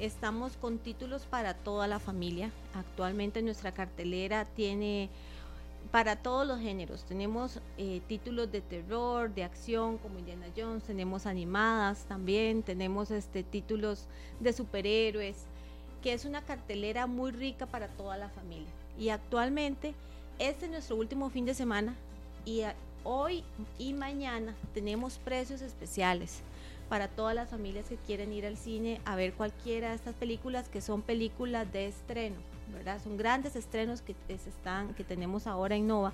Estamos 0.00 0.56
con 0.56 0.78
títulos 0.78 1.26
para 1.26 1.52
toda 1.52 1.86
la 1.86 1.98
familia. 1.98 2.50
Actualmente 2.72 3.42
nuestra 3.42 3.72
cartelera 3.72 4.46
tiene 4.46 5.10
para 5.92 6.16
todos 6.16 6.46
los 6.46 6.58
géneros. 6.58 7.04
Tenemos 7.04 7.60
eh, 7.76 8.00
títulos 8.08 8.50
de 8.50 8.62
terror, 8.62 9.34
de 9.34 9.44
acción 9.44 9.98
como 9.98 10.18
Indiana 10.18 10.46
Jones, 10.56 10.84
tenemos 10.84 11.26
animadas 11.26 12.06
también, 12.06 12.62
tenemos 12.62 13.10
este, 13.10 13.42
títulos 13.42 14.06
de 14.40 14.54
superhéroes, 14.54 15.36
que 16.02 16.14
es 16.14 16.24
una 16.24 16.40
cartelera 16.40 17.06
muy 17.06 17.30
rica 17.30 17.66
para 17.66 17.88
toda 17.88 18.16
la 18.16 18.30
familia. 18.30 18.70
Y 18.98 19.10
actualmente, 19.10 19.92
este 20.38 20.64
es 20.64 20.70
nuestro 20.70 20.96
último 20.96 21.28
fin 21.28 21.44
de 21.44 21.52
semana 21.52 21.94
y 22.46 22.62
hoy 23.04 23.44
y 23.78 23.92
mañana 23.92 24.54
tenemos 24.72 25.18
precios 25.18 25.60
especiales 25.60 26.42
para 26.90 27.06
todas 27.06 27.36
las 27.36 27.48
familias 27.48 27.86
que 27.88 27.96
quieren 27.96 28.32
ir 28.32 28.44
al 28.44 28.56
cine 28.56 29.00
a 29.04 29.14
ver 29.14 29.32
cualquiera 29.34 29.90
de 29.90 29.94
estas 29.94 30.16
películas 30.16 30.68
que 30.68 30.80
son 30.80 31.02
películas 31.02 31.72
de 31.72 31.86
estreno, 31.86 32.34
¿verdad? 32.72 33.00
Son 33.02 33.16
grandes 33.16 33.54
estrenos 33.54 34.02
que, 34.02 34.16
están, 34.28 34.92
que 34.94 35.04
tenemos 35.04 35.46
ahora 35.46 35.76
en 35.76 35.86
Nova. 35.86 36.12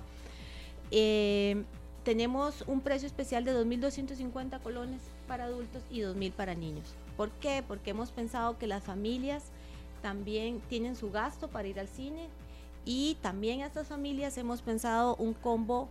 Eh, 0.91 1.63
tenemos 2.03 2.63
un 2.67 2.81
precio 2.81 3.07
especial 3.07 3.43
de 3.43 3.53
2.250 3.53 4.61
colones 4.61 5.01
para 5.27 5.45
adultos 5.45 5.81
y 5.89 6.01
2.000 6.01 6.31
para 6.31 6.53
niños. 6.53 6.93
¿Por 7.17 7.31
qué? 7.31 7.63
Porque 7.67 7.89
hemos 7.89 8.11
pensado 8.11 8.59
que 8.59 8.67
las 8.67 8.83
familias 8.83 9.45
también 10.03 10.61
tienen 10.69 10.95
su 10.95 11.09
gasto 11.09 11.47
para 11.47 11.67
ir 11.67 11.79
al 11.79 11.87
cine 11.87 12.29
y 12.85 13.17
también 13.23 13.63
a 13.63 13.65
estas 13.65 13.87
familias 13.87 14.37
hemos 14.37 14.61
pensado 14.61 15.15
un 15.15 15.33
combo 15.33 15.89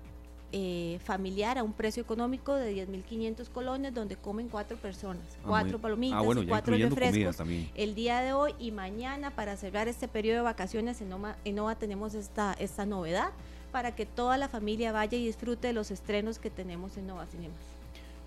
eh, 0.52 1.00
familiar 1.04 1.58
a 1.58 1.64
un 1.64 1.72
precio 1.72 2.02
económico 2.02 2.54
de 2.54 2.86
10.500 2.86 3.48
colones 3.48 3.92
donde 3.92 4.16
comen 4.16 4.48
cuatro 4.48 4.76
personas, 4.76 5.24
ah, 5.38 5.46
cuatro 5.46 5.80
palomitas 5.80 6.22
ah, 6.24 6.40
y 6.40 6.46
cuatro 6.46 6.76
refrescos 6.76 7.36
el 7.74 7.94
día 7.94 8.20
de 8.20 8.32
hoy 8.32 8.54
y 8.58 8.70
mañana 8.70 9.32
para 9.32 9.56
cerrar 9.56 9.88
este 9.88 10.08
periodo 10.08 10.36
de 10.36 10.42
vacaciones 10.42 11.00
en 11.00 11.08
Nova, 11.56 11.74
tenemos 11.74 12.14
esta, 12.14 12.54
esta 12.60 12.86
novedad 12.86 13.30
para 13.72 13.94
que 13.94 14.06
toda 14.06 14.36
la 14.36 14.48
familia 14.48 14.92
vaya 14.92 15.18
y 15.18 15.26
disfrute 15.26 15.68
de 15.68 15.72
los 15.72 15.90
estrenos 15.90 16.38
que 16.38 16.48
tenemos 16.48 16.96
en 16.96 17.08
Nova 17.08 17.26
Cinemas. 17.26 17.58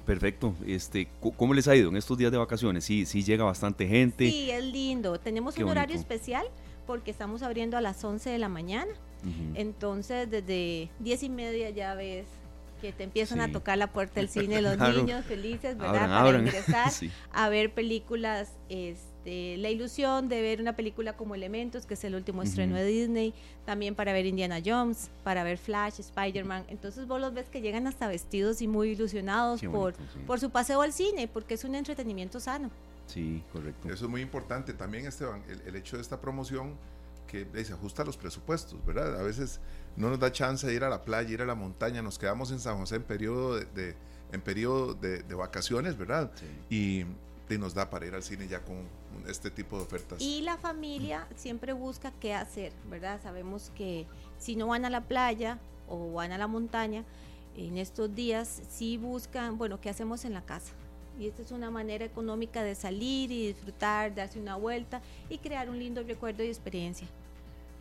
Perfecto. 0.05 0.53
Este, 0.65 1.07
¿Cómo 1.37 1.53
les 1.53 1.67
ha 1.67 1.75
ido 1.75 1.89
en 1.89 1.95
estos 1.95 2.17
días 2.17 2.31
de 2.31 2.37
vacaciones? 2.37 2.83
Sí, 2.83 3.05
sí 3.05 3.23
llega 3.23 3.43
bastante 3.43 3.87
gente. 3.87 4.29
Sí, 4.29 4.49
es 4.51 4.63
lindo. 4.63 5.19
Tenemos 5.19 5.57
un 5.57 5.69
horario 5.69 5.95
especial 5.95 6.45
porque 6.85 7.11
estamos 7.11 7.43
abriendo 7.43 7.77
a 7.77 7.81
las 7.81 8.03
11 8.03 8.29
de 8.29 8.39
la 8.39 8.49
mañana 8.49 8.91
entonces, 9.55 10.29
desde 10.29 10.89
diez 10.99 11.23
y 11.23 11.29
media 11.29 11.69
ya 11.69 11.93
ves 11.95 12.25
que 12.79 12.91
te 12.93 13.03
empiezan 13.03 13.41
a 13.41 13.51
tocar 13.51 13.77
la 13.77 13.87
puerta 13.87 14.19
del 14.19 14.29
cine 14.29 14.61
los 14.61 14.77
niños 14.77 15.25
felices, 15.25 15.77
¿verdad? 15.77 16.07
Para 16.07 16.39
ingresar 16.39 16.91
a 17.33 17.49
ver 17.49 17.73
películas, 17.73 18.53
este, 18.69 19.57
la 19.57 19.69
ilusión 19.69 20.29
de 20.29 20.41
ver 20.41 20.61
una 20.61 20.75
película 20.75 21.15
como 21.15 21.35
Elementos, 21.35 21.85
que 21.85 21.93
es 21.93 22.03
el 22.03 22.15
último 22.15 22.41
estreno 22.41 22.75
de 22.75 22.85
Disney, 22.85 23.33
también 23.65 23.95
para 23.95 24.13
ver 24.13 24.25
Indiana 24.25 24.59
Jones, 24.65 25.09
para 25.23 25.43
ver 25.43 25.57
Flash, 25.57 25.99
Spider-Man. 25.99 26.65
Entonces 26.69 27.07
vos 27.07 27.19
los 27.19 27.33
ves 27.33 27.49
que 27.49 27.61
llegan 27.61 27.85
hasta 27.87 28.07
vestidos 28.07 28.61
y 28.61 28.67
muy 28.67 28.91
ilusionados 28.91 29.61
por, 29.61 29.93
por 30.25 30.39
su 30.39 30.49
paseo 30.49 30.81
al 30.81 30.93
cine, 30.93 31.27
porque 31.27 31.55
es 31.55 31.63
un 31.63 31.75
entretenimiento 31.75 32.39
sano. 32.39 32.71
Sí, 33.07 33.43
correcto. 33.51 33.91
Eso 33.91 34.05
es 34.05 34.11
muy 34.11 34.21
importante 34.21 34.73
también, 34.73 35.07
Esteban, 35.07 35.41
el 35.65 35.75
hecho 35.75 35.95
de 35.95 36.03
esta 36.03 36.21
promoción 36.21 36.75
que 37.29 37.47
se 37.63 37.73
ajusta 37.73 38.01
a 38.01 38.05
los 38.05 38.17
presupuestos, 38.17 38.83
¿verdad? 38.85 39.19
A 39.19 39.23
veces 39.23 39.59
no 39.95 40.09
nos 40.09 40.19
da 40.19 40.31
chance 40.31 40.65
de 40.65 40.73
ir 40.73 40.83
a 40.83 40.89
la 40.89 41.03
playa, 41.03 41.29
ir 41.29 41.41
a 41.41 41.45
la 41.45 41.55
montaña, 41.55 42.01
nos 42.01 42.17
quedamos 42.17 42.51
en 42.51 42.59
San 42.59 42.77
José 42.77 42.95
en 42.95 43.03
periodo 43.03 43.57
de, 43.57 43.95
en 44.31 44.41
periodo 44.41 44.95
de, 44.95 45.21
vacaciones, 45.35 45.97
¿verdad? 45.97 46.31
Y, 46.69 47.05
nos 47.57 47.73
da 47.73 47.89
para 47.89 48.05
ir 48.05 48.13
al 48.13 48.21
cine 48.21 48.47
ya 48.47 48.61
con 48.61 48.87
este 49.27 49.49
tipo 49.49 49.77
de 49.77 49.81
ofertas. 49.81 50.21
Y 50.21 50.41
la 50.41 50.59
familia 50.59 51.27
siempre 51.35 51.73
busca 51.73 52.11
qué 52.19 52.35
hacer, 52.35 52.71
¿verdad? 52.87 53.19
Sabemos 53.23 53.71
que 53.75 54.05
si 54.37 54.55
no 54.55 54.67
van 54.67 54.85
a 54.85 54.91
la 54.91 55.01
playa 55.01 55.57
o 55.87 56.13
van 56.13 56.31
a 56.31 56.37
la 56.37 56.45
montaña, 56.45 57.05
en 57.57 57.79
estos 57.79 58.13
días 58.13 58.61
sí 58.69 58.97
buscan, 58.97 59.57
bueno, 59.57 59.81
¿qué 59.81 59.89
hacemos 59.89 60.25
en 60.25 60.33
la 60.35 60.45
casa? 60.45 60.73
Y 61.19 61.25
esta 61.25 61.41
es 61.41 61.51
una 61.51 61.71
manera 61.71 62.05
económica 62.05 62.63
de 62.63 62.75
salir 62.75 63.31
y 63.31 63.47
disfrutar, 63.47 64.13
darse 64.13 64.39
una 64.39 64.55
vuelta 64.55 65.01
y 65.27 65.39
crear 65.39 65.71
un 65.71 65.79
lindo 65.79 66.03
recuerdo 66.03 66.43
y 66.43 66.47
experiencia. 66.47 67.07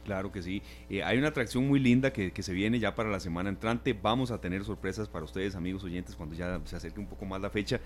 Claro 0.09 0.33
que 0.33 0.41
sí. 0.41 0.63
Eh, 0.89 1.03
hay 1.03 1.19
una 1.19 1.29
atracción 1.29 1.69
muy 1.69 1.79
linda 1.79 2.15
que, 2.15 2.33
se 2.43 2.53
viene 2.55 2.79
ya 2.79 2.95
para 2.95 3.11
la 3.11 3.21
semana 3.21 3.51
entrante. 3.51 3.93
Vamos 3.93 4.31
a 4.31 4.41
tener 4.41 4.65
sorpresas 4.65 5.07
para 5.07 5.27
ustedes, 5.27 5.55
amigos 5.55 5.85
oyentes, 5.85 6.17
cuando 6.17 6.35
ya 6.35 6.59
se 6.65 6.77
acerque 6.77 6.99
un 6.99 7.07
poco 7.07 7.27
más 7.27 7.43
la 7.43 7.51
fecha, 7.51 7.79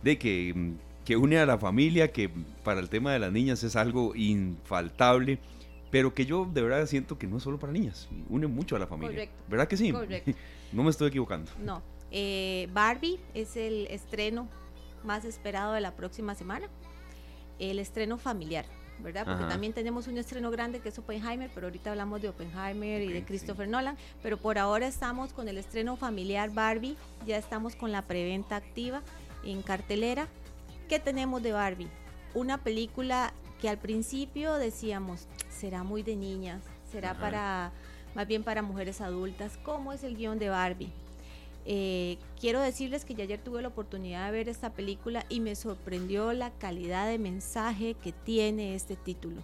de 0.00 0.16
que, 0.16 0.52
mm, 0.54 1.04
que 1.04 1.16
une 1.16 1.38
a 1.38 1.44
la 1.44 1.58
familia, 1.58 2.12
que 2.12 2.30
para 2.62 2.78
el 2.78 2.88
tema 2.88 3.12
de 3.12 3.18
las 3.18 3.32
niñas 3.32 3.64
es 3.64 3.74
algo 3.74 4.14
infaltable, 4.14 5.40
pero 5.90 6.14
que 6.14 6.24
yo 6.24 6.44
de 6.44 6.62
verdad 6.62 6.86
siento 6.86 7.18
que 7.18 7.26
no 7.26 7.38
es 7.38 7.42
solo 7.42 7.58
para 7.58 7.72
niñas, 7.72 8.08
une 8.28 8.46
mucho 8.46 8.76
a 8.76 8.78
la 8.78 8.86
familia. 8.86 9.16
Correcto. 9.16 9.42
¿Verdad 9.48 9.66
que 9.66 9.76
sí? 9.76 9.90
Correcto. 9.90 10.30
no 10.72 10.84
me 10.84 10.90
estoy 10.90 11.08
equivocando. 11.08 11.50
No. 11.64 11.82
Eh, 12.12 12.68
Barbie 12.72 13.18
es 13.34 13.56
el 13.56 13.88
estreno 13.88 14.48
más 15.02 15.24
esperado 15.24 15.72
de 15.72 15.80
la 15.80 15.96
próxima 15.96 16.36
semana. 16.36 16.68
El 17.58 17.80
estreno 17.80 18.18
familiar. 18.18 18.66
¿Verdad? 19.00 19.24
Porque 19.24 19.44
también 19.44 19.72
tenemos 19.72 20.06
un 20.06 20.18
estreno 20.18 20.50
grande 20.50 20.80
que 20.80 20.88
es 20.88 20.98
Oppenheimer, 20.98 21.50
pero 21.54 21.66
ahorita 21.66 21.90
hablamos 21.90 22.22
de 22.22 22.28
Oppenheimer 22.28 23.02
y 23.02 23.12
de 23.12 23.24
Christopher 23.24 23.68
Nolan, 23.68 23.96
pero 24.22 24.36
por 24.36 24.58
ahora 24.58 24.86
estamos 24.86 25.32
con 25.32 25.48
el 25.48 25.58
estreno 25.58 25.96
familiar 25.96 26.50
Barbie, 26.50 26.96
ya 27.26 27.36
estamos 27.36 27.76
con 27.76 27.92
la 27.92 28.02
preventa 28.02 28.56
activa 28.56 29.02
en 29.44 29.62
cartelera. 29.62 30.28
¿Qué 30.88 30.98
tenemos 30.98 31.42
de 31.42 31.52
Barbie? 31.52 31.88
Una 32.34 32.58
película 32.58 33.32
que 33.60 33.68
al 33.68 33.78
principio 33.78 34.54
decíamos, 34.54 35.26
será 35.50 35.82
muy 35.82 36.02
de 36.02 36.16
niñas, 36.16 36.62
será 36.90 37.14
para 37.14 37.72
más 38.14 38.26
bien 38.26 38.44
para 38.44 38.62
mujeres 38.62 39.00
adultas. 39.00 39.58
¿Cómo 39.62 39.92
es 39.92 40.04
el 40.04 40.16
guion 40.16 40.38
de 40.38 40.48
Barbie? 40.48 40.92
Eh, 41.68 42.18
quiero 42.40 42.60
decirles 42.60 43.04
que 43.04 43.14
ya 43.14 43.24
ayer 43.24 43.40
tuve 43.42 43.60
la 43.60 43.68
oportunidad 43.68 44.26
de 44.26 44.32
ver 44.32 44.48
esta 44.48 44.72
película 44.72 45.26
y 45.28 45.40
me 45.40 45.56
sorprendió 45.56 46.32
la 46.32 46.50
calidad 46.50 47.08
de 47.08 47.18
mensaje 47.18 47.94
que 47.94 48.12
tiene 48.12 48.76
este 48.76 48.94
título. 48.94 49.42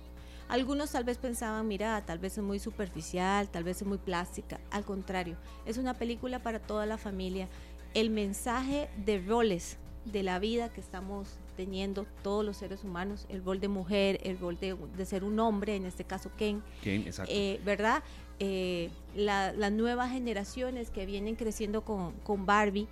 Algunos 0.48 0.92
tal 0.92 1.02
vez 1.02 1.18
pensaban, 1.18 1.66
mira, 1.66 2.00
tal 2.06 2.18
vez 2.18 2.38
es 2.38 2.44
muy 2.44 2.60
superficial, 2.60 3.48
tal 3.48 3.64
vez 3.64 3.82
es 3.82 3.88
muy 3.88 3.98
plástica. 3.98 4.60
Al 4.70 4.84
contrario, 4.84 5.36
es 5.66 5.78
una 5.78 5.94
película 5.94 6.40
para 6.40 6.60
toda 6.60 6.86
la 6.86 6.96
familia. 6.96 7.48
El 7.94 8.10
mensaje 8.10 8.88
de 9.04 9.18
roles 9.18 9.78
de 10.04 10.22
la 10.22 10.38
vida 10.38 10.68
que 10.72 10.80
estamos 10.80 11.38
teniendo 11.56 12.06
todos 12.22 12.44
los 12.44 12.56
seres 12.56 12.84
humanos, 12.84 13.26
el 13.28 13.44
rol 13.44 13.60
de 13.60 13.68
mujer, 13.68 14.20
el 14.22 14.38
rol 14.38 14.58
de, 14.58 15.06
ser 15.06 15.24
un 15.24 15.38
hombre, 15.38 15.76
en 15.76 15.86
este 15.86 16.04
caso 16.04 16.30
Ken, 16.36 16.62
Ken 16.82 17.02
exacto. 17.06 17.32
Eh, 17.34 17.60
¿verdad? 17.64 18.02
Eh, 18.39 18.91
las 19.14 19.72
nuevas 19.72 20.11
generaciones 20.11 20.91
que 20.91 21.07
vienen 21.07 21.37
creciendo 21.37 21.83
con, 21.85 22.12
con 22.24 22.47
Barbie 22.47 22.89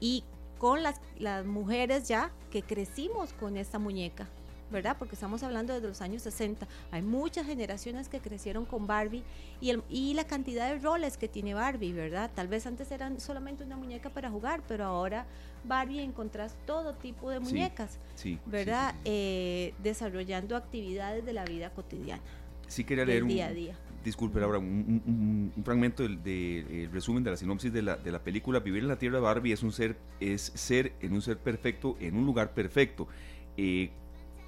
y 0.00 0.24
con 0.58 0.82
las, 0.82 1.00
las 1.18 1.44
mujeres 1.44 2.08
ya 2.08 2.30
que 2.50 2.62
crecimos 2.62 3.32
con 3.32 3.56
esta 3.56 3.78
muñeca, 3.78 4.28
¿verdad? 4.70 4.96
Porque 4.98 5.14
estamos 5.14 5.42
hablando 5.42 5.78
de 5.78 5.86
los 5.86 6.00
años 6.00 6.22
60. 6.22 6.66
Hay 6.90 7.02
muchas 7.02 7.46
generaciones 7.46 8.08
que 8.08 8.20
crecieron 8.20 8.64
con 8.64 8.86
Barbie 8.86 9.24
y, 9.60 9.70
el, 9.70 9.82
y 9.90 10.14
la 10.14 10.24
cantidad 10.26 10.72
de 10.72 10.78
roles 10.78 11.16
que 11.16 11.28
tiene 11.28 11.54
Barbie, 11.54 11.92
¿verdad? 11.92 12.30
Tal 12.34 12.48
vez 12.48 12.66
antes 12.66 12.90
eran 12.92 13.20
solamente 13.20 13.64
una 13.64 13.76
muñeca 13.76 14.10
para 14.10 14.30
jugar, 14.30 14.62
pero 14.66 14.84
ahora 14.84 15.26
Barbie 15.64 16.00
encontrás 16.00 16.56
todo 16.66 16.94
tipo 16.94 17.30
de 17.30 17.40
muñecas, 17.40 17.98
¿verdad? 18.46 18.94
Eh, 19.04 19.74
desarrollando 19.82 20.56
actividades 20.56 21.24
de 21.26 21.32
la 21.32 21.44
vida 21.44 21.70
cotidiana. 21.70 22.22
Sí 22.68 22.84
quería 22.84 23.04
leer 23.04 23.22
un 23.22 23.28
día 23.28 23.48
a 23.48 23.52
día. 23.52 23.76
Disculpe, 24.04 24.38
ahora 24.42 24.58
un, 24.58 25.50
fragmento 25.64 26.06
del 26.06 26.90
resumen 26.92 27.24
de 27.24 27.30
la 27.30 27.36
sinopsis 27.38 27.72
de 27.72 27.80
la, 27.80 27.96
de 27.96 28.12
la 28.12 28.22
película 28.22 28.60
Vivir 28.60 28.82
en 28.82 28.88
la 28.88 28.98
Tierra 28.98 29.16
de 29.16 29.22
Barbie 29.22 29.52
es 29.52 29.62
un 29.62 29.72
ser 29.72 29.96
es 30.20 30.52
ser 30.54 30.92
en 31.00 31.14
un 31.14 31.22
ser 31.22 31.38
perfecto 31.38 31.96
en 32.00 32.16
un 32.16 32.26
lugar 32.26 32.52
perfecto. 32.52 33.08
Eh, 33.56 33.90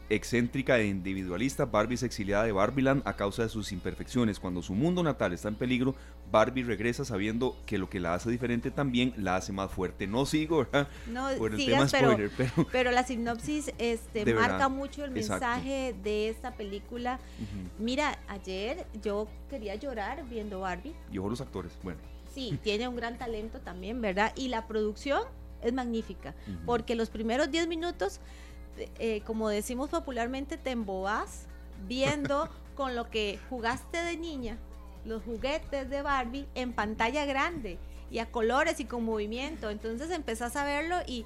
excéntrica 0.08 0.78
e 0.78 0.86
individualista, 0.86 1.64
Barbie 1.64 1.94
es 1.94 2.02
exiliada 2.02 2.44
de 2.44 2.52
Barbieland 2.52 3.02
a 3.04 3.14
causa 3.14 3.42
de 3.42 3.48
sus 3.48 3.72
imperfecciones. 3.72 4.38
Cuando 4.38 4.62
su 4.62 4.74
mundo 4.74 5.02
natal 5.02 5.32
está 5.32 5.48
en 5.48 5.56
peligro, 5.56 5.94
Barbie 6.30 6.62
regresa 6.62 7.04
sabiendo 7.04 7.56
que 7.66 7.78
lo 7.78 7.88
que 7.88 8.00
la 8.00 8.14
hace 8.14 8.30
diferente 8.30 8.70
también 8.70 9.14
la 9.16 9.36
hace 9.36 9.52
más 9.52 9.70
fuerte. 9.70 10.06
No 10.06 10.26
sigo, 10.26 10.58
¿verdad? 10.58 10.88
No, 11.06 11.28
Por 11.38 11.54
el 11.54 11.64
tema 11.64 11.86
pero, 11.90 12.12
spoiler, 12.12 12.30
pero, 12.70 12.90
la 12.96 13.04
sinopsis 13.04 13.72
este, 13.78 14.34
marca 14.34 14.68
mucho 14.68 15.04
el 15.04 15.10
mensaje 15.10 15.94
de 16.02 16.28
esta 16.28 16.52
película. 16.52 17.18
Mira, 17.78 18.18
ayer 18.28 18.86
yo 19.02 19.28
quería 19.50 19.74
llorar 19.74 20.24
viendo 20.28 20.60
Barbie. 20.60 20.94
Y 21.12 21.18
ojo 21.18 21.30
los 21.30 21.40
actores, 21.40 21.72
bueno. 21.82 21.98
Sí, 22.32 22.58
tiene 22.62 22.86
un 22.86 22.96
gran 22.96 23.16
talento 23.16 23.60
también, 23.60 24.00
¿verdad? 24.00 24.32
Y 24.36 24.48
la 24.48 24.66
producción 24.66 25.22
es 25.62 25.72
magnífica, 25.72 26.34
porque 26.64 26.94
los 26.94 27.10
primeros 27.10 27.50
10 27.50 27.66
minutos 27.66 28.20
eh, 28.98 29.22
como 29.26 29.48
decimos 29.48 29.90
popularmente, 29.90 30.56
te 30.56 30.70
embobas 30.70 31.46
viendo 31.86 32.48
con 32.76 32.94
lo 32.94 33.10
que 33.10 33.38
jugaste 33.48 34.02
de 34.02 34.16
niña, 34.16 34.58
los 35.04 35.22
juguetes 35.22 35.88
de 35.88 36.02
Barbie 36.02 36.46
en 36.54 36.72
pantalla 36.72 37.24
grande 37.24 37.78
y 38.10 38.18
a 38.18 38.30
colores 38.30 38.80
y 38.80 38.84
con 38.84 39.04
movimiento. 39.04 39.70
Entonces 39.70 40.10
empezás 40.10 40.56
a 40.56 40.64
verlo 40.64 40.96
y 41.06 41.24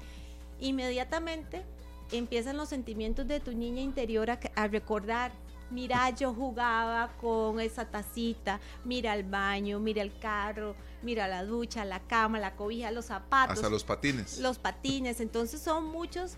inmediatamente 0.59 1.63
empiezan 2.11 2.57
los 2.57 2.69
sentimientos 2.69 3.27
de 3.27 3.39
tu 3.39 3.53
niña 3.53 3.81
interior 3.81 4.29
a, 4.29 4.67
recordar. 4.67 5.31
Mira, 5.69 6.09
yo 6.09 6.33
jugaba 6.33 7.13
con 7.21 7.61
esa 7.61 7.85
tacita, 7.85 8.59
mira 8.83 9.13
el 9.15 9.23
baño, 9.23 9.79
mira 9.79 10.01
el 10.01 10.17
carro, 10.19 10.75
mira 11.01 11.29
la 11.29 11.45
ducha, 11.45 11.85
la 11.85 12.01
cama, 12.01 12.39
la 12.39 12.55
cobija, 12.55 12.91
los 12.91 13.05
zapatos. 13.05 13.57
Hasta 13.57 13.69
los 13.69 13.85
patines. 13.85 14.39
Los 14.39 14.59
patines. 14.59 15.21
Entonces 15.21 15.61
son 15.61 15.85
muchos 15.85 16.35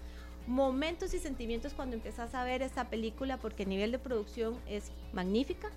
momentos 0.48 1.14
y 1.14 1.20
sentimientos 1.20 1.74
cuando 1.74 1.96
empiezas 1.96 2.34
a 2.36 2.44
ver 2.44 2.62
esta 2.62 2.89
película 2.89 3.38
porque 3.38 3.64
a 3.64 3.66
nivel 3.66 3.91
de 3.91 4.00
producción 4.00 4.58
es 4.68 4.91
magnífica. 5.14 5.70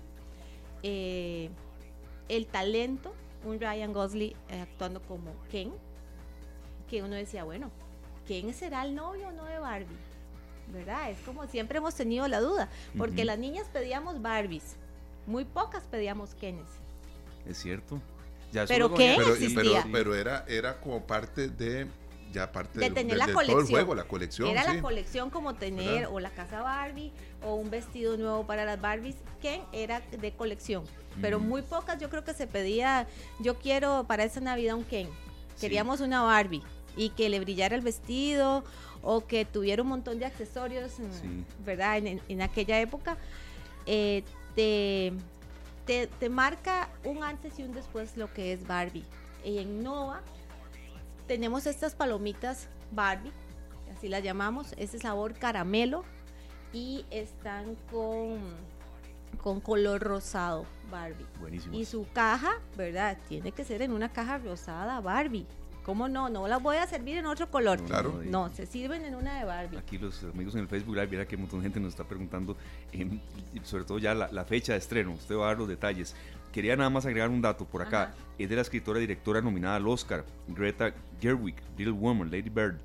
Eh, 0.83 1.49
el 2.29 2.47
talento, 2.47 3.13
un 3.45 3.59
Ryan 3.59 3.93
Gosling 3.93 4.33
eh, 4.49 4.61
actuando 4.61 5.01
como 5.01 5.33
Ken, 5.49 5.71
que 6.89 7.03
uno 7.03 7.15
decía, 7.15 7.43
bueno, 7.43 7.71
¿quién 8.25 8.53
será 8.53 8.83
el 8.83 8.95
novio 8.95 9.29
o 9.29 9.31
no 9.31 9.45
de 9.45 9.59
Barbie? 9.59 9.97
¿Verdad? 10.71 11.11
Es 11.11 11.19
como 11.19 11.47
siempre 11.47 11.77
hemos 11.77 11.95
tenido 11.95 12.27
la 12.27 12.41
duda, 12.41 12.69
porque 12.97 13.23
las 13.23 13.39
niñas 13.39 13.67
pedíamos 13.71 14.21
Barbies, 14.21 14.75
muy 15.25 15.45
pocas 15.45 15.83
pedíamos 15.83 16.35
Kenes. 16.35 16.67
Es 17.47 17.57
cierto. 17.57 18.01
pero 18.67 18.93
Ken 18.93 19.17
pero, 19.93 20.13
era, 20.13 20.43
era 20.47 20.81
como 20.81 21.07
parte 21.07 21.47
de 21.47 21.87
ya 22.31 22.51
parte 22.51 22.79
de 22.79 22.89
tener 22.89 23.17
la 23.17 23.31
colección. 23.31 23.97
la 23.97 24.03
colección. 24.03 24.49
Era 24.49 24.73
la 24.73 24.81
colección 24.81 25.29
como 25.29 25.55
tener 25.55 26.07
o 26.07 26.19
la 26.19 26.29
casa 26.31 26.61
Barbie 26.61 27.11
o 27.43 27.55
un 27.55 27.69
vestido 27.69 28.17
nuevo 28.17 28.45
para 28.45 28.65
las 28.65 28.79
Barbies, 28.79 29.15
que 29.41 29.61
era 29.71 30.01
de 30.01 30.31
colección. 30.31 30.83
Pero 31.21 31.39
muy 31.39 31.61
pocas 31.61 31.99
yo 31.99 32.09
creo 32.09 32.23
que 32.23 32.33
se 32.33 32.47
pedía, 32.47 33.07
yo 33.39 33.55
quiero 33.55 34.05
para 34.07 34.23
esa 34.23 34.39
Navidad 34.39 34.75
un 34.75 34.83
Ken. 34.83 35.09
Queríamos 35.59 36.01
una 36.01 36.21
Barbie 36.21 36.61
y 36.95 37.09
que 37.09 37.29
le 37.29 37.39
brillara 37.39 37.75
el 37.75 37.81
vestido 37.81 38.63
o 39.01 39.25
que 39.25 39.45
tuviera 39.45 39.81
un 39.81 39.89
montón 39.89 40.19
de 40.19 40.25
accesorios, 40.25 40.93
¿verdad? 41.65 41.97
En, 41.97 42.41
aquella 42.41 42.79
época. 42.79 43.17
Eh, 43.85 44.23
te, 44.55 45.13
te, 45.85 46.07
te 46.07 46.29
marca 46.29 46.89
un 47.03 47.23
antes 47.23 47.57
y 47.57 47.63
un 47.63 47.73
después 47.73 48.17
lo 48.17 48.31
que 48.33 48.53
es 48.53 48.67
Barbie. 48.67 49.05
Y 49.45 49.59
en 49.59 49.81
Nova 49.81 50.21
tenemos 51.27 51.67
estas 51.67 51.93
palomitas 51.93 52.69
Barbie, 52.91 53.31
así 53.95 54.07
las 54.07 54.23
llamamos, 54.23 54.73
ese 54.77 54.97
sabor 54.97 55.33
caramelo 55.33 56.03
y 56.73 57.05
están 57.11 57.75
con, 57.91 58.39
con 59.41 59.59
color 59.59 60.01
rosado 60.01 60.65
Barbie. 60.89 61.25
Buenísimo. 61.39 61.75
Y 61.75 61.85
su 61.85 62.07
caja, 62.13 62.59
¿verdad? 62.75 63.17
Tiene 63.27 63.51
que 63.51 63.63
ser 63.63 63.81
en 63.81 63.91
una 63.91 64.11
caja 64.11 64.37
rosada 64.37 64.99
Barbie. 65.01 65.45
¿Cómo 65.83 66.09
no? 66.09 66.27
No 66.27 66.49
las 66.49 66.61
voy 66.61 66.75
a 66.75 66.85
servir 66.85 67.17
en 67.17 67.25
otro 67.25 67.49
color. 67.49 67.81
Claro. 67.83 68.21
No, 68.25 68.53
se 68.53 68.65
sirven 68.65 69.05
en 69.05 69.15
una 69.15 69.39
de 69.39 69.45
Barbie. 69.45 69.77
Aquí 69.77 69.97
los 69.97 70.21
amigos 70.21 70.53
en 70.55 70.61
el 70.61 70.67
Facebook 70.67 70.95
Live, 70.95 71.07
mira 71.07 71.25
que 71.25 71.35
un 71.35 71.43
montón 71.43 71.59
de 71.59 71.63
gente 71.63 71.79
nos 71.79 71.91
está 71.93 72.03
preguntando, 72.03 72.57
em, 72.91 73.21
sobre 73.63 73.85
todo 73.85 73.97
ya 73.97 74.13
la, 74.13 74.29
la, 74.29 74.43
fecha 74.43 74.73
de 74.73 74.79
estreno. 74.79 75.13
Usted 75.13 75.37
va 75.37 75.45
a 75.45 75.47
dar 75.47 75.57
los 75.57 75.69
detalles 75.69 76.13
quería 76.57 76.75
nada 76.75 76.89
más 76.89 77.05
agregar 77.05 77.29
un 77.29 77.39
dato 77.39 77.65
por 77.65 77.83
acá. 77.83 78.15
Es 78.39 78.49
de 78.49 78.55
la 78.55 78.63
escritora 78.63 78.97
y 78.97 79.01
directora 79.01 79.41
nominada 79.41 79.75
al 79.75 79.87
Oscar, 79.87 80.25
Greta 80.47 80.91
Gerwig, 81.21 81.53
Little 81.77 81.93
Woman, 81.93 82.31
Lady 82.31 82.49
Bird. 82.49 82.79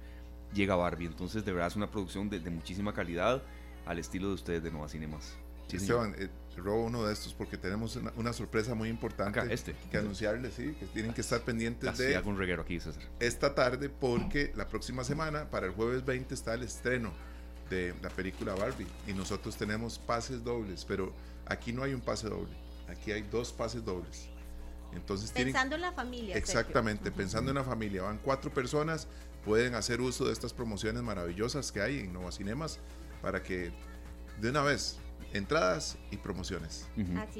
Llega 0.52 0.76
Barbie. 0.76 1.06
Entonces, 1.06 1.42
de 1.42 1.52
verdad 1.52 1.68
es 1.68 1.76
una 1.76 1.90
producción 1.90 2.28
de, 2.28 2.38
muchísima 2.50 2.92
calidad 2.92 3.42
al 3.86 3.98
estilo 3.98 4.28
de 4.28 4.34
ustedes 4.34 4.62
de 4.62 4.70
Nova 4.70 4.90
Cinemas. 4.90 5.38
Sí, 5.68 5.78
Esteban, 5.78 6.14
eh, 6.18 6.28
robo 6.58 6.84
uno 6.84 7.06
de 7.06 7.14
estos 7.14 7.32
porque 7.32 7.56
tenemos 7.56 7.98
una, 8.14 8.32
sorpresa 8.34 8.74
muy 8.74 8.90
importante 8.90 9.40
este. 9.50 9.74
que 9.90 9.96
anunciarles, 9.96 10.52
sí, 10.52 10.76
que 10.78 10.84
tienen 10.84 11.14
que 11.14 11.22
estar 11.22 11.40
pendientes 11.40 11.88
Casi 11.88 12.02
de 12.02 12.16
hago 12.16 12.28
un 12.28 12.36
reguero 12.36 12.60
aquí, 12.60 12.78
César. 12.78 13.02
esta 13.20 13.54
tarde 13.54 13.88
porque 13.88 14.52
la 14.54 14.68
próxima 14.68 15.02
semana, 15.02 15.48
para 15.48 15.64
el 15.64 15.72
jueves 15.72 16.04
20, 16.04 16.34
está 16.34 16.52
el 16.52 16.64
estreno 16.64 17.10
de 17.70 17.94
la 18.02 18.10
película 18.10 18.54
Barbie 18.54 18.86
y 19.06 19.14
nosotros 19.14 19.56
tenemos 19.56 19.98
pases 19.98 20.44
dobles, 20.44 20.84
pero 20.84 21.14
aquí 21.46 21.72
no 21.72 21.82
hay 21.82 21.94
un 21.94 22.02
pase 22.02 22.28
doble 22.28 22.52
Aquí 22.88 23.12
hay 23.12 23.22
dos 23.22 23.52
pases 23.52 23.84
dobles. 23.84 24.28
Entonces 24.94 25.32
pensando 25.32 25.74
en 25.76 25.80
la 25.80 25.92
familia. 25.92 26.36
Exactamente, 26.36 27.10
pensando 27.10 27.50
en 27.50 27.56
la 27.56 27.64
familia. 27.64 28.02
Van 28.02 28.18
cuatro 28.18 28.52
personas, 28.52 29.08
pueden 29.44 29.74
hacer 29.74 30.00
uso 30.00 30.26
de 30.26 30.32
estas 30.32 30.52
promociones 30.52 31.02
maravillosas 31.02 31.72
que 31.72 31.80
hay 31.80 32.00
en 32.00 32.12
Nova 32.12 32.30
Cinemas 32.30 32.78
para 33.22 33.42
que 33.42 33.72
de 34.40 34.50
una 34.50 34.62
vez 34.62 34.98
entradas 35.32 35.96
y 36.10 36.16
promociones. 36.18 36.86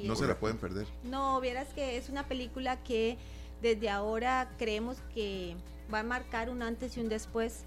no 0.03 0.15
se 0.15 0.27
la 0.27 0.39
pueden 0.39 0.57
perder. 0.57 0.87
No, 1.03 1.39
vieras 1.41 1.67
que 1.73 1.97
es 1.97 2.09
una 2.09 2.27
película 2.27 2.81
que 2.83 3.17
desde 3.61 3.89
ahora 3.89 4.51
creemos 4.57 4.97
que 5.13 5.55
va 5.93 5.99
a 5.99 6.03
marcar 6.03 6.49
un 6.49 6.63
antes 6.63 6.97
y 6.97 7.01
un 7.01 7.09
después 7.09 7.65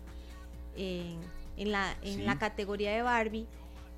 en, 0.77 1.21
la, 1.57 1.97
en 2.03 2.27
la 2.27 2.39
categoría 2.39 2.93
de 2.93 3.03
Barbie 3.03 3.47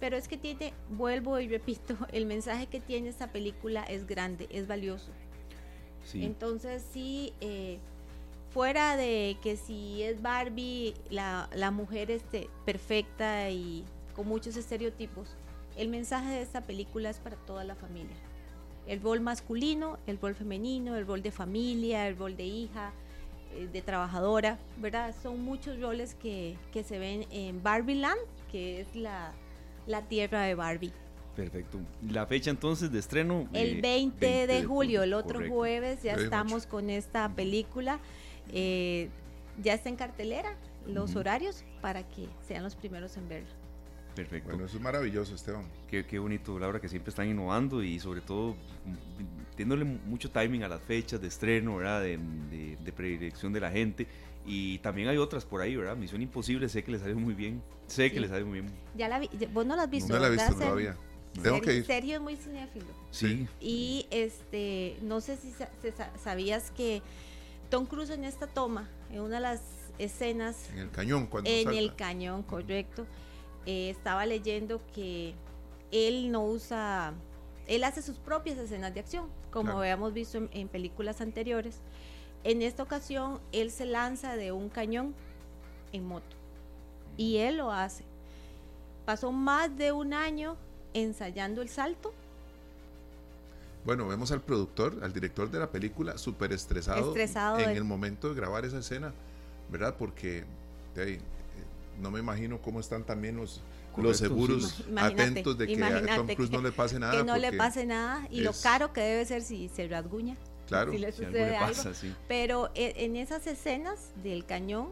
pero 0.01 0.17
es 0.17 0.29
que 0.29 0.37
tiene, 0.37 0.73
vuelvo 0.91 1.39
y 1.41 1.49
repito, 1.49 1.97
el 2.13 2.27
mensaje 2.27 2.67
que 2.67 2.81
tiene 2.81 3.09
esta 3.09 3.33
película 3.33 3.83
es 3.85 4.07
grande, 4.07 4.49
es 4.51 4.67
valioso. 4.67 5.13
Entonces 6.15 6.83
sí, 6.91 7.35
eh, 7.43 7.79
fuera 8.51 8.97
de 8.97 9.37
que 9.43 9.57
si 9.57 10.03
es 10.03 10.23
Barbie, 10.23 10.95
la, 11.11 11.51
la 11.55 11.71
mujer 11.71 12.11
este, 12.11 12.49
perfecta 12.65 13.51
y 13.51 13.85
con 14.17 14.27
muchos 14.27 14.57
estereotipos, 14.57 15.37
el 15.77 15.89
mensaje 15.89 16.31
de 16.31 16.41
esta 16.41 16.63
película 16.63 17.11
es 17.11 17.19
para 17.19 17.37
toda 17.37 17.63
la 17.65 17.75
familia. 17.75 18.17
El 18.87 19.03
rol 19.03 19.21
masculino, 19.21 19.99
el 20.07 20.19
rol 20.19 20.35
femenino, 20.35 20.97
el 20.97 21.07
rol 21.07 21.21
de 21.21 21.31
familia, 21.31 22.09
el 22.09 22.17
rol 22.17 22.37
de 22.37 22.45
hija, 22.45 22.93
eh, 23.55 23.69
de 23.71 23.83
trabajadora, 23.83 24.59
¿verdad? 24.79 25.15
Son 25.23 25.43
muchos 25.43 25.79
roles 25.79 26.15
que, 26.15 26.57
que 26.73 26.83
se 26.85 26.99
ven 26.99 27.27
en 27.31 27.63
Barbie 27.63 27.97
Land, 27.97 28.21
que 28.51 28.81
es 28.81 28.97
la, 28.97 29.35
la 29.89 30.03
Tierra 30.03 30.43
de 30.43 30.55
Barbie. 30.55 30.93
Perfecto. 31.35 31.79
La 32.09 32.27
fecha 32.27 32.51
entonces 32.51 32.91
de 32.93 32.99
estreno. 32.99 33.49
El 33.53 33.81
20, 33.81 34.47
de, 34.47 34.65
julio, 34.65 35.03
el 35.03 35.15
otro 35.15 35.41
jueves, 35.49 36.03
ya 36.03 36.15
estamos 36.15 36.67
con 36.67 36.91
esta 36.91 37.29
película. 37.29 37.99
Eh, 38.53 39.09
ya 39.63 39.75
está 39.75 39.89
en 39.89 39.97
cartelera 39.97 40.57
los 40.87 41.17
horarios 41.17 41.65
para 41.81 42.03
que 42.09 42.29
sean 42.47 42.63
los 42.63 42.75
primeros 42.75 43.17
en 43.17 43.29
verla. 43.29 43.49
Perfecto. 44.15 44.49
Bueno, 44.49 44.65
eso 44.65 44.79
es 44.79 44.83
maravilloso, 44.83 45.35
Esteban. 45.35 45.65
Qué, 45.89 46.05
qué 46.05 46.19
bonito, 46.19 46.59
Laura, 46.59 46.81
que 46.81 46.89
siempre 46.89 47.11
están 47.11 47.29
innovando 47.29 47.83
y 47.85 48.01
sobre 48.01 48.21
todo 48.21 48.57
tiéndole 49.55 49.85
mucho 49.85 50.31
timing 50.31 50.65
a 50.65 50.69
las 50.69 50.81
fechas 50.83 51.21
de 51.21 51.29
estreno, 51.29 51.77
¿verdad? 51.77 52.03
De, 52.03 52.19
de, 52.85 52.93
predilección 52.93 53.53
de 53.53 53.61
la 53.61 53.71
gente. 53.71 54.09
Y 54.51 54.79
también 54.79 55.09
hay 55.09 55.19
otras 55.19 55.45
por 55.45 55.61
ahí, 55.61 55.77
¿verdad? 55.77 55.97
Misión 55.97 56.23
Imposible, 56.23 56.69
sé 56.69 56.83
que 56.83 56.91
les 56.91 57.03
sale 57.03 57.15
muy 57.15 57.35
bien. 57.35 57.63
Sé 57.87 58.11
que 58.11 58.19
les 58.19 58.31
sale 58.31 58.45
muy 58.45 58.61
bien. 58.61 58.73
Ya 58.97 59.09
la 59.09 59.19
vi, 59.19 59.29
vos 59.53 59.67
no 59.67 59.77
la 59.77 59.83
has 59.83 59.91
visto. 59.91 60.13
No 60.13 60.19
la 60.19 60.29
he 60.29 60.31
visto 60.31 60.55
todavía. 60.55 60.97
Tengo 61.43 61.61
que 61.61 61.75
ir. 61.75 61.85
Sergio 61.85 62.17
es 62.17 62.21
muy 62.21 62.37
cinéfilo. 62.37 62.87
Sí. 63.11 63.47
Y 63.61 64.07
este, 64.11 64.97
no 65.03 65.21
sé 65.21 65.37
si 65.37 65.53
sabías 66.23 66.71
que 66.71 67.03
Tom 67.69 67.87
Cruise 67.87 68.11
en 68.11 68.25
esta 68.25 68.47
toma, 68.47 68.89
en 69.11 69.21
una 69.21 69.37
de 69.37 69.43
las 69.43 69.61
escenas. 69.99 70.71
En 70.73 70.79
el 70.79 70.91
cañón, 70.91 71.27
cuando 71.27 71.51
En 71.51 71.69
el 71.75 71.95
cañón, 71.95 72.43
correcto. 72.43 73.07
Eh, 73.67 73.91
estaba 73.91 74.25
leyendo 74.25 74.81
que 74.95 75.35
él 75.93 76.31
no 76.31 76.45
usa. 76.45 77.13
Él 77.67 77.85
hace 77.85 78.01
sus 78.01 78.19
propias 78.19 78.57
escenas 78.57 78.95
de 78.95 79.01
acción, 79.01 79.29
como 79.51 79.73
habíamos 79.73 80.15
visto 80.15 80.49
en, 80.51 80.69
películas 80.69 81.21
anteriores. 81.21 81.83
En 82.45 82.63
esta 82.63 82.83
ocasión, 82.83 83.41
él 83.53 83.71
se 83.71 83.85
lanza 83.85 84.37
de 84.37 84.53
un 84.53 84.69
cañón 84.69 85.15
en 85.93 86.07
moto. 86.07 86.37
Y 87.17 87.39
él 87.39 87.59
lo 87.59 87.73
hace. 87.73 88.05
Pasó 89.05 89.33
más 89.33 89.77
de 89.77 89.93
un 89.93 90.13
año 90.13 90.57
ensayando 90.95 91.63
el 91.63 91.69
salto. 91.69 92.13
Bueno, 93.85 94.07
vemos 94.07 94.31
al 94.33 94.43
productor, 94.43 94.99
al 95.03 95.13
director 95.13 95.51
de 95.51 95.59
la 95.59 95.71
película, 95.71 96.19
súper 96.19 96.53
estresado, 96.53 97.15
en 97.59 97.71
el 97.71 97.85
momento 97.85 98.29
de 98.29 98.35
grabar 98.35 98.65
esa 98.65 98.79
escena, 98.81 99.15
¿verdad? 99.71 99.95
Porque 99.99 100.45
eh, 100.97 101.21
no 102.01 102.11
me 102.11 102.19
imagino 102.21 102.61
cómo 102.61 102.81
están 102.81 103.05
también 103.05 103.37
los, 103.37 103.61
los 103.97 104.19
seguros 104.19 104.85
atentos 104.97 105.57
de 105.57 105.69
que 105.69 105.83
a 105.83 106.17
Tom 106.17 106.27
Cruise 106.27 106.51
no 106.51 106.61
le 106.61 106.73
pase 106.73 106.99
nada. 106.99 107.17
Que 107.17 107.25
no 107.25 107.37
le 107.37 107.53
pase 107.53 107.87
nada 107.87 108.27
y 108.31 108.41
lo 108.41 108.53
caro 108.63 108.93
que 108.93 109.01
debe 109.01 109.25
ser 109.25 109.43
si 109.43 109.69
se 109.69 109.89
rasguña. 109.89 110.37
Claro, 110.69 110.93
si 110.93 110.99
le 110.99 111.11
sucede 111.13 111.57
algo. 111.57 111.83
Pero 112.29 112.71
e, 112.75 113.05
en 113.05 113.17
esas 113.17 113.47
escenas 113.47 114.11
del 114.23 114.45
cañón, 114.45 114.91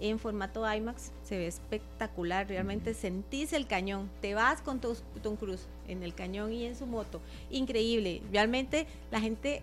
en 0.00 0.18
formato 0.18 0.70
IMAX, 0.70 1.12
se 1.22 1.38
ve 1.38 1.46
espectacular. 1.46 2.48
Realmente 2.48 2.92
sentís 2.92 3.52
el 3.52 3.66
cañón. 3.66 4.10
Te 4.20 4.34
vas 4.34 4.60
con 4.60 4.80
Tom 4.80 5.36
Cruise 5.36 5.66
en 5.86 6.02
el 6.02 6.14
cañón 6.14 6.52
y 6.52 6.64
en 6.64 6.76
su 6.76 6.86
moto. 6.86 7.20
Increíble. 7.50 8.20
Realmente 8.32 8.86
la 9.12 9.20
gente, 9.20 9.62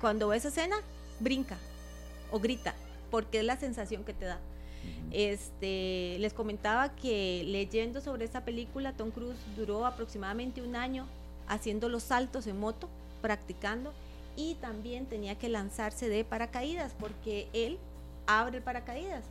cuando 0.00 0.28
ve 0.28 0.38
esa 0.38 0.48
escena, 0.48 0.76
brinca 1.20 1.58
o 2.30 2.40
grita, 2.40 2.74
porque 3.10 3.40
es 3.40 3.44
la 3.44 3.58
sensación 3.58 4.04
que 4.04 4.14
te 4.14 4.24
da. 4.24 4.40
Este, 5.12 6.16
les 6.18 6.32
comentaba 6.32 6.94
que 6.96 7.44
leyendo 7.46 8.00
sobre 8.00 8.24
esta 8.24 8.44
película, 8.44 8.92
Tom 8.92 9.10
Cruise 9.10 9.38
duró 9.56 9.86
aproximadamente 9.86 10.62
un 10.62 10.76
año 10.76 11.06
haciendo 11.46 11.88
los 11.88 12.02
saltos 12.04 12.46
en 12.46 12.58
moto, 12.58 12.88
practicando, 13.22 13.92
y 14.36 14.54
también 14.56 15.06
tenía 15.06 15.36
que 15.36 15.48
lanzarse 15.48 16.08
de 16.08 16.24
paracaídas, 16.24 16.94
porque 16.98 17.48
él 17.52 17.78
abre 18.26 18.58
el 18.58 18.62
paracaídas. 18.62 19.24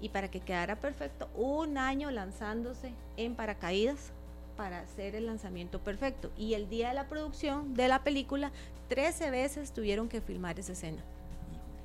Y 0.00 0.08
para 0.08 0.30
que 0.30 0.40
quedara 0.40 0.76
perfecto, 0.76 1.28
un 1.34 1.78
año 1.78 2.10
lanzándose 2.10 2.92
en 3.16 3.34
paracaídas 3.34 4.12
para 4.56 4.80
hacer 4.80 5.14
el 5.14 5.26
lanzamiento 5.26 5.78
perfecto. 5.78 6.30
Y 6.36 6.54
el 6.54 6.68
día 6.68 6.88
de 6.88 6.94
la 6.94 7.08
producción 7.08 7.74
de 7.74 7.88
la 7.88 8.02
película, 8.02 8.50
13 8.88 9.30
veces 9.30 9.72
tuvieron 9.72 10.08
que 10.08 10.20
filmar 10.20 10.58
esa 10.58 10.72
escena. 10.72 11.02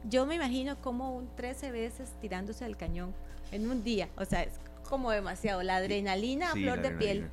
Yo 0.10 0.26
me 0.26 0.36
imagino 0.36 0.80
como 0.82 1.16
un 1.16 1.28
13 1.36 1.72
veces 1.72 2.12
tirándose 2.22 2.66
al 2.66 2.78
cañón 2.78 3.14
en 3.52 3.70
un 3.70 3.84
día. 3.84 4.10
O 4.18 4.26
sea, 4.26 4.44
es 4.44 4.54
como 4.88 5.12
demasiado. 5.12 5.64
La 5.64 5.78
adrenalina 5.78 6.52
a 6.52 6.54
flor 6.54 6.82
de 6.82 6.92
piel. 6.92 7.30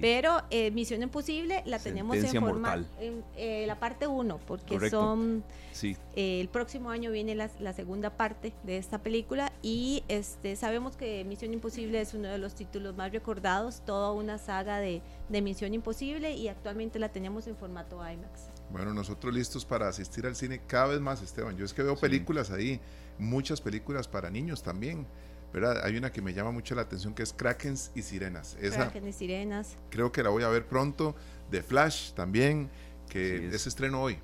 Pero 0.00 0.42
eh, 0.50 0.70
Misión 0.70 1.02
Imposible 1.02 1.62
la 1.66 1.78
tenemos 1.78 2.16
en 2.16 2.40
forma 2.40 2.84
en 3.00 3.24
eh, 3.36 3.64
la 3.66 3.80
parte 3.80 4.06
1, 4.06 4.38
porque 4.46 4.90
son 4.90 5.42
eh, 5.82 6.40
el 6.40 6.48
próximo 6.48 6.90
año 6.90 7.10
viene 7.10 7.34
la, 7.34 7.50
la, 7.58 7.72
segunda 7.72 8.10
parte 8.10 8.52
de 8.62 8.76
esta 8.76 8.98
película 8.98 9.52
y 9.62 10.04
este 10.08 10.54
sabemos 10.56 10.96
que 10.96 11.24
Misión 11.24 11.52
Imposible 11.52 12.00
es 12.00 12.14
uno 12.14 12.28
de 12.28 12.38
los 12.38 12.54
títulos 12.54 12.96
más 12.96 13.12
recordados, 13.12 13.82
toda 13.84 14.12
una 14.12 14.38
saga 14.38 14.78
de, 14.78 15.02
de 15.28 15.42
Misión 15.42 15.74
Imposible 15.74 16.32
y 16.32 16.48
actualmente 16.48 16.98
la 16.98 17.08
tenemos 17.08 17.46
en 17.46 17.56
formato 17.56 17.96
IMAX. 17.96 18.48
Bueno, 18.70 18.94
nosotros 18.94 19.34
listos 19.34 19.64
para 19.64 19.88
asistir 19.88 20.26
al 20.26 20.36
cine 20.36 20.60
cada 20.66 20.86
vez 20.88 21.00
más, 21.00 21.22
Esteban. 21.22 21.56
Yo 21.56 21.64
es 21.64 21.74
que 21.74 21.82
veo 21.82 21.96
películas 21.96 22.52
ahí, 22.52 22.80
muchas 23.18 23.60
películas 23.60 24.06
para 24.06 24.30
niños 24.30 24.62
también. 24.62 25.06
¿Verdad? 25.52 25.84
Hay 25.84 25.96
una 25.96 26.12
que 26.12 26.22
me 26.22 26.32
llama 26.32 26.50
mucho 26.50 26.74
la 26.74 26.82
atención 26.82 27.14
que 27.14 27.22
es 27.22 27.32
Krakens 27.32 27.90
y 27.94 28.02
Sirenas. 28.02 28.56
Esa, 28.60 28.76
Kraken 28.76 29.08
y 29.08 29.12
Sirenas. 29.12 29.76
Creo 29.90 30.12
que 30.12 30.22
la 30.22 30.30
voy 30.30 30.42
a 30.42 30.48
ver 30.48 30.66
pronto. 30.66 31.14
De 31.50 31.62
Flash 31.62 32.12
también, 32.12 32.70
que 33.08 33.48
es. 33.48 33.66
estreno 33.66 34.02
hoy. 34.02 34.18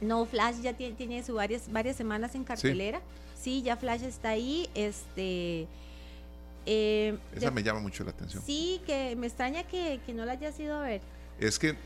No, 0.00 0.24
Flash 0.24 0.60
ya 0.62 0.72
tiene, 0.72 0.94
tiene 0.94 1.22
su 1.22 1.34
varias, 1.34 1.70
varias 1.70 1.96
semanas 1.96 2.34
en 2.34 2.44
cartelera. 2.44 3.02
Sí. 3.38 3.62
ya 3.62 3.76
Flash 3.76 4.02
está 4.02 4.30
ahí. 4.30 4.68
Este. 4.74 5.66
Eh, 6.64 7.16
Esa 7.34 7.50
me 7.50 7.62
llama 7.62 7.80
mucho 7.80 8.04
la 8.04 8.10
atención. 8.10 8.42
Sí, 8.42 8.80
que 8.86 9.14
me 9.16 9.26
extraña 9.26 9.64
que, 9.64 10.00
que 10.04 10.14
no 10.14 10.24
la 10.24 10.32
hayas 10.32 10.58
ido 10.58 10.76
a 10.76 10.82
ver. 10.82 11.00
Es 11.38 11.58
que 11.58 11.76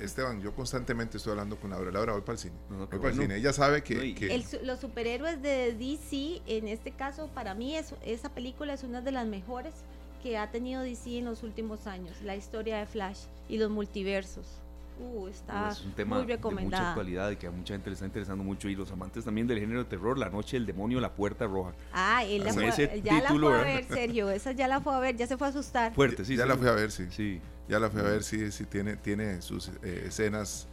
Esteban, 0.00 0.40
yo 0.40 0.54
constantemente 0.54 1.16
estoy 1.16 1.32
hablando 1.32 1.56
con 1.56 1.70
Laura. 1.70 1.90
Laura, 1.90 2.12
voy 2.12 2.22
para 2.22 2.34
el 2.34 2.38
cine. 2.38 2.54
voy 2.68 2.86
para 2.86 3.08
el 3.08 3.14
cine. 3.14 3.36
Ella 3.36 3.52
sabe 3.52 3.82
que. 3.82 4.44
los 4.62 4.80
superhéroes 4.80 5.40
de 5.42 5.74
DC, 5.74 6.42
en 6.46 6.68
este 6.68 6.92
caso, 6.92 7.28
para 7.28 7.54
mí, 7.54 7.76
es, 7.76 7.94
esa 8.04 8.28
película 8.30 8.74
es 8.74 8.82
una 8.82 9.00
de 9.00 9.12
las 9.12 9.26
mejores 9.26 9.74
que 10.22 10.38
ha 10.38 10.50
tenido 10.50 10.82
DC 10.82 11.18
en 11.18 11.26
los 11.26 11.42
últimos 11.42 11.86
años. 11.86 12.20
La 12.22 12.34
historia 12.36 12.78
de 12.78 12.86
Flash 12.86 13.24
y 13.48 13.58
los 13.58 13.70
multiversos. 13.70 14.60
Uh, 14.98 15.26
está 15.26 15.70
es 15.70 15.84
un 15.84 15.92
tema 15.92 16.18
muy 16.18 16.26
recomendada. 16.26 16.64
de 16.64 16.70
mucha 16.70 16.88
actualidad 16.90 17.30
y 17.32 17.36
que 17.36 17.48
a 17.48 17.50
mucha 17.50 17.74
gente 17.74 17.90
le 17.90 17.94
está 17.94 18.06
interesando 18.06 18.44
mucho. 18.44 18.68
Y 18.68 18.76
los 18.76 18.90
amantes 18.92 19.24
también 19.24 19.46
del 19.46 19.58
género 19.58 19.80
de 19.80 19.86
terror, 19.86 20.16
La 20.16 20.30
Noche 20.30 20.56
del 20.56 20.66
Demonio, 20.66 21.00
La 21.00 21.12
Puerta 21.12 21.46
Roja. 21.46 21.72
Ah, 21.92 22.24
él 22.24 22.44
la 22.44 22.52
fue, 22.52 22.70
ya 23.02 23.20
la 23.20 23.28
fue 23.30 23.60
a 23.60 23.62
ver, 23.62 23.84
Sergio. 23.86 24.30
Esa 24.30 24.52
ya 24.52 24.68
la 24.68 24.80
fue 24.80 24.94
a 24.94 25.00
ver, 25.00 25.16
ya 25.16 25.26
se 25.26 25.36
fue 25.36 25.48
a 25.48 25.50
asustar. 25.50 25.92
Fuerte, 25.94 26.24
sí. 26.24 26.36
Ya 26.36 26.46
la 26.46 26.56
fui 26.56 26.68
a 26.68 26.72
ver, 26.72 26.92
sí. 26.92 27.06
Sí. 27.10 27.40
Ya 27.68 27.78
la 27.78 27.90
fui 27.90 28.00
a 28.00 28.04
ver 28.04 28.22
si, 28.22 28.52
si 28.52 28.64
tiene, 28.64 28.96
tiene 28.96 29.40
sus 29.42 29.70
eh, 29.82 30.04
escenas. 30.08 30.66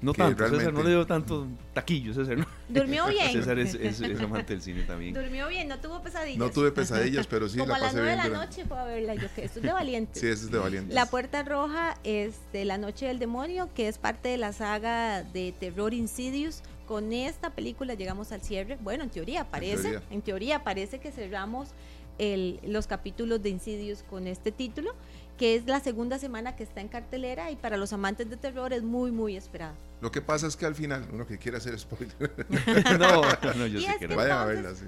No 0.00 0.12
tanto, 0.12 0.46
César 0.46 0.74
no 0.74 0.82
le 0.82 0.90
dio 0.90 1.06
tanto 1.06 1.46
taquillo, 1.72 2.12
César. 2.12 2.36
¿no? 2.36 2.46
Durmió 2.68 3.06
bien. 3.08 3.32
César 3.32 3.58
es, 3.58 3.74
es, 3.74 4.00
amante 4.20 4.52
del 4.52 4.62
cine 4.62 4.82
también. 4.82 5.14
Durmió 5.14 5.48
bien, 5.48 5.68
no 5.68 5.78
tuvo 5.78 6.02
pesadillas. 6.02 6.38
No 6.38 6.50
tuve 6.50 6.70
pesadillas, 6.70 7.26
pero 7.26 7.48
sí 7.48 7.58
Como 7.58 7.72
la 7.72 7.80
pasé 7.80 8.02
bien. 8.02 8.04
Como 8.04 8.12
a 8.12 8.16
las 8.16 8.28
9 8.28 8.28
de 8.28 8.38
la 8.38 8.46
noche 8.46 8.64
fue 8.66 8.78
a 8.78 8.84
verla, 8.84 9.14
yo 9.14 9.34
que 9.34 9.44
esto 9.44 9.58
es 9.58 9.64
de 9.64 9.72
valientes. 9.72 10.20
sí, 10.20 10.28
eso 10.28 10.44
es 10.44 10.50
de 10.50 10.58
valientes. 10.58 10.94
La 10.94 11.06
Puerta 11.06 11.42
Roja 11.42 11.96
es 12.04 12.34
de 12.52 12.66
La 12.66 12.76
Noche 12.76 13.06
del 13.06 13.18
Demonio, 13.18 13.70
que 13.74 13.88
es 13.88 13.96
parte 13.96 14.28
de 14.28 14.36
la 14.36 14.52
saga 14.52 15.22
de 15.22 15.54
terror 15.58 15.94
Insidious. 15.94 16.62
Con 16.86 17.12
esta 17.12 17.50
película 17.50 17.94
llegamos 17.94 18.30
al 18.32 18.42
cierre. 18.42 18.78
Bueno, 18.80 19.02
en 19.02 19.10
teoría 19.10 19.50
parece, 19.50 19.98
en 20.10 20.22
teoría, 20.22 20.62
parece 20.62 21.00
que 21.00 21.10
cerramos 21.10 21.70
el, 22.18 22.60
los 22.64 22.86
capítulos 22.86 23.42
de 23.42 23.50
Insidious 23.50 24.02
con 24.02 24.26
este 24.26 24.52
título 24.52 24.94
que 25.36 25.54
es 25.54 25.66
la 25.66 25.80
segunda 25.80 26.18
semana 26.18 26.56
que 26.56 26.62
está 26.62 26.80
en 26.80 26.88
cartelera 26.88 27.50
y 27.50 27.56
para 27.56 27.76
los 27.76 27.92
amantes 27.92 28.30
de 28.30 28.36
terror 28.36 28.72
es 28.72 28.82
muy, 28.82 29.10
muy 29.10 29.36
esperada. 29.36 29.74
Lo 30.00 30.10
que 30.10 30.20
pasa 30.22 30.46
es 30.46 30.56
que 30.56 30.66
al 30.66 30.74
final, 30.74 31.06
uno 31.12 31.26
que 31.26 31.38
quiere 31.38 31.58
hacer 31.58 31.78
spoiler. 31.78 32.16
no, 32.98 33.22
no, 33.54 33.66
yo 33.66 33.80
sé 33.80 33.96
que 33.98 34.08
no. 34.08 34.16
Vayan 34.16 34.38
a 34.38 34.44
verla, 34.44 34.74
sí. 34.74 34.84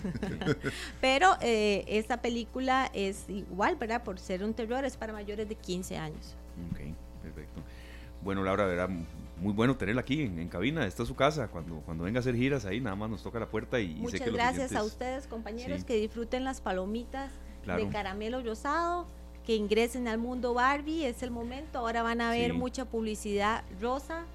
Pero 1.00 1.36
eh, 1.40 1.84
esta 1.88 2.20
película 2.20 2.90
es 2.94 3.28
igual, 3.28 3.76
¿verdad? 3.76 4.02
Por 4.02 4.18
ser 4.18 4.42
un 4.42 4.54
terror, 4.54 4.84
es 4.84 4.96
para 4.96 5.12
mayores 5.12 5.48
de 5.48 5.54
15 5.54 5.96
años. 5.98 6.34
Ok, 6.70 6.80
perfecto. 7.22 7.62
Bueno, 8.22 8.42
Laura, 8.42 8.66
verá, 8.66 8.88
muy 8.88 9.52
bueno 9.52 9.76
tenerla 9.76 10.00
aquí 10.00 10.22
en, 10.22 10.48
cabina. 10.48 10.86
Esta 10.86 11.02
es 11.02 11.08
su 11.08 11.14
casa. 11.14 11.48
Cuando, 11.48 11.76
cuando 11.80 12.04
venga 12.04 12.18
a 12.18 12.20
hacer 12.20 12.34
giras 12.34 12.64
ahí, 12.64 12.80
nada 12.80 12.96
más 12.96 13.10
nos 13.10 13.22
toca 13.22 13.38
la 13.38 13.46
puerta 13.46 13.80
y, 13.80 13.94
Muchas 13.94 14.18
sé 14.18 14.24
que 14.24 14.30
gracias 14.30 14.74
a 14.74 14.82
ustedes, 14.82 15.26
compañeros, 15.26 15.84
que 15.84 15.94
disfruten 15.94 16.44
las 16.44 16.60
palomitas 16.60 17.32
de 17.64 17.88
caramelo 17.88 18.42
rosado 18.42 19.06
que 19.48 19.56
ingresen 19.56 20.08
al 20.08 20.18
mundo 20.18 20.52
Barbie, 20.52 21.06
es 21.06 21.22
el 21.22 21.30
momento. 21.30 21.78
Ahora 21.78 22.02
van 22.02 22.20
a 22.20 22.30
ver 22.30 22.52
mucha 22.52 22.84
publicidad 22.84 23.64
rosa 23.80 24.26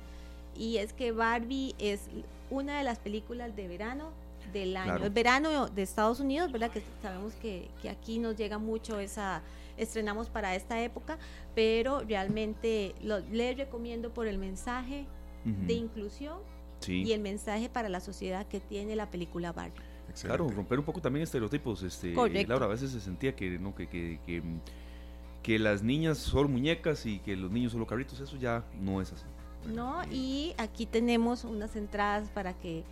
y 0.57 0.77
es 0.77 0.91
que 0.91 1.11
Barbie 1.11 1.75
es 1.77 2.09
una 2.49 2.79
de 2.79 2.83
las 2.83 2.97
películas 2.97 3.55
de 3.55 3.67
verano 3.67 4.09
del 4.51 4.75
año. 4.75 5.05
El 5.05 5.11
verano 5.11 5.67
de 5.67 5.83
Estados 5.83 6.19
Unidos, 6.19 6.51
¿verdad? 6.51 6.71
Que 6.71 6.81
sabemos 7.03 7.35
que, 7.35 7.69
aquí 7.87 8.17
nos 8.17 8.35
llega 8.37 8.57
mucho 8.57 8.99
esa, 8.99 9.43
estrenamos 9.77 10.29
para 10.29 10.55
esta 10.55 10.81
época, 10.81 11.19
pero 11.53 11.99
realmente 11.99 12.95
lo, 13.03 13.19
les 13.19 13.55
recomiendo 13.55 14.11
por 14.15 14.25
el 14.25 14.39
mensaje 14.39 15.05
de 15.45 15.73
inclusión 15.73 16.39
y 16.87 17.11
el 17.11 17.21
mensaje 17.21 17.69
para 17.69 17.87
la 17.87 17.99
sociedad 17.99 18.47
que 18.47 18.59
tiene 18.59 18.95
la 18.95 19.11
película 19.11 19.51
Barbie. 19.51 19.79
Claro, 20.19 20.49
romper 20.49 20.79
un 20.79 20.85
poco 20.85 21.01
también 21.01 21.21
estereotipos. 21.21 21.83
Este, 21.83 22.15
Laura, 22.47 22.65
a 22.65 22.69
veces 22.69 22.89
se 22.89 22.99
sentía 22.99 23.35
que, 23.35 23.59
¿no? 23.59 23.75
que, 23.75 23.87
que 23.87 24.19
que 24.25 24.41
las 25.59 25.83
niñas 25.83 26.17
son 26.17 26.51
muñecas 26.51 27.05
y 27.05 27.19
que 27.19 27.35
los 27.35 27.51
niños 27.51 27.71
solo 27.71 27.85
carritos, 27.85 28.19
eso 28.19 28.37
ya 28.37 28.63
no 28.79 29.01
es 29.01 29.11
así. 29.11 29.25
No, 29.65 30.01
y 30.11 30.53
aquí 30.57 30.85
tenemos 30.85 31.45
unas 31.45 31.75
entradas 31.75 32.29
para 32.29 32.53
que 32.53 32.83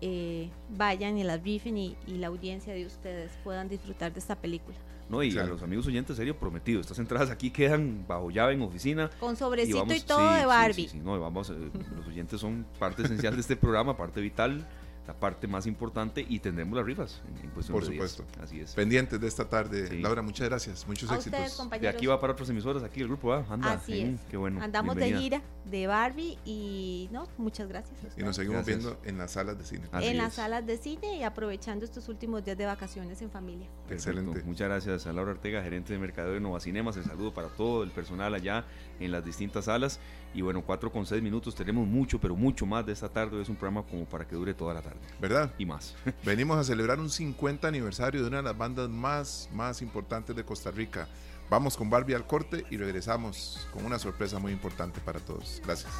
eh, 0.00 0.48
vayan 0.76 1.18
y 1.18 1.24
las 1.24 1.42
rifen 1.42 1.76
y, 1.76 1.96
y, 2.06 2.18
la 2.18 2.28
audiencia 2.28 2.72
de 2.72 2.86
ustedes 2.86 3.32
puedan 3.42 3.68
disfrutar 3.68 4.12
de 4.12 4.20
esta 4.20 4.36
película. 4.36 4.76
¿no? 5.08 5.22
Y 5.22 5.36
a 5.36 5.44
los 5.44 5.62
amigos 5.62 5.86
oyentes, 5.86 6.16
serio, 6.16 6.38
prometido. 6.38 6.80
Estas 6.80 6.98
entradas 6.98 7.30
aquí 7.30 7.50
quedan 7.50 8.04
bajo 8.06 8.30
llave 8.30 8.54
en 8.54 8.62
oficina. 8.62 9.10
Con 9.20 9.36
sobrecito 9.36 9.92
y, 9.92 10.00
todo 10.00 10.32
de 10.32 10.46
Barbie. 10.46 10.88
Sí, 10.88 10.98
no, 10.98 11.18
vamos, 11.20 11.50
eh, 11.50 11.54
los 11.96 12.06
oyentes 12.06 12.40
son 12.40 12.64
parte 12.78 13.02
esencial 13.02 13.34
de 13.34 13.40
este 13.40 13.56
programa, 13.56 13.96
parte 13.96 14.20
vital 14.20 14.66
la 15.06 15.14
parte 15.14 15.46
más 15.46 15.66
importante 15.66 16.24
y 16.26 16.38
tendremos 16.38 16.76
las 16.76 16.86
rifas 16.86 17.20
en, 17.42 17.50
cuestión 17.50 17.78
Por 17.78 17.84
supuesto. 17.84 18.24
Así 18.42 18.60
es. 18.60 18.72
Pendientes 18.72 19.20
de 19.20 19.26
esta 19.26 19.48
tarde. 19.48 20.00
Laura, 20.00 20.22
muchas 20.22 20.48
gracias. 20.48 20.86
Muchos 20.86 21.10
éxitos. 21.10 21.70
de 21.80 21.88
aquí 21.88 22.06
va 22.06 22.20
para 22.20 22.32
otras 22.32 22.48
emisoras, 22.48 22.82
aquí 22.82 23.00
el 23.00 23.08
grupo 23.08 23.28
va. 23.28 23.44
Anda. 23.48 23.72
Así 23.72 24.00
es. 24.00 24.20
Qué 24.30 24.36
bueno. 24.36 24.62
Andamos 24.62 24.96
de 24.96 25.16
gira 25.16 25.42
de 25.66 25.86
Barbie 25.86 26.38
y 26.44 27.08
no, 27.12 27.28
muchas 27.36 27.68
gracias. 27.68 27.98
Y 28.16 28.22
nos 28.22 28.36
seguimos 28.36 28.64
viendo 28.64 28.98
en 29.04 29.18
las 29.18 29.32
salas 29.32 29.58
de 29.58 29.64
cine. 29.64 29.84
en 30.00 30.16
las 30.16 30.34
salas 30.34 30.66
de 30.66 30.78
cine 30.78 31.16
y 31.16 31.22
aprovechando 31.22 31.84
estos 31.84 32.08
últimos 32.08 32.44
días 32.44 32.56
de 32.56 32.66
vacaciones 32.66 33.20
en 33.22 33.30
familia. 33.30 33.66
Excelente. 33.90 34.42
Muchas 34.44 34.68
gracias 34.68 35.06
a 35.06 35.12
Laura 35.12 35.32
Ortega, 35.32 35.62
gerente 35.62 35.92
de 35.92 35.98
mercado 35.98 36.32
de 36.32 36.40
Nova 36.40 36.60
Cinemas. 36.60 36.96
El 36.96 37.04
saludo 37.04 37.32
para 37.34 37.48
todo 37.48 37.82
el 37.82 37.90
personal 37.90 38.34
allá 38.34 38.64
en 39.00 39.12
las 39.12 39.24
distintas 39.24 39.66
salas. 39.66 40.00
Y 40.34 40.42
bueno, 40.42 40.62
4 40.62 40.90
con 40.90 41.06
6 41.06 41.22
minutos. 41.22 41.54
Tenemos 41.54 41.86
mucho, 41.86 42.18
pero 42.20 42.34
mucho 42.34 42.66
más 42.66 42.84
de 42.84 42.92
esta 42.92 43.08
tarde. 43.08 43.40
Es 43.40 43.48
un 43.48 43.56
programa 43.56 43.82
como 43.84 44.04
para 44.04 44.26
que 44.26 44.34
dure 44.34 44.52
toda 44.52 44.74
la 44.74 44.82
tarde. 44.82 44.98
¿Verdad? 45.20 45.52
Y 45.58 45.64
más. 45.64 45.94
Venimos 46.24 46.58
a 46.58 46.64
celebrar 46.64 46.98
un 46.98 47.08
50 47.08 47.66
aniversario 47.68 48.22
de 48.22 48.28
una 48.28 48.38
de 48.38 48.42
las 48.42 48.58
bandas 48.58 48.88
más, 48.88 49.48
más 49.52 49.80
importantes 49.80 50.34
de 50.34 50.44
Costa 50.44 50.70
Rica. 50.70 51.08
Vamos 51.50 51.76
con 51.76 51.88
Barbie 51.88 52.14
al 52.14 52.26
corte 52.26 52.64
y 52.70 52.76
regresamos 52.76 53.66
con 53.72 53.84
una 53.84 53.98
sorpresa 53.98 54.38
muy 54.38 54.52
importante 54.52 55.00
para 55.00 55.20
todos. 55.20 55.62
Gracias. 55.64 55.92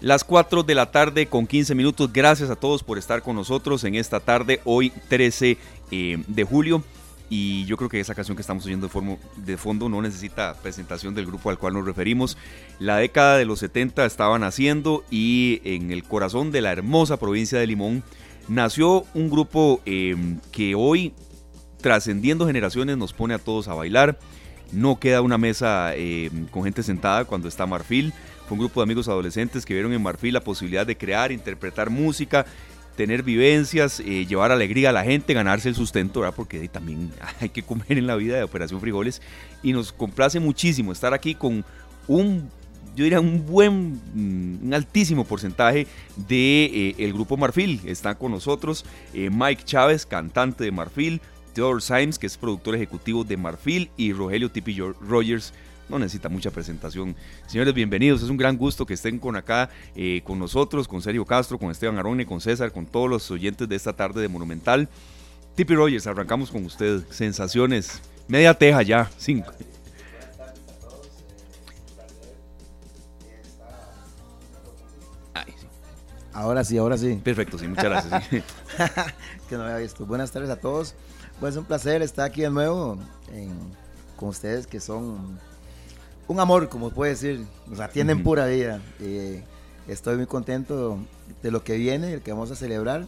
Las 0.00 0.24
4 0.24 0.62
de 0.62 0.74
la 0.74 0.90
tarde 0.90 1.26
con 1.26 1.46
15 1.46 1.74
minutos. 1.74 2.12
Gracias 2.12 2.50
a 2.50 2.56
todos 2.56 2.82
por 2.82 2.98
estar 2.98 3.22
con 3.22 3.36
nosotros 3.36 3.82
en 3.84 3.94
esta 3.94 4.20
tarde, 4.20 4.60
hoy 4.64 4.90
13 5.08 5.56
eh, 5.90 6.22
de 6.26 6.44
julio. 6.44 6.82
Y 7.28 7.64
yo 7.64 7.76
creo 7.76 7.88
que 7.88 7.98
esa 7.98 8.14
canción 8.14 8.36
que 8.36 8.40
estamos 8.40 8.64
oyendo 8.66 8.88
de, 9.36 9.56
fondo 9.56 9.88
no 9.88 10.00
necesita 10.00 10.54
presentación 10.62 11.14
del 11.14 11.26
grupo 11.26 11.50
al 11.50 11.58
cual 11.58 11.74
nos 11.74 11.84
referimos. 11.84 12.38
La 12.78 12.98
década 12.98 13.36
de 13.36 13.44
los 13.44 13.58
70 13.58 14.06
estaban 14.06 14.44
haciendo 14.44 15.04
y 15.10 15.60
en 15.64 15.90
el 15.90 16.04
corazón 16.04 16.52
de 16.52 16.60
la 16.60 16.72
hermosa 16.72 17.16
provincia 17.16 17.58
de 17.58 17.66
Limón 17.66 18.04
nació 18.48 19.04
un 19.14 19.28
grupo 19.28 19.80
em, 19.86 20.38
que 20.52 20.76
hoy, 20.76 21.14
trascendiendo 21.80 22.46
generaciones, 22.46 22.96
nos 22.96 23.12
pone 23.12 23.34
a 23.34 23.38
todos 23.38 23.66
a 23.66 23.74
bailar. 23.74 24.18
No 24.70 25.00
queda 25.00 25.20
una 25.20 25.38
mesa 25.38 25.94
em, 25.96 26.46
con 26.46 26.62
gente 26.62 26.84
sentada 26.84 27.24
cuando 27.24 27.48
está 27.48 27.66
Marfil. 27.66 28.12
Fue 28.46 28.54
un 28.54 28.60
grupo 28.60 28.80
de 28.80 28.84
amigos 28.84 29.08
adolescentes 29.08 29.66
que 29.66 29.74
vieron 29.74 29.92
en 29.92 30.02
Marfil 30.02 30.32
la 30.32 30.40
posibilidad 30.40 30.86
de 30.86 30.96
crear, 30.96 31.32
interpretar 31.32 31.90
música 31.90 32.46
tener 32.96 33.22
vivencias, 33.22 34.00
eh, 34.00 34.26
llevar 34.26 34.50
alegría 34.50 34.90
a 34.90 34.92
la 34.92 35.04
gente, 35.04 35.34
ganarse 35.34 35.68
el 35.68 35.74
sustento, 35.74 36.20
¿verdad? 36.20 36.34
porque 36.34 36.66
también 36.68 37.10
hay 37.40 37.50
que 37.50 37.62
comer 37.62 37.98
en 37.98 38.06
la 38.06 38.16
vida 38.16 38.36
de 38.36 38.42
Operación 38.42 38.80
Frijoles. 38.80 39.22
Y 39.62 39.72
nos 39.72 39.92
complace 39.92 40.40
muchísimo 40.40 40.92
estar 40.92 41.14
aquí 41.14 41.34
con 41.34 41.64
un, 42.08 42.50
yo 42.96 43.04
diría, 43.04 43.20
un 43.20 43.46
buen, 43.46 44.00
mm, 44.14 44.66
un 44.66 44.74
altísimo 44.74 45.24
porcentaje 45.24 45.86
de 46.28 46.94
eh, 46.98 47.12
grupo 47.12 47.36
Marfil. 47.36 47.80
Está 47.84 48.14
con 48.16 48.32
nosotros 48.32 48.84
eh, 49.12 49.30
Mike 49.30 49.62
Chávez, 49.64 50.06
cantante 50.06 50.64
de 50.64 50.72
Marfil, 50.72 51.20
Theodore 51.52 51.80
Symes, 51.80 52.18
que 52.18 52.26
es 52.26 52.36
productor 52.36 52.74
ejecutivo 52.74 53.24
de 53.24 53.36
Marfil, 53.36 53.90
y 53.96 54.12
Rogelio 54.12 54.50
Tipi 54.50 54.78
Rogers, 55.00 55.52
no 55.88 55.98
necesita 55.98 56.28
mucha 56.28 56.50
presentación. 56.50 57.14
Señores, 57.46 57.74
bienvenidos. 57.74 58.22
Es 58.22 58.28
un 58.28 58.36
gran 58.36 58.56
gusto 58.56 58.86
que 58.86 58.94
estén 58.94 59.18
con 59.18 59.36
acá, 59.36 59.70
eh, 59.94 60.20
con 60.24 60.38
nosotros, 60.38 60.88
con 60.88 61.02
Sergio 61.02 61.24
Castro, 61.24 61.58
con 61.58 61.70
Esteban 61.70 61.98
Arone, 61.98 62.26
con 62.26 62.40
César, 62.40 62.72
con 62.72 62.86
todos 62.86 63.08
los 63.08 63.30
oyentes 63.30 63.68
de 63.68 63.76
esta 63.76 63.92
tarde 63.92 64.20
de 64.20 64.28
Monumental. 64.28 64.88
Tippy 65.54 65.74
Rogers, 65.74 66.06
arrancamos 66.06 66.50
con 66.50 66.64
usted. 66.64 67.02
Sensaciones. 67.10 68.02
Media 68.28 68.54
teja 68.54 68.82
ya, 68.82 69.10
cinco. 69.16 69.52
Ahora 76.32 76.64
sí, 76.64 76.76
ahora 76.76 76.98
sí. 76.98 77.18
Perfecto, 77.24 77.58
sí, 77.58 77.66
muchas 77.66 77.84
gracias. 77.84 78.28
que 79.48 79.56
no 79.56 79.62
había 79.62 79.78
visto. 79.78 80.04
Buenas 80.04 80.30
tardes 80.32 80.50
a 80.50 80.56
todos. 80.56 80.94
Pues 81.40 81.54
es 81.54 81.58
un 81.58 81.64
placer 81.64 82.02
estar 82.02 82.26
aquí 82.26 82.42
de 82.42 82.50
nuevo 82.50 82.98
con 84.16 84.28
ustedes 84.30 84.66
que 84.66 84.80
son 84.80 85.38
un 86.28 86.40
amor, 86.40 86.68
como 86.68 86.90
puede 86.90 87.12
decir, 87.12 87.44
nos 87.66 87.80
atienden 87.80 88.22
pura 88.22 88.46
vida. 88.46 88.80
Eh, 89.00 89.42
estoy 89.88 90.16
muy 90.16 90.26
contento 90.26 90.98
de 91.42 91.50
lo 91.50 91.62
que 91.62 91.76
viene, 91.76 92.12
el 92.14 92.22
que 92.22 92.32
vamos 92.32 92.50
a 92.50 92.56
celebrar. 92.56 93.06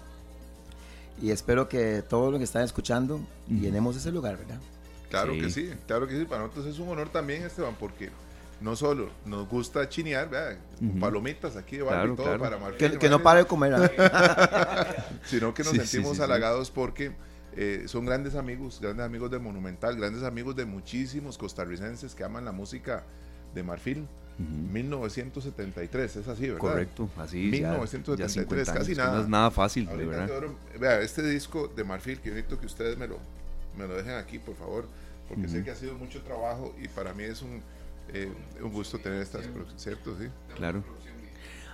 Y 1.21 1.31
espero 1.31 1.69
que 1.69 2.03
todos 2.03 2.31
los 2.31 2.39
que 2.39 2.45
están 2.45 2.63
escuchando 2.63 3.21
llenemos 3.49 3.97
ese 3.97 4.13
lugar, 4.13 4.37
¿verdad? 4.37 4.61
Claro 5.11 5.33
que 5.33 5.51
sí, 5.51 5.71
claro 5.87 6.07
que 6.07 6.17
sí. 6.17 6.25
Para 6.25 6.43
nosotros 6.43 6.67
es 6.67 6.79
un 6.79 6.89
honor 6.91 7.09
también, 7.09 7.43
Esteban, 7.43 7.75
porque 7.79 8.11
no 8.61 8.77
solo 8.77 9.11
nos 9.25 9.49
gusta 9.49 9.89
chinear, 9.89 10.29
¿verdad? 10.29 10.59
palomitas 11.01 11.57
aquí 11.57 11.79
de 11.79 11.83
barrio 11.83 12.13
y 12.13 12.17
todo 12.17 12.39
para 12.39 12.59
marcar. 12.59 12.99
Que, 12.99 13.09
no 13.09 13.23
pare 13.23 13.41
de 13.41 13.47
comer. 13.47 13.75
sino 15.25 15.55
que 15.55 15.65
nos 15.65 15.73
sentimos 15.73 16.21
halagados 16.21 16.71
porque 16.71 17.13
eh, 17.57 17.85
son 17.87 18.05
grandes 18.07 18.35
amigos, 18.35 18.79
grandes 18.81 19.05
amigos 19.05 19.31
de 19.31 19.39
Monumental, 19.39 19.97
grandes 19.97 20.23
amigos 20.23 20.57
de 20.57 20.65
muchísimos 20.65 21.39
costarricenses 21.39 22.15
que 22.15 22.25
aman 22.25 22.45
la 22.45 22.53
música 22.53 23.05
de 23.55 23.63
Marfil. 23.63 24.07
1973, 24.39 26.17
es 26.17 26.29
así, 26.29 26.43
¿verdad? 26.43 26.59
Correcto, 26.59 27.11
así 27.17 27.39
1973, 27.51 28.71
casi 28.71 28.95
nada. 28.95 29.17
No 29.17 29.23
es 29.23 29.29
nada 29.29 29.51
fácil, 29.51 29.87
de 29.87 30.07
verdad. 30.07 30.31
vea, 30.79 31.01
este 31.01 31.29
disco 31.29 31.67
de 31.67 31.83
Marfil, 31.83 32.21
que 32.21 32.31
necesito 32.31 32.61
que 32.61 32.67
ustedes 32.67 32.97
me 32.97 33.09
lo, 33.09 33.19
me 33.77 33.89
lo 33.89 33.97
dejen 33.97 34.15
aquí, 34.15 34.39
por 34.39 34.55
favor, 34.55 34.87
porque 35.29 35.49
sé 35.49 35.65
que 35.65 35.73
ha 35.73 35.75
sido 35.75 35.95
mucho 35.95 36.23
trabajo 36.23 36.73
y 36.81 36.87
para 36.87 37.13
mí 37.15 37.25
es 37.25 37.43
un, 37.43 37.61
eh, 38.13 38.31
un 38.63 38.73
gusto 38.73 38.99
tener 38.99 39.21
estas, 39.21 39.45
¿cierto? 39.77 40.17
Sí. 40.17 40.29
Claro. 40.55 40.85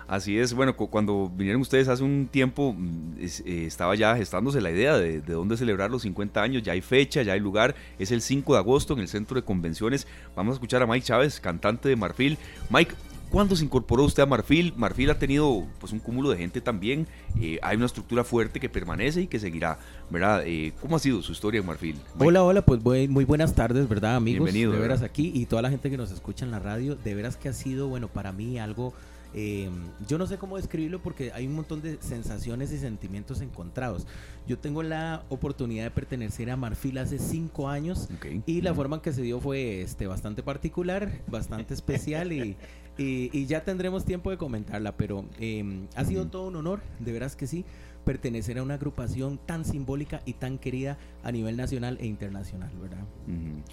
Así 0.06 0.38
es, 0.38 0.52
bueno, 0.52 0.76
cuando 0.76 1.30
vinieron 1.34 1.62
ustedes 1.62 1.88
hace 1.88 2.02
un 2.02 2.28
tiempo, 2.30 2.74
mm, 2.76 3.14
eh, 3.20 3.64
estaba 3.66 3.94
ya 3.94 4.16
gestándose 4.16 4.60
la 4.60 4.70
idea 4.70 4.98
de, 4.98 5.20
dónde 5.20 5.56
celebrar 5.56 5.90
los 5.90 6.02
50 6.02 6.42
años, 6.42 6.62
ya 6.62 6.72
hay 6.72 6.82
fecha, 6.82 7.22
ya 7.22 7.32
hay 7.32 7.40
lugar, 7.40 7.74
es 7.98 8.10
el 8.10 8.20
5 8.20 8.52
de 8.52 8.58
agosto 8.58 8.92
en 8.92 9.00
el 9.00 9.08
Centro 9.08 9.36
de 9.36 9.44
Convenciones. 9.44 10.06
Vamos 10.36 10.52
a 10.52 10.54
escuchar 10.56 10.82
a 10.82 10.86
Mike 10.86 11.06
Chávez, 11.06 11.40
cantante 11.40 11.88
de 11.88 11.96
Marfil. 11.96 12.36
Mike, 12.68 12.94
¿cuándo 13.30 13.56
se 13.56 13.64
incorporó 13.64 14.04
usted 14.04 14.22
a 14.22 14.26
Marfil? 14.26 14.74
Marfil 14.76 15.08
ha 15.08 15.18
tenido 15.18 15.66
pues 15.80 15.92
un 15.92 16.00
cúmulo 16.00 16.28
de 16.30 16.36
gente 16.36 16.60
también, 16.60 17.06
eh, 17.40 17.58
hay 17.62 17.78
una 17.78 17.86
estructura 17.86 18.24
fuerte 18.24 18.60
que 18.60 18.68
permanece 18.68 19.22
y 19.22 19.26
que 19.26 19.38
seguirá, 19.38 19.78
¿verdad? 20.10 20.42
Eh, 20.44 20.74
¿Cómo 20.82 20.96
ha 20.96 20.98
sido 20.98 21.22
su 21.22 21.32
historia 21.32 21.60
en 21.60 21.66
Marfil? 21.66 21.96
Hola, 22.18 22.42
hola, 22.42 22.60
pues 22.60 22.82
muy 23.08 23.24
buenas 23.24 23.54
tardes, 23.54 23.88
¿verdad, 23.88 24.16
amigos? 24.16 24.44
Bienvenido. 24.44 24.72
De 24.72 24.78
veras 24.78 25.00
aquí 25.00 25.32
y 25.34 25.46
toda 25.46 25.62
la 25.62 25.70
gente 25.70 25.88
que 25.88 25.96
nos 25.96 26.10
escucha 26.10 26.44
en 26.44 26.50
la 26.50 26.58
radio, 26.58 26.94
de 26.94 27.14
veras 27.14 27.38
que 27.38 27.48
ha 27.48 27.54
sido, 27.54 27.88
bueno, 27.88 28.08
para 28.08 28.32
mí 28.32 28.58
algo 28.58 28.92
eh, 29.34 29.68
yo 30.06 30.16
no 30.16 30.26
sé 30.26 30.38
cómo 30.38 30.56
describirlo 30.56 31.02
porque 31.02 31.32
hay 31.32 31.46
un 31.46 31.54
montón 31.54 31.82
de 31.82 31.98
sensaciones 32.00 32.72
y 32.72 32.78
sentimientos 32.78 33.40
encontrados. 33.40 34.06
Yo 34.46 34.58
tengo 34.58 34.82
la 34.82 35.24
oportunidad 35.28 35.84
de 35.84 35.90
pertenecer 35.90 36.50
a 36.50 36.56
Marfil 36.56 36.98
hace 36.98 37.18
cinco 37.18 37.68
años 37.68 38.08
y 38.46 38.60
la 38.60 38.72
forma 38.74 38.96
en 38.96 39.02
que 39.02 39.12
se 39.12 39.22
dio 39.22 39.40
fue 39.40 39.82
este, 39.82 40.06
bastante 40.06 40.42
particular, 40.42 41.10
bastante 41.26 41.74
especial 41.74 42.32
y, 42.32 42.56
y, 42.96 43.46
ya 43.46 43.64
tendremos 43.64 44.04
tiempo 44.04 44.30
de 44.30 44.36
comentarla, 44.36 44.96
pero 44.96 45.24
eh, 45.40 45.86
ha 45.96 46.04
sido 46.04 46.26
todo 46.26 46.46
un 46.48 46.56
honor, 46.56 46.80
de 47.00 47.12
veras 47.12 47.34
que 47.34 47.46
sí 47.46 47.64
pertenecer 48.04 48.58
a 48.58 48.62
una 48.62 48.74
agrupación 48.74 49.38
tan 49.38 49.64
simbólica 49.64 50.20
y 50.26 50.34
tan 50.34 50.58
querida 50.58 50.98
a 51.22 51.32
nivel 51.32 51.56
nacional 51.56 51.96
e 52.00 52.06
internacional, 52.06 52.70
¿verdad? 52.80 53.04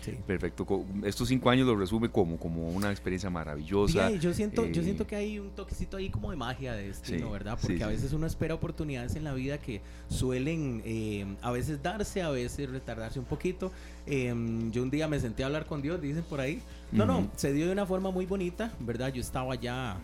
sí. 0.01 0.17
Perfecto. 0.25 0.65
Estos 1.03 1.27
cinco 1.27 1.49
años 1.49 1.67
lo 1.67 1.75
resume 1.75 2.09
como, 2.09 2.37
como 2.37 2.69
una 2.69 2.91
experiencia 2.91 3.29
maravillosa. 3.29 4.11
yo 4.11 4.33
siento, 4.33 4.65
yo 4.67 4.81
eh, 4.81 4.85
siento 4.85 5.05
que 5.05 5.15
hay 5.15 5.39
un 5.39 5.51
toquecito 5.51 5.97
ahí 5.97 6.09
como 6.09 6.31
de 6.31 6.37
magia 6.37 6.73
de 6.73 6.87
destino, 6.87 7.31
¿verdad? 7.31 7.57
Porque 7.61 7.83
a 7.83 7.87
veces 7.87 8.13
uno 8.13 8.25
espera 8.25 8.55
oportunidades 8.55 9.15
en 9.15 9.23
la 9.23 9.33
vida 9.33 9.57
que 9.57 9.81
suelen 10.07 10.81
eh, 10.85 11.25
a 11.41 11.51
veces 11.51 11.83
darse, 11.83 12.21
a 12.21 12.29
veces 12.29 12.69
retardarse 12.69 13.19
un 13.19 13.25
poquito. 13.25 13.71
Em, 14.05 14.71
yo 14.71 14.81
un 14.81 14.89
día 14.89 15.07
me 15.07 15.19
senté 15.19 15.43
a 15.43 15.47
hablar 15.47 15.65
con 15.65 15.81
Dios, 15.81 16.01
dicen 16.01 16.23
por 16.23 16.39
ahí. 16.39 16.61
No, 16.91 17.05
no, 17.05 17.29
se 17.35 17.53
dio 17.53 17.67
de 17.67 17.73
una 17.73 17.85
forma 17.85 18.11
muy 18.11 18.25
bonita, 18.25 18.71
¿verdad? 18.79 19.13
Yo 19.13 19.21
estaba 19.21 19.53
allá, 19.53 19.97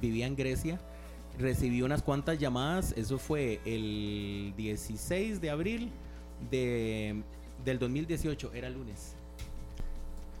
vivía 0.00 0.26
en 0.26 0.36
Grecia 0.36 0.80
recibí 1.38 1.82
unas 1.82 2.02
cuantas 2.02 2.38
llamadas, 2.38 2.92
eso 2.96 3.18
fue 3.18 3.60
el 3.64 4.52
16 4.56 5.40
de 5.40 5.50
abril 5.50 5.90
de, 6.50 7.22
del 7.64 7.78
2018, 7.78 8.52
era 8.54 8.68
lunes. 8.70 9.14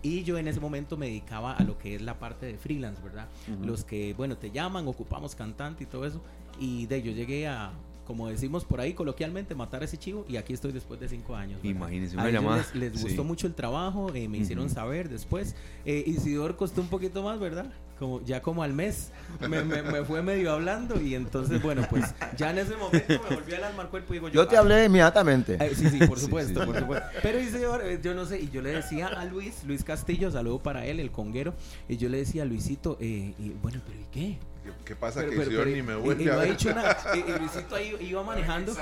Y 0.02 0.22
yo 0.22 0.38
en 0.38 0.46
ese 0.46 0.60
momento 0.60 0.96
me 0.96 1.06
dedicaba 1.06 1.54
a 1.54 1.64
lo 1.64 1.76
que 1.76 1.96
es 1.96 2.02
la 2.02 2.18
parte 2.18 2.46
de 2.46 2.56
freelance, 2.56 3.02
¿verdad? 3.02 3.28
Los 3.64 3.84
que, 3.84 4.14
bueno, 4.14 4.36
te 4.36 4.50
llaman, 4.50 4.86
ocupamos 4.86 5.34
cantante 5.34 5.84
y 5.84 5.86
todo 5.86 6.04
eso. 6.04 6.20
Y 6.60 6.86
de 6.86 7.02
yo 7.02 7.10
llegué 7.10 7.48
a, 7.48 7.72
como 8.06 8.28
decimos 8.28 8.64
por 8.64 8.80
ahí 8.80 8.94
coloquialmente, 8.94 9.56
matar 9.56 9.82
a 9.82 9.86
ese 9.86 9.96
chivo 9.96 10.24
y 10.28 10.36
aquí 10.36 10.52
estoy 10.52 10.70
después 10.70 11.00
de 11.00 11.08
cinco 11.08 11.34
años. 11.34 11.60
Imagínense 11.64 12.16
una 12.16 12.30
llamada. 12.30 12.64
Les, 12.74 13.02
gustó 13.02 13.24
mucho 13.24 13.46
el 13.48 13.54
trabajo, 13.54 14.14
eh, 14.14 14.28
me 14.28 14.38
hicieron 14.38 14.70
saber 14.70 15.08
después. 15.08 15.56
Eh, 15.84 16.04
Isidor 16.06 16.56
costó 16.56 16.80
un 16.80 16.88
poquito 16.88 17.22
más, 17.22 17.40
¿verdad? 17.40 17.70
Como, 17.98 18.24
ya 18.24 18.40
como 18.42 18.62
al 18.62 18.72
mes 18.72 19.10
me, 19.40 19.62
me, 19.62 20.04
fue 20.04 20.22
medio 20.22 20.52
hablando 20.52 21.00
y 21.00 21.14
entonces, 21.14 21.62
bueno, 21.62 21.86
pues 21.90 22.14
ya 22.36 22.50
en 22.50 22.58
ese 22.58 22.76
momento 22.76 23.20
me 23.28 23.36
volví 23.36 23.54
a 23.54 23.56
alarmar 23.58 23.88
cuerpo 23.88 24.14
y 24.14 24.16
digo 24.16 24.28
yo... 24.28 24.46
te 24.46 24.56
hablé 24.56 24.84
inmediatamente. 24.84 25.58
sí, 25.74 25.88
sí, 25.90 26.06
por 26.06 26.18
supuesto, 26.18 26.64
por 26.64 26.78
supuesto. 26.78 27.06
Pero 27.22 27.38
dice, 27.38 27.62
eh, 27.84 28.00
yo 28.02 28.14
no 28.14 28.24
sé, 28.24 28.40
y 28.40 28.50
yo 28.50 28.62
le 28.62 28.70
decía 28.70 29.08
a 29.08 29.24
Luis, 29.24 29.64
Luis 29.64 29.84
Castillo, 29.84 30.30
saludo 30.30 30.60
para 30.60 30.86
él, 30.86 31.00
el 31.00 31.10
conguero, 31.10 31.54
y 31.88 31.96
yo 31.96 32.08
le 32.08 32.18
decía 32.18 32.42
a 32.42 32.46
Luisito, 32.46 32.96
eh, 33.00 33.34
y, 33.38 33.50
bueno, 33.62 33.80
pero 33.86 34.00
¿y 34.00 34.06
qué? 34.12 34.38
¿Qué 34.84 34.94
pasa? 34.96 35.24
que 35.24 35.36
pero, 35.36 35.64
ni 35.64 35.82
me 35.82 35.96
vuelve 35.96 36.24
y, 36.24 36.28
a 36.28 36.36
ver. 36.36 36.56
No 36.64 36.70
ha 36.70 36.74
nada. 36.74 36.96
Y, 37.14 37.38
Luisito 37.38 37.74
ahí 37.74 37.96
iba 38.00 38.22
manejando, 38.22 38.74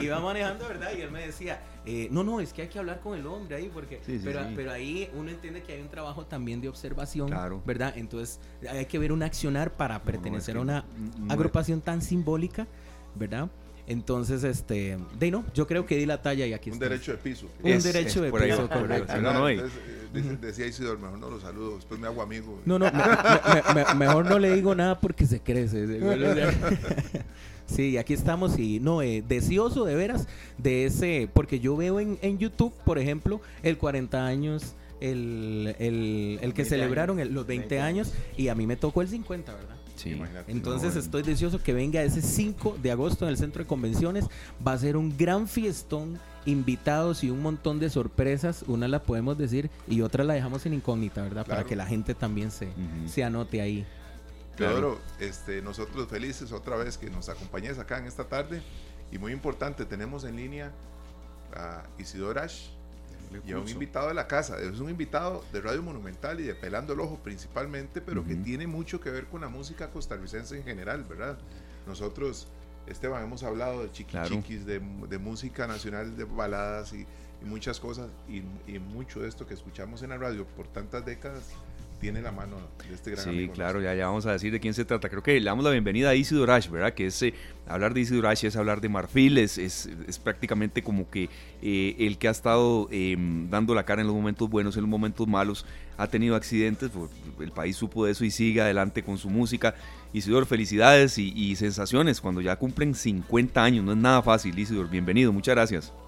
iba 0.00 0.20
manejando, 0.20 0.68
¿verdad? 0.68 0.90
Y 0.96 1.00
él 1.02 1.10
me 1.10 1.26
decía, 1.26 1.60
eh, 1.86 2.08
no, 2.10 2.24
no, 2.24 2.40
es 2.40 2.52
que 2.52 2.62
hay 2.62 2.68
que 2.68 2.78
hablar 2.78 3.00
con 3.00 3.18
el 3.18 3.26
hombre 3.26 3.56
ahí, 3.56 3.70
porque, 3.72 4.00
pero, 4.22 4.40
pero 4.54 4.72
ahí 4.72 5.10
uno 5.14 5.30
entiende 5.30 5.62
que 5.62 5.72
hay 5.72 5.80
un 5.80 5.88
trabajo 5.88 6.26
también 6.26 6.60
de 6.60 6.68
observación, 6.68 7.30
¿verdad? 7.64 7.94
Entonces 7.96 8.40
hay 8.68 8.86
que 8.86 8.98
ver 8.98 9.12
un 9.12 9.22
accionar 9.22 9.72
para 9.72 10.02
pertenecer 10.02 10.56
a 10.56 10.60
una 10.60 10.84
agrupación 11.28 11.80
tan 11.80 12.02
simbólica, 12.02 12.66
¿verdad? 13.14 13.48
Entonces, 13.86 14.44
este, 14.44 14.98
de 15.18 15.30
no, 15.30 15.44
yo 15.54 15.66
creo 15.66 15.84
que 15.84 15.96
di 15.96 16.06
la 16.06 16.22
talla 16.22 16.46
y 16.46 16.54
aquí 16.54 16.70
Un 16.70 16.78
derecho 16.78 17.12
de 17.12 17.18
piso. 17.18 17.46
Un 17.62 17.82
derecho 17.82 18.22
de 18.22 18.32
piso, 18.32 18.68
correcto. 18.68 19.20
No, 19.20 19.32
no, 19.32 19.48
entonces, 19.48 19.78
eh, 20.14 20.38
decía 20.40 20.66
Isidoro, 20.66 20.98
mejor 20.98 21.18
no 21.18 21.30
lo 21.30 21.40
saludo, 21.40 21.76
después 21.76 22.00
me 22.00 22.06
hago 22.06 22.22
amigo. 22.22 22.60
No, 22.64 22.78
no, 22.78 22.90
mejor 23.96 24.26
no 24.26 24.38
le 24.38 24.54
digo 24.54 24.74
nada 24.74 25.00
porque 25.00 25.26
se 25.26 25.40
crece. 25.40 25.86
Sí, 27.66 27.96
aquí 27.96 28.12
estamos 28.12 28.58
y 28.58 28.78
no, 28.78 29.00
eh, 29.00 29.24
deseoso 29.26 29.84
de 29.84 29.94
veras 29.94 30.28
de 30.58 30.84
ese, 30.84 31.30
porque 31.32 31.60
yo 31.60 31.76
veo 31.76 31.98
en, 31.98 32.18
en 32.20 32.38
YouTube, 32.38 32.74
por 32.84 32.98
ejemplo, 32.98 33.40
el 33.62 33.78
40 33.78 34.26
años, 34.26 34.74
el, 35.00 35.74
el, 35.78 36.38
el 36.42 36.54
que 36.54 36.64
celebraron 36.64 37.18
los 37.32 37.46
20, 37.46 37.80
años, 37.80 38.12
y 38.36 38.48
a 38.48 38.54
mí 38.54 38.66
me 38.66 38.76
tocó 38.76 39.00
el 39.00 39.08
50, 39.08 39.54
¿verdad? 39.54 39.76
Sí. 39.96 40.20
Entonces 40.48 40.96
estoy 40.96 41.22
deseoso 41.22 41.62
que 41.62 41.72
venga 41.72 42.02
ese 42.02 42.20
5 42.20 42.78
de 42.82 42.90
agosto 42.90 43.24
en 43.24 43.30
el 43.30 43.36
centro 43.36 43.62
de 43.62 43.68
convenciones. 43.68 44.26
Va 44.66 44.72
a 44.72 44.78
ser 44.78 44.96
un 44.96 45.16
gran 45.16 45.46
fiestón, 45.46 46.18
invitados 46.46 47.22
y 47.24 47.30
un 47.30 47.40
montón 47.42 47.78
de 47.78 47.90
sorpresas. 47.90 48.64
Una 48.66 48.88
la 48.88 49.02
podemos 49.02 49.38
decir 49.38 49.70
y 49.88 50.00
otra 50.00 50.24
la 50.24 50.34
dejamos 50.34 50.66
en 50.66 50.74
incógnita, 50.74 51.22
¿verdad? 51.22 51.46
Para 51.46 51.64
que 51.64 51.76
la 51.76 51.86
gente 51.86 52.14
también 52.14 52.50
se, 52.50 52.68
se 53.06 53.24
anote 53.24 53.60
ahí. 53.60 53.86
Claro. 54.56 55.00
este, 55.18 55.62
nosotros 55.62 56.08
felices 56.08 56.52
otra 56.52 56.76
vez 56.76 56.96
que 56.96 57.10
nos 57.10 57.28
acompañes 57.28 57.78
acá 57.78 57.98
en 57.98 58.06
esta 58.06 58.24
tarde. 58.24 58.62
Y 59.12 59.18
muy 59.18 59.32
importante, 59.32 59.84
tenemos 59.84 60.24
en 60.24 60.36
línea 60.36 60.72
a 61.54 61.84
Isidoro 61.98 62.40
Ash 62.40 62.70
y 63.46 63.52
a 63.52 63.58
un 63.58 63.68
invitado 63.68 64.08
de 64.08 64.14
la 64.14 64.26
casa. 64.26 64.58
Es 64.60 64.80
un 64.80 64.90
invitado 64.90 65.44
de 65.52 65.60
Radio 65.60 65.82
Monumental 65.82 66.40
y 66.40 66.44
de 66.44 66.54
Pelando 66.54 66.92
el 66.92 67.00
Ojo 67.00 67.18
principalmente, 67.22 68.00
pero 68.00 68.24
que 68.24 68.36
tiene 68.36 68.66
mucho 68.66 69.00
que 69.00 69.10
ver 69.10 69.26
con 69.26 69.40
la 69.40 69.48
música 69.48 69.90
costarricense 69.90 70.56
en 70.56 70.64
general, 70.64 71.04
¿verdad? 71.04 71.38
Nosotros, 71.86 72.48
Esteban, 72.86 73.22
hemos 73.22 73.42
hablado 73.42 73.82
de 73.82 73.92
chiquichiquis, 73.92 74.66
de, 74.66 74.80
de, 75.08 75.18
música 75.18 75.66
nacional, 75.66 76.16
de 76.16 76.24
baladas 76.24 76.92
y, 76.92 77.06
muchas 77.42 77.78
cosas, 77.78 78.08
y, 78.26 78.38
y 78.66 78.78
mucho 78.78 79.20
de 79.20 79.28
esto 79.28 79.46
que 79.46 79.52
escuchamos 79.52 80.02
en 80.02 80.08
la 80.10 80.16
radio 80.16 80.46
por 80.46 80.66
tantas 80.66 81.04
décadas 81.04 81.52
tiene 82.04 82.20
la 82.20 82.32
mano 82.32 82.56
de 82.86 82.94
este 82.94 83.12
gran 83.12 83.24
Sí, 83.24 83.48
claro, 83.48 83.80
ya, 83.80 83.94
ya 83.94 84.08
vamos 84.08 84.26
a 84.26 84.32
decir 84.32 84.52
de 84.52 84.60
quién 84.60 84.74
se 84.74 84.84
trata. 84.84 85.08
Creo 85.08 85.22
que 85.22 85.40
le 85.40 85.46
damos 85.46 85.64
la 85.64 85.70
bienvenida 85.70 86.10
a 86.10 86.14
Isidro 86.14 86.52
Ash, 86.52 86.68
¿verdad? 86.68 86.92
Que 86.92 87.06
es 87.06 87.22
eh, 87.22 87.32
hablar 87.66 87.94
de 87.94 88.02
Isidro 88.02 88.28
Ash 88.28 88.44
es 88.44 88.56
hablar 88.56 88.82
de 88.82 88.90
Marfil, 88.90 89.38
es, 89.38 89.56
es, 89.56 89.88
prácticamente 90.22 90.82
como 90.82 91.08
que 91.08 91.30
eh, 91.62 91.96
el 91.98 92.18
que 92.18 92.28
ha 92.28 92.30
estado 92.30 92.88
em, 92.90 93.48
dando 93.48 93.74
la 93.74 93.86
cara 93.86 94.02
en 94.02 94.06
los 94.06 94.14
momentos 94.14 94.50
buenos, 94.50 94.76
en 94.76 94.82
los 94.82 94.90
momentos 94.90 95.26
malos, 95.26 95.64
ha 95.96 96.06
tenido 96.06 96.36
accidentes, 96.36 96.90
pues, 96.90 97.10
el 97.40 97.52
país 97.52 97.74
supo 97.74 98.04
de 98.04 98.12
eso 98.12 98.22
y 98.26 98.30
sigue 98.30 98.60
adelante 98.60 99.02
con 99.02 99.16
su 99.16 99.30
música. 99.30 99.74
Isidoro, 100.12 100.44
felicidades 100.44 101.16
y, 101.16 101.32
y 101.34 101.56
sensaciones 101.56 102.20
cuando 102.20 102.42
ya 102.42 102.56
cumplen 102.56 102.94
50 102.94 103.64
años, 103.64 103.82
no 103.82 103.92
es 103.92 103.98
nada 103.98 104.20
fácil, 104.20 104.58
Isidoro, 104.58 104.88
bienvenido, 104.90 105.32
muchas 105.32 105.54
gracias. 105.54 106.03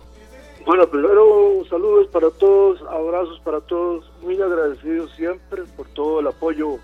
Bueno, 0.67 0.85
primero 0.89 1.65
saludos 1.71 2.09
para 2.09 2.29
todos, 2.29 2.83
abrazos 2.91 3.39
para 3.45 3.61
todos, 3.61 4.11
muy 4.21 4.35
agradecidos 4.43 5.13
siempre 5.15 5.63
por 5.77 5.87
todo 5.91 6.19
el 6.19 6.27
apoyo 6.27 6.79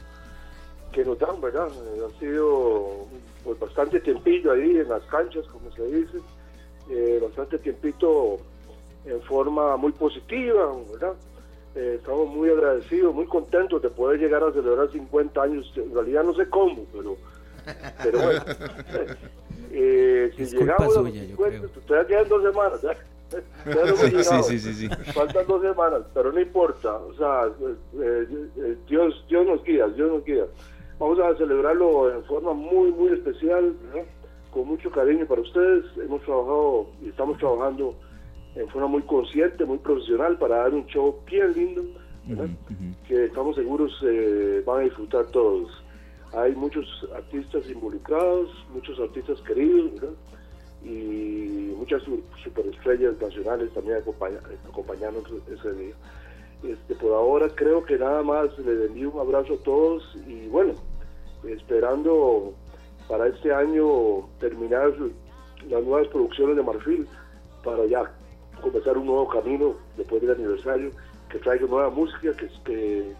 que 0.92 1.04
nos 1.04 1.18
dan, 1.18 1.40
¿verdad? 1.40 1.66
Eh, 1.66 2.02
ha 2.06 2.20
sido 2.20 3.08
pues, 3.42 3.58
bastante 3.58 3.98
tiempillo 3.98 4.52
ahí 4.52 4.76
en 4.76 4.88
las 4.88 5.02
canchas, 5.06 5.44
como 5.48 5.68
se 5.72 5.84
dice, 5.84 6.18
eh, 6.90 7.18
bastante 7.20 7.58
tiempito 7.58 8.38
en 9.04 9.20
forma 9.22 9.76
muy 9.76 9.90
positiva, 9.90 10.72
¿verdad? 10.92 11.14
Eh, 11.74 11.96
estamos 11.98 12.28
muy 12.28 12.50
agradecidos, 12.50 13.12
muy 13.12 13.26
contentos 13.26 13.82
de 13.82 13.90
poder 13.90 14.20
llegar 14.20 14.44
a 14.44 14.52
celebrar 14.52 14.92
50 14.92 15.42
años, 15.42 15.72
en 15.74 15.92
realidad 15.92 16.22
no 16.22 16.34
sé 16.34 16.48
cómo, 16.48 16.84
pero, 16.92 17.16
pero 18.00 18.20
bueno. 18.20 18.44
si 20.36 20.44
llegamos 20.56 20.96
a 20.96 21.02
50, 21.02 21.68
todavía 21.84 22.06
quedan 22.06 22.28
dos 22.28 22.42
semanas, 22.44 22.80
¿verdad? 23.64 24.42
sí, 24.42 24.58
sí, 24.58 24.74
sí, 24.74 24.88
Faltan 25.12 25.46
dos 25.46 25.62
semanas, 25.62 26.02
pero 26.14 26.32
no 26.32 26.40
importa. 26.40 26.96
O 26.96 27.14
sea, 27.14 27.46
eh, 28.00 28.26
eh, 28.58 28.76
Dios, 28.88 29.24
Dios 29.28 29.46
nos 29.46 29.62
guía, 29.64 29.86
Dios 29.88 30.10
nos 30.10 30.24
guía. 30.24 30.44
Vamos 30.98 31.18
a 31.18 31.36
celebrarlo 31.36 32.14
en 32.14 32.24
forma 32.24 32.52
muy, 32.52 32.92
muy 32.92 33.12
especial, 33.12 33.74
con 34.50 34.68
mucho 34.68 34.90
cariño 34.90 35.26
para 35.26 35.40
ustedes. 35.40 35.84
Hemos 35.96 36.22
trabajado 36.22 36.86
y 37.02 37.08
estamos 37.08 37.38
trabajando 37.38 37.94
en 38.54 38.68
forma 38.68 38.88
muy 38.88 39.02
consciente, 39.02 39.64
muy 39.64 39.78
profesional 39.78 40.38
para 40.38 40.58
dar 40.58 40.74
un 40.74 40.86
show 40.86 41.18
bien 41.26 41.52
lindo, 41.54 41.82
que 43.08 43.24
estamos 43.24 43.56
seguros 43.56 43.92
eh, 44.06 44.62
van 44.66 44.80
a 44.80 44.84
disfrutar 44.84 45.26
todos. 45.26 45.70
Hay 46.34 46.54
muchos 46.54 46.86
artistas 47.14 47.68
involucrados, 47.68 48.50
muchos 48.72 48.98
artistas 49.00 49.40
queridos, 49.42 49.94
¿verdad? 49.94 50.14
Y 50.84 51.74
muchas 51.76 52.02
superestrellas 52.42 53.20
nacionales 53.20 53.72
también 53.72 53.98
acompañaron 54.68 55.22
ese 55.50 55.72
día. 55.74 55.94
Este, 56.62 56.94
por 56.94 57.12
ahora 57.12 57.48
creo 57.48 57.84
que 57.84 57.98
nada 57.98 58.22
más 58.22 58.56
les 58.58 58.88
envío 58.88 59.10
un 59.10 59.20
abrazo 59.20 59.54
a 59.54 59.64
todos 59.64 60.16
y 60.28 60.46
bueno, 60.46 60.74
esperando 61.44 62.54
para 63.08 63.26
este 63.26 63.52
año 63.52 64.28
terminar 64.38 64.92
las 65.68 65.82
nuevas 65.82 66.08
producciones 66.08 66.56
de 66.56 66.62
Marfil 66.62 67.08
para 67.64 67.84
ya 67.86 68.12
comenzar 68.60 68.96
un 68.96 69.06
nuevo 69.06 69.28
camino 69.28 69.74
después 69.96 70.22
del 70.22 70.32
aniversario, 70.32 70.90
que 71.28 71.38
traiga 71.38 71.66
nueva 71.66 71.90
música, 71.90 72.32
que, 72.64 73.12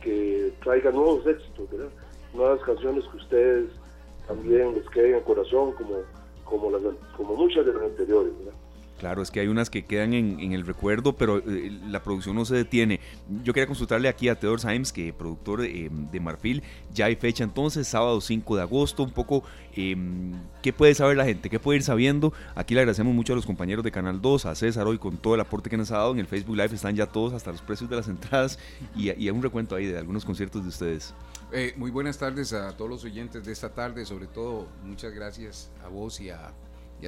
que, 0.00 0.52
traiga 0.62 0.90
nuevos 0.90 1.26
éxitos, 1.26 1.68
nuevas 2.32 2.60
canciones 2.62 3.04
que 3.10 3.16
ustedes 3.16 3.70
también 4.26 4.74
les 4.74 4.88
queden 4.90 5.16
en 5.16 5.20
corazón 5.22 5.72
como 5.72 5.96
como, 6.58 7.36
muchas 7.36 7.66
de 7.66 7.72
las 7.72 7.82
anteriores. 7.82 8.32
Claro, 8.98 9.22
es 9.22 9.30
que 9.30 9.40
hay 9.40 9.48
unas 9.48 9.70
que 9.70 9.84
quedan 9.84 10.14
en, 10.14 10.52
el 10.52 10.64
recuerdo, 10.64 11.14
pero 11.14 11.38
eh, 11.38 11.70
la 11.88 12.02
producción 12.02 12.36
no 12.36 12.44
se 12.44 12.54
detiene. 12.54 13.00
Yo 13.42 13.52
quería 13.52 13.66
consultarle 13.66 14.08
aquí 14.08 14.28
a 14.28 14.38
Theodore 14.38 14.62
Symes, 14.62 14.92
que 14.92 15.12
productor 15.12 15.62
eh, 15.64 15.90
de 15.90 16.20
Marfil, 16.20 16.62
ya 16.92 17.06
hay 17.06 17.16
fecha 17.16 17.42
entonces, 17.44 17.88
sábado 17.88 18.20
5 18.20 18.56
de 18.56 18.62
agosto, 18.62 19.02
un 19.02 19.10
poco, 19.10 19.42
em, 19.74 20.32
¿qué 20.62 20.72
puede 20.72 20.94
saber 20.94 21.16
la 21.16 21.24
gente? 21.24 21.50
¿Qué 21.50 21.58
puede 21.58 21.78
ir 21.78 21.82
sabiendo? 21.82 22.32
Aquí 22.54 22.74
le 22.74 22.80
agradecemos 22.80 23.12
mucho 23.14 23.32
a 23.32 23.36
los 23.36 23.46
compañeros 23.46 23.84
de 23.84 23.90
Canal 23.90 24.22
2, 24.22 24.46
a 24.46 24.54
César 24.54 24.86
hoy 24.86 24.98
con 24.98 25.16
todo 25.16 25.34
el 25.34 25.40
aporte 25.40 25.68
que 25.68 25.76
nos 25.76 25.90
ha 25.90 25.98
dado. 25.98 26.12
En 26.12 26.20
el 26.20 26.26
Facebook 26.26 26.56
Live 26.56 26.74
están 26.74 26.94
ya 26.94 27.06
todos, 27.06 27.32
hasta 27.32 27.50
los 27.50 27.62
precios 27.62 27.90
de 27.90 27.96
las 27.96 28.08
entradas 28.08 28.58
y, 28.96 29.10
y 29.22 29.28
un 29.28 29.42
recuento 29.42 29.74
ahí 29.74 29.86
de 29.86 29.98
algunos 29.98 30.24
conciertos 30.24 30.62
de 30.62 30.68
ustedes. 30.68 31.14
Eh, 31.52 31.74
muy 31.76 31.90
buenas 31.90 32.18
tardes 32.18 32.52
a 32.52 32.76
todos 32.76 32.90
los 32.90 33.04
oyentes 33.04 33.44
de 33.44 33.52
esta 33.52 33.72
tarde, 33.74 34.04
sobre 34.04 34.26
todo 34.26 34.68
muchas 34.82 35.12
gracias 35.12 35.70
a 35.84 35.88
vos 35.88 36.20
y 36.20 36.30
a, 36.30 36.52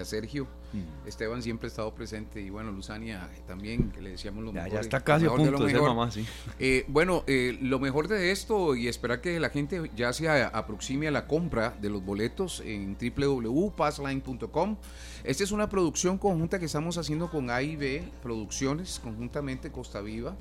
Sergio. 0.04 0.46
Mm. 0.74 1.08
Esteban 1.08 1.42
siempre 1.42 1.68
ha 1.68 1.70
estado 1.70 1.94
presente 1.94 2.38
y 2.42 2.50
bueno, 2.50 2.70
Luzania 2.70 3.30
también, 3.46 3.90
que 3.92 4.02
le 4.02 4.10
decíamos 4.10 4.44
lo 4.44 4.52
mejor. 4.52 4.70
Ya 4.70 4.80
está 4.80 5.00
casi 5.00 5.24
a 5.24 5.30
punto 5.30 5.64
de, 5.64 5.80
mamá, 5.80 6.10
sí. 6.10 6.26
Eh, 6.58 6.84
bueno, 6.88 7.24
eh, 7.26 7.56
lo 7.62 7.78
mejor 7.78 8.06
de 8.06 8.30
esto 8.30 8.74
y 8.76 8.88
esperar 8.88 9.22
que 9.22 9.40
la 9.40 9.48
gente 9.48 9.90
ya 9.96 10.12
se 10.12 10.28
aproxime 10.28 11.08
a 11.08 11.10
la 11.10 11.26
compra 11.26 11.74
de 11.80 11.88
los 11.88 12.04
boletos 12.04 12.60
en 12.60 12.98
www.passline.com. 12.98 14.76
Esta 15.24 15.44
es 15.44 15.50
una 15.50 15.70
producción 15.70 16.18
conjunta 16.18 16.58
que 16.58 16.66
estamos 16.66 16.98
haciendo 16.98 17.30
con 17.30 17.48
AIB 17.48 18.10
Producciones, 18.22 19.00
conjuntamente 19.02 19.72
Costa 19.72 20.02
Viva. 20.02 20.36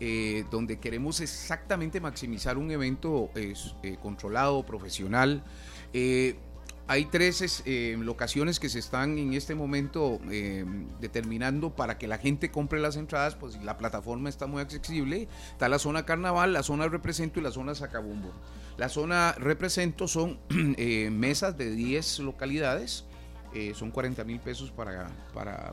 Eh, 0.00 0.44
donde 0.50 0.80
queremos 0.80 1.20
exactamente 1.20 2.00
maximizar 2.00 2.58
un 2.58 2.70
evento 2.70 3.30
eh, 3.36 3.54
controlado, 4.02 4.66
profesional. 4.66 5.44
Eh, 5.92 6.36
hay 6.86 7.06
tres 7.06 7.62
locaciones 7.98 8.60
que 8.60 8.68
se 8.68 8.78
están 8.78 9.16
en 9.16 9.32
este 9.32 9.54
momento 9.54 10.20
determinando 11.00 11.74
para 11.74 11.96
que 11.96 12.06
la 12.06 12.18
gente 12.18 12.50
compre 12.50 12.78
las 12.78 12.96
entradas, 12.96 13.36
pues 13.36 13.56
la 13.64 13.78
plataforma 13.78 14.28
está 14.28 14.46
muy 14.46 14.60
accesible. 14.60 15.26
Está 15.52 15.70
la 15.70 15.78
zona 15.78 16.04
Carnaval, 16.04 16.52
la 16.52 16.62
zona 16.62 16.86
Represento 16.86 17.40
y 17.40 17.42
la 17.42 17.52
zona 17.52 17.74
Sacabumbo. 17.74 18.34
La 18.76 18.90
zona 18.90 19.32
Represento 19.38 20.08
son 20.08 20.38
mesas 21.10 21.56
de 21.56 21.70
10 21.70 22.18
localidades 22.18 23.06
eh, 23.54 23.72
son 23.74 23.92
40 23.92 24.24
mil 24.24 24.40
pesos 24.40 24.72
para, 24.72 25.08
para, 25.32 25.72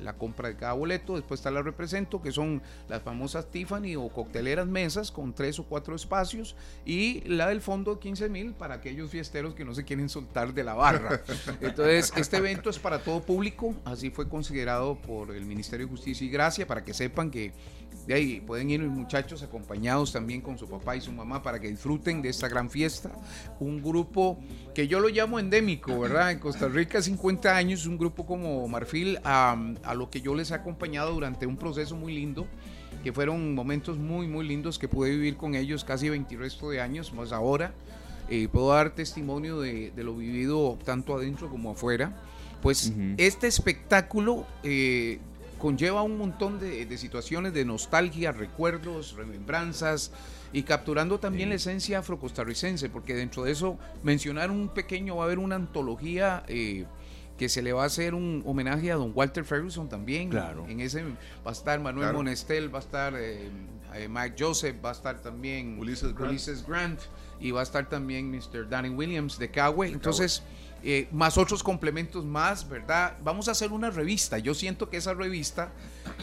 la 0.00 0.12
compra 0.12 0.48
de 0.48 0.56
cada 0.56 0.74
boleto. 0.74 1.16
Después 1.16 1.40
está 1.40 1.50
la 1.50 1.60
represento, 1.60 2.22
que 2.22 2.30
son 2.30 2.62
las 2.88 3.02
famosas 3.02 3.50
Tiffany 3.50 3.96
o 3.96 4.08
cocteleras 4.08 4.66
mesas 4.66 5.10
con 5.10 5.32
tres 5.32 5.58
o 5.58 5.64
cuatro 5.64 5.96
espacios. 5.96 6.54
Y 6.86 7.22
la 7.22 7.48
del 7.48 7.60
fondo, 7.60 7.98
15 7.98 8.28
mil 8.28 8.52
para 8.52 8.76
aquellos 8.76 9.10
fiesteros 9.10 9.54
que 9.54 9.64
no 9.64 9.74
se 9.74 9.84
quieren 9.84 10.08
soltar 10.08 10.54
de 10.54 10.62
la 10.62 10.74
barra. 10.74 11.20
Entonces, 11.60 12.12
este 12.16 12.36
evento 12.36 12.70
es 12.70 12.78
para 12.78 13.00
todo 13.00 13.20
público. 13.20 13.74
Así 13.84 14.10
fue 14.10 14.28
considerado 14.28 14.94
por 14.94 15.34
el 15.34 15.46
Ministerio 15.46 15.86
de 15.86 15.90
Justicia 15.90 16.24
y 16.24 16.30
Gracia, 16.30 16.66
para 16.66 16.84
que 16.84 16.94
sepan 16.94 17.32
que 17.32 17.52
de 18.08 18.14
ahí 18.14 18.40
pueden 18.40 18.70
ir 18.70 18.80
los 18.80 18.90
muchachos 18.90 19.42
acompañados 19.42 20.14
también 20.14 20.40
con 20.40 20.56
su 20.56 20.66
papá 20.66 20.96
y 20.96 21.02
su 21.02 21.12
mamá 21.12 21.42
para 21.42 21.60
que 21.60 21.68
disfruten 21.68 22.22
de 22.22 22.30
esta 22.30 22.48
gran 22.48 22.70
fiesta. 22.70 23.10
Un 23.60 23.82
grupo 23.82 24.38
que 24.74 24.88
yo 24.88 24.98
lo 24.98 25.08
llamo 25.08 25.38
endémico, 25.38 26.00
¿verdad? 26.00 26.30
En 26.30 26.38
Costa 26.38 26.68
Rica, 26.68 27.02
50 27.02 27.54
años, 27.54 27.84
un 27.84 27.98
grupo 27.98 28.24
como 28.24 28.66
Marfil, 28.66 29.18
a, 29.24 29.74
lo 29.94 30.08
que 30.08 30.22
yo 30.22 30.34
les 30.34 30.50
he 30.52 30.54
acompañado 30.54 31.12
durante 31.12 31.46
un 31.46 31.58
proceso 31.58 31.96
muy 31.96 32.14
lindo 32.14 32.46
que 33.04 33.12
fueron 33.12 33.54
momentos 33.54 33.98
muy, 33.98 34.26
muy 34.26 34.48
lindos 34.48 34.78
que 34.78 34.88
pude 34.88 35.10
vivir 35.10 35.36
con 35.36 35.54
ellos 35.54 35.84
casi 35.84 36.08
20 36.08 36.34
resto 36.38 36.70
de 36.70 36.80
años, 36.80 37.12
más 37.12 37.30
ahora. 37.30 37.74
Eh, 38.30 38.48
puedo 38.50 38.70
dar 38.70 38.94
testimonio 38.94 39.60
de, 39.60 39.92
lo 39.96 40.16
vivido 40.16 40.78
tanto 40.82 41.14
adentro 41.14 41.50
como 41.50 41.72
afuera. 41.72 42.16
Pues 42.62 42.90
este 43.18 43.46
espectáculo 43.46 44.46
eh, 44.62 45.18
conlleva 45.58 46.02
un 46.02 46.16
montón 46.16 46.58
de, 46.58 46.96
situaciones 46.96 47.52
de 47.52 47.64
nostalgia, 47.64 48.32
recuerdos, 48.32 49.14
remembranzas 49.16 50.12
y 50.52 50.62
capturando 50.62 51.18
también 51.18 51.50
la 51.50 51.56
esencia 51.56 51.98
afrocostarricense, 51.98 52.88
porque 52.88 53.14
dentro 53.14 53.44
de 53.44 53.52
eso 53.52 53.78
mencionar 54.02 54.50
un 54.50 54.68
pequeño, 54.68 55.16
va 55.16 55.24
a 55.24 55.26
haber 55.26 55.38
una 55.38 55.56
antología 55.56 56.44
eh, 56.48 56.86
que 57.36 57.48
se 57.48 57.62
le 57.62 57.72
va 57.72 57.84
a 57.84 57.86
hacer 57.86 58.14
un 58.14 58.42
homenaje 58.46 58.90
a 58.90 58.96
don 58.96 59.12
Walter 59.14 59.44
Ferguson 59.44 59.88
también. 59.88 60.30
Claro. 60.30 60.66
En 60.68 60.80
ese 60.80 61.02
va 61.04 61.50
a 61.50 61.52
estar 61.52 61.78
Manuel 61.80 62.12
Monestel, 62.12 62.72
va 62.72 62.78
a 62.78 62.82
estar 62.82 63.14
eh, 63.16 63.48
eh, 63.94 64.08
Mike 64.08 64.34
Joseph, 64.38 64.76
va 64.84 64.90
a 64.90 64.92
estar 64.92 65.20
también 65.20 65.78
Ulises 65.78 66.14
Grant. 66.14 66.66
Grant. 66.66 67.00
y 67.40 67.50
va 67.52 67.60
a 67.60 67.62
estar 67.62 67.88
también 67.88 68.30
Mr. 68.30 68.68
Danny 68.68 68.90
Williams 68.90 69.38
de 69.38 69.50
Coway. 69.50 69.92
Entonces... 69.92 70.42
Eh, 70.82 71.08
más 71.10 71.38
otros 71.38 71.62
complementos 71.62 72.24
más, 72.24 72.68
¿verdad? 72.68 73.16
Vamos 73.22 73.48
a 73.48 73.52
hacer 73.52 73.72
una 73.72 73.90
revista. 73.90 74.38
Yo 74.38 74.54
siento 74.54 74.88
que 74.88 74.98
esa 74.98 75.12
revista 75.12 75.72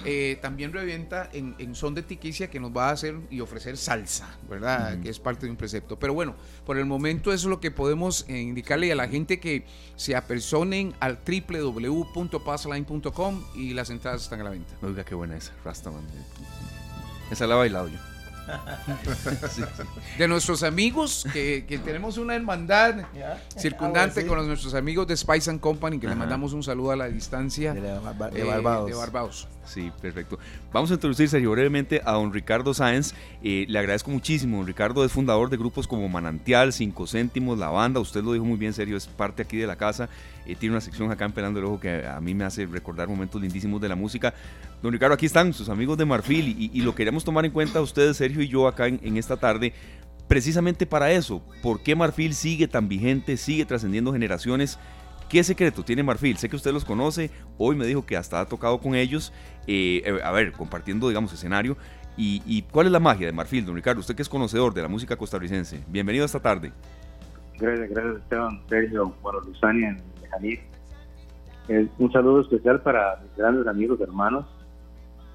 eh, 0.05 0.39
también 0.41 0.71
revienta 0.71 1.29
en, 1.33 1.75
son 1.75 1.93
de 1.93 2.03
tiquicia 2.03 2.49
que 2.49 2.57
nos 2.59 2.75
va 2.75 2.89
a 2.89 2.91
hacer 2.91 3.15
y 3.29 3.41
ofrecer 3.41 3.75
salsa, 3.75 4.37
¿verdad? 4.49 5.01
Que 5.01 5.09
es 5.09 5.19
parte 5.19 5.45
de 5.45 5.51
un 5.51 5.57
precepto. 5.57 5.99
Pero 5.99 6.13
bueno, 6.13 6.35
por 6.65 6.77
el 6.77 6.85
momento 6.85 7.33
eso 7.33 7.47
es 7.47 7.49
lo 7.49 7.59
que 7.59 7.71
podemos 7.71 8.23
eh, 8.29 8.39
indicarle 8.39 8.91
a 8.91 8.95
la 8.95 9.09
gente 9.09 9.39
que 9.39 9.65
se 9.97 10.15
apersonen 10.15 10.93
al 10.99 11.19
www.passline.com 11.25 13.43
y 13.55 13.73
las 13.73 13.89
entradas 13.89 14.23
están 14.23 14.41
a 14.41 14.45
la 14.45 14.51
venta. 14.51 14.73
Oiga, 14.81 15.03
qué 15.03 15.15
buena 15.15 15.35
esa, 15.35 15.51
Rastaman. 15.65 16.03
Esa 17.29 17.47
la 17.47 17.55
he 17.55 17.57
bailado 17.57 17.89
yo. 17.89 18.14
De 20.17 20.27
nuestros 20.27 20.63
amigos, 20.63 21.25
que, 21.33 21.81
tenemos 21.83 22.17
una 22.17 22.35
hermandad 22.35 23.05
circundante 23.57 24.21
ah, 24.21 24.27
con 24.27 24.47
nuestros 24.47 24.73
amigos 24.73 25.07
de 25.07 25.17
Spice 25.17 25.49
and 25.49 25.59
Company, 25.59 25.99
que 25.99 26.07
le 26.07 26.15
mandamos 26.15 26.53
un 26.53 26.63
saludo 26.63 26.91
a 26.91 26.95
la 26.95 27.07
distancia 27.07 27.73
de, 27.73 27.95
eh, 28.35 28.43
Barbados. 28.43 29.47
Sí, 29.65 29.91
perfecto. 30.01 30.37
Vamos 30.71 30.91
a 30.91 30.93
introducir, 30.93 31.27
Sergio, 31.27 31.51
brevemente 31.51 32.01
a 32.05 32.13
don 32.13 32.31
Ricardo 32.31 32.73
Sáenz. 32.73 33.13
Eh, 33.43 33.65
le 33.67 33.79
agradezco 33.79 34.11
muchísimo. 34.11 34.57
Don 34.57 34.67
Ricardo 34.67 35.03
es 35.03 35.11
fundador 35.11 35.49
de 35.49 35.57
grupos 35.57 35.87
como 35.87 36.07
Manantial, 36.07 36.71
Cinco 36.71 37.07
Céntimos, 37.07 37.57
La 37.57 37.69
Banda. 37.69 37.99
Usted 37.99 38.23
lo 38.23 38.33
dijo 38.33 38.45
muy 38.45 38.57
bien, 38.57 38.73
Sergio, 38.73 38.95
es 38.95 39.07
parte 39.07 39.41
aquí 39.41 39.57
de 39.57 39.67
la 39.67 39.75
casa. 39.75 40.09
Eh, 40.45 40.55
tiene 40.55 40.73
una 40.73 40.81
sección 40.81 41.11
acá 41.11 41.25
en 41.25 41.31
Pelando 41.31 41.59
el 41.59 41.65
Ojo 41.65 41.79
que 41.79 42.05
a 42.05 42.21
mí 42.21 42.33
me 42.33 42.43
hace 42.43 42.65
recordar 42.65 43.07
momentos 43.07 43.41
lindísimos 43.41 43.81
de 43.81 43.89
la 43.89 43.95
música. 43.95 44.33
Don 44.81 44.93
Ricardo, 44.93 45.15
aquí 45.15 45.25
están 45.25 45.53
sus 45.53 45.69
amigos 45.69 45.97
de 45.97 46.05
Marfil 46.05 46.55
y, 46.73 46.81
lo 46.81 46.93
queremos 46.93 47.23
tomar 47.23 47.43
en 47.45 47.51
cuenta 47.51 47.81
ustedes, 47.81 48.17
Sergio 48.17 48.43
y 48.43 48.47
yo, 48.47 48.67
acá 48.67 48.87
en, 48.87 49.17
esta 49.17 49.37
tarde, 49.37 49.73
precisamente 50.27 50.85
para 50.85 51.11
eso. 51.11 51.41
¿Por 51.63 51.81
qué 51.81 51.95
Marfil 51.95 52.35
sigue 52.35 52.67
tan 52.67 52.87
vigente, 52.87 53.37
sigue 53.37 53.65
trascendiendo 53.65 54.13
generaciones? 54.13 54.77
¿Qué 55.29 55.43
secreto 55.43 55.83
tiene 55.83 56.03
Marfil? 56.03 56.37
Sé 56.37 56.49
que 56.49 56.55
usted 56.55 56.71
los 56.71 56.85
conoce, 56.85 57.31
hoy 57.57 57.75
me 57.75 57.85
dijo 57.85 58.05
que 58.05 58.15
hasta 58.15 58.39
ha 58.39 58.45
tocado 58.45 58.77
con 58.79 58.93
ellos, 58.93 59.33
eh, 59.65 60.03
eh, 60.05 60.19
a 60.23 60.31
ver, 60.31 60.51
compartiendo, 60.51 61.07
digamos, 61.07 61.33
escenario. 61.33 61.77
Y, 62.17 62.61
cuál 62.71 62.85
es 62.85 62.93
la 62.93 63.01
magia 63.01 63.25
de 63.25 63.33
Marfil, 63.33 63.65
don 63.65 63.75
Ricardo? 63.75 63.99
Usted 63.99 64.15
que 64.15 64.21
es 64.21 64.29
conocedor 64.29 64.73
de 64.73 64.81
la 64.81 64.87
música 64.87 65.17
costarricense. 65.17 65.83
Bienvenido 65.89 66.23
esta 66.23 66.39
tarde. 66.39 66.71
Gracias, 67.59 67.89
gracias 67.89 68.15
Esteban, 68.17 68.61
Sergio, 68.69 69.13
bueno, 69.21 69.41
Luzania, 69.41 69.97
eh, 71.67 71.87
un 71.97 72.11
saludo 72.11 72.41
especial 72.41 72.81
para 72.81 73.17
mis 73.21 73.35
grandes 73.37 73.65
amigos, 73.67 73.99
hermanos, 74.01 74.45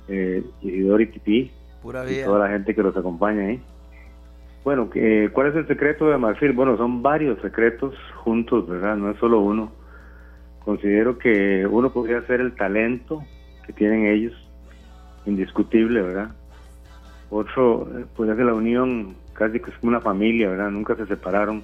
eh, 0.08 0.44
y 0.60 1.06
Tipi, 1.06 1.50
y 1.82 2.22
toda 2.24 2.38
la 2.38 2.48
gente 2.48 2.74
que 2.74 2.82
los 2.82 2.96
acompaña 2.96 3.46
ahí. 3.46 3.62
Bueno, 4.64 4.90
¿cuál 5.32 5.46
es 5.48 5.56
el 5.56 5.66
secreto 5.66 6.08
de 6.08 6.18
Marfil? 6.18 6.52
Bueno, 6.52 6.76
son 6.76 7.02
varios 7.02 7.40
secretos 7.40 7.94
juntos, 8.22 8.68
¿verdad? 8.68 8.96
No 8.96 9.10
es 9.10 9.18
solo 9.18 9.40
uno. 9.40 9.79
Considero 10.64 11.18
que 11.18 11.66
uno 11.66 11.90
podría 11.90 12.22
ser 12.26 12.40
el 12.40 12.54
talento 12.54 13.24
que 13.66 13.72
tienen 13.72 14.06
ellos, 14.06 14.34
indiscutible, 15.26 16.02
¿verdad? 16.02 16.30
Otro, 17.30 17.88
eh, 17.98 18.04
podría 18.16 18.36
ser 18.36 18.46
la 18.46 18.54
unión, 18.54 19.16
casi 19.32 19.60
que 19.60 19.70
es 19.70 19.76
como 19.78 19.90
una 19.90 20.00
familia, 20.00 20.48
¿verdad? 20.48 20.70
Nunca 20.70 20.96
se 20.96 21.06
separaron 21.06 21.62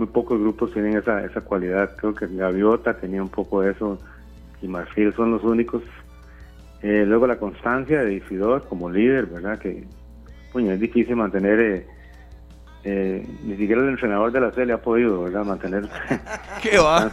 muy 0.00 0.06
pocos 0.06 0.40
grupos 0.40 0.72
tienen 0.72 0.96
esa, 0.96 1.22
esa 1.24 1.42
cualidad. 1.42 1.94
Creo 1.96 2.14
que 2.14 2.26
Gaviota 2.26 2.94
tenía 2.94 3.22
un 3.22 3.28
poco 3.28 3.60
de 3.60 3.72
eso 3.72 3.98
y 4.62 4.66
Marfil 4.66 5.14
son 5.14 5.32
los 5.32 5.44
únicos. 5.44 5.82
Eh, 6.82 7.04
luego 7.06 7.26
la 7.26 7.36
constancia 7.36 8.02
de 8.02 8.14
Isidor 8.14 8.66
como 8.66 8.90
líder, 8.90 9.26
¿verdad? 9.26 9.58
Que 9.58 9.84
es 10.54 10.80
difícil 10.80 11.16
mantener, 11.16 11.60
eh, 11.60 11.86
eh, 12.84 13.26
ni 13.44 13.56
siquiera 13.56 13.82
el 13.82 13.90
entrenador 13.90 14.32
de 14.32 14.40
la 14.40 14.50
C 14.52 14.64
le 14.64 14.72
ha 14.72 14.80
podido, 14.80 15.24
¿verdad? 15.24 15.44
Mantener 15.44 15.86
¿Qué 16.62 16.78
va? 16.78 17.12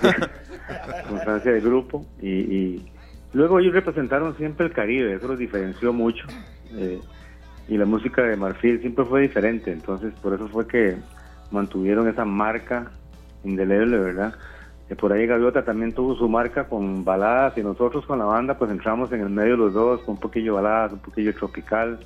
Constancia, 1.10 1.52
de 1.52 1.62
grupo. 1.62 2.06
Y, 2.22 2.30
y, 2.30 2.92
luego 3.34 3.60
ellos 3.60 3.74
representaron 3.74 4.36
siempre 4.38 4.66
el 4.68 4.74
Caribe, 4.74 5.14
eso 5.14 5.28
los 5.28 5.40
diferenció 5.40 5.94
mucho. 5.94 6.26
y 7.68 7.78
la 7.78 7.86
música 7.86 8.22
de 8.24 8.36
Marfil 8.36 8.80
siempre 8.80 9.06
fue 9.06 9.22
diferente, 9.22 9.72
entonces 9.72 10.14
por 10.22 10.34
eso 10.34 10.48
fue 10.48 10.68
que 10.68 10.98
mantuvieron 11.52 12.08
esa 12.08 12.26
marca 12.26 12.92
indeleble, 13.44 13.98
¿verdad? 13.98 14.34
por 14.96 15.12
ahí 15.12 15.28
Gaviota 15.28 15.66
también 15.66 15.92
tuvo 15.92 16.16
su 16.16 16.30
marca 16.30 16.66
con 16.66 17.04
baladas 17.04 17.58
y 17.58 17.62
nosotros 17.62 18.06
con 18.06 18.20
la 18.20 18.26
banda 18.26 18.58
pues 18.58 18.72
entramos 18.72 19.12
en 19.12 19.20
el 19.22 19.30
medio 19.30 19.52
de 19.52 19.58
los 19.58 19.74
dos, 19.74 20.02
con 20.02 20.16
un 20.16 20.20
poquillo 20.22 20.56
baladas, 20.56 20.94
un 20.94 21.00
poquillo 21.00 21.34
tropical. 21.36 22.00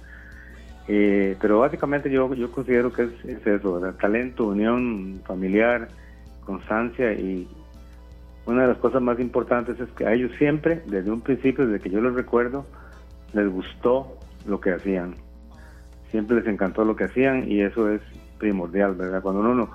Eh, 0.88 1.38
pero 1.40 1.60
básicamente 1.60 2.10
yo, 2.10 2.34
yo 2.34 2.52
considero 2.52 2.92
que 2.92 3.04
es, 3.04 3.46
eso, 3.46 3.80
¿verdad? 3.80 3.96
talento, 4.00 4.48
unión 4.48 5.22
familiar, 5.26 5.90
constancia 6.44 7.14
y 7.14 7.48
una 8.46 8.64
de 8.64 8.68
las 8.70 8.78
cosas 8.78 9.02
más 9.02 9.20
importantes 9.20 9.80
es 9.80 9.90
que 9.92 10.06
a 10.06 10.14
ellos 10.14 10.32
siempre, 10.38 10.82
desde 10.88 11.12
un 11.12 11.22
principio, 11.22 11.68
desde 11.68 11.84
que 11.84 11.90
yo 11.90 12.02
los 12.02 12.16
recuerdo, 12.16 12.66
les 13.34 13.48
gustó 13.50 14.18
lo 14.46 14.60
que 14.60 14.72
hacían. 14.72 15.16
Siempre 16.10 16.38
les 16.38 16.48
encantó 16.48 16.84
lo 16.84 16.96
que 16.96 17.06
hacían 17.06 17.50
y 17.50 17.62
eso 17.62 17.90
es 17.90 18.02
primordial, 18.38 18.96
¿verdad? 18.96 19.22
Cuando 19.22 19.42
uno 19.42 19.70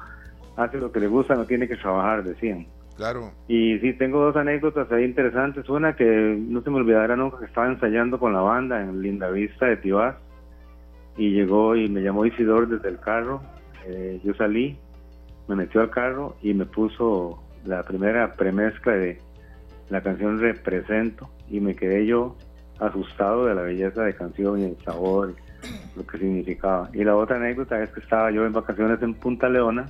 hace 0.56 0.78
lo 0.78 0.90
que 0.90 1.00
le 1.00 1.06
gusta, 1.06 1.34
no 1.34 1.44
tiene 1.44 1.68
que 1.68 1.76
trabajar, 1.76 2.24
decían. 2.24 2.66
Claro. 2.96 3.32
Y 3.46 3.78
sí, 3.78 3.92
tengo 3.92 4.20
dos 4.20 4.36
anécdotas 4.36 4.90
ahí 4.90 5.04
interesantes. 5.04 5.68
Una 5.68 5.94
que 5.94 6.36
no 6.38 6.62
se 6.62 6.70
me 6.70 6.76
olvidará 6.76 7.14
nunca, 7.14 7.38
que 7.38 7.44
estaba 7.44 7.68
ensayando 7.68 8.18
con 8.18 8.32
la 8.32 8.40
banda 8.40 8.80
en 8.80 9.00
Linda 9.02 9.30
Vista 9.30 9.66
de 9.66 9.76
Tibás 9.76 10.16
y 11.16 11.30
llegó 11.30 11.76
y 11.76 11.88
me 11.88 12.02
llamó 12.02 12.24
Isidor 12.26 12.68
desde 12.68 12.88
el 12.88 12.98
carro. 12.98 13.42
Eh, 13.86 14.20
yo 14.24 14.34
salí, 14.34 14.78
me 15.46 15.56
metió 15.56 15.82
al 15.82 15.90
carro 15.90 16.36
y 16.42 16.54
me 16.54 16.64
puso 16.64 17.42
la 17.66 17.82
primera 17.82 18.32
premezcla 18.32 18.92
de 18.92 19.18
la 19.88 20.00
canción 20.02 20.38
Represento 20.38 21.28
y 21.48 21.60
me 21.60 21.74
quedé 21.74 22.06
yo 22.06 22.36
asustado 22.78 23.46
de 23.46 23.54
la 23.54 23.62
belleza 23.62 24.02
de 24.02 24.14
canción 24.14 24.60
y 24.60 24.64
el 24.64 24.76
sabor 24.84 25.34
lo 25.96 26.06
que 26.06 26.18
significaba. 26.18 26.90
Y 26.92 27.04
la 27.04 27.16
otra 27.16 27.36
anécdota 27.36 27.82
es 27.82 27.90
que 27.90 28.00
estaba 28.00 28.30
yo 28.30 28.44
en 28.44 28.52
vacaciones 28.52 29.00
en 29.02 29.14
Punta 29.14 29.48
Leona 29.48 29.86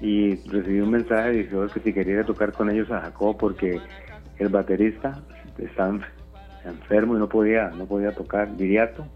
y 0.00 0.36
recibí 0.48 0.80
un 0.80 0.90
mensaje 0.90 1.32
de 1.32 1.48
que 1.48 1.80
si 1.80 1.92
quería 1.92 2.24
tocar 2.24 2.52
con 2.52 2.70
ellos 2.70 2.90
a 2.90 3.00
Jacob 3.00 3.36
porque 3.38 3.80
el 4.38 4.48
baterista 4.48 5.22
estaba 5.58 6.00
enfermo 6.64 7.16
y 7.16 7.18
no 7.18 7.28
podía 7.28 7.70
no 7.70 7.86
podía 7.86 8.12
tocar 8.12 8.56
viriato 8.56 9.06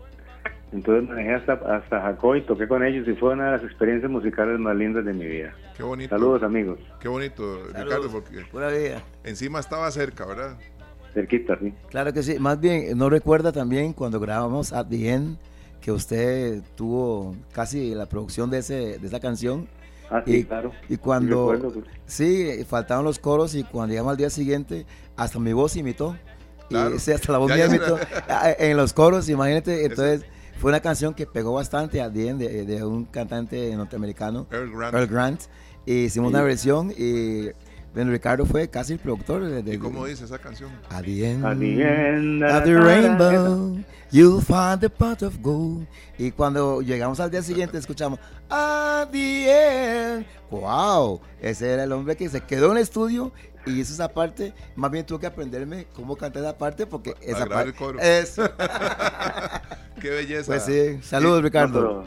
entonces 0.76 1.08
manejé 1.08 1.34
hasta, 1.34 1.54
hasta 1.54 2.02
Jacob 2.02 2.36
y 2.36 2.42
toqué 2.42 2.68
con 2.68 2.84
ellos 2.84 3.08
y 3.08 3.14
fue 3.14 3.32
una 3.32 3.46
de 3.46 3.50
las 3.52 3.64
experiencias 3.64 4.10
musicales 4.10 4.58
más 4.58 4.76
lindas 4.76 5.06
de 5.06 5.14
mi 5.14 5.24
vida. 5.24 5.54
Qué 5.74 5.82
bonito. 5.82 6.10
Saludos 6.10 6.42
amigos. 6.42 6.78
Qué 7.00 7.08
bonito, 7.08 7.62
Ricardo, 7.68 8.10
porque 8.10 8.98
encima 9.24 9.60
estaba 9.60 9.90
cerca, 9.90 10.26
¿verdad? 10.26 10.58
Cerquita, 11.14 11.58
sí. 11.58 11.72
Claro 11.88 12.12
que 12.12 12.22
sí. 12.22 12.38
Más 12.38 12.60
bien, 12.60 12.96
¿no 12.98 13.08
recuerda 13.08 13.52
también 13.52 13.94
cuando 13.94 14.20
grabamos 14.20 14.74
At 14.74 14.88
the 14.88 15.10
End 15.10 15.38
que 15.80 15.92
usted 15.92 16.62
tuvo 16.74 17.34
casi 17.52 17.94
la 17.94 18.04
producción 18.04 18.50
de, 18.50 18.58
ese, 18.58 18.98
de 18.98 19.06
esa 19.06 19.18
canción? 19.18 19.66
Ah, 20.10 20.22
sí, 20.26 20.44
claro. 20.44 20.72
Y 20.90 20.98
cuando, 20.98 21.72
sí, 22.04 22.64
faltaban 22.68 23.02
los 23.02 23.18
coros 23.18 23.54
y 23.54 23.64
cuando 23.64 23.92
llegamos 23.92 24.10
al 24.10 24.18
día 24.18 24.28
siguiente, 24.28 24.84
hasta 25.16 25.38
mi 25.38 25.54
voz 25.54 25.74
imitó. 25.76 26.16
Y 26.68 26.76
hasta 26.76 27.32
la 27.32 27.38
voz 27.38 27.50
mía 27.50 27.66
imitó 27.66 27.98
ah, 28.28 28.50
en 28.58 28.76
los 28.76 28.92
coros, 28.92 29.28
imagínate. 29.30 29.86
Entonces, 29.86 30.26
fue 30.58 30.70
una 30.70 30.80
canción 30.80 31.14
que 31.14 31.26
pegó 31.26 31.52
bastante 31.52 32.00
a 32.00 32.08
de, 32.08 32.34
de, 32.34 32.84
un 32.84 33.04
cantante 33.04 33.74
norteamericano, 33.76 34.46
Earl 34.50 34.70
Grant. 34.70 34.94
Earl 34.94 35.06
Grant. 35.06 35.40
Y 35.84 36.04
hicimos 36.04 36.30
una 36.30 36.42
versión 36.42 36.92
y 36.96 37.50
Ben 37.94 38.10
Ricardo 38.10 38.44
fue 38.44 38.68
casi 38.68 38.94
el 38.94 38.98
productor. 38.98 39.42
De, 39.62 39.74
¿Y 39.74 39.78
cómo 39.78 40.04
dice 40.04 40.24
esa 40.24 40.38
canción? 40.38 40.70
At 40.90 41.04
the 41.04 41.30
end, 41.30 41.44
At 41.44 41.56
the, 41.56 41.82
end 41.82 42.44
of 42.44 42.64
the 42.64 42.74
rainbow, 42.74 43.78
you'll 44.10 44.42
find 44.42 44.80
the 44.80 44.90
pot 44.90 45.22
of 45.22 45.40
gold. 45.40 45.86
Y 46.18 46.30
cuando 46.30 46.82
llegamos 46.82 47.20
al 47.20 47.30
día 47.30 47.42
siguiente 47.42 47.78
escuchamos 47.78 48.18
At 48.50 49.08
the 49.12 50.16
end. 50.16 50.26
¡Wow! 50.50 51.20
Ese 51.40 51.72
era 51.72 51.84
el 51.84 51.92
hombre 51.92 52.16
que 52.16 52.28
se 52.28 52.40
quedó 52.42 52.66
en 52.66 52.78
el 52.78 52.82
estudio 52.82 53.32
y 53.66 53.80
hizo 53.80 53.92
esa 53.92 54.08
parte. 54.08 54.54
Más 54.74 54.90
bien 54.90 55.04
tuve 55.04 55.20
que 55.20 55.26
aprenderme 55.26 55.86
cómo 55.94 56.16
cantar 56.16 56.42
esa 56.42 56.56
parte 56.56 56.86
porque 56.86 57.14
esa 57.20 57.46
parte. 57.46 57.74
Es. 58.00 58.36
Qué 60.00 60.10
belleza. 60.10 60.46
Pues 60.46 60.62
sí. 60.62 60.98
Saludos, 61.02 61.42
Ricardo. 61.42 62.04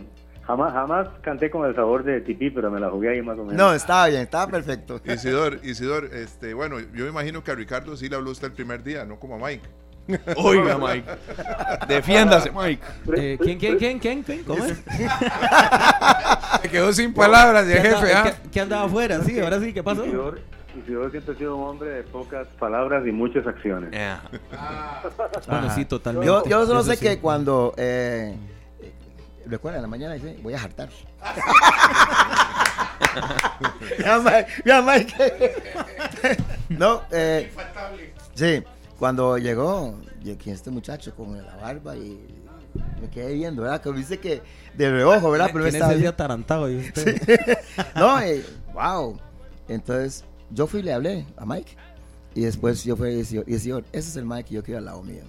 Jamás, 0.49 0.73
jamás 0.73 1.07
canté 1.21 1.51
con 1.51 1.67
el 1.67 1.75
sabor 1.75 2.03
de 2.03 2.21
tipí, 2.21 2.49
pero 2.49 2.71
me 2.71 2.79
la 2.79 2.89
jugué 2.89 3.09
ahí 3.09 3.21
más 3.21 3.37
o 3.37 3.43
menos. 3.43 3.53
No, 3.53 3.71
estaba 3.71 4.07
bien, 4.07 4.23
estaba 4.23 4.47
perfecto. 4.47 4.99
Isidor, 5.05 5.59
Isidor, 5.61 6.05
este, 6.05 6.55
bueno, 6.55 6.79
yo 6.79 7.03
me 7.03 7.09
imagino 7.11 7.43
que 7.43 7.51
a 7.51 7.55
Ricardo 7.55 7.95
sí 7.95 8.09
le 8.09 8.15
habló 8.15 8.31
usted 8.31 8.47
el 8.47 8.53
primer 8.53 8.81
día, 8.81 9.05
no 9.05 9.19
como 9.19 9.35
a 9.35 9.47
Mike. 9.47 9.69
Oiga, 10.37 10.75
Mike. 10.75 11.05
Defiéndase, 11.87 12.51
Mike. 12.51 12.81
Eh, 13.15 13.37
¿Quién, 13.39 13.59
quién, 13.59 13.77
quién, 13.77 13.99
quién, 13.99 14.23
quién? 14.23 14.43
¿Cómo 14.43 14.65
es? 14.65 14.83
Me 16.63 16.69
quedó 16.69 16.91
sin 16.93 17.13
palabras 17.13 17.67
de 17.67 17.75
jefe. 17.75 18.13
¿ah? 18.13 18.33
¿Qué, 18.51 18.59
andaba 18.59 18.85
afuera? 18.85 19.21
Sí, 19.21 19.39
ahora 19.39 19.59
sí, 19.59 19.71
¿qué 19.71 19.83
pasó? 19.83 20.03
Isidor, 20.03 20.41
Isidor 20.77 21.11
siempre 21.11 21.33
ha 21.33 21.37
sido 21.37 21.55
un 21.55 21.67
hombre 21.67 21.89
de 21.89 22.03
pocas 22.03 22.47
palabras 22.59 23.05
y 23.07 23.11
muchas 23.11 23.45
acciones. 23.47 23.91
Bueno, 25.47 25.69
sí, 25.73 25.85
totalmente. 25.85 26.27
Yo, 26.27 26.43
yo 26.45 26.65
solo 26.65 26.83
sé 26.83 26.97
que 26.97 27.19
cuando... 27.19 27.73
Eh, 27.77 28.35
recuerda, 29.45 29.77
en 29.77 29.83
la 29.83 29.87
mañana 29.87 30.13
dice, 30.13 30.37
voy 30.41 30.53
a 30.53 30.59
jartar. 30.59 30.89
mira, 34.63 34.81
Mike, 34.81 35.57
no, 36.69 37.01
eh, 37.11 37.51
sí, 38.33 38.63
cuando 38.97 39.37
llegó, 39.37 39.99
aquí 40.31 40.51
este 40.51 40.69
muchacho 40.69 41.15
con 41.15 41.35
la 41.43 41.55
barba 41.55 41.95
y 41.95 42.19
me 43.01 43.09
quedé 43.09 43.33
viendo, 43.33 43.63
¿verdad? 43.63 43.81
Que 43.81 43.91
dice 43.93 44.19
que 44.19 44.41
de 44.75 44.91
reojo, 44.91 45.31
¿verdad? 45.31 45.49
Pero 45.51 45.65
estaba 45.65 45.93
ese 45.93 46.07
atarantado. 46.07 46.69
¿y 46.69 46.91
no, 47.95 48.19
eh, 48.21 48.45
wow. 48.73 49.19
Entonces, 49.67 50.23
yo 50.51 50.67
fui 50.67 50.81
y 50.81 50.83
le 50.83 50.93
hablé 50.93 51.25
a 51.37 51.45
Mike. 51.45 51.75
Y 52.35 52.41
después 52.41 52.83
yo 52.83 52.95
fui 52.95 53.09
y 53.09 53.15
decía, 53.15 53.43
ese 53.45 54.09
es 54.09 54.15
el 54.15 54.25
Mike 54.25 54.49
que 54.49 54.55
yo 54.55 54.63
quiero 54.63 54.79
al 54.79 54.85
lado 54.85 55.03
mío. 55.03 55.23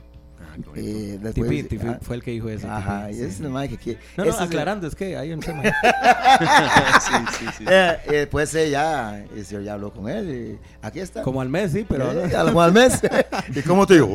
Y 0.75 1.16
después, 1.18 1.66
ah, 1.87 1.99
fue 2.03 2.16
el 2.16 2.23
que 2.23 2.33
dijo 2.33 2.49
eso. 2.49 2.68
Ajá, 2.71 3.11
y 3.11 3.14
ese 3.14 3.27
es 3.27 3.41
el 3.41 3.51
Mike 3.51 3.77
que... 3.77 3.99
No, 4.16 4.25
no, 4.25 4.33
aclarando, 4.33 4.87
es, 4.87 4.95
que 4.95 5.16
hay 5.16 5.33
un 5.33 5.41
tema. 5.41 5.62
sí, 7.01 7.12
sí, 7.39 7.47
sí. 7.59 7.64
Eh, 7.68 7.99
y 8.07 8.12
después 8.12 8.55
ella, 8.55 9.25
ya, 9.35 9.61
ya 9.61 9.75
habló 9.75 9.93
con 9.93 10.09
él 10.09 10.31
y 10.31 10.59
aquí 10.85 11.01
está. 11.01 11.23
Como 11.23 11.41
al 11.41 11.49
mes, 11.49 11.73
sí, 11.73 11.87
pero... 11.89 12.12
Eh, 12.12 12.31
como 12.33 12.62
al 12.62 12.73
mes. 12.73 13.01
¿Y 13.55 13.62
cómo 13.62 13.87
te 13.87 13.95
digo? 13.95 14.09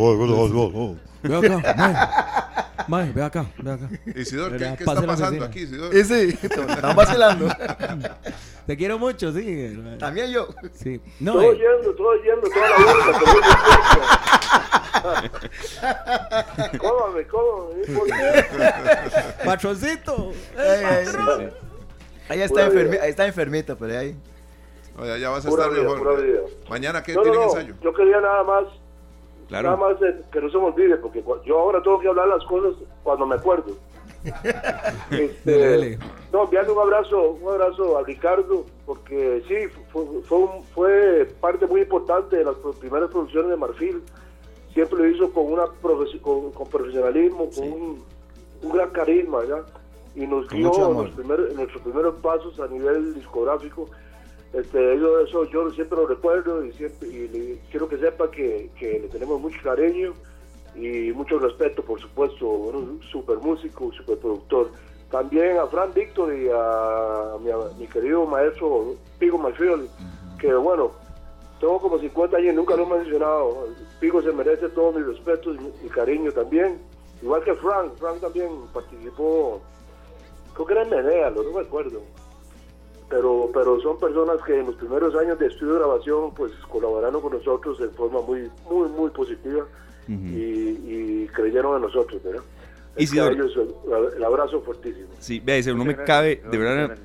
Mae, 2.87 3.11
ve 3.11 3.23
acá, 3.23 3.45
ve 3.57 3.71
acá. 3.71 3.89
Isidor, 4.15 4.51
¿qué, 4.57 4.75
¿qué 4.77 4.83
está 4.83 5.01
pasando 5.05 5.45
aquí, 5.45 5.61
Isidor? 5.61 5.95
Y 5.95 6.03
sí, 6.03 6.37
estamos 6.43 6.95
vacilando. 6.95 7.47
Te 8.65 8.77
quiero 8.77 8.99
mucho, 8.99 9.31
sí. 9.31 9.77
También 9.99 10.31
yo. 10.31 10.47
Sí. 10.73 11.01
No, 11.19 11.33
todo 11.33 11.53
eh. 11.53 11.57
yendo, 11.57 11.95
todo 11.95 12.15
yendo, 12.23 12.49
toda 12.49 12.69
la 12.69 12.77
vuelta. 12.77 13.19
cómame, 16.79 17.27
cómame. 17.27 17.85
¿Por 17.85 18.07
qué? 18.07 18.45
Patroncito. 19.45 20.31
Ahí 22.27 22.41
está, 22.41 22.65
enfermi 22.65 22.97
ahí 22.97 23.09
está 23.09 23.27
enfermito, 23.27 23.77
pero 23.77 23.99
ahí. 23.99 24.15
Oye, 24.97 25.19
ya 25.19 25.29
vas 25.29 25.45
a 25.45 25.49
estar 25.49 25.71
mejor. 25.71 26.47
Mañana, 26.69 27.03
¿qué 27.03 27.13
tienen 27.13 27.41
ensayo? 27.41 27.75
Yo 27.81 27.93
quería 27.93 28.19
nada 28.21 28.43
más 28.43 28.65
Nada 29.49 29.75
más 29.75 29.97
que 30.31 30.41
no 30.41 30.49
se 30.49 30.57
me 30.57 30.65
olvide, 30.65 30.97
porque 30.97 31.23
yo 31.45 31.59
ahora 31.59 31.81
tengo 31.81 31.99
que 31.99 32.07
hablar 32.07 32.27
las 32.27 32.43
cosas 32.45 32.75
cuando 33.03 33.25
me 33.25 33.35
acuerdo. 33.35 33.73
este, 35.11 35.99
no, 36.33 36.45
enviarle 36.45 36.71
un 36.71 36.79
abrazo, 36.79 37.37
un 37.41 37.49
abrazo 37.49 37.97
a 37.97 38.03
Ricardo, 38.03 38.65
porque 38.85 39.43
sí, 39.47 39.67
fue, 39.91 40.03
fue, 40.23 40.47
fue, 40.73 41.27
parte 41.39 41.67
muy 41.67 41.81
importante 41.81 42.37
de 42.37 42.43
las 42.43 42.55
primeras 42.79 43.11
producciones 43.11 43.51
de 43.51 43.57
Marfil. 43.57 44.01
Siempre 44.73 44.97
lo 44.99 45.07
hizo 45.07 45.31
con 45.31 45.51
una 45.53 45.67
con, 46.21 46.51
con 46.51 46.67
profesionalismo, 46.67 47.49
con 47.55 47.71
un, 47.71 48.03
un, 48.63 48.71
gran 48.71 48.89
carisma, 48.89 49.45
¿ya? 49.47 49.63
Y 50.15 50.25
nos 50.25 50.51
en, 50.51 50.63
los 50.63 50.79
nuestros 51.55 51.81
primeros 51.83 52.15
pasos 52.15 52.59
a 52.59 52.67
nivel 52.67 53.13
discográfico 53.13 53.87
este, 54.55 54.97
yo, 54.97 55.19
eso 55.19 55.43
yo 55.45 55.69
siempre 55.71 55.97
lo 55.97 56.07
recuerdo 56.07 56.63
y, 56.63 56.71
siempre, 56.71 57.09
y 57.09 57.59
quiero 57.69 57.89
que 57.89 57.97
sepa 57.97 58.31
que, 58.31 58.69
le 58.79 59.09
tenemos 59.09 59.41
mucho 59.41 59.59
cariño 59.61 60.13
y 60.75 61.11
mucho 61.11 61.39
respeto, 61.39 61.83
por 61.83 61.99
supuesto, 61.99 62.47
un 62.47 63.01
super 63.11 63.37
músico, 63.37 63.91
super 63.91 64.17
productor. 64.17 64.71
También 65.11 65.57
a 65.57 65.67
Fran 65.67 65.93
Víctor 65.93 66.33
y 66.33 66.47
a 66.53 67.35
mi, 67.77 67.85
querido 67.87 68.25
maestro 68.25 68.95
Pigo 69.19 69.37
Malfield, 69.37 69.89
que 70.39 70.53
bueno, 70.53 70.91
tengo 71.59 71.77
como 71.79 71.99
50 71.99 72.37
años 72.37 72.53
y 72.53 72.55
nunca 72.55 72.77
lo 72.77 72.83
he 72.83 72.97
mencionado. 72.97 73.67
Pigo 73.99 74.21
se 74.21 74.31
merece 74.31 74.69
todo 74.69 74.93
mi 74.93 75.03
respeto 75.03 75.53
y 75.53 75.59
mi, 75.59 75.89
cariño 75.89 76.31
también. 76.31 76.79
Igual 77.21 77.43
que 77.43 77.55
Frank, 77.55 77.91
Frank 77.97 78.21
también 78.21 78.49
participó, 78.73 79.61
creo 80.53 80.65
que 80.65 80.73
era 80.73 80.83
en 80.83 80.89
Menea, 80.91 81.29
no 81.29 81.43
me 81.43 81.61
acuerdo 81.61 81.99
pero 83.09 83.49
pero 83.53 83.79
son 83.81 83.99
personas 83.99 84.37
que 84.45 84.59
en 84.59 84.65
los 84.67 84.75
primeros 84.75 85.15
años 85.15 85.37
de 85.39 85.47
estudio 85.47 85.73
de 85.73 85.79
grabación 85.79 86.33
pues 86.33 86.51
colaboraron 86.69 87.21
con 87.21 87.33
nosotros 87.33 87.77
de 87.79 87.89
forma 87.89 88.21
muy 88.21 88.49
muy 88.69 88.89
muy 88.89 89.09
positiva 89.11 89.65
y, 90.07 91.27
creyeron 91.29 91.75
en 91.75 91.81
nosotros 91.81 92.23
¿verdad? 92.23 92.43
el, 92.95 94.23
abrazo 94.23 94.61
fuertísimo. 94.61 95.09
Sí 95.19 95.41
vea 95.43 95.55
dice 95.55 95.73
no 95.73 95.83
me 95.83 95.95
cabe 95.95 96.41
de 96.49 96.57
verdad 96.57 96.97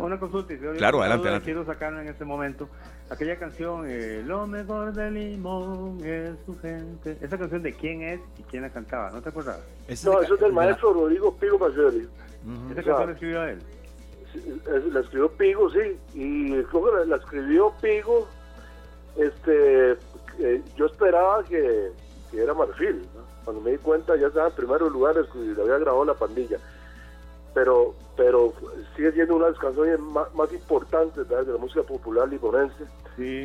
una, 0.00 0.18
consulta 0.18 0.54
claro 0.76 1.00
adelante, 1.00 1.28
adelante. 1.28 1.44
quiero 1.44 1.64
sacar 1.64 1.92
en 1.94 2.08
este 2.08 2.24
momento. 2.24 2.68
Aquella 3.10 3.36
canción 3.38 3.84
eh, 3.86 4.22
lo 4.24 4.46
mejor 4.46 4.94
de 4.94 5.10
Limón 5.10 5.98
es 6.02 6.32
su 6.46 6.58
gente 6.58 7.18
esa 7.20 7.36
canción 7.36 7.62
de 7.62 7.74
quién 7.74 8.02
es 8.02 8.20
y 8.38 8.42
quién 8.44 8.62
la 8.62 8.70
cantaba 8.70 9.10
¿no 9.10 9.20
te 9.20 9.28
acuerdas? 9.28 9.60
no 10.04 10.22
eso 10.22 10.34
es 10.34 10.40
del 10.40 10.52
maestro 10.52 10.92
Rodrigo 10.92 11.34
Pigo 11.36 11.58
Pacioli. 11.58 12.08
Esa 12.72 12.82
canción 12.82 13.06
la 13.06 13.12
escribió 13.12 13.40
a 13.40 13.50
él 13.50 13.58
la 14.92 15.00
escribió 15.00 15.30
Pigo, 15.32 15.70
sí, 15.70 15.98
y 16.14 16.62
creo 16.64 16.84
que 16.84 17.06
la, 17.06 17.16
escribió 17.16 17.72
Pigo, 17.80 18.26
este, 19.16 19.92
eh, 20.38 20.62
yo 20.76 20.86
esperaba 20.86 21.44
que, 21.44 21.92
era 22.32 22.52
Marfil, 22.52 23.06
cuando 23.44 23.62
me 23.62 23.72
di 23.72 23.78
cuenta 23.78 24.16
ya 24.16 24.26
estaba 24.26 24.48
en 24.48 24.54
primeros 24.54 24.92
lugares 24.92 25.26
y 25.34 25.54
le 25.54 25.62
había 25.62 25.78
grabado 25.78 26.04
la 26.04 26.14
pandilla, 26.14 26.58
pero 27.54 27.94
pero 28.16 28.52
sigue 28.96 29.12
siendo 29.12 29.36
una 29.36 29.46
de 29.46 29.52
las 29.52 29.60
canciones 29.60 29.98
más, 30.00 30.52
importantes 30.52 31.28
de 31.28 31.44
la 31.44 31.58
música 31.58 31.82
popular 31.82 32.28
limonense, 32.28 32.84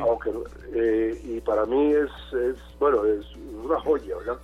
aunque 0.00 0.30
eh, 0.74 1.20
y 1.24 1.40
para 1.40 1.66
mí 1.66 1.92
es, 1.92 2.10
es 2.32 2.56
bueno 2.78 3.04
es 3.04 3.24
una 3.64 3.78
joya, 3.80 4.16
¿verdad? 4.16 4.38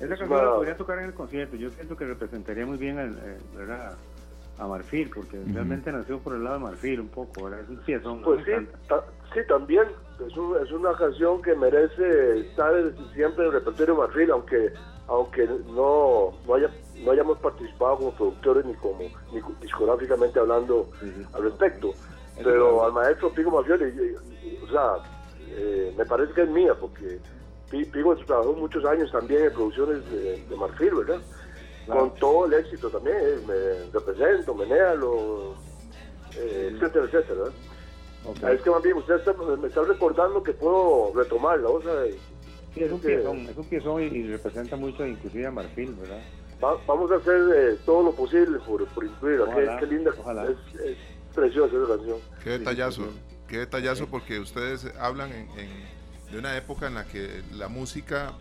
Esa 0.00 0.16
canción 0.16 0.44
la 0.44 0.54
podría 0.54 0.76
tocar 0.76 0.98
en 0.98 1.04
el 1.06 1.14
concierto, 1.14 1.56
yo 1.56 1.70
siento 1.70 1.96
que 1.96 2.06
representaría 2.06 2.64
muy 2.64 2.78
bien 2.78 2.98
el, 2.98 3.16
¿verdad? 3.54 3.96
A 4.58 4.66
Marfil, 4.66 5.10
porque 5.12 5.40
realmente 5.52 5.90
nació 5.90 6.18
por 6.18 6.34
el 6.34 6.44
lado 6.44 6.58
de 6.58 6.64
Marfil 6.64 7.00
un 7.00 7.08
poco, 7.08 7.44
¿verdad? 7.44 7.60
Es 7.60 7.68
un 7.68 7.76
piezón. 7.78 8.22
Pues 8.22 8.44
sí, 8.44 8.52
sí, 9.32 9.40
también. 9.48 9.84
Es, 10.20 10.32
es, 10.32 10.72
una 10.72 10.92
canción 10.96 11.42
que 11.42 11.56
merece 11.56 12.40
estar 12.40 12.72
siempre 13.14 13.44
en 13.44 13.50
el 13.50 13.52
repertorio 13.52 13.94
de 13.94 14.00
Marfil, 14.00 14.30
aunque 14.30 14.72
aunque 15.06 15.46
no, 15.46 16.32
no, 16.46 16.54
haya, 16.54 16.70
no 17.04 17.10
hayamos 17.10 17.38
participado 17.38 17.98
como 17.98 18.14
productores 18.14 18.64
ni 18.64 18.74
como 18.74 19.00
ni 19.32 19.40
discográficamente 19.60 20.38
hablando 20.38 20.88
al 21.32 21.42
respecto. 21.42 21.92
Pero 22.42 22.84
al 22.84 22.92
maestro 22.92 23.30
Pigo 23.30 23.50
Marfil, 23.50 24.16
o 24.62 24.68
sea, 24.68 24.96
eh, 25.50 25.94
me 25.96 26.04
parece 26.04 26.32
que 26.32 26.42
es 26.42 26.48
mía, 26.48 26.74
porque 26.74 27.18
Pigo 27.70 28.16
trabajó 28.16 28.54
muchos 28.54 28.84
años 28.84 29.10
también 29.12 29.44
en 29.44 29.52
producciones 29.52 30.10
de, 30.10 30.44
de 30.48 30.56
Marfil, 30.56 30.94
¿verdad? 30.94 31.20
Con 31.86 32.14
todo 32.14 32.46
el 32.46 32.54
éxito 32.54 32.90
también, 32.90 33.16
eh, 33.18 33.38
me 33.46 33.92
represento, 33.92 34.54
menéalo, 34.54 35.54
eh, 36.36 36.70
etcétera, 36.72 37.04
etcétera. 37.06 37.44
Es 38.52 38.62
que 38.62 38.70
más 38.70 38.82
bien 38.82 38.96
usted 38.96 39.20
me 39.60 39.68
está 39.68 39.82
recordando 39.82 40.42
que 40.42 40.52
puedo 40.52 41.12
retomarla, 41.14 41.68
o 41.68 41.82
sea, 41.82 42.04
Sí, 42.74 42.82
es 42.82 42.90
un, 42.90 43.00
piezón, 43.00 43.38
es 43.48 43.56
un 43.56 43.64
piezón 43.66 44.02
y, 44.02 44.26
representa 44.26 44.74
mucho 44.74 45.06
inclusive 45.06 45.46
a 45.46 45.50
Marfil, 45.52 45.94
¿verdad? 45.94 46.20
vamos 46.88 47.10
a 47.12 47.16
hacer 47.16 47.40
eh, 47.54 47.78
todo 47.84 48.02
lo 48.02 48.12
posible 48.12 48.58
por, 48.66 48.84
por 48.88 49.04
incluir. 49.04 49.40
Qué, 49.78 49.86
linda, 49.86 50.10
es, 50.10 50.96
preciosa 51.32 51.76
esa 51.76 51.96
canción. 51.96 52.18
Qué 52.42 52.50
detallazo, 52.50 53.02
qué 53.46 53.58
detallazo 53.58 54.08
porque 54.08 54.40
ustedes 54.40 54.86
hablan 54.98 55.30
de 56.32 56.38
una 56.38 56.56
época 56.56 56.88
en 56.88 56.94
la 56.94 57.04
que 57.04 57.42
la 57.52 57.68
música, 57.68 58.32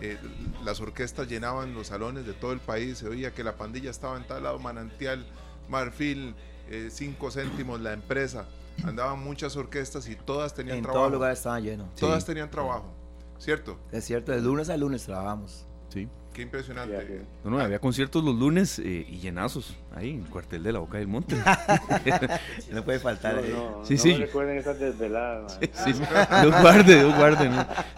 eh, 0.00 0.18
las 0.64 0.80
orquestas 0.80 1.28
llenaban 1.28 1.74
los 1.74 1.88
salones 1.88 2.26
de 2.26 2.32
todo 2.32 2.52
el 2.52 2.60
país, 2.60 2.98
se 2.98 3.08
oía 3.08 3.34
que 3.34 3.42
la 3.42 3.56
pandilla 3.56 3.90
estaba 3.90 4.16
en 4.16 4.26
tal 4.26 4.44
lado, 4.44 4.58
Manantial, 4.58 5.26
Marfil, 5.68 6.34
eh, 6.68 6.88
cinco 6.90 7.30
céntimos, 7.30 7.80
la 7.80 7.92
empresa. 7.92 8.46
Andaban 8.84 9.18
muchas 9.18 9.56
orquestas 9.56 10.08
y 10.08 10.14
todas 10.14 10.54
tenían 10.54 10.82
trabajo. 10.82 10.98
En 10.98 11.10
todo 11.10 11.16
lugar 11.16 11.32
estaban 11.32 11.62
llenos. 11.64 11.94
Todas 11.96 12.24
tenían 12.24 12.50
trabajo, 12.50 12.92
¿cierto? 13.38 13.78
Es 13.90 14.04
cierto, 14.04 14.32
de 14.32 14.40
lunes 14.40 14.70
a 14.70 14.76
lunes 14.76 15.02
trabajamos. 15.04 15.66
Sí. 15.88 16.08
Qué 16.38 16.42
impresionante. 16.42 17.24
No, 17.42 17.50
no, 17.50 17.58
había 17.58 17.80
conciertos 17.80 18.22
los 18.22 18.32
lunes 18.32 18.78
eh, 18.78 19.04
y 19.10 19.18
llenazos 19.18 19.74
ahí 19.92 20.10
en 20.10 20.20
el 20.20 20.28
cuartel 20.28 20.62
de 20.62 20.70
la 20.70 20.78
Boca 20.78 20.98
del 20.98 21.08
Monte. 21.08 21.34
no 22.72 22.84
puede 22.84 23.00
faltar. 23.00 23.42
No, 23.42 23.84
sí, 23.84 23.98
sí. 23.98 24.14
recuerden 24.14 24.56
esas 24.56 24.78
desveladas. 24.78 25.58
Sí, 25.60 25.92
sí, 25.94 26.00
Dios 26.42 26.60
guarde, 26.62 26.94
Dios 26.94 27.16
guarde. 27.16 27.50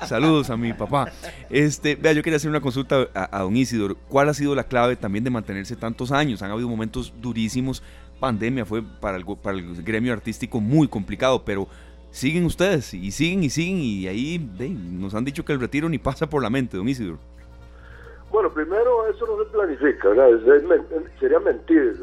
Saludos 0.07 0.49
a 0.49 0.57
mi 0.57 0.73
papá. 0.73 1.13
Este, 1.51 1.97
vea, 1.97 2.15
yo 2.15 2.23
quería 2.23 2.39
hacer 2.39 2.49
una 2.49 2.63
consulta 2.63 3.09
a, 3.13 3.41
don 3.41 3.55
Isidor. 3.59 3.99
¿Cuál 4.09 4.31
ha 4.31 4.33
sido 4.33 4.55
la 4.55 4.65
clave 4.65 4.97
también 4.97 5.23
de 5.23 5.29
mantenerse 5.29 5.77
tantos 5.77 6.11
años? 6.11 6.41
Han 6.41 6.51
habido 6.51 6.67
momentos 6.67 7.13
durísimos. 7.21 7.83
Pandemia 8.21 8.65
fue 8.65 8.83
para 8.83 9.19
el, 9.19 9.27
para 9.37 9.59
el 9.59 9.83
gremio 9.83 10.15
artístico 10.15 10.63
muy 10.63 10.89
complicado, 10.89 11.45
pero 11.45 11.69
siguen 12.11 12.47
ustedes 12.47 12.95
y 12.95 13.11
siguen 13.11 13.45
y 13.45 13.51
siguen 13.51 13.81
y 13.83 14.07
ahí 14.07 14.39
nos 14.39 15.15
han 15.15 15.27
dicho 15.27 15.45
que 15.45 15.53
el 15.53 15.61
retiro 15.61 15.91
ni 15.91 15.99
pasa 15.99 16.27
por 16.27 16.43
la 16.43 16.49
mente, 16.49 16.79
don 16.79 16.89
Isidor. 16.89 17.19
Bueno, 18.31 18.49
primero 18.51 19.07
eso 19.09 19.27
no 19.27 19.43
se 19.43 19.51
planifica, 19.51 20.11
sería 21.19 21.41
mentir, 21.41 21.99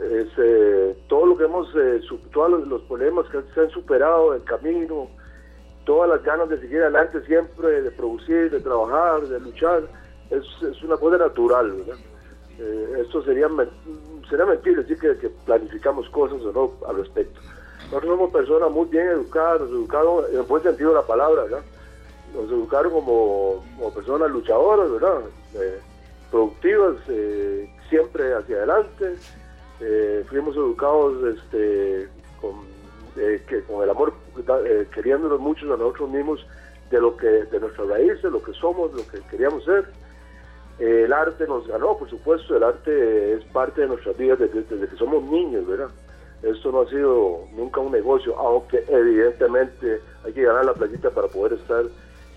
eh, 0.00 0.98
todo 1.08 1.26
lo 1.26 1.36
que 1.36 1.44
hemos, 1.44 1.68
eh, 1.76 2.00
todos 2.32 2.66
los, 2.66 2.82
problemas 2.82 3.26
que 3.28 3.40
se 3.54 3.60
han 3.60 3.70
superado, 3.70 4.34
el 4.34 4.42
camino, 4.42 5.08
todas 5.84 6.10
las 6.10 6.24
ganas 6.24 6.48
de 6.48 6.58
seguir 6.58 6.82
adelante 6.82 7.24
siempre, 7.26 7.82
de 7.82 7.90
producir, 7.92 8.50
de 8.50 8.60
trabajar, 8.60 9.22
de 9.22 9.38
luchar, 9.38 9.84
es, 10.30 10.82
una 10.82 10.96
cosa 10.96 11.18
natural, 11.18 11.72
eh, 12.58 12.98
esto 12.98 13.22
sería, 13.22 13.48
sería 14.28 14.46
mentir 14.46 14.76
decir 14.76 14.98
que, 14.98 15.28
planificamos 15.46 16.08
cosas 16.10 16.42
o 16.42 16.52
no 16.52 16.88
al 16.88 16.96
respecto. 16.96 17.40
Nosotros 17.84 18.10
somos 18.16 18.32
personas 18.32 18.72
muy 18.72 18.86
bien 18.86 19.06
educadas, 19.06 19.60
educados 19.68 20.28
en 20.30 20.40
el 20.40 20.42
buen 20.42 20.64
sentido 20.64 20.90
de 20.90 20.96
la 20.96 21.06
palabra, 21.06 21.44
¿verdad? 21.44 21.62
Nos 22.34 22.50
educaron 22.50 22.92
como, 22.92 23.64
personas 23.94 24.30
luchadoras, 24.30 24.90
¿verdad? 24.90 25.20
Eh, 25.54 25.78
productivas, 26.30 26.96
eh, 27.08 27.70
siempre 27.88 28.34
hacia 28.34 28.56
adelante. 28.56 29.14
Eh, 29.80 30.24
fuimos 30.28 30.56
educados 30.56 31.36
este, 31.36 32.08
con, 32.40 32.54
con 33.66 33.82
el 33.84 33.90
amor, 33.90 34.14
queriéndonos 34.92 35.40
muchos 35.40 35.64
a 35.70 35.76
nosotros 35.76 36.10
mismos 36.10 36.44
de 36.90 37.00
lo 37.00 37.16
que 37.16 37.26
de 37.26 37.60
nuestras 37.60 37.88
raíces, 37.88 38.24
lo 38.24 38.42
que 38.42 38.52
somos, 38.52 38.92
lo 38.92 39.06
que 39.08 39.20
queríamos 39.30 39.64
ser. 39.64 39.84
el 40.78 41.12
arte 41.12 41.46
nos 41.46 41.66
ganó, 41.68 41.96
por 41.96 42.10
supuesto, 42.10 42.56
el 42.56 42.64
arte 42.64 43.34
es 43.34 43.44
parte 43.46 43.82
de 43.82 43.88
nuestras 43.88 44.16
vidas 44.16 44.38
desde, 44.38 44.62
desde 44.62 44.88
que 44.88 44.96
somos 44.96 45.22
niños, 45.24 45.66
¿verdad? 45.66 45.90
Esto 46.42 46.72
no 46.72 46.82
ha 46.82 46.90
sido 46.90 47.46
nunca 47.54 47.80
un 47.80 47.92
negocio, 47.92 48.36
aunque 48.36 48.84
evidentemente 48.88 50.00
hay 50.24 50.32
que 50.32 50.42
ganar 50.42 50.66
la 50.66 50.74
playita 50.74 51.10
para 51.10 51.28
poder 51.28 51.54
estar 51.54 51.84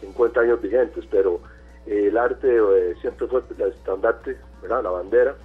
50 0.02 0.39
años 0.39 0.62
vigentes, 0.62 1.06
pero 1.10 1.41
eh, 1.88 2.08
el 2.08 2.18
arte 2.18 2.48
eh, 2.48 2.95
siempre 3.02 3.28
fue 3.28 3.41
el 3.58 3.72
estandarte, 3.72 4.38
¿verdad? 4.62 4.84
la 4.84 4.89
bandera 4.91 5.36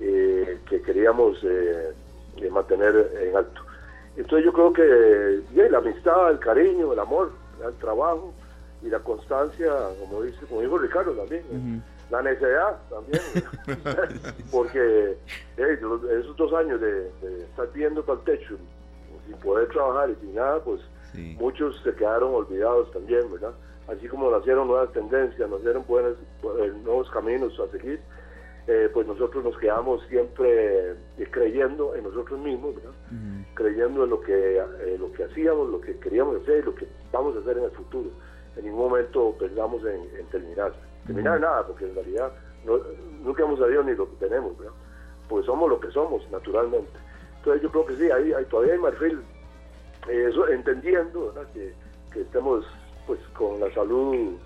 eh, 0.00 0.58
que 0.68 0.80
queríamos 0.80 1.44
mantener 2.50 3.10
en 3.20 3.36
alto. 3.36 3.62
Entonces 4.16 4.44
yo 4.44 4.52
creo 4.52 4.72
que 4.72 5.42
la 5.70 5.78
amistad, 5.78 6.30
el 6.30 6.38
cariño, 6.38 6.92
el 6.92 6.98
amor, 6.98 7.32
el 7.64 7.74
trabajo 7.74 8.32
y 8.82 8.88
la 8.88 8.98
constancia, 8.98 9.72
como 10.00 10.22
dice, 10.22 10.38
como 10.48 10.60
dijo 10.60 10.78
Ricardo 10.78 11.12
también, 11.12 11.82
la 12.10 12.22
necesidad 12.22 12.78
también, 12.90 13.22
porque 14.50 15.16
esos 15.56 16.36
dos 16.36 16.52
años 16.52 16.80
de, 16.80 17.08
estar 17.44 17.72
viendo 17.72 18.04
para 18.04 18.18
el 18.18 18.24
techo 18.24 18.56
sin 19.26 19.36
poder 19.36 19.68
trabajar 19.68 20.10
y 20.10 20.16
sin 20.16 20.34
nada, 20.34 20.60
pues 20.60 20.80
muchos 21.38 21.80
se 21.82 21.94
quedaron 21.94 22.34
olvidados 22.34 22.90
también, 22.92 23.30
¿verdad? 23.32 23.52
Así 23.88 24.08
como 24.08 24.30
nacieron 24.30 24.68
nuevas 24.68 24.92
tendencias, 24.92 25.48
nacieron 25.48 25.84
buenos, 25.86 26.16
eh, 26.60 26.72
nuevos 26.82 27.10
caminos 27.10 27.58
a 27.60 27.70
seguir, 27.70 28.00
eh, 28.66 28.88
pues 28.92 29.06
nosotros 29.06 29.42
nos 29.42 29.58
quedamos 29.58 30.02
siempre 30.08 30.92
eh, 30.92 30.96
creyendo 31.30 31.94
en 31.96 32.04
nosotros 32.04 32.38
mismos, 32.38 32.74
creyendo 33.54 34.04
en 34.04 34.10
lo 34.10 34.20
que, 34.20 34.62
lo 34.98 35.12
que 35.12 35.24
hacíamos, 35.24 35.68
lo 35.68 35.80
que 35.80 35.98
queríamos 35.98 36.40
hacer 36.42 36.60
y 36.60 36.62
lo 36.62 36.74
que 36.74 36.86
vamos 37.12 37.36
a 37.36 37.40
hacer 37.40 37.58
en 37.58 37.64
el 37.64 37.70
futuro. 37.72 38.10
En 38.56 38.64
ningún 38.64 38.90
momento 38.90 39.34
pensamos 39.38 39.82
en, 39.84 40.26
terminar. 40.26 40.72
Terminar 41.06 41.40
nada, 41.40 41.66
porque 41.66 41.86
en 41.86 41.94
realidad 41.96 42.32
nunca 43.24 43.42
hemos 43.42 43.58
sabido 43.58 43.82
ni 43.82 43.94
lo 43.94 44.08
que 44.08 44.26
tenemos, 44.26 44.52
pues 45.28 45.44
somos 45.46 45.68
lo 45.68 45.80
que 45.80 45.90
somos, 45.90 46.22
naturalmente. 46.30 46.92
Entonces 47.38 47.62
yo 47.62 47.70
creo 47.72 47.86
que 47.86 47.96
sí, 47.96 48.10
ahí, 48.12 48.32
todavía 48.48 48.74
hay 48.74 48.78
marfil, 48.78 49.20
eso, 50.08 50.48
entendiendo 50.48 51.34
que, 51.52 51.74
que 52.12 52.20
estemos 52.20 52.64
pues 53.06 53.20
con 53.34 53.60
la 53.60 53.72
salud, 53.72 54.36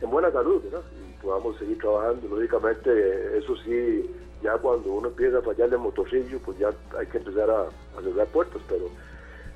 en 0.00 0.10
buena 0.10 0.30
salud, 0.30 0.62
Y 0.64 1.22
podamos 1.22 1.56
seguir 1.58 1.78
trabajando. 1.78 2.28
Lógicamente, 2.28 3.38
eso 3.38 3.56
sí, 3.64 4.08
ya 4.42 4.56
cuando 4.58 4.92
uno 4.92 5.08
empieza 5.08 5.38
a 5.38 5.42
fallar 5.42 5.68
el 5.72 5.78
motorcillo, 5.78 6.38
pues 6.44 6.58
ya 6.58 6.70
hay 6.96 7.06
que 7.06 7.18
empezar 7.18 7.50
a, 7.50 7.66
cerrar 8.02 8.26
puertas, 8.28 8.62
pero 8.68 8.86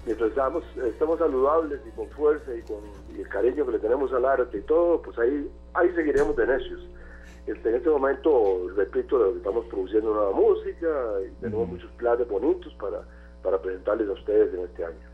mientras 0.05 0.30
estamos, 0.30 0.64
estamos 0.85 1.18
saludables 1.18 1.80
y 1.87 1.91
con 1.91 2.09
fuerza 2.11 2.55
y 2.55 2.62
con 2.62 2.78
el 3.16 3.28
cariño 3.28 3.64
que 3.66 3.72
le 3.72 3.78
tenemos 3.78 4.12
al 4.12 4.24
arte 4.24 4.59
y 4.59 4.62
todo, 4.62 5.01
pues 5.03 5.16
ahí, 5.18 5.49
ahí 5.74 5.93
seguiremos 5.95 6.35
de 6.37 6.47
necios. 6.47 6.80
Este, 7.47 7.70
en 7.70 7.74
este 7.76 7.91
momento, 7.91 8.68
repito, 8.76 9.37
estamos 9.37 9.66
produciendo 9.66 10.14
nueva 10.14 10.33
música 10.33 10.89
y 11.26 11.30
tenemos 11.41 11.68
muchos 11.68 11.91
planes 11.93 12.28
bonitos 12.28 12.72
para, 12.74 13.03
para 13.43 13.61
presentarles 13.61 14.09
a 14.09 14.12
ustedes 14.12 14.55
en 14.55 14.61
este 14.61 14.85
año. 14.85 15.11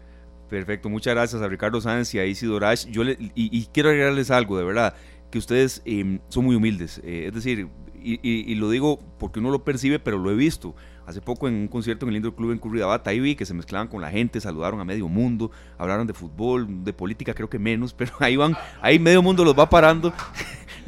Perfecto, 0.49 0.88
muchas 0.88 1.14
gracias 1.14 1.42
a 1.42 1.49
Ricardo 1.49 1.80
Sáenz 1.80 2.14
y 2.14 2.18
a 2.18 2.24
Isidro 2.24 2.59
Yo 2.90 3.03
y, 3.34 3.66
quiero 3.72 3.90
agregarles 3.90 4.30
algo, 4.30 4.57
de 4.57 4.64
verdad, 4.64 4.94
que 5.30 5.38
ustedes 5.38 5.82
em, 5.84 6.20
son 6.28 6.44
muy 6.44 6.57
humildes. 6.57 7.01
Eh, 7.05 7.26
es 7.28 7.34
decir, 7.34 7.68
y, 8.03 8.55
lo 8.55 8.70
digo 8.70 8.99
porque 9.18 9.40
uno 9.40 9.51
lo 9.51 9.64
percibe, 9.64 9.99
pero 9.99 10.18
lo 10.18 10.30
he 10.30 10.34
visto. 10.34 10.74
Hace 11.07 11.20
poco 11.20 11.49
en 11.49 11.55
un 11.55 11.68
concierto 11.68 12.05
en 12.05 12.11
el 12.11 12.14
Lindo 12.14 12.34
Club 12.34 12.53
en 12.53 12.59
Curridabat, 12.59 13.07
ahí 13.09 13.20
vi 13.20 13.34
que 13.34 13.46
se 13.46 13.55
mezclaban 13.55 13.88
con 13.88 14.01
la 14.01 14.11
gente, 14.11 14.40
saludaron 14.40 14.80
a 14.80 14.84
medio 14.84 15.09
mundo, 15.09 15.51
hablaron 15.78 16.07
de 16.07 16.12
fútbol, 16.12 16.84
de 16.84 16.92
política 16.92 17.34
creo 17.34 17.49
que 17.49 17.59
menos, 17.59 17.92
pero 17.99 18.12
ahí 18.20 18.36
van, 18.36 18.57
ahí 18.80 18.99
medio 18.99 19.22
mundo 19.22 19.44
los 19.44 19.59
va 19.59 19.68
parando 19.68 20.12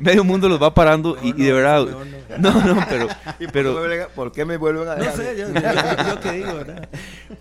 medio 0.01 0.25
mundo 0.25 0.49
los 0.49 0.61
va 0.61 0.75
parando 0.75 1.17
y, 1.23 1.33
de 1.33 1.53
verdad. 1.53 1.87
No, 2.39 2.65
no, 2.65 2.81
pero. 2.89 3.09
pero 3.53 3.77
por, 4.15 4.33
qué 4.33 4.45
me 4.45 4.57
vuelven 4.57 4.89
a 4.89 4.95
dejar? 4.97 5.17
No 5.17 5.23
sé, 5.23 5.37
yo, 5.39 6.21
qué 6.21 6.33
digo, 6.33 6.55
¿verdad? 6.55 6.89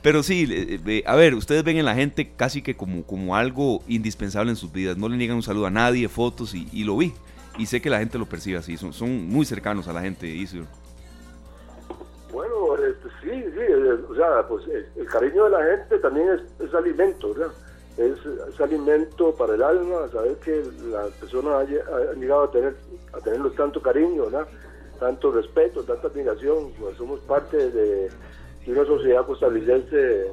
Pero 0.02 0.24
sí, 0.24 0.48
eh, 0.86 1.04
a 1.06 1.16
ver, 1.16 1.36
ustedes 1.36 1.64
ven 1.64 1.78
en 1.78 1.86
la 1.86 1.96
gente 1.96 2.32
casi 2.36 2.62
que 2.62 2.76
como, 2.76 3.04
como 3.04 3.36
algo 3.36 3.82
indispensable 3.88 4.52
en 4.52 4.56
sus 4.56 4.72
vidas. 4.72 4.98
No 4.98 5.10
le 5.10 5.18
niegan 5.18 5.38
un 5.38 5.44
saludo 5.44 5.68
a 5.68 5.72
nadie, 5.72 6.08
fotos 6.10 6.54
y, 6.54 6.84
lo 6.84 6.98
vi. 6.98 7.14
Y 7.58 7.66
sé 7.66 7.82
que 7.82 7.90
la 7.90 8.00
gente 8.00 8.18
lo 8.18 8.26
percibe 8.26 8.58
así. 8.58 8.78
Son, 8.78 8.94
son 8.94 9.28
muy 9.28 9.46
cercanos 9.46 9.88
a 9.88 9.94
la 9.94 10.02
gente, 10.02 10.28
Isidro. 10.28 10.66
Bueno, 12.32 12.76
este, 12.76 13.10
sí, 13.22 13.44
sí. 13.54 13.74
O 14.10 14.16
sea, 14.16 14.48
pues 14.48 14.64
el, 14.96 15.06
cariño 15.08 15.46
de 15.46 15.50
la 15.50 15.64
gente 15.64 15.98
también 16.00 16.28
es, 16.30 16.68
es 16.68 16.74
alimento, 16.74 17.34
¿verdad? 17.34 17.54
Es, 18.00 18.62
alimento 18.62 19.34
para 19.36 19.56
el 19.56 19.62
alma, 19.62 20.08
saber 20.12 20.38
que 20.38 20.64
las 20.90 21.10
personas 21.12 21.68
han 21.68 22.20
llegado 22.20 22.44
a 22.44 22.52
tener 22.52 22.76
a 23.12 23.20
tenerlos 23.20 23.56
tanto 23.56 23.82
cariño, 23.82 24.26
tanto 25.00 25.32
respeto, 25.32 25.84
tanta 25.84 26.08
admiración, 26.08 26.72
pues 26.80 26.96
somos 26.98 27.20
parte 27.22 27.72
de, 27.72 28.10
una 28.68 28.86
sociedad 28.86 29.26
costarricense 29.26 30.32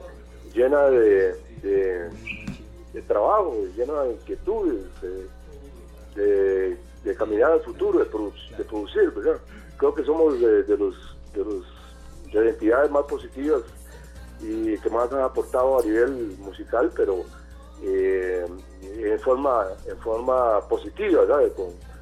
llena 0.54 0.90
de, 0.90 1.34
de, 1.62 3.02
trabajo, 3.02 3.54
llena 3.76 4.02
de 4.02 4.12
inquietudes, 4.12 4.84
de, 6.14 6.76
caminar 7.16 7.52
al 7.52 7.60
futuro, 7.60 7.98
de, 7.98 8.04
producir, 8.04 9.12
Creo 9.78 9.94
que 9.94 10.04
somos 10.04 10.40
de, 10.40 10.76
los 10.76 11.16
de 11.34 11.44
los 11.44 11.64
de 12.32 12.48
entidades 12.48 12.90
más 12.90 13.04
positivas 13.04 13.62
y 14.40 14.76
que 14.78 14.90
más 14.90 15.10
han 15.12 15.20
aportado 15.20 15.78
a 15.78 15.82
nivel 15.82 16.36
musical, 16.38 16.90
pero 16.94 17.24
eh, 17.82 18.46
en 18.82 19.20
forma 19.20 19.66
en 19.86 19.96
forma 19.98 20.60
positiva, 20.68 21.22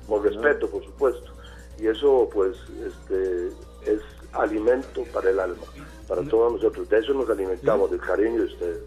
Con, 0.07 0.23
respeto, 0.23 0.69
por 0.69 0.85
supuesto. 0.85 1.33
Y 1.79 1.87
eso, 1.87 2.29
pues, 2.33 2.57
este, 2.87 3.49
es 3.85 4.01
alimento 4.33 5.05
para 5.13 5.31
el 5.31 5.41
alma, 5.41 5.65
para 6.07 6.23
todos 6.23 6.53
nosotros. 6.53 6.89
De 6.89 6.99
eso 6.99 7.15
nos 7.15 7.29
alimentamos, 7.29 7.91
del 7.91 8.01
cariño 8.01 8.41
de 8.41 8.45
ustedes. 8.45 8.83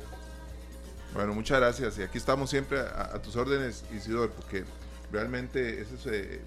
Bueno, 1.14 1.34
muchas 1.34 1.60
gracias. 1.60 1.98
Y 1.98 2.04
aquí 2.04 2.18
estamos 2.18 2.50
siempre 2.50 2.80
a, 2.80 3.20
tus 3.22 3.36
órdenes, 3.36 3.84
Isidor, 3.92 4.30
porque 4.30 4.64
realmente 5.12 5.82
ese 5.82 5.96
es, 5.96 6.06
eh, 6.08 6.42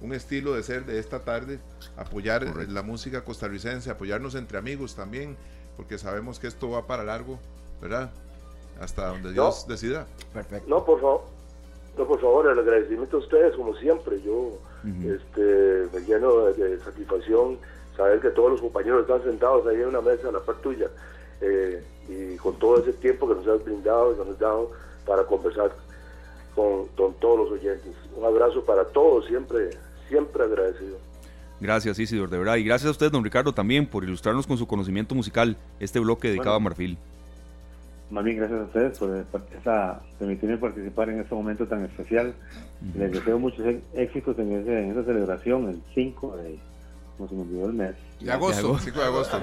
un 0.00 0.12
estilo 0.12 0.54
de 0.54 0.62
ser 0.62 0.84
de 0.84 0.98
esta 0.98 1.20
tarde, 1.20 1.58
apoyar 1.96 2.44
la 2.68 2.82
música 2.82 3.24
costarricense, 3.24 3.90
apoyarnos 3.90 4.34
entre 4.34 4.58
amigos 4.58 4.94
también, 4.94 5.36
porque 5.76 5.98
sabemos 5.98 6.38
que 6.38 6.46
esto 6.46 6.70
va 6.70 6.86
para 6.86 7.04
largo, 7.04 7.38
¿verdad? 7.80 8.12
Hasta 8.80 9.08
donde 9.08 9.32
Dios 9.32 9.66
decida. 9.66 10.06
Perfecto. 10.32 10.68
No, 10.68 10.84
por 10.84 11.00
favor. 11.00 11.22
No, 11.96 12.06
por 12.06 12.20
favor, 12.20 12.50
el 12.50 12.58
agradecimiento 12.58 13.18
a 13.18 13.20
ustedes, 13.20 13.54
como 13.54 13.74
siempre. 13.76 14.20
Yo 14.22 14.58
este, 14.84 15.88
me 15.92 16.00
lleno 16.04 16.46
de, 16.46 16.78
satisfacción 16.80 17.58
saber 17.96 18.20
que 18.20 18.30
todos 18.30 18.52
los 18.52 18.60
compañeros 18.60 19.02
están 19.02 19.22
sentados 19.22 19.66
ahí 19.66 19.76
en 19.76 19.88
una 19.88 20.00
mesa 20.00 20.28
a 20.28 20.32
la 20.32 20.40
par 20.40 20.56
tuya 20.56 20.90
eh, 21.40 21.82
y 22.08 22.36
con 22.36 22.58
todo 22.58 22.78
ese 22.78 22.92
tiempo 22.94 23.28
que 23.28 23.34
nos 23.36 23.46
has 23.46 23.64
brindado 23.64 24.12
y 24.12 24.16
nos 24.16 24.28
has 24.28 24.38
dado 24.38 24.72
para 25.06 25.22
conversar 25.24 25.72
con, 26.54 26.88
todos 26.96 27.38
los 27.38 27.52
oyentes. 27.52 27.92
Un 28.16 28.24
abrazo 28.24 28.64
para 28.64 28.84
todos, 28.84 29.26
siempre, 29.26 29.70
siempre 30.08 30.44
agradecido. 30.44 30.98
Gracias, 31.60 31.98
Isidor, 31.98 32.30
de 32.30 32.38
verdad. 32.38 32.56
Y 32.56 32.64
gracias 32.64 32.88
a 32.88 32.90
usted, 32.90 33.10
don 33.10 33.24
Ricardo, 33.24 33.52
también 33.52 33.86
por 33.86 34.04
ilustrarnos 34.04 34.46
con 34.46 34.58
su 34.58 34.66
conocimiento 34.66 35.14
musical 35.14 35.56
este 35.80 35.98
bloque 35.98 36.28
dedicado 36.28 36.56
a 36.56 36.60
Marfil. 36.60 36.98
Más 38.14 38.22
bien, 38.22 38.36
gracias 38.36 38.60
a 38.60 38.64
ustedes 38.64 38.96
por, 38.96 39.26
permitirme 40.20 40.56
participar 40.56 41.10
en 41.10 41.18
este 41.18 41.34
momento 41.34 41.66
tan 41.66 41.84
especial. 41.84 42.32
Les 42.96 43.10
deseo 43.10 43.40
muchos 43.40 43.66
éxitos 43.92 44.38
en, 44.38 44.52
ese, 44.52 44.84
en 44.84 44.92
esa 44.92 45.02
celebración, 45.02 45.68
el 45.68 45.82
5 45.94 46.36
de 46.36 46.58
no 47.18 47.28
se 47.28 47.34
me 47.34 47.42
olvidó 47.42 47.66
el 47.66 47.72
mes. 47.72 47.94
De 48.20 48.30
agosto, 48.30 48.78
5 48.78 48.98
de 48.98 49.04
agosto. 49.04 49.36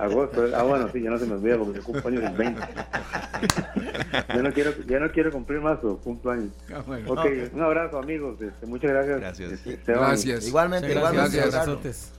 agosto. 0.00 0.44
Ah, 0.52 0.62
bueno, 0.64 0.88
sí, 0.92 1.00
ya 1.00 1.10
no 1.10 1.18
se 1.18 1.26
me 1.26 1.34
olvida 1.34 1.58
porque 1.58 1.78
yo 1.78 1.84
cumplo 1.84 2.08
años 2.08 2.24
el 2.24 2.36
20. 2.36 2.60
yo, 4.34 4.42
no 4.42 4.52
quiero, 4.52 4.72
ya 4.88 4.98
no 4.98 5.10
quiero 5.12 5.30
cumplir 5.30 5.60
más 5.60 5.82
o 5.84 5.98
cumplo 5.98 6.32
años. 6.32 6.50
Ah, 6.74 6.82
bueno. 6.84 7.12
Ok, 7.12 7.24
un 7.52 7.62
abrazo, 7.62 7.98
amigos. 7.98 8.40
Este, 8.40 8.66
muchas 8.66 8.90
gracias. 8.90 9.20
Gracias. 9.20 9.52
Este, 9.52 9.92
gracias. 9.92 10.48
Igualmente, 10.48 10.92
igualmente. 10.92 11.36
Gracias. 11.36 12.12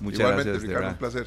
Muchas 0.00 0.20
igualmente, 0.20 0.50
gracias. 0.50 0.68
Ricardo, 0.68 0.88
un 0.88 0.96
placer. 0.96 1.26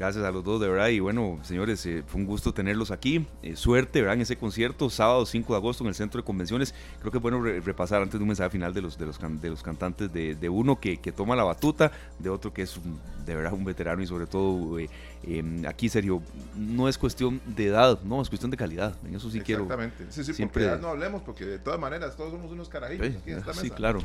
Gracias 0.00 0.24
a 0.24 0.30
los 0.30 0.42
dos, 0.42 0.58
de 0.62 0.66
verdad. 0.66 0.88
Y 0.88 0.98
bueno, 0.98 1.38
señores, 1.42 1.84
eh, 1.84 2.02
fue 2.06 2.22
un 2.22 2.26
gusto 2.26 2.54
tenerlos 2.54 2.90
aquí. 2.90 3.26
Eh, 3.42 3.54
suerte, 3.54 4.00
¿verdad? 4.00 4.14
En 4.14 4.22
ese 4.22 4.34
concierto, 4.34 4.88
sábado 4.88 5.26
5 5.26 5.52
de 5.52 5.58
agosto 5.58 5.84
en 5.84 5.88
el 5.88 5.94
Centro 5.94 6.22
de 6.22 6.24
Convenciones. 6.24 6.74
Creo 7.00 7.12
que 7.12 7.18
es 7.18 7.22
bueno 7.22 7.42
repasar 7.42 8.00
antes 8.00 8.18
de 8.18 8.22
un 8.22 8.28
mensaje 8.28 8.48
final 8.48 8.72
de 8.72 8.80
los, 8.80 8.96
de 8.96 9.04
los, 9.04 9.18
de 9.20 9.50
los 9.50 9.62
cantantes, 9.62 10.10
de, 10.10 10.48
uno 10.48 10.80
que, 10.80 10.96
que, 10.96 11.12
toma 11.12 11.36
la 11.36 11.44
batuta, 11.44 11.92
de 12.18 12.30
otro 12.30 12.50
que 12.50 12.62
es 12.62 12.80
de 13.26 13.34
verdad 13.34 13.52
un 13.52 13.64
veterano 13.64 14.02
y 14.02 14.06
sobre 14.06 14.26
todo 14.26 14.78
eh, 14.78 14.88
Em, 15.22 15.66
aquí, 15.66 15.90
Sergio, 15.90 16.22
no 16.56 16.88
es 16.88 16.96
cuestión 16.96 17.42
de 17.44 17.66
edad, 17.66 18.00
no, 18.04 18.22
es 18.22 18.30
cuestión 18.30 18.50
de 18.50 18.56
calidad. 18.56 18.94
En 19.04 19.14
eso 19.14 19.30
sí 19.30 19.40
quiero. 19.40 19.64
Exactamente. 19.64 20.06
Sí, 20.08 20.24
sí, 20.24 20.32
siempre. 20.32 20.66
Porque 20.66 20.80
no 20.80 20.88
hablemos, 20.88 21.22
porque 21.22 21.44
de 21.44 21.58
todas 21.58 21.78
maneras 21.78 22.16
todos 22.16 22.32
somos 22.32 22.50
unos 22.50 22.70
carajitos 22.70 23.08
aquí 23.08 23.32
en 23.32 23.38
esta 23.38 23.52
Sí, 23.52 23.70
claro. 23.70 24.00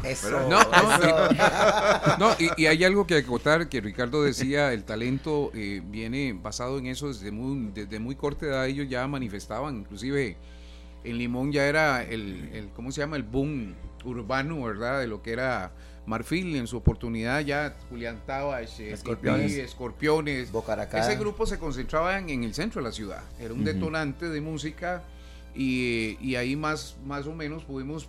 no, 2.20 2.30
y, 2.58 2.66
hay 2.66 2.84
algo 2.84 3.08
que 3.08 3.18
acotar 3.18 3.70
que 3.70 3.80
Ricardo 3.80 4.24
decía: 4.24 4.74
el 4.74 4.84
talento 4.84 5.52
eh, 5.54 5.82
viene 5.86 6.34
basado 6.34 6.80
en 6.80 6.88
eso 6.88 7.08
desde 7.08 7.32
muy, 7.32 7.72
desde 7.74 8.00
muy 8.00 8.16
corta 8.16 8.48
edad. 8.48 8.68
Ellos 8.68 8.90
ya 8.90 9.08
manifestaban, 9.08 9.78
inclusive 9.78 10.36
en 11.06 11.18
Limón 11.18 11.52
ya 11.54 11.66
era 11.66 12.04
el, 12.04 12.50
el 12.52 12.70
¿cómo 12.70 12.92
se 12.92 13.00
llama? 13.02 13.16
El 13.16 13.24
boom 13.24 13.74
urbano, 14.06 14.64
¿verdad? 14.64 15.00
De 15.00 15.08
lo 15.08 15.22
que 15.22 15.34
era 15.34 15.72
Marfil 16.06 16.56
en 16.56 16.68
su 16.68 16.78
oportunidad 16.78 17.42
ya 17.42 17.76
Julián 17.90 18.22
Tabach, 18.26 18.80
Escorpiones, 18.80 19.54
Escorpiones. 19.54 20.52
Ese 20.94 21.16
grupo 21.16 21.46
se 21.46 21.58
concentraba 21.58 22.18
en, 22.18 22.44
el 22.44 22.54
centro 22.54 22.82
de 22.82 22.90
la 22.90 22.94
ciudad. 22.94 23.24
Era 23.40 23.54
un 23.54 23.64
detonante 23.64 24.30
de 24.30 24.42
música 24.42 25.04
y, 25.56 26.36
ahí 26.36 26.56
más, 26.56 26.98
más 27.06 27.26
o 27.28 27.34
menos 27.34 27.64
pudimos 27.64 28.08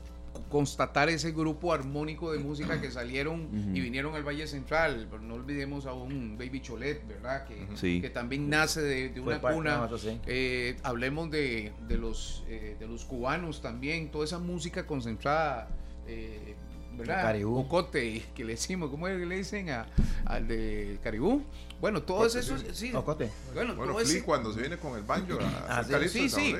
constatar 0.51 1.09
ese 1.09 1.33
grupo 1.33 1.73
armónico 1.73 2.31
de 2.31 2.39
música 2.39 2.79
que 2.81 2.91
salieron 2.91 3.49
y 3.75 3.81
vinieron 3.81 4.15
al 4.15 4.23
Valle 4.23 4.47
Central. 4.47 5.07
Pero 5.11 5.23
no 5.23 5.35
olvidemos 5.35 5.87
a 5.87 5.95
un 5.95 6.37
Baby 6.37 6.61
Cholet, 6.61 7.07
¿verdad? 7.07 7.47
Que, 7.47 8.01
que 8.01 8.11
también 8.11 8.51
nace 8.51 8.83
de, 8.83 9.21
una 9.21 9.41
cuna. 9.41 9.89
Eh, 10.27 10.77
hablemos 10.83 11.31
de, 11.31 11.73
los, 11.89 12.45
eh, 12.49 12.77
de 12.79 12.87
los 12.87 13.05
cubanos 13.05 13.63
también, 13.63 14.11
toda 14.11 14.25
esa 14.25 14.39
música 14.39 14.87
concentrada. 14.87 15.69
Eh, 16.07 16.55
¿verdad? 16.97 17.23
Caribú. 17.23 17.59
Ocote, 17.59 18.23
que 18.35 18.45
le 18.45 18.53
decimos, 18.53 18.91
¿cómo 18.91 19.07
es 19.09 19.19
que 19.19 19.27
le 19.27 19.37
dicen 19.37 19.71
a, 19.71 19.87
al 20.25 20.49
de 20.49 20.99
Caribú? 21.03 21.43
Bueno, 21.81 22.03
todos 22.03 22.35
esos, 22.37 22.65
sí. 22.73 22.93
Ocote. 22.95 23.31
Bueno, 23.55 23.75
bueno 23.75 23.95
cuando 24.25 24.53
se 24.53 24.61
viene 24.61 24.79
con 24.79 24.97
el 24.97 25.03
banjo 25.03 25.39
a, 25.69 25.85
Sí, 26.09 26.29
sí. 26.29 26.55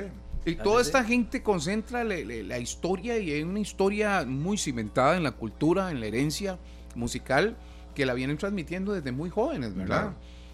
Y 0.45 0.55
toda 0.55 0.81
esta 0.81 1.03
gente 1.03 1.43
concentra 1.43 2.05
la, 2.05 2.59
historia 2.59 3.19
y 3.19 3.33
hay 3.33 3.43
una 3.43 3.61
historia 3.61 4.25
muy 4.25 4.59
cimentada 4.59 5.17
en 5.17 5.25
la 5.25 5.33
cultura, 5.33 5.91
en 5.91 6.01
la 6.01 6.07
herencia 6.07 6.59
musical, 6.95 7.57
que 7.95 8.07
la 8.07 8.15
vienen 8.15 8.39
transmitiendo 8.39 8.93
desde 8.93 9.11
muy 9.11 9.29
jóvenes, 9.29 9.75
¿verdad? 9.75 10.13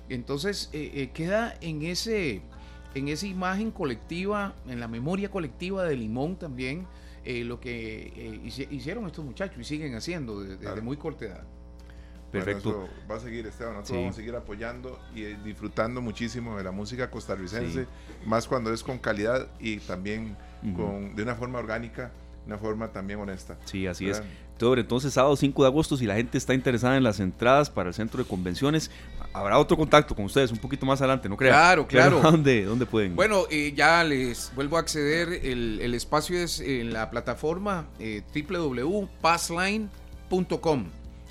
Entonces 0.09 0.71
eh, 0.73 0.91
eh, 0.95 1.11
queda 1.13 1.57
en 1.61 1.83
ese 1.83 2.43
en 2.95 3.09
esa 3.09 3.27
imagen 3.27 3.71
colectiva, 3.71 4.55
en 4.69 4.81
la 4.81 4.89
memoria 4.89 5.31
colectiva 5.31 5.85
de 5.85 5.97
Limón 5.97 6.37
también, 6.37 6.87
eh, 7.25 7.45
lo 7.45 7.61
que 7.61 8.13
eh, 8.17 8.67
hicieron 8.71 9.07
estos 9.07 9.25
muchachos 9.25 9.59
y 9.59 9.65
siguen 9.65 9.95
haciendo 9.95 10.41
desde, 10.41 10.81
muy 10.81 10.97
corta 10.97 11.27
edad. 11.27 11.45
Perfecto. 12.33 12.89
va 13.11 13.17
a 13.17 13.21
seguir, 13.21 13.47
Esteban. 13.47 13.75
Nosotros 13.75 13.99
vamos 13.99 14.15
a 14.15 14.17
seguir 14.17 14.35
apoyando 14.35 14.99
y 15.15 15.25
eh, 15.25 15.39
disfrutando 15.45 16.01
muchísimo 16.01 16.57
de 16.57 16.65
la 16.65 16.73
música 16.73 17.11
costarricense, 17.11 17.87
más 18.25 18.49
cuando 18.49 18.73
es 18.73 18.83
con 18.83 18.99
calidad 18.99 19.49
y 19.61 19.79
también 19.79 20.37
con, 20.75 21.15
de 21.15 21.23
una 21.23 21.35
forma 21.35 21.59
orgánica, 21.59 22.11
una 22.47 22.57
forma 22.57 22.91
también 22.91 23.21
honesta. 23.21 23.59
Sí, 23.67 23.87
así 23.87 24.09
es. 24.09 24.23
Entonces, 24.61 25.13
sábado 25.13 25.35
5 25.35 25.63
de 25.63 25.69
agosto, 25.69 25.97
si 25.97 26.07
la 26.07 26.15
gente 26.15 26.39
está 26.39 26.55
interesada 26.55 26.97
en 26.97 27.03
las 27.03 27.19
entradas 27.19 27.69
para 27.69 27.89
el 27.89 27.95
centro 27.95 28.23
de 28.23 28.29
convenciones, 28.29 28.93
habrá 29.33 29.59
otro 29.59 29.77
contacto 29.77 30.15
con 30.15 30.27
ustedes 30.27 30.53
un 30.53 30.59
poquito 30.59 30.87
más 30.87 31.01
adelante, 31.01 31.29
¿no 31.29 31.37
crean? 31.37 31.55
Claro, 31.55 31.89
claro. 31.89 32.21
¿Dónde, 32.23 32.65
dónde 32.65 32.87
pueden? 32.87 33.17
Bueno, 33.17 33.47
eh, 33.51 33.73
ya 33.75 34.05
les 34.05 34.53
vuelvo 34.55 34.77
a 34.77 34.81
acceder. 34.81 35.45
El, 35.45 35.93
espacio 35.95 36.39
es 36.39 36.61
en 36.61 36.93
la 36.93 37.11
plataforma 37.11 37.89
eh, 37.99 38.23
www.passline.com. 38.33 40.85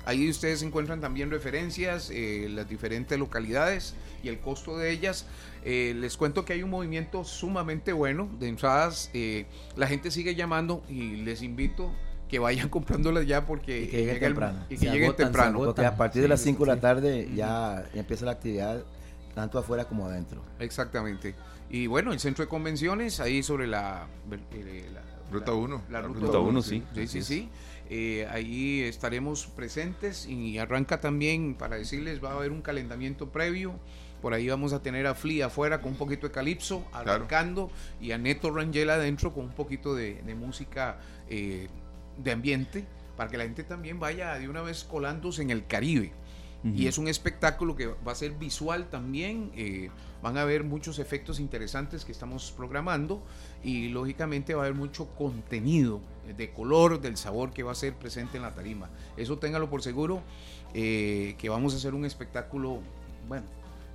Ahí 0.04 0.28
ustedes 0.28 0.62
encuentran 0.62 1.00
también 1.00 1.30
referencias, 1.30 2.10
eh, 2.12 2.48
las 2.50 2.68
diferentes 2.68 3.16
localidades 3.18 3.94
y 4.22 4.28
el 4.28 4.40
costo 4.40 4.76
de 4.76 4.90
ellas. 4.90 5.24
les 5.64 6.16
cuento 6.16 6.44
que 6.44 6.52
hay 6.52 6.62
un 6.62 6.70
movimiento 6.70 7.24
sumamente 7.24 7.92
bueno 7.92 8.28
de 8.38 8.48
entradas. 8.48 9.10
la 9.76 9.86
gente 9.86 10.10
sigue 10.10 10.34
llamando 10.34 10.82
y 10.88 11.16
les 11.22 11.42
invito 11.42 11.92
que 12.32 12.38
vayan 12.38 12.68
comprándolas 12.70 13.26
ya 13.26 13.44
porque 13.44 13.88
que 13.88 13.98
lleguen 13.98 14.18
temprano. 14.18 14.64
Y 14.70 14.78
que 14.78 14.90
lleguen 14.90 15.14
temprano. 15.14 15.58
Porque 15.58 15.84
a 15.84 15.94
partir 15.94 16.22
de 16.22 16.28
las 16.28 16.40
5 16.40 16.64
de 16.64 16.74
la 16.74 16.80
tarde 16.80 17.28
ya 17.34 17.84
empieza 17.92 18.24
la 18.24 18.32
actividad 18.32 18.82
tanto 19.34 19.58
afuera 19.58 19.84
como 19.84 20.06
adentro. 20.06 20.42
Exactamente. 20.58 21.34
Y 21.68 21.86
bueno, 21.88 22.10
el 22.10 22.20
centro 22.20 22.42
de 22.42 22.48
convenciones, 22.48 23.20
ahí 23.20 23.42
sobre 23.42 23.66
la... 23.66 24.06
Eh, 24.52 24.88
ruta 25.30 25.52
1. 25.52 25.82
La, 25.90 26.00
ruta 26.00 26.38
1, 26.38 26.62
sí. 26.62 26.82
Sí, 26.94 27.06
sí, 27.06 27.22
sí. 27.22 27.48
Eh, 27.90 28.26
ahí 28.30 28.80
estaremos 28.80 29.46
presentes 29.48 30.26
y 30.26 30.56
arranca 30.56 31.00
también, 31.00 31.54
para 31.54 31.76
decirles, 31.76 32.24
va 32.24 32.30
a 32.30 32.36
haber 32.36 32.50
un 32.50 32.62
calentamiento 32.62 33.28
previo. 33.28 33.74
Por 34.22 34.32
ahí 34.32 34.48
vamos 34.48 34.72
a 34.72 34.82
tener 34.82 35.06
a 35.06 35.14
Flea 35.14 35.46
afuera 35.46 35.82
con 35.82 35.92
un 35.92 35.98
poquito 35.98 36.28
de 36.28 36.32
calipso, 36.32 36.86
arrancando, 36.92 37.70
y 38.00 38.12
a 38.12 38.18
Neto 38.18 38.50
Rangel 38.50 38.88
adentro 38.88 39.34
con 39.34 39.44
un 39.46 39.52
poquito 39.52 39.94
de, 39.94 40.22
música 40.34 40.98
eh, 41.28 41.68
de 42.18 42.32
ambiente 42.32 42.84
para 43.16 43.30
que 43.30 43.38
la 43.38 43.44
gente 43.44 43.62
también 43.64 44.00
vaya 44.00 44.38
de 44.38 44.48
una 44.48 44.62
vez 44.62 44.84
colándose 44.84 45.42
en 45.42 45.50
el 45.50 45.66
Caribe. 45.66 46.12
Y 46.64 46.86
es 46.86 46.96
un 46.96 47.08
espectáculo 47.08 47.74
que 47.74 47.88
va 47.88 48.12
a 48.12 48.14
ser 48.14 48.34
visual 48.34 48.88
también. 48.88 49.50
Eh, 49.56 49.90
van 50.22 50.36
a 50.36 50.42
haber 50.42 50.62
muchos 50.62 51.00
efectos 51.00 51.40
interesantes 51.40 52.04
que 52.04 52.12
estamos 52.12 52.52
programando 52.56 53.20
y 53.64 53.88
lógicamente 53.88 54.54
va 54.54 54.62
a 54.62 54.66
haber 54.66 54.78
mucho 54.78 55.08
contenido 55.16 56.00
de 56.36 56.52
color, 56.52 57.00
del 57.00 57.16
sabor 57.16 57.50
que 57.50 57.64
va 57.64 57.72
a 57.72 57.74
ser 57.74 57.94
presente 57.94 58.36
en 58.36 58.44
la 58.44 58.54
tarima. 58.54 58.88
Eso 59.16 59.38
téngalo 59.38 59.68
por 59.68 59.82
seguro, 59.82 60.22
eh, 60.72 61.34
que 61.38 61.48
vamos 61.48 61.74
a 61.74 61.78
hacer 61.78 61.94
un 61.94 62.04
espectáculo, 62.04 62.78
bueno, 63.26 63.44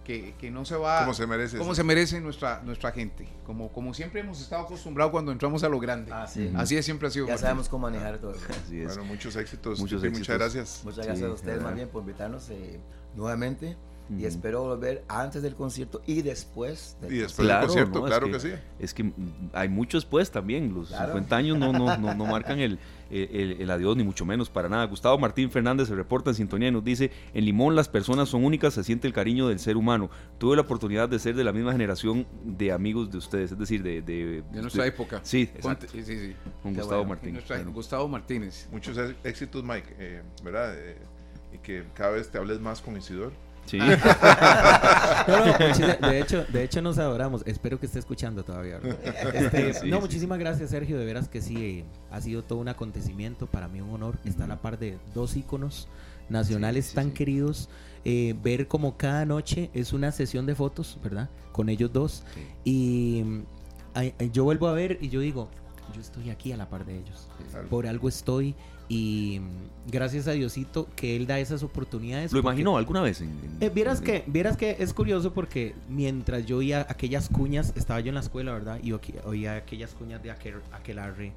que, 0.08 0.52
no 0.52 0.64
se 0.64 0.76
va 0.76 1.02
como 1.02 1.14
se 1.14 1.28
merece 1.28 1.58
como 1.58 1.76
se 1.76 1.84
merece 1.84 2.22
nuestra 2.22 2.62
nuestra 2.64 2.92
gente. 2.92 3.28
Como 3.46 3.72
como 3.72 3.94
siempre 3.94 4.22
hemos 4.22 4.40
estado 4.40 4.64
acostumbrados 4.64 5.12
cuando 5.12 5.32
entramos 5.32 5.64
a 5.64 5.70
lo 5.70 5.80
grande. 5.80 6.12
Ah, 6.14 6.24
así 6.24 6.78
es 6.78 6.86
siempre 6.86 7.08
ha 7.08 7.12
sido 7.12 7.28
ya 7.28 7.38
sabemos 7.38 7.68
cómo 7.68 7.88
manejar 7.88 8.18
todo. 8.20 8.34
Así 8.66 8.80
es. 8.80 8.88
bueno 8.88 9.06
muchos 9.06 9.36
éxitos 9.36 9.80
muchas 9.80 10.02
gracias. 10.02 10.82
Muchas 10.84 11.06
gracias 11.06 11.30
a 11.30 11.34
ustedes 11.34 11.62
más 11.62 11.76
bien 11.76 11.90
por 11.90 12.02
invitarnos 12.02 12.50
eh, 12.50 12.80
nuevamente. 13.16 13.76
Y 14.10 14.24
espero 14.24 14.64
volver 14.64 15.04
antes 15.10 15.44
del 15.44 15.54
concierto 15.54 16.02
y 16.06 16.22
después 16.22 16.96
del 17.02 17.14
y 17.14 17.18
después 17.18 17.46
del 17.46 17.60
concierto, 17.60 18.04
claro 18.06 18.32
que, 18.32 18.40
sí. 18.40 18.54
Es 18.80 18.94
que 18.94 19.12
hay 19.52 19.68
mucho 19.68 19.98
después 19.98 20.32
también, 20.32 20.74
los 20.74 20.92
50 20.92 21.36
años 21.36 21.58
no, 21.58 21.74
no, 21.74 21.98
no, 21.98 22.14
no 22.14 22.26
marcan 22.26 22.58
el, 22.60 22.80
el, 23.10 23.70
adiós, 23.70 23.96
ni 23.96 24.04
mucho 24.04 24.26
menos, 24.26 24.50
para 24.50 24.70
nada. 24.70 24.86
Gustavo 24.86 25.18
Martín 25.18 25.52
Fernández 25.52 25.88
se 25.88 25.96
reporta 25.96 26.32
en 26.32 26.36
sintonía 26.36 26.70
y 26.70 26.72
nos 26.72 26.84
dice, 26.84 27.12
en 27.34 27.46
Limón 27.46 27.76
las 27.76 27.90
personas 27.90 28.30
son 28.30 28.44
únicas, 28.44 28.74
se 28.74 28.84
siente 28.84 29.08
el 29.08 29.14
cariño 29.14 29.48
del 29.48 29.60
ser 29.60 29.78
humano. 29.78 30.10
Tuve 30.38 30.56
la 30.56 30.62
oportunidad 30.64 31.10
de 31.10 31.20
ser 31.20 31.36
de 31.36 31.44
la 31.44 31.54
misma 31.54 31.72
generación 31.72 32.28
de 32.44 32.72
amigos 32.72 33.12
de 33.12 33.18
ustedes, 33.18 33.52
es 33.52 33.60
decir, 33.60 33.84
de... 33.84 34.02
De, 34.02 34.44
nuestra 34.62 34.86
época. 34.86 35.22
Sí, 35.24 35.50
exacto. 35.54 35.88
Sí, 35.92 36.04
sí, 36.04 36.36
Con 36.64 36.74
Gustavo 36.74 37.06
Martín. 37.06 37.40
Gustavo 37.74 38.08
Martínez. 38.08 38.68
Muchos 38.72 38.98
éxitos, 39.24 39.64
Mike, 39.64 39.96
eh, 40.00 40.22
¿verdad? 40.44 40.74
Eh, 40.78 40.98
y 41.54 41.58
que 41.60 41.84
cada 41.94 42.12
vez 42.12 42.30
te 42.30 42.38
hables 42.38 42.60
más 42.60 42.82
con 42.82 42.98
Isidor. 42.98 43.32
Sí. 43.68 43.80
de, 46.08 46.20
hecho, 46.20 46.46
de 46.46 46.64
hecho 46.64 46.82
nos 46.82 46.98
adoramos. 46.98 47.44
Espero 47.46 47.80
que 47.80 47.86
esté 47.86 48.00
escuchando 48.00 48.44
todavía. 48.44 48.80
Este, 49.34 49.86
no, 49.88 50.00
muchísimas 50.00 50.40
gracias, 50.40 50.70
Sergio. 50.70 50.98
De 50.98 51.06
veras 51.06 51.28
que 51.28 51.42
sí, 51.42 51.84
ha 52.10 52.22
sido 52.22 52.44
todo 52.44 52.60
un 52.60 52.70
acontecimiento. 52.70 53.46
Para 53.48 53.68
mí 53.68 53.82
un 53.82 53.92
honor 53.92 54.18
estar 54.26 54.46
a 54.46 54.48
la 54.48 54.62
par 54.62 54.80
de 54.80 54.98
dos 55.14 55.36
íconos 55.36 55.88
nacionales 56.30 56.94
tan 56.94 57.12
queridos. 57.12 57.70
Eh, 58.06 58.36
ver 58.42 58.68
como 58.68 58.96
cada 58.96 59.26
noche 59.26 59.70
es 59.74 59.92
una 59.92 60.14
sesión 60.14 60.46
de 60.46 60.56
fotos, 60.56 60.98
¿verdad? 61.04 61.30
Con 61.52 61.68
ellos 61.68 61.92
dos. 61.92 62.24
Y 62.64 63.24
yo 64.32 64.46
vuelvo 64.46 64.68
a 64.68 64.74
ver 64.74 64.98
y 65.02 65.10
yo 65.10 65.20
digo, 65.20 65.50
yo 65.94 66.00
estoy 66.02 66.30
aquí 66.30 66.54
a 66.54 66.58
la 66.58 66.70
par 66.70 66.86
de 66.86 67.00
ellos. 67.00 67.28
Por 67.70 67.86
algo 67.86 68.08
estoy 68.08 68.56
y 68.90 69.42
gracias 69.88 70.28
a 70.28 70.32
Diosito 70.32 70.88
que 70.96 71.16
él 71.16 71.28
da 71.28 71.40
esas 71.40 71.64
oportunidades. 71.64 72.32
¿Lo 72.32 72.40
imaginó 72.40 72.78
alguna 72.78 73.02
vez? 73.02 73.22
Eh, 73.22 73.72
vieras, 73.74 74.02
que, 74.02 74.24
vieras 74.28 74.58
que 74.58 74.78
es 74.80 74.94
curioso 74.94 75.34
porque 75.34 75.76
mientras 75.90 76.46
yo 76.46 76.58
oía 76.58 76.86
aquellas 76.90 77.30
cuñas, 77.30 77.74
estaba 77.76 78.00
yo 78.00 78.10
en 78.10 78.16
la 78.16 78.22
escuela, 78.22 78.54
¿verdad? 78.54 78.80
Y 78.84 78.94
oía 79.26 79.56
aquellas 79.56 79.94
cuñas 79.94 80.22
de 80.24 80.32
aquel, 80.32 80.56
Aquelarre, 80.72 81.34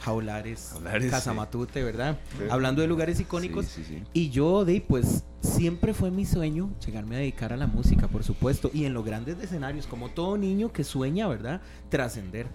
Jaulares, 0.00 0.70
Jaulares 0.72 1.10
Casamatute, 1.10 1.82
¿verdad? 1.82 2.18
Hablando 2.50 2.82
de 2.82 2.88
lugares 2.88 3.18
icónicos. 3.20 3.76
y 4.12 4.30
yo, 4.30 4.64
de 4.64 4.80
pues, 4.80 5.24
siempre 5.40 5.94
fue 5.94 6.10
mi 6.10 6.26
sueño 6.26 6.70
llegarme 6.84 7.16
a 7.16 7.18
dedicar 7.20 7.52
a 7.52 7.56
la 7.56 7.66
música, 7.66 8.08
por 8.08 8.22
supuesto. 8.22 8.70
Y 8.74 8.84
en 8.84 8.94
los 8.94 9.04
grandes 9.04 9.38
escenarios, 9.40 9.86
como 9.86 10.10
todo 10.10 10.36
niño 10.36 10.72
que 10.72 10.84
sueña, 10.84 11.26
¿verdad? 11.26 11.60
Trascender. 11.88 12.46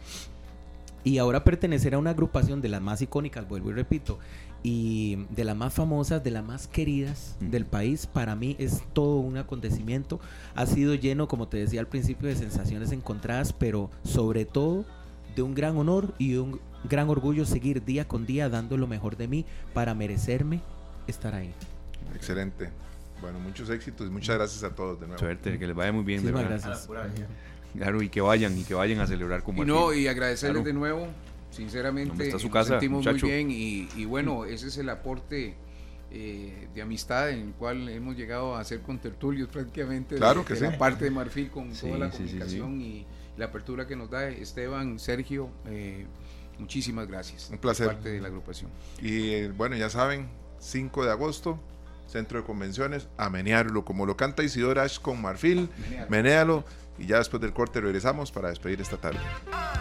Y 1.04 1.18
ahora 1.18 1.44
pertenecer 1.44 1.96
a 1.96 1.98
una 1.98 2.12
agrupación 2.12 2.62
de 2.62 2.70
las 2.70 2.82
más 2.82 3.02
icónicas, 3.02 3.48
vuelvo 3.48 3.70
y 3.70 3.74
repito, 3.74 4.20
y 4.64 5.26
de 5.30 5.46
las 5.46 5.56
más 5.56 5.74
famosas, 5.74 6.24
de 6.24 6.32
las 6.32 6.44
más 6.44 6.68
queridas 6.68 7.38
del 7.40 7.66
país, 7.66 8.06
para 8.06 8.36
mí 8.36 8.56
es 8.60 8.84
todo 8.94 9.18
un 9.18 9.38
acontecimiento. 9.38 10.20
Ha 10.56 10.66
sido 10.66 10.96
lleno, 10.96 11.28
como 11.28 11.48
te 11.48 11.58
decía 11.58 11.80
al 11.80 11.88
principio, 11.88 12.28
de 12.28 12.36
sensaciones 12.36 12.92
encontradas, 12.92 13.54
pero 13.54 13.90
sobre 14.04 14.46
todo 14.46 14.86
de 15.36 15.42
un 15.42 15.56
gran 15.56 15.78
honor 15.78 16.14
y 16.18 16.36
un 16.36 16.60
gran 16.84 17.10
orgullo 17.10 17.46
seguir 17.46 17.86
día 17.86 18.08
con 18.08 18.26
día 18.26 18.50
dando 18.50 18.78
lo 18.78 18.88
mejor 18.88 19.16
de 19.16 19.28
mí 19.28 19.46
para 19.74 19.94
merecerme 19.94 20.62
estar 21.08 21.34
ahí. 21.34 21.54
Excelente. 22.14 22.70
Bueno, 23.22 23.40
muchos 23.40 23.70
éxitos 23.70 24.08
y 24.08 24.10
muchas 24.10 24.38
gracias 24.38 24.64
a 24.64 24.74
todos 24.74 25.00
de 25.00 25.08
nuevo. 25.08 25.20
Suerte, 25.20 25.60
que 25.60 25.68
les 25.68 25.76
vaya 25.76 25.92
muy 25.92 26.04
bien. 26.04 26.24
Muchas 26.24 26.64
gracias. 26.64 26.90
Claro, 27.76 28.02
y 28.02 28.10
que 28.10 28.22
vayan, 28.22 28.58
y 28.58 28.64
que 28.64 28.74
vayan 28.74 29.00
a 29.00 29.08
celebrar 29.08 29.44
como 29.44 29.64
Y 29.64 29.66
no, 29.66 29.94
y 29.94 30.08
agradecerles 30.08 30.64
de 30.64 30.74
nuevo, 30.74 31.08
sinceramente, 31.52 32.26
está 32.26 32.40
su 32.40 32.50
casa, 32.50 32.74
nos 32.74 32.82
sentimos 32.82 33.06
muy 33.06 33.22
bien 33.22 33.50
y, 33.52 34.06
bueno, 34.06 34.46
ese 34.46 34.68
es 34.68 34.78
el 34.78 34.90
aporte 34.90 35.56
eh, 36.12 36.68
de 36.74 36.82
amistad 36.82 37.30
en 37.30 37.48
el 37.48 37.54
cual 37.54 37.88
hemos 37.90 38.16
llegado 38.16 38.56
a 38.56 38.62
hacer 38.62 38.82
con 38.82 38.98
tertulios 38.98 39.48
prácticamente 39.48 40.16
claro 40.16 40.44
que 40.44 40.56
la 40.56 40.76
parte 40.76 41.06
de 41.06 41.12
Marfil 41.12 41.52
con 41.52 41.72
toda 41.72 42.00
la 42.00 42.10
comunicación 42.10 42.82
y 42.82 43.06
la 43.38 43.46
apertura 43.46 43.86
que 43.86 43.96
nos 43.96 44.10
da 44.10 44.28
Esteban, 44.28 44.98
Sergio, 44.98 45.50
eh, 45.68 46.06
muchísimas 46.58 47.08
gracias. 47.08 47.50
Un 47.50 47.58
placer. 47.58 47.88
Parte 47.88 48.10
de 48.10 48.20
la 48.20 48.28
agrupación. 48.28 48.70
Y 49.02 49.30
eh, 49.32 49.50
bueno, 49.50 49.76
ya 49.76 49.90
saben, 49.90 50.30
5 50.60 51.06
de 51.06 51.12
agosto, 51.12 51.60
Centro 52.08 52.40
de 52.40 52.46
Convenciones, 52.46 53.08
a 53.18 53.30
menearlo, 53.30 53.86
como 53.86 54.06
lo 54.06 54.18
canta 54.18 54.44
Isidora 54.44 54.84
Ash 54.84 55.00
con 55.00 55.22
Marfil, 55.22 55.70
menéalo 56.10 56.66
y 57.00 57.08
ya 57.08 57.18
después 57.18 57.42
del 57.42 57.54
corte 57.54 57.82
regresamos 57.82 58.32
para 58.32 58.50
despedir 58.50 58.82
esta 58.82 58.98
tarde. 58.98 59.20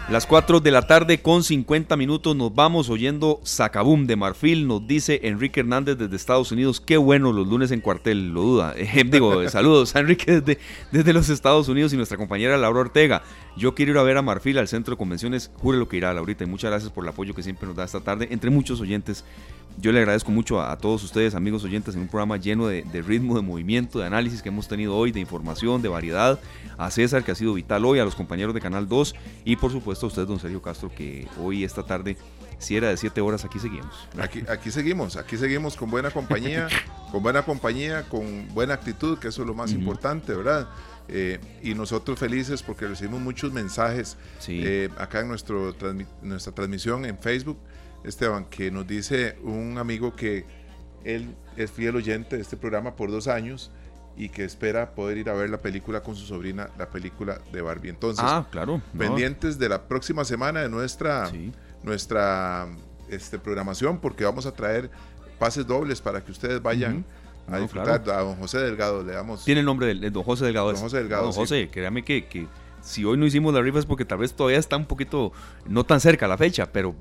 Las 0.09 0.25
4 0.25 0.59
de 0.59 0.71
la 0.71 0.87
tarde 0.87 1.21
con 1.21 1.43
50 1.43 1.95
minutos 1.95 2.35
nos 2.35 2.53
vamos 2.53 2.89
oyendo 2.89 3.39
Sacabum 3.43 4.07
de 4.07 4.15
Marfil, 4.15 4.67
nos 4.67 4.87
dice 4.87 5.19
Enrique 5.23 5.59
Hernández 5.59 5.97
desde 5.97 6.15
Estados 6.15 6.51
Unidos, 6.51 6.81
qué 6.81 6.97
bueno 6.97 7.31
los 7.31 7.47
lunes 7.47 7.71
en 7.71 7.81
cuartel, 7.81 8.29
lo 8.29 8.41
duda. 8.41 8.73
Eh, 8.89 9.03
digo, 9.05 9.47
saludos 9.49 9.95
a 9.95 9.99
Enrique 9.99 10.41
desde, 10.41 10.59
desde 10.91 11.13
los 11.13 11.29
Estados 11.29 11.69
Unidos 11.69 11.93
y 11.93 11.97
nuestra 11.97 12.17
compañera 12.17 12.57
Laura 12.57 12.79
Ortega. 12.79 13.21
Yo 13.55 13.75
quiero 13.75 13.91
ir 13.91 13.97
a 13.99 14.03
ver 14.03 14.17
a 14.17 14.21
Marfil 14.21 14.57
al 14.57 14.67
centro 14.67 14.93
de 14.93 14.97
convenciones, 14.97 15.51
jure 15.57 15.77
lo 15.77 15.87
que 15.87 15.97
irá 15.97 16.13
Laurita 16.13 16.43
y 16.43 16.47
muchas 16.47 16.71
gracias 16.71 16.91
por 16.91 17.03
el 17.03 17.09
apoyo 17.09 17.35
que 17.35 17.43
siempre 17.43 17.67
nos 17.67 17.75
da 17.75 17.83
esta 17.83 17.99
tarde, 17.99 18.29
entre 18.31 18.49
muchos 18.49 18.81
oyentes 18.81 19.23
yo 19.79 19.91
le 19.91 19.99
agradezco 19.99 20.31
mucho 20.31 20.61
a, 20.61 20.77
todos 20.77 21.03
ustedes, 21.03 21.35
amigos 21.35 21.63
oyentes, 21.63 21.95
en 21.95 22.01
un 22.01 22.07
programa 22.07 22.37
lleno 22.37 22.67
de, 22.67 22.83
ritmo, 23.01 23.35
de 23.35 23.41
movimiento, 23.41 23.99
de 23.99 24.05
análisis 24.05 24.41
que 24.41 24.49
hemos 24.49 24.67
tenido 24.67 24.95
hoy, 24.95 25.11
de 25.11 25.19
información, 25.19 25.81
de 25.81 25.89
variedad. 25.89 26.39
A 26.77 26.91
César, 26.91 27.23
que 27.23 27.31
ha 27.31 27.35
sido 27.35 27.53
vital 27.53 27.85
hoy, 27.85 27.99
a 27.99 28.05
los 28.05 28.15
compañeros 28.15 28.53
de 28.53 28.61
Canal 28.61 28.87
2 28.87 29.15
y 29.45 29.55
por 29.55 29.71
supuesto 29.71 30.05
a 30.05 30.09
usted, 30.09 30.25
don 30.25 30.39
Sergio 30.39 30.61
Castro, 30.61 30.91
que 30.93 31.27
hoy, 31.41 31.63
esta 31.63 31.83
tarde, 31.83 32.17
si 32.57 32.75
era 32.75 32.89
de 32.89 32.97
7 32.97 33.21
horas, 33.21 33.45
aquí 33.45 33.59
seguimos. 33.59 34.07
Aquí, 34.19 34.43
aquí 34.49 34.71
seguimos, 34.71 35.15
aquí 35.15 35.37
seguimos 35.37 35.75
con 35.75 35.89
buena 35.89 36.11
compañía, 36.11 36.67
con 37.11 37.23
buena 37.23 37.43
compañía, 37.43 38.03
con 38.03 38.53
buena 38.53 38.73
actitud, 38.73 39.17
que 39.17 39.29
eso 39.29 39.41
es 39.41 39.47
lo 39.47 39.53
más 39.53 39.71
importante, 39.71 40.33
¿verdad? 40.33 40.67
Eh, 41.07 41.39
y 41.63 41.73
nosotros 41.73 42.19
felices 42.19 42.61
porque 42.61 42.87
recibimos 42.87 43.19
muchos 43.19 43.51
mensajes 43.51 44.15
eh, 44.47 44.89
acá 44.97 45.21
en 45.21 45.27
nuestro, 45.27 45.75
nuestra 46.21 46.53
transmisión 46.53 47.03
en 47.05 47.17
Facebook 47.17 47.57
Esteban, 48.03 48.45
que 48.45 48.71
nos 48.71 48.87
dice 48.87 49.37
un 49.43 49.77
amigo 49.77 50.15
que 50.15 50.45
él 51.03 51.35
es 51.57 51.71
fiel 51.71 51.95
oyente 51.95 52.35
de 52.35 52.41
este 52.41 52.57
programa 52.57 52.95
por 52.95 53.11
dos 53.11 53.27
años 53.27 53.71
y 54.17 54.29
que 54.29 54.43
espera 54.43 54.91
poder 54.95 55.17
ir 55.17 55.29
a 55.29 55.33
ver 55.33 55.49
la 55.49 55.59
película 55.59 56.01
con 56.01 56.15
su 56.15 56.25
sobrina, 56.25 56.69
la 56.77 56.89
película 56.89 57.39
de 57.51 57.61
Barbie. 57.61 57.89
Entonces, 57.89 58.23
ah, 58.27 58.45
claro, 58.51 58.81
pendientes 58.97 59.57
de 59.57 59.69
la 59.69 59.87
próxima 59.87 60.25
semana 60.25 60.61
de 60.61 60.69
nuestra, 60.69 61.31
nuestra 61.83 62.67
este, 63.09 63.39
programación, 63.39 63.99
porque 63.99 64.25
vamos 64.25 64.45
a 64.45 64.53
traer 64.53 64.89
pases 65.37 65.65
dobles 65.65 66.01
para 66.01 66.23
que 66.23 66.31
ustedes 66.31 66.61
vayan. 66.61 67.05
A 67.51 67.57
disfrutar 67.57 68.07
a 68.11 68.21
don 68.21 68.35
José 68.35 68.59
Delgado, 68.59 69.01
le 69.03 69.13
damos. 69.13 69.43
Tiene 69.43 69.61
el 69.61 69.65
nombre 69.65 69.95
de, 69.95 70.11
don 70.11 70.21
José 70.21 70.45
Delgado. 70.45 70.71
Don 70.71 70.81
José 70.81 70.97
Delgado. 70.97 71.23
Don 71.23 71.33
José, 71.33 71.67
créame 71.71 72.05
que, 72.05 72.27
que 72.27 72.47
si 72.89 73.05
hoy 73.05 73.17
no 73.17 73.25
hicimos 73.27 73.53
la 73.53 73.61
rifa 73.61 73.77
es 73.77 73.85
porque 73.85 74.03
tal 74.03 74.17
vez 74.17 74.33
todavía 74.33 74.57
está 74.57 74.75
un 74.75 74.85
poquito, 74.85 75.31
no 75.67 75.83
tan 75.83 75.99
cerca 75.99 76.27
la 76.27 76.37
fecha, 76.37 76.71
pero 76.71 76.95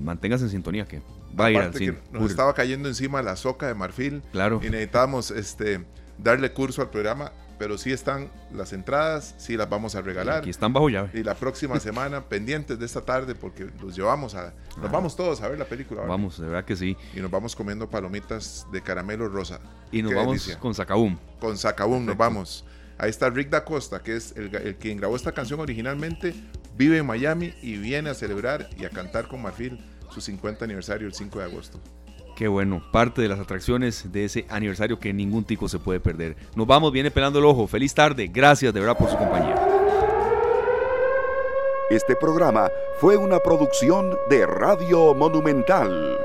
mantengas 0.00 0.40
en 0.40 0.48
sintonía 0.48 0.86
que 0.86 1.02
va 1.38 1.46
a 1.46 1.50
ir 1.50 1.58
al 1.58 1.74
cine. 1.74 1.98
Nos 2.12 2.30
estaba 2.30 2.54
cayendo 2.54 2.88
encima 2.88 3.20
la 3.20 3.36
soca 3.36 3.66
de 3.66 3.74
marfil. 3.74 4.22
Claro. 4.32 4.60
Y 4.62 4.70
necesitábamos 4.70 5.30
este, 5.30 5.84
darle 6.16 6.50
curso 6.52 6.80
al 6.80 6.88
programa, 6.88 7.30
pero 7.58 7.76
sí 7.76 7.92
están 7.92 8.30
las 8.54 8.72
entradas, 8.72 9.34
sí 9.36 9.58
las 9.58 9.68
vamos 9.68 9.94
a 9.96 10.00
regalar. 10.00 10.38
aquí 10.38 10.48
están 10.48 10.72
bajo 10.72 10.88
llave. 10.88 11.10
Y 11.12 11.22
la 11.22 11.34
próxima 11.34 11.78
semana, 11.88 12.24
pendientes 12.24 12.78
de 12.78 12.86
esta 12.86 13.02
tarde, 13.02 13.34
porque 13.34 13.68
los 13.82 13.94
llevamos 13.94 14.34
a. 14.34 14.54
Nos 14.78 14.86
ah. 14.86 14.90
vamos 14.90 15.14
todos 15.14 15.42
a 15.42 15.48
ver 15.48 15.58
la 15.58 15.66
película. 15.66 16.02
Vamos, 16.06 16.40
de 16.40 16.46
verdad 16.46 16.64
que 16.64 16.74
sí. 16.74 16.96
Y 17.14 17.20
nos 17.20 17.30
vamos 17.30 17.54
comiendo 17.54 17.90
palomitas 17.90 18.66
de 18.72 18.80
caramelo 18.80 19.28
rosa. 19.28 19.60
Y 19.92 20.00
nos 20.00 20.14
vamos 20.14 20.56
con 20.58 20.74
Sacabum. 20.74 21.18
Con 21.38 21.58
Sacabum 21.58 22.06
nos 22.06 22.16
vamos. 22.16 22.64
Ahí 22.98 23.10
está 23.10 23.30
Rick 23.30 23.50
Da 23.50 23.64
Costa, 23.64 24.02
que 24.02 24.16
es 24.16 24.34
el, 24.36 24.54
el, 24.54 24.76
quien 24.76 24.98
grabó 24.98 25.16
esta 25.16 25.32
canción 25.32 25.60
originalmente, 25.60 26.34
vive 26.76 26.98
en 26.98 27.06
Miami 27.06 27.54
y 27.62 27.76
viene 27.76 28.10
a 28.10 28.14
celebrar 28.14 28.68
y 28.78 28.84
a 28.84 28.90
cantar 28.90 29.28
con 29.28 29.42
Marfil 29.42 29.78
su 30.10 30.20
50 30.20 30.64
aniversario 30.64 31.06
el 31.06 31.14
5 31.14 31.38
de 31.38 31.44
agosto. 31.44 31.80
Qué 32.36 32.48
bueno, 32.48 32.82
parte 32.90 33.22
de 33.22 33.28
las 33.28 33.38
atracciones 33.38 34.10
de 34.10 34.24
ese 34.24 34.46
aniversario 34.48 34.98
que 34.98 35.12
ningún 35.12 35.44
tico 35.44 35.68
se 35.68 35.78
puede 35.78 36.00
perder. 36.00 36.36
Nos 36.56 36.66
vamos, 36.66 36.92
viene 36.92 37.10
pelando 37.10 37.38
el 37.38 37.44
ojo. 37.44 37.66
Feliz 37.68 37.94
tarde, 37.94 38.28
gracias 38.32 38.74
de 38.74 38.80
verdad 38.80 38.96
por 38.96 39.08
su 39.08 39.16
compañía. 39.16 39.54
Este 41.90 42.16
programa 42.16 42.70
fue 42.98 43.16
una 43.16 43.38
producción 43.38 44.16
de 44.28 44.46
Radio 44.46 45.14
Monumental. 45.14 46.18